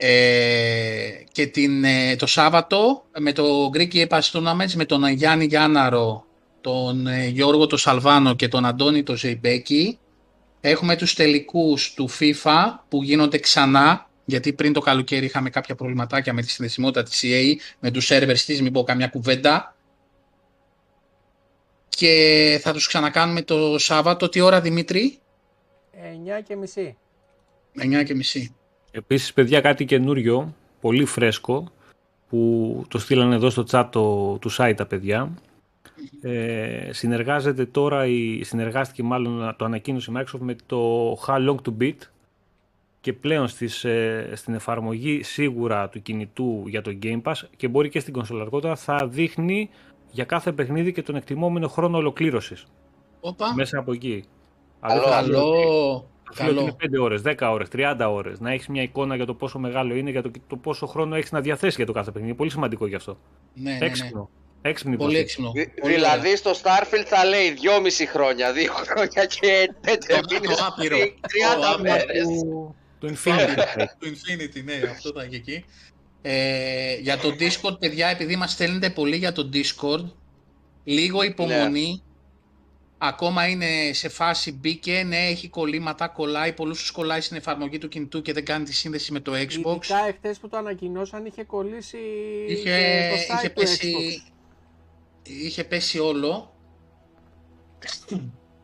ε, 0.00 1.10
και 1.32 1.46
την, 1.46 1.84
ε, 1.84 2.16
το 2.16 2.26
Σάββατο 2.26 3.04
με 3.18 3.32
το 3.32 3.70
Greek 3.74 3.94
Epas 3.94 4.20
Tournaments 4.32 4.72
με 4.74 4.84
τον 4.84 5.06
Γιάννη 5.06 5.44
Γιάνναρο, 5.44 6.24
τον 6.60 7.06
ε, 7.06 7.26
Γιώργο 7.26 7.66
το 7.66 7.76
Σαλβάνο 7.76 8.34
και 8.34 8.48
τον 8.48 8.64
Αντώνη 8.64 9.02
το 9.02 9.16
Ζεϊμπέκη. 9.16 9.98
Έχουμε 10.60 10.96
τους 10.96 11.14
τελικούς 11.14 11.94
του 11.94 12.10
FIFA 12.10 12.64
που 12.88 13.02
γίνονται 13.02 13.38
ξανά 13.38 14.08
γιατί 14.24 14.52
πριν 14.52 14.72
το 14.72 14.80
καλοκαίρι 14.80 15.24
είχαμε 15.24 15.50
κάποια 15.50 15.74
προβληματάκια 15.74 16.32
με 16.32 16.42
τη 16.42 16.50
συνδεσιμότητα 16.50 17.02
της 17.02 17.22
EA, 17.24 17.54
με 17.78 17.90
τους 17.90 18.08
servers 18.10 18.38
της, 18.46 18.62
μην 18.62 18.72
πω 18.72 18.82
καμιά 18.82 19.08
κουβέντα. 19.08 19.76
Και 21.88 22.60
θα 22.62 22.72
τους 22.72 22.86
ξανακάνουμε 22.86 23.42
το 23.42 23.78
Σάββατο. 23.78 24.28
Τι 24.28 24.40
ώρα, 24.40 24.60
Δημήτρη; 24.60 25.18
9 25.92 26.42
και 26.46 26.56
μισή. 26.56 26.96
9 27.74 28.04
και 28.04 28.14
μισή. 28.14 28.54
Επίσης, 28.98 29.32
παιδιά, 29.32 29.60
κάτι 29.60 29.84
καινούριο, 29.84 30.54
πολύ 30.80 31.04
φρέσκο, 31.04 31.70
που 32.28 32.84
το 32.88 32.98
στείλανε 32.98 33.34
εδώ 33.34 33.50
στο 33.50 33.64
chat 33.70 33.88
το, 33.90 34.36
του 34.38 34.50
site 34.56 34.74
τα 34.76 34.86
παιδιά. 34.86 35.32
Ε, 36.22 36.88
συνεργάζεται 36.92 37.66
τώρα, 37.66 38.06
η, 38.06 38.42
συνεργάστηκε 38.44 39.02
μάλλον 39.02 39.54
το 39.58 39.64
ανακοίνωσε 39.64 40.10
η 40.10 40.14
Microsoft 40.16 40.40
με 40.40 40.56
το 40.66 41.12
How 41.26 41.48
Long 41.48 41.56
to 41.64 41.72
Beat 41.80 41.96
και 43.00 43.12
πλέον 43.12 43.48
στις, 43.48 43.84
ε, 43.84 44.32
στην 44.34 44.54
εφαρμογή 44.54 45.22
σίγουρα 45.22 45.88
του 45.88 46.02
κινητού 46.02 46.64
για 46.66 46.82
το 46.82 46.98
Game 47.02 47.22
Pass 47.22 47.34
και 47.56 47.68
μπορεί 47.68 47.88
και 47.88 48.00
στην 48.00 48.12
κονσόλα 48.12 48.42
αργότερα 48.42 48.76
θα 48.76 49.06
δείχνει 49.06 49.70
για 50.10 50.24
κάθε 50.24 50.52
παιχνίδι 50.52 50.92
και 50.92 51.02
τον 51.02 51.16
εκτιμόμενο 51.16 51.68
χρόνο 51.68 51.96
ολοκλήρωσης. 51.96 52.66
Οπα. 53.20 53.54
Μέσα 53.54 53.78
από 53.78 53.92
εκεί. 53.92 54.24
Καλό. 54.80 56.08
Καλό. 56.34 56.60
είναι 56.60 56.76
5 56.98 57.02
ώρες, 57.02 57.22
10 57.22 57.50
ώρες, 57.52 57.68
30 57.68 58.10
ώρες. 58.10 58.40
Να 58.40 58.52
έχεις 58.52 58.68
μια 58.68 58.82
εικόνα 58.82 59.16
για 59.16 59.26
το 59.26 59.34
πόσο 59.34 59.58
μεγάλο 59.58 59.94
είναι, 59.94 60.10
για 60.10 60.22
το, 60.22 60.30
το 60.46 60.56
πόσο 60.56 60.86
χρόνο 60.86 61.14
έχεις 61.14 61.32
να 61.32 61.40
διαθέσεις 61.40 61.76
για 61.76 61.86
το 61.86 61.92
κάθε 61.92 62.06
παιχνίδι. 62.06 62.28
Είναι 62.28 62.36
πολύ 62.36 62.50
σημαντικό 62.50 62.86
γι' 62.86 62.94
αυτό. 62.94 63.18
Ναι, 63.54 63.72
ναι, 63.72 63.86
έξυπνο. 63.86 64.30
Ναι. 64.62 64.70
Έξυπνη 64.70 64.96
πολύ 64.96 65.18
έξυπνο. 65.18 65.52
Δη, 65.52 65.72
δηλαδή 65.84 66.36
στο 66.36 66.50
Starfield 66.50 67.04
θα 67.06 67.24
λέει 67.24 67.54
2,5 67.62 68.06
χρόνια, 68.12 68.52
2 68.52 68.54
χρόνια 68.68 69.24
και 69.24 69.74
5 69.84 70.20
μήνες. 70.30 70.58
30 71.76 71.80
μέρες. 71.80 72.26
Το 72.98 73.08
Infinity. 73.08 73.84
το 73.98 74.06
Infinity, 74.06 74.64
ναι, 74.64 74.88
αυτό 74.90 75.08
ήταν 75.08 75.28
και 75.28 75.36
εκεί. 75.36 75.64
Ε, 76.22 76.94
για 76.94 77.18
το 77.18 77.28
Discord, 77.28 77.78
παιδιά, 77.78 78.08
επειδή 78.08 78.36
μας 78.36 78.52
στέλνετε 78.52 78.90
πολύ 78.90 79.16
για 79.16 79.32
το 79.32 79.48
Discord, 79.52 80.04
λίγο 80.84 81.22
υπομονή, 81.22 81.90
ναι 81.90 82.07
ακόμα 82.98 83.48
είναι 83.48 83.92
σε 83.92 84.08
φάση 84.08 84.52
μπήκε, 84.52 85.02
ναι, 85.06 85.26
έχει 85.26 85.48
κολλήματα, 85.48 86.08
κολλάει, 86.08 86.52
πολλούς 86.52 86.80
τους 86.80 86.90
κολλάει 86.90 87.20
στην 87.20 87.36
εφαρμογή 87.36 87.78
του 87.78 87.88
κινητού 87.88 88.22
και 88.22 88.32
δεν 88.32 88.44
κάνει 88.44 88.64
τη 88.64 88.74
σύνδεση 88.74 89.12
με 89.12 89.20
το 89.20 89.32
Xbox. 89.32 89.38
Ειδικά 89.40 90.06
εχθές 90.08 90.38
που 90.38 90.48
το 90.48 90.56
ανακοινώσαν 90.56 91.26
είχε 91.26 91.44
κολλήσει 91.44 91.98
είχε, 92.48 93.10
το 93.10 93.34
site 93.34 93.38
είχε 93.38 93.48
του 93.48 93.60
πέσει, 93.60 93.94
Xbox. 93.96 94.32
Είχε 95.22 95.64
πέσει 95.64 95.98
όλο 95.98 96.54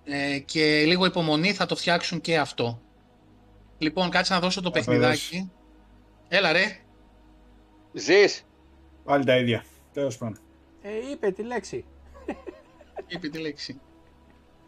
ε, 0.04 0.38
και 0.38 0.84
λίγο 0.84 1.04
υπομονή 1.04 1.52
θα 1.52 1.66
το 1.66 1.76
φτιάξουν 1.76 2.20
και 2.20 2.38
αυτό. 2.38 2.80
Λοιπόν, 3.78 4.10
κάτσε 4.10 4.34
να 4.34 4.40
δώσω 4.40 4.60
το 4.60 4.70
παιχνιδάκι. 4.70 5.50
Έλα 6.28 6.52
ρε. 6.52 6.78
Ζεις. 7.92 8.46
Πάλι 9.04 9.24
τα 9.24 9.36
ίδια. 9.36 9.64
Τέλος 9.92 10.18
πάντων. 10.18 10.38
Ε, 10.82 11.10
είπε 11.10 11.30
τη 11.30 11.42
λέξη. 11.42 11.84
είπε 13.06 13.28
τη 13.28 13.38
λέξη. 13.38 13.80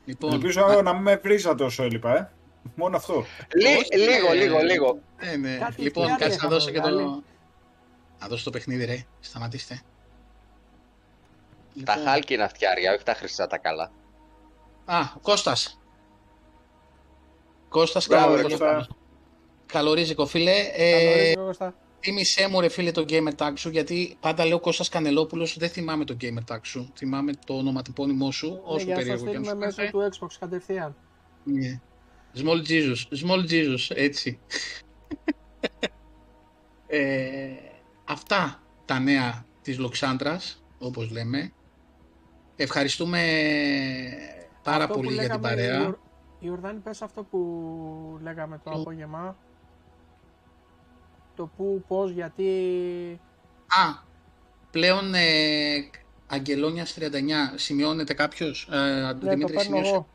Λοιπόν, 0.07 0.33
Ελπίζω 0.33 0.65
α... 0.65 0.83
να 0.83 0.93
μην 0.93 1.03
με 1.03 1.17
βρίζα 1.17 1.55
τόσο 1.55 1.83
έλειπα, 1.83 2.17
ε. 2.17 2.31
Μόνο 2.75 2.97
αυτό. 2.97 3.25
Λί, 3.55 4.05
λίγο, 4.05 4.33
λίγο, 4.33 4.59
λίγο. 4.59 4.99
Ναι, 5.25 5.37
ναι. 5.37 5.59
λοιπόν, 5.77 6.17
κάτσε 6.17 6.39
να 6.43 6.49
δώσω 6.49 6.71
και 6.71 6.81
το... 6.81 7.23
Να 8.21 8.29
δώσω 8.29 8.45
το 8.45 8.51
παιχνίδι, 8.51 8.85
ρε. 8.85 9.05
Σταματήστε. 9.21 9.83
Τα 11.85 11.97
λοιπόν... 11.97 12.09
χάλκινα 12.09 12.49
φτιάρια, 12.49 12.93
όχι 12.93 13.05
τα 13.05 13.15
χρυσά 13.15 13.47
τα 13.47 13.59
καλά. 13.59 13.91
Α, 14.85 14.99
ο 15.17 15.19
Κώστας. 15.23 15.81
Κώστας, 17.69 18.07
καλό, 18.07 18.59
καλορίζικο, 19.67 20.27
φίλε. 20.27 20.55
Ε, 20.75 21.35
Κώστα. 21.35 21.75
Θύμησέ 22.07 22.49
μου 22.49 22.61
ρε 22.61 22.69
φίλε 22.69 22.91
το 22.91 23.05
gamer 23.09 23.33
tag 23.37 23.53
σου, 23.55 23.69
γιατί 23.69 24.17
πάντα 24.21 24.45
λέω 24.45 24.61
Κώστας 24.61 24.89
Κανελόπουλος, 24.89 25.59
δεν 25.59 25.69
θυμάμαι 25.69 26.05
το 26.05 26.17
gamer 26.21 26.55
tag 26.55 26.59
σου. 26.63 26.93
Θυμάμαι 26.97 27.33
το 27.47 27.55
ονοματεπώνυμό 27.55 28.31
σου, 28.31 28.49
ναι, 28.49 28.61
όσο 28.65 28.87
περίεργο 28.87 29.31
και 29.31 29.37
αν 29.37 29.45
σου 29.45 29.57
μέσω 29.57 29.91
του 29.91 30.09
Xbox 30.13 30.29
κατευθείαν. 30.41 30.97
Ναι. 31.45 31.81
Small 32.35 32.69
Jesus, 32.69 32.97
Small 33.25 33.51
Jesus, 33.51 33.97
έτσι. 33.97 34.39
ε, 36.87 37.49
αυτά 38.05 38.63
τα 38.85 38.99
νέα 38.99 39.47
της 39.63 39.79
Λοξάντρας, 39.79 40.65
όπως 40.79 41.11
λέμε. 41.11 41.53
Ευχαριστούμε 42.57 43.21
πάρα 44.63 44.85
αυτό 44.85 44.97
πολύ 44.97 45.13
για 45.13 45.29
την 45.29 45.41
παρέα. 45.41 45.97
Ιορδάνη, 46.39 46.79
πες 46.79 47.03
αυτό 47.03 47.23
που 47.23 47.39
λέγαμε 48.23 48.61
το 48.65 48.71
απόγευμα 48.71 49.37
το 51.37 51.51
πού, 51.57 51.85
πώς, 51.89 52.11
γιατί... 52.11 52.51
Α, 53.67 54.03
πλέον 54.71 55.15
ε, 55.15 55.91
Αγγελόνιας 56.27 56.99
39, 57.01 57.05
σημειώνεται 57.55 58.15
κάποιος, 58.15 58.69
ε, 58.73 58.77
ναι, 58.77 59.13
Δημήτρης, 59.13 59.65
το 59.65 59.71
παίρνω 59.71 59.89
εγώ. 59.89 60.07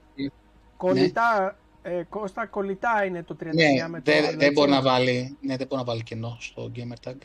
Κολλητά, 0.78 1.58
ναι. 1.84 1.92
ε, 1.92 2.04
Κώστα, 2.04 2.46
κολλητά 2.46 3.06
είναι 3.06 3.24
το 3.24 3.36
39 3.44 3.46
ναι, 3.54 3.88
με 3.88 4.02
το 4.02 4.12
δεν, 4.12 4.40
δεν 4.40 4.52
μπορεί 4.52 4.72
να 4.72 4.82
βάλει, 4.82 5.38
ναι, 5.42 5.58
δεν 5.58 5.68
μπορεί 5.68 5.82
να 5.82 5.88
βάλει 5.88 6.04
κενό 6.04 6.38
στο 6.40 6.72
gamer 6.76 7.10
tag. 7.10 7.16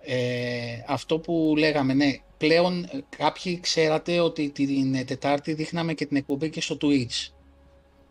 Ε, 0.00 0.84
αυτό 0.86 1.18
που 1.18 1.54
λέγαμε, 1.58 1.94
ναι, 1.94 2.16
πλέον 2.36 2.84
ε, 2.84 2.88
κάποιοι 3.16 3.60
ξέρατε 3.60 4.20
ότι 4.20 4.50
την 4.50 5.06
Τετάρτη 5.06 5.54
δείχναμε 5.54 5.94
και 5.94 6.06
την 6.06 6.16
εκπομπή 6.16 6.50
και 6.50 6.60
στο 6.60 6.76
Twitch. 6.80 7.32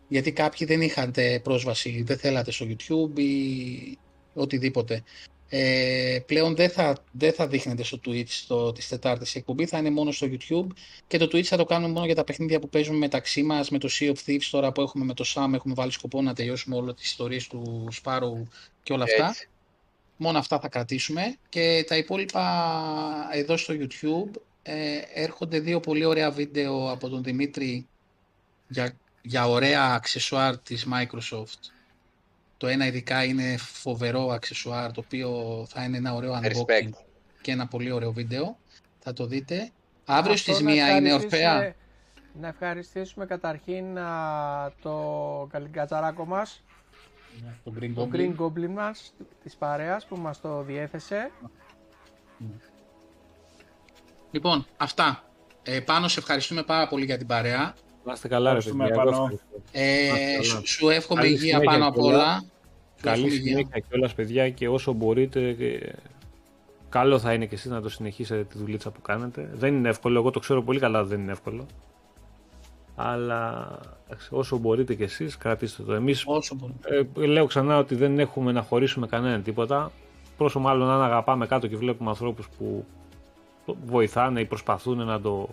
Γιατί 0.07 0.31
κάποιοι 0.31 0.67
δεν 0.67 0.81
είχατε 0.81 1.39
πρόσβαση, 1.43 2.03
δεν 2.05 2.17
θέλατε 2.17 2.51
στο 2.51 2.65
YouTube 2.69 3.19
ή 3.19 3.97
οτιδήποτε. 4.33 5.03
Ε, 5.49 6.19
πλέον 6.25 6.55
δεν 6.55 6.69
θα, 6.69 6.97
δεν 7.11 7.33
θα 7.33 7.47
δείχνεται 7.47 7.83
στο 7.83 7.99
Twitch 8.05 8.43
το, 8.47 8.71
της 8.71 8.87
Τετάρτης 8.87 9.35
η 9.35 9.37
εκπομπή, 9.37 9.65
θα 9.65 9.77
είναι 9.77 9.89
μόνο 9.89 10.11
στο 10.11 10.27
YouTube 10.31 10.67
και 11.07 11.17
το 11.17 11.25
Twitch 11.25 11.43
θα 11.43 11.57
το 11.57 11.65
κάνουμε 11.65 11.93
μόνο 11.93 12.05
για 12.05 12.15
τα 12.15 12.23
παιχνίδια 12.23 12.59
που 12.59 12.69
παίζουμε 12.69 12.97
μεταξύ 12.97 13.43
μας, 13.43 13.69
με 13.69 13.77
το 13.77 13.89
Sea 13.91 14.11
of 14.11 14.15
Thieves 14.25 14.47
τώρα 14.51 14.71
που 14.71 14.81
έχουμε 14.81 15.05
με 15.05 15.13
το 15.13 15.23
Sam, 15.27 15.53
έχουμε 15.53 15.73
βάλει 15.73 15.91
σκοπό 15.91 16.21
να 16.21 16.33
τελειώσουμε 16.33 16.75
όλες 16.75 16.95
τις 16.95 17.05
ιστορίες 17.05 17.47
του 17.47 17.87
Sparrow 18.03 18.47
και 18.83 18.93
όλα 18.93 19.03
αυτά. 19.03 19.27
Έτσι. 19.27 19.49
Μόνο 20.17 20.37
αυτά 20.37 20.59
θα 20.59 20.67
κρατήσουμε 20.67 21.35
και 21.49 21.85
τα 21.87 21.97
υπόλοιπα 21.97 23.29
εδώ 23.33 23.57
στο 23.57 23.73
YouTube 23.73 24.41
ε, 24.61 24.99
έρχονται 25.13 25.59
δύο 25.59 25.79
πολύ 25.79 26.05
ωραία 26.05 26.31
βίντεο 26.31 26.91
από 26.91 27.09
τον 27.09 27.23
Δημήτρη 27.23 27.87
για, 28.67 28.95
για 29.27 29.47
ωραία 29.47 29.93
αξεσουάρ 29.93 30.57
της 30.57 30.87
Microsoft. 30.93 31.71
Το 32.57 32.67
ένα 32.67 32.85
ειδικά 32.85 33.23
είναι 33.23 33.57
φοβερό 33.57 34.27
αξεσουάρ 34.29 34.91
το 34.91 35.01
οποίο 35.05 35.29
θα 35.69 35.83
είναι 35.83 35.97
ένα 35.97 36.13
ωραίο 36.13 36.33
unboxing 36.41 36.45
Respect. 36.45 36.89
και 37.41 37.51
ένα 37.51 37.67
πολύ 37.67 37.91
ωραίο 37.91 38.11
βίντεο. 38.11 38.57
Θα 38.99 39.13
το 39.13 39.25
δείτε. 39.25 39.71
Αύριο 40.05 40.33
Αυτό 40.33 40.51
στις 40.53 40.63
να 40.63 40.71
1 40.71 40.73
είναι 40.73 40.81
ευχαριστήσουμε- 40.83 41.23
ορφαία. 41.23 41.75
Να 42.41 42.47
ευχαριστήσουμε 42.47 43.25
καταρχήν 43.25 43.97
α, 43.97 44.71
το 44.81 45.47
καλυγκατζαράκο 45.51 46.25
μας, 46.25 46.63
Το 47.63 47.73
Green 47.79 47.91
το 47.95 48.09
Green 48.13 48.35
Goblin 48.39 48.69
μας, 48.69 49.13
της 49.43 49.55
παρέας 49.55 50.05
που 50.05 50.15
μας 50.17 50.41
το 50.41 50.61
διέθεσε. 50.61 51.31
Λοιπόν, 54.31 54.65
αυτά. 54.77 55.23
Ε, 55.63 55.79
πάνω 55.79 56.07
σε 56.07 56.19
ευχαριστούμε 56.19 56.63
πάρα 56.63 56.87
πολύ 56.87 57.05
για 57.05 57.17
την 57.17 57.27
παρέα. 57.27 57.73
Να 58.07 58.13
είστε 58.13 58.27
καλά, 58.27 58.51
ρε 58.53 58.57
Ευχαριστούμε, 58.57 58.87
παιδιά. 58.87 59.01
Εγώ 59.01 59.11
Πάνο. 59.11 59.23
ευχαριστώ. 59.23 59.61
Ε, 59.71 60.07
καλά. 60.31 60.43
σου, 60.43 60.61
σου 60.67 60.89
εύχομαι 60.89 61.21
Καλή 61.21 61.33
υγεία 61.33 61.47
συνέχεια 61.59 61.71
πάνω 61.71 61.87
απ' 61.87 61.93
κιόλας. 61.93 62.13
όλα. 62.13 62.39
Σου 62.39 62.45
Καλή 63.01 63.15
εύχομαι 63.23 63.33
υγεία. 63.35 63.57
συνέχεια 63.57 63.79
κιόλας, 63.89 64.13
παιδιά, 64.13 64.49
και 64.49 64.67
όσο 64.67 64.91
μπορείτε. 64.93 65.51
και 65.53 65.93
Καλό 66.89 67.19
θα 67.19 67.33
είναι 67.33 67.45
και 67.45 67.55
εσείς 67.55 67.71
να 67.71 67.81
το 67.81 67.89
συνεχίσετε 67.89 68.43
τη 68.43 68.57
δουλίτσα 68.57 68.89
που 68.91 69.01
κάνετε. 69.01 69.49
Δεν 69.53 69.75
είναι 69.75 69.89
εύκολο, 69.89 70.19
εγώ 70.19 70.29
το 70.31 70.39
ξέρω 70.39 70.63
πολύ 70.63 70.79
καλά 70.79 70.99
ότι 70.99 71.09
δεν 71.09 71.19
είναι 71.19 71.31
εύκολο. 71.31 71.65
Αλλά 72.95 73.67
εντάξει, 74.07 74.27
όσο 74.31 74.57
μπορείτε 74.57 74.95
κι 74.95 75.03
εσείς 75.03 75.37
κρατήστε 75.37 75.83
το. 75.83 75.93
Εμείς 75.93 76.23
Όσο 76.27 76.55
μπορούμε. 76.55 76.77
ε, 77.17 77.25
λέω 77.25 77.45
ξανά 77.45 77.77
ότι 77.77 77.95
δεν 77.95 78.19
έχουμε 78.19 78.51
να 78.51 78.61
χωρίσουμε 78.61 79.07
κανέναν 79.07 79.43
τίποτα. 79.43 79.91
Πόσο 80.37 80.59
μάλλον 80.59 80.89
αν 80.89 81.01
αγαπάμε 81.01 81.47
κάτω 81.47 81.67
και 81.67 81.77
βλέπουμε 81.77 82.09
ανθρώπους 82.09 82.47
που 82.57 82.85
βοηθάνε 83.85 84.39
ή 84.39 84.45
προσπαθούν 84.45 85.05
να 85.05 85.21
το, 85.21 85.49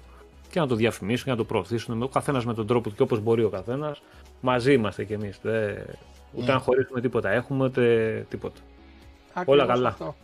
και 0.55 0.61
να 0.61 0.67
το 0.67 0.75
διαφημίσουν 0.75 1.25
και 1.25 1.31
να 1.31 1.37
το 1.37 1.45
προωθήσουν. 1.45 2.03
Ο 2.03 2.09
καθένας 2.09 2.45
με 2.45 2.55
τον 2.55 2.67
τρόπο 2.67 2.89
του 2.89 2.95
και 2.95 3.03
όπως 3.03 3.21
μπορεί 3.21 3.45
ο 3.45 3.49
καθένας. 3.49 4.03
Μαζί 4.41 4.73
είμαστε 4.73 5.05
κι 5.05 5.13
εμείς. 5.13 5.39
Ούτε 5.43 5.83
Ναι. 6.33 6.53
αν 6.53 6.59
χωρίσουμε 6.59 7.01
τίποτα 7.01 7.31
έχουμε, 7.31 7.65
ούτε 7.65 8.27
τίποτα. 8.31 8.61
Ακριβώς 9.33 9.67
καλά. 9.67 9.89
αυτό. 9.89 10.17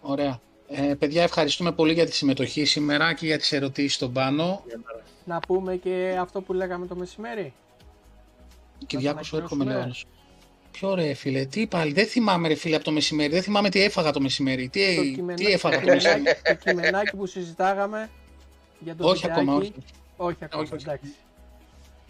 Ωραία. 0.00 0.40
Ε, 0.68 0.94
παιδιά, 0.94 1.22
ευχαριστούμε 1.22 1.72
πολύ 1.72 1.92
για 1.92 2.06
τη 2.06 2.12
συμμετοχή 2.14 2.64
σήμερα 2.64 3.12
και 3.14 3.26
για 3.26 3.38
τις 3.38 3.52
ερωτήσεις 3.52 3.94
στον 3.94 4.12
πάνω. 4.12 4.62
Να 5.24 5.38
πούμε 5.40 5.76
και 5.76 6.16
αυτό 6.20 6.40
που 6.40 6.52
λέγαμε 6.52 6.86
το 6.86 6.96
μεσημέρι. 6.96 7.52
Κυριάκο 8.86 9.22
σου 9.22 9.36
έρχομαι 9.36 9.62
ανακοινώσουμε. 9.64 9.72
λίγο 9.72 9.82
άλλος. 9.82 10.04
Ποιο 10.70 10.94
ρε 10.94 11.14
φίλε, 11.14 11.44
τι 11.44 11.66
πάλι, 11.66 11.92
δεν 11.92 12.06
θυμάμαι 12.06 12.48
ρε 12.48 12.54
φίλε 12.54 12.76
από 12.76 12.84
το 12.84 12.90
μεσημέρι, 12.92 13.32
δεν 13.32 13.42
θυμάμαι 13.42 13.68
τι 13.68 13.82
έφαγα 13.82 14.10
το 14.10 14.20
μεσημέρι, 14.20 14.68
τι, 14.68 14.94
το, 14.96 15.02
τι 15.02 15.12
κειμενά- 15.12 15.48
έφαγα 15.48 15.80
το 15.80 15.86
το 15.86 15.92
μεσημέρι. 15.92 16.18
κειμενάκι, 16.22 16.42
το 16.54 16.70
κειμενάκι 16.70 17.16
που 17.16 17.26
συζητάγαμε 17.26 18.10
για 18.78 18.96
το 18.96 19.08
όχι 19.08 19.20
βιντεάκι. 19.20 19.40
ακόμα, 19.40 19.56
όχι, 19.58 19.72
Όχι 20.16 20.44
ακόμα, 20.44 20.62
Όχι, 20.62 20.74
όχι. 20.74 20.84
εντάξει. 20.84 21.14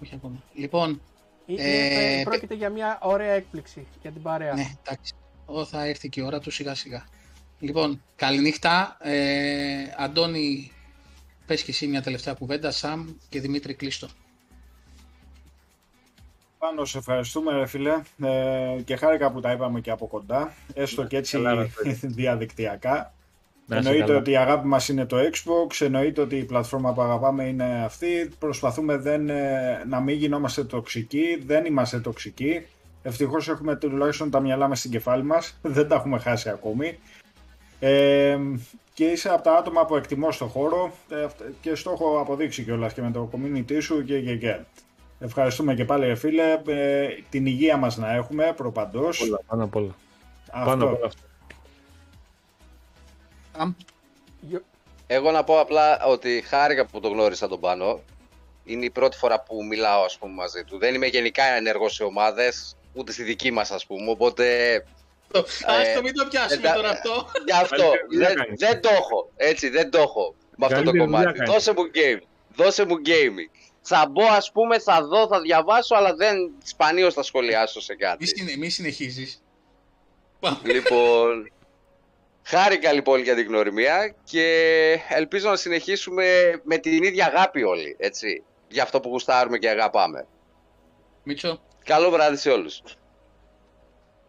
όχι 0.03 0.15
ακόμα. 0.15 0.43
Λοιπόν, 0.55 1.01
Είναι, 1.47 1.63
Ε, 1.63 2.21
ε, 2.21 2.23
πρόκειται 2.23 2.55
για 2.55 2.71
μια 2.71 2.99
ωραία 3.03 3.33
έκπληξη 3.33 3.87
για 4.03 4.11
την 4.11 4.23
παρέα. 4.23 4.55
ναι, 4.55 4.75
εντάξει, 4.85 5.13
Ω, 5.47 5.65
θα 5.65 5.85
έρθει 5.85 6.09
και 6.09 6.21
η 6.21 6.25
ώρα 6.25 6.41
του 6.41 6.51
σιγά 6.51 6.75
σιγά. 6.75 7.05
Λοιπόν, 7.61 8.03
καληνύχτα. 8.17 8.97
Ε, 9.01 9.95
Αντώνη, 9.99 10.73
πες 11.47 11.63
και 11.63 11.71
εσύ 11.71 11.87
μια 11.87 12.03
τελευταία 12.03 12.35
κουβέντα, 12.35 12.71
Σαμ 12.71 13.09
και 13.29 13.41
Δημήτρη 13.41 13.75
κλείστο. 13.75 14.09
Πάνω 16.59 16.85
σε 16.85 16.99
ευχαριστούμε 16.99 17.53
ρε 17.53 17.67
φίλε 17.67 18.03
ε, 18.23 18.83
και 18.85 18.97
χάρηκα 18.97 19.31
που 19.33 19.41
τα 19.41 19.53
είπαμε 19.53 19.81
και 19.81 19.91
από 19.91 20.07
κοντά, 20.07 20.55
έστω 20.75 21.05
και 21.07 21.17
έτσι 21.17 21.33
καλά, 21.37 21.55
ρε 21.55 21.69
φίλε. 21.69 21.93
διαδικτυακά. 22.19 23.15
Να 23.69 23.77
είστε 23.77 23.89
Εννοείται 23.89 24.07
καλά. 24.07 24.19
ότι 24.19 24.31
η 24.31 24.37
αγάπη 24.37 24.67
μας 24.67 24.89
είναι 24.89 25.05
το 25.05 25.17
Xbox, 25.17 25.85
εννοείται 25.85 26.21
ότι 26.21 26.37
η 26.37 26.45
πλατφόρμα 26.45 26.93
που 26.93 27.01
αγαπάμε 27.01 27.45
είναι 27.45 27.83
αυτή. 27.85 28.31
Προσπαθούμε 28.39 28.97
δεν, 28.97 29.29
ε, 29.29 29.85
να 29.89 30.01
μην 30.01 30.17
γινόμαστε 30.17 30.65
τοξικοί, 30.65 31.43
δεν 31.47 31.65
είμαστε 31.65 32.01
τοξικοί. 32.01 32.67
Ευτυχώς 33.03 33.49
έχουμε 33.49 33.77
τουλάχιστον 33.77 34.31
τα 34.31 34.41
μυαλά 34.41 34.69
μας 34.69 34.79
στην 34.79 34.91
κεφάλι 34.91 35.23
μας, 35.23 35.59
δεν 35.77 35.89
τα 35.89 35.95
έχουμε 35.95 36.19
χάσει 36.19 36.49
ακόμη. 36.49 36.99
Ε, 37.81 38.39
και 38.95 39.05
είσαι 39.05 39.29
από 39.29 39.43
τα 39.43 39.57
άτομα 39.57 39.87
που 39.87 39.97
εκτιμώ 39.97 40.31
στο 40.33 40.47
χώρο 40.47 40.93
ε, 41.11 41.23
αυ- 41.25 41.43
και 41.61 41.75
στο 41.75 41.91
έχω 41.91 42.21
αποδείξει 42.21 42.63
κιόλας 42.63 42.93
και 42.93 43.03
με 43.03 43.11
το 43.11 43.31
community 43.33 43.79
σου 43.81 44.05
και 44.05 44.21
και 44.21 44.37
και. 44.37 44.59
Ευχαριστούμε 45.21 45.75
και 45.75 45.85
πάλι 45.85 46.07
ρε 46.07 46.15
φίλε, 46.15 46.61
ε, 46.67 47.09
την 47.31 47.47
υγεία 47.47 47.77
μας 47.77 47.97
να 47.97 48.15
έχουμε 48.15 48.53
προπαντός. 48.57 49.21
Όλα, 49.21 49.41
πάνω 49.47 49.65
απ' 49.65 49.77
όλα. 49.77 49.95
Αυτό. 50.53 50.71
Πάνω 50.71 50.85
απ' 50.85 50.97
όλα 50.97 51.07
αυτό. 51.07 51.21
Σαμ, 53.57 53.75
Γιο- 54.41 54.65
Εγώ 55.07 55.31
να 55.31 55.45
πω 55.45 55.61
απλά 55.61 56.05
ότι 56.05 56.45
χάρηκα 56.49 56.87
που 56.87 57.01
το 57.01 57.09
γνώρισα 57.09 57.49
τον 57.49 57.61
Πάνο. 57.61 58.01
Είναι 58.65 58.85
η 58.85 58.91
πρώτη 58.91 59.17
φορά 59.17 59.41
που 59.41 59.65
μιλάω 59.65 60.03
ας 60.05 60.19
πούμε, 60.19 60.33
μαζί 60.33 60.65
του. 60.65 60.79
Δεν 60.79 60.95
είμαι 60.95 61.07
γενικά 61.07 61.45
ενεργός 61.45 61.95
σε 61.95 62.05
ομάδες, 62.05 62.77
ούτε 62.93 63.13
στη 63.13 63.23
δική 63.23 63.51
μας 63.51 63.71
ας 63.71 63.87
πούμε. 63.87 64.11
Οπότε 64.11 64.45
το, 65.33 65.39
Ε, 65.67 65.73
ας 65.81 65.95
το 65.95 66.03
μην 66.03 66.15
το 66.15 66.27
πιάσουμε 66.27 66.55
εντά- 66.55 66.75
τώρα 66.75 66.89
αυτό. 66.91 67.27
γι' 67.47 67.53
αυτό 67.53 67.77
Καλύτερη 67.77 68.07
δουλειά 68.11 68.27
δεν, 68.29 68.37
κάνεις. 68.37 68.61
δεν 68.61 68.81
το 68.81 68.89
έχω. 68.93 69.31
Έτσι, 69.37 69.69
δεν 69.69 69.91
το 69.91 69.99
έχω 69.99 70.35
με 70.57 70.67
αυτό 70.67 70.79
το 70.79 70.91
Καλύτερη 70.91 70.99
δουλειά 71.05 71.19
κομμάτι. 71.19 71.39
κάνεις. 71.39 71.53
Δώσε 71.53 71.73
μου 71.77 71.91
game. 71.95 72.21
Δώσε 72.55 72.85
μου 72.87 72.95
gaming. 73.07 73.51
Θα 73.83 74.07
μπω 74.11 74.25
ας 74.25 74.53
πούμε, 74.53 74.79
θα 74.79 75.03
δω, 75.07 75.27
θα 75.27 75.41
διαβάσω, 75.41 75.95
αλλά 75.95 76.15
δεν 76.15 76.37
σπανίως 76.65 77.15
θα 77.15 77.23
σχολιάσω 77.23 77.81
σε 77.81 77.93
Μη, 77.93 77.99
κάτι. 77.99 78.27
συνε, 78.27 78.57
μη 78.57 78.69
συνεχίζεις. 78.69 79.43
Πάμε. 80.41 80.59
Λοιπόν, 80.65 81.51
χάρηκα 82.49 82.93
λοιπόν 82.93 83.21
για 83.21 83.35
την 83.35 83.47
γνωριμία 83.47 84.15
και 84.25 84.45
ελπίζω 85.09 85.49
να 85.49 85.57
συνεχίσουμε 85.57 86.25
με 86.65 86.79
την 86.79 87.03
ίδια 87.03 87.27
αγάπη 87.27 87.63
όλοι, 87.63 87.97
έτσι. 87.99 88.43
Για 88.69 88.83
αυτό 88.83 89.01
που 89.01 89.09
γουστάρουμε 89.09 89.59
και 89.59 89.69
αγαπάμε. 89.69 90.27
Μίτσο, 91.23 91.61
Καλό 91.85 92.11
βράδυ 92.11 92.37
σε 92.37 92.51
όλους. 92.51 92.83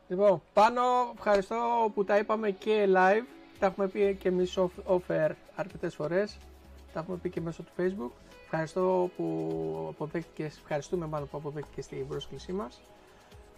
Λοιπόν, 0.07 0.41
πάνω 0.53 0.81
ευχαριστώ 1.17 1.91
που 1.93 2.03
τα 2.03 2.17
είπαμε 2.17 2.51
και 2.51 2.85
live. 2.95 3.23
Τα 3.59 3.65
έχουμε 3.65 3.87
πει 3.87 4.15
και 4.19 4.27
εμείς 4.27 4.57
off- 4.57 4.95
off-air 4.97 5.29
αρκετές 5.55 5.95
φορές. 5.95 6.37
Τα 6.93 6.99
έχουμε 6.99 7.17
πει 7.17 7.29
και 7.29 7.41
μέσω 7.41 7.63
του 7.63 7.71
facebook. 7.77 8.11
Ευχαριστώ 8.43 9.09
που 9.17 9.87
αποδέχτηκες, 9.89 10.57
ευχαριστούμε 10.57 11.05
μάλλον 11.05 11.29
που 11.29 11.37
αποδέχτηκες 11.37 11.87
την 11.87 12.07
πρόσκλησή 12.07 12.51
μας. 12.51 12.81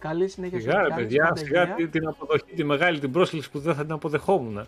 Καλή 0.00 0.28
συνέχεια 0.28 0.60
Σιγά 0.60 0.72
ρε 0.82 0.88
κάνεις, 0.88 0.94
παιδιά, 0.96 1.24
πάντα 1.24 1.36
σιγά 1.36 1.62
υγεία. 1.62 1.74
τη- 1.74 1.88
την 1.88 2.06
αποδοχή, 2.08 2.44
τη 2.56 2.64
μεγάλη 2.64 2.98
την 2.98 3.12
πρόσκληση 3.12 3.50
που 3.50 3.58
δεν 3.58 3.74
θα 3.74 3.82
την 3.82 3.92
αποδεχόμουν. 3.92 4.66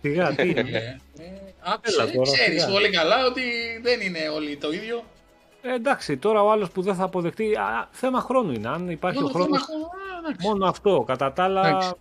Σιγά, 0.00 0.34
τι 0.34 0.42
ε, 0.42 0.44
είναι; 0.60 0.78
ε, 1.18 1.32
άκουσε, 1.60 2.02
Έλα 2.02 2.10
τώρα, 2.12 2.22
ξέρεις 2.32 2.62
σιγά. 2.62 2.72
πολύ 2.74 2.90
καλά 2.90 3.26
ότι 3.26 3.42
δεν 3.82 4.00
είναι 4.00 4.18
όλοι 4.34 4.56
το 4.56 4.72
ίδιο. 4.72 5.04
Ε, 5.62 5.74
εντάξει, 5.74 6.16
τώρα 6.16 6.42
ο 6.42 6.50
άλλος 6.50 6.70
που 6.70 6.82
δεν 6.82 6.94
θα 6.94 7.04
αποδεχτεί. 7.04 7.54
Α, 7.56 7.88
θέμα 7.90 8.20
χρόνου 8.20 8.52
είναι. 8.52 8.68
Αν 8.68 8.90
υπάρχει 8.90 9.18
ο 9.18 9.20
Μόνο 9.20 9.32
χρόνο. 9.32 9.44
θέμα 9.46 9.58
χρόνο, 9.58 9.84
α, 9.84 10.18
εντάξει. 10.28 10.46
Μόνο 10.48 10.66
αυτό. 10.66 11.04
Κατά 11.06 11.32
τα 11.32 11.44
άλλα. 11.44 11.68
Εντάξει. 11.68 11.92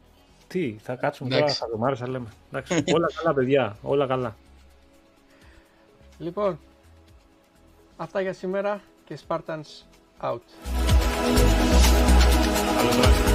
Τι, 0.47 0.75
θα 0.81 0.95
κάτσουμε 0.95 1.35
Εντάξει. 1.35 1.59
τώρα, 1.59 1.69
θα 1.69 1.75
το 1.77 1.81
μάρεσα 1.83 2.09
λέμε. 2.09 2.27
Εντάξει, 2.51 2.83
όλα 2.95 3.07
καλά, 3.15 3.33
παιδιά. 3.33 3.77
Όλα 3.81 4.07
καλά. 4.07 4.35
Λοιπόν, 6.17 6.59
αυτά 7.97 8.21
για 8.21 8.33
σήμερα 8.33 8.81
και 9.05 9.17
Spartans 9.27 9.83
out. 10.21 10.39
Καλό 12.81 12.91
βράδυ. 12.91 13.30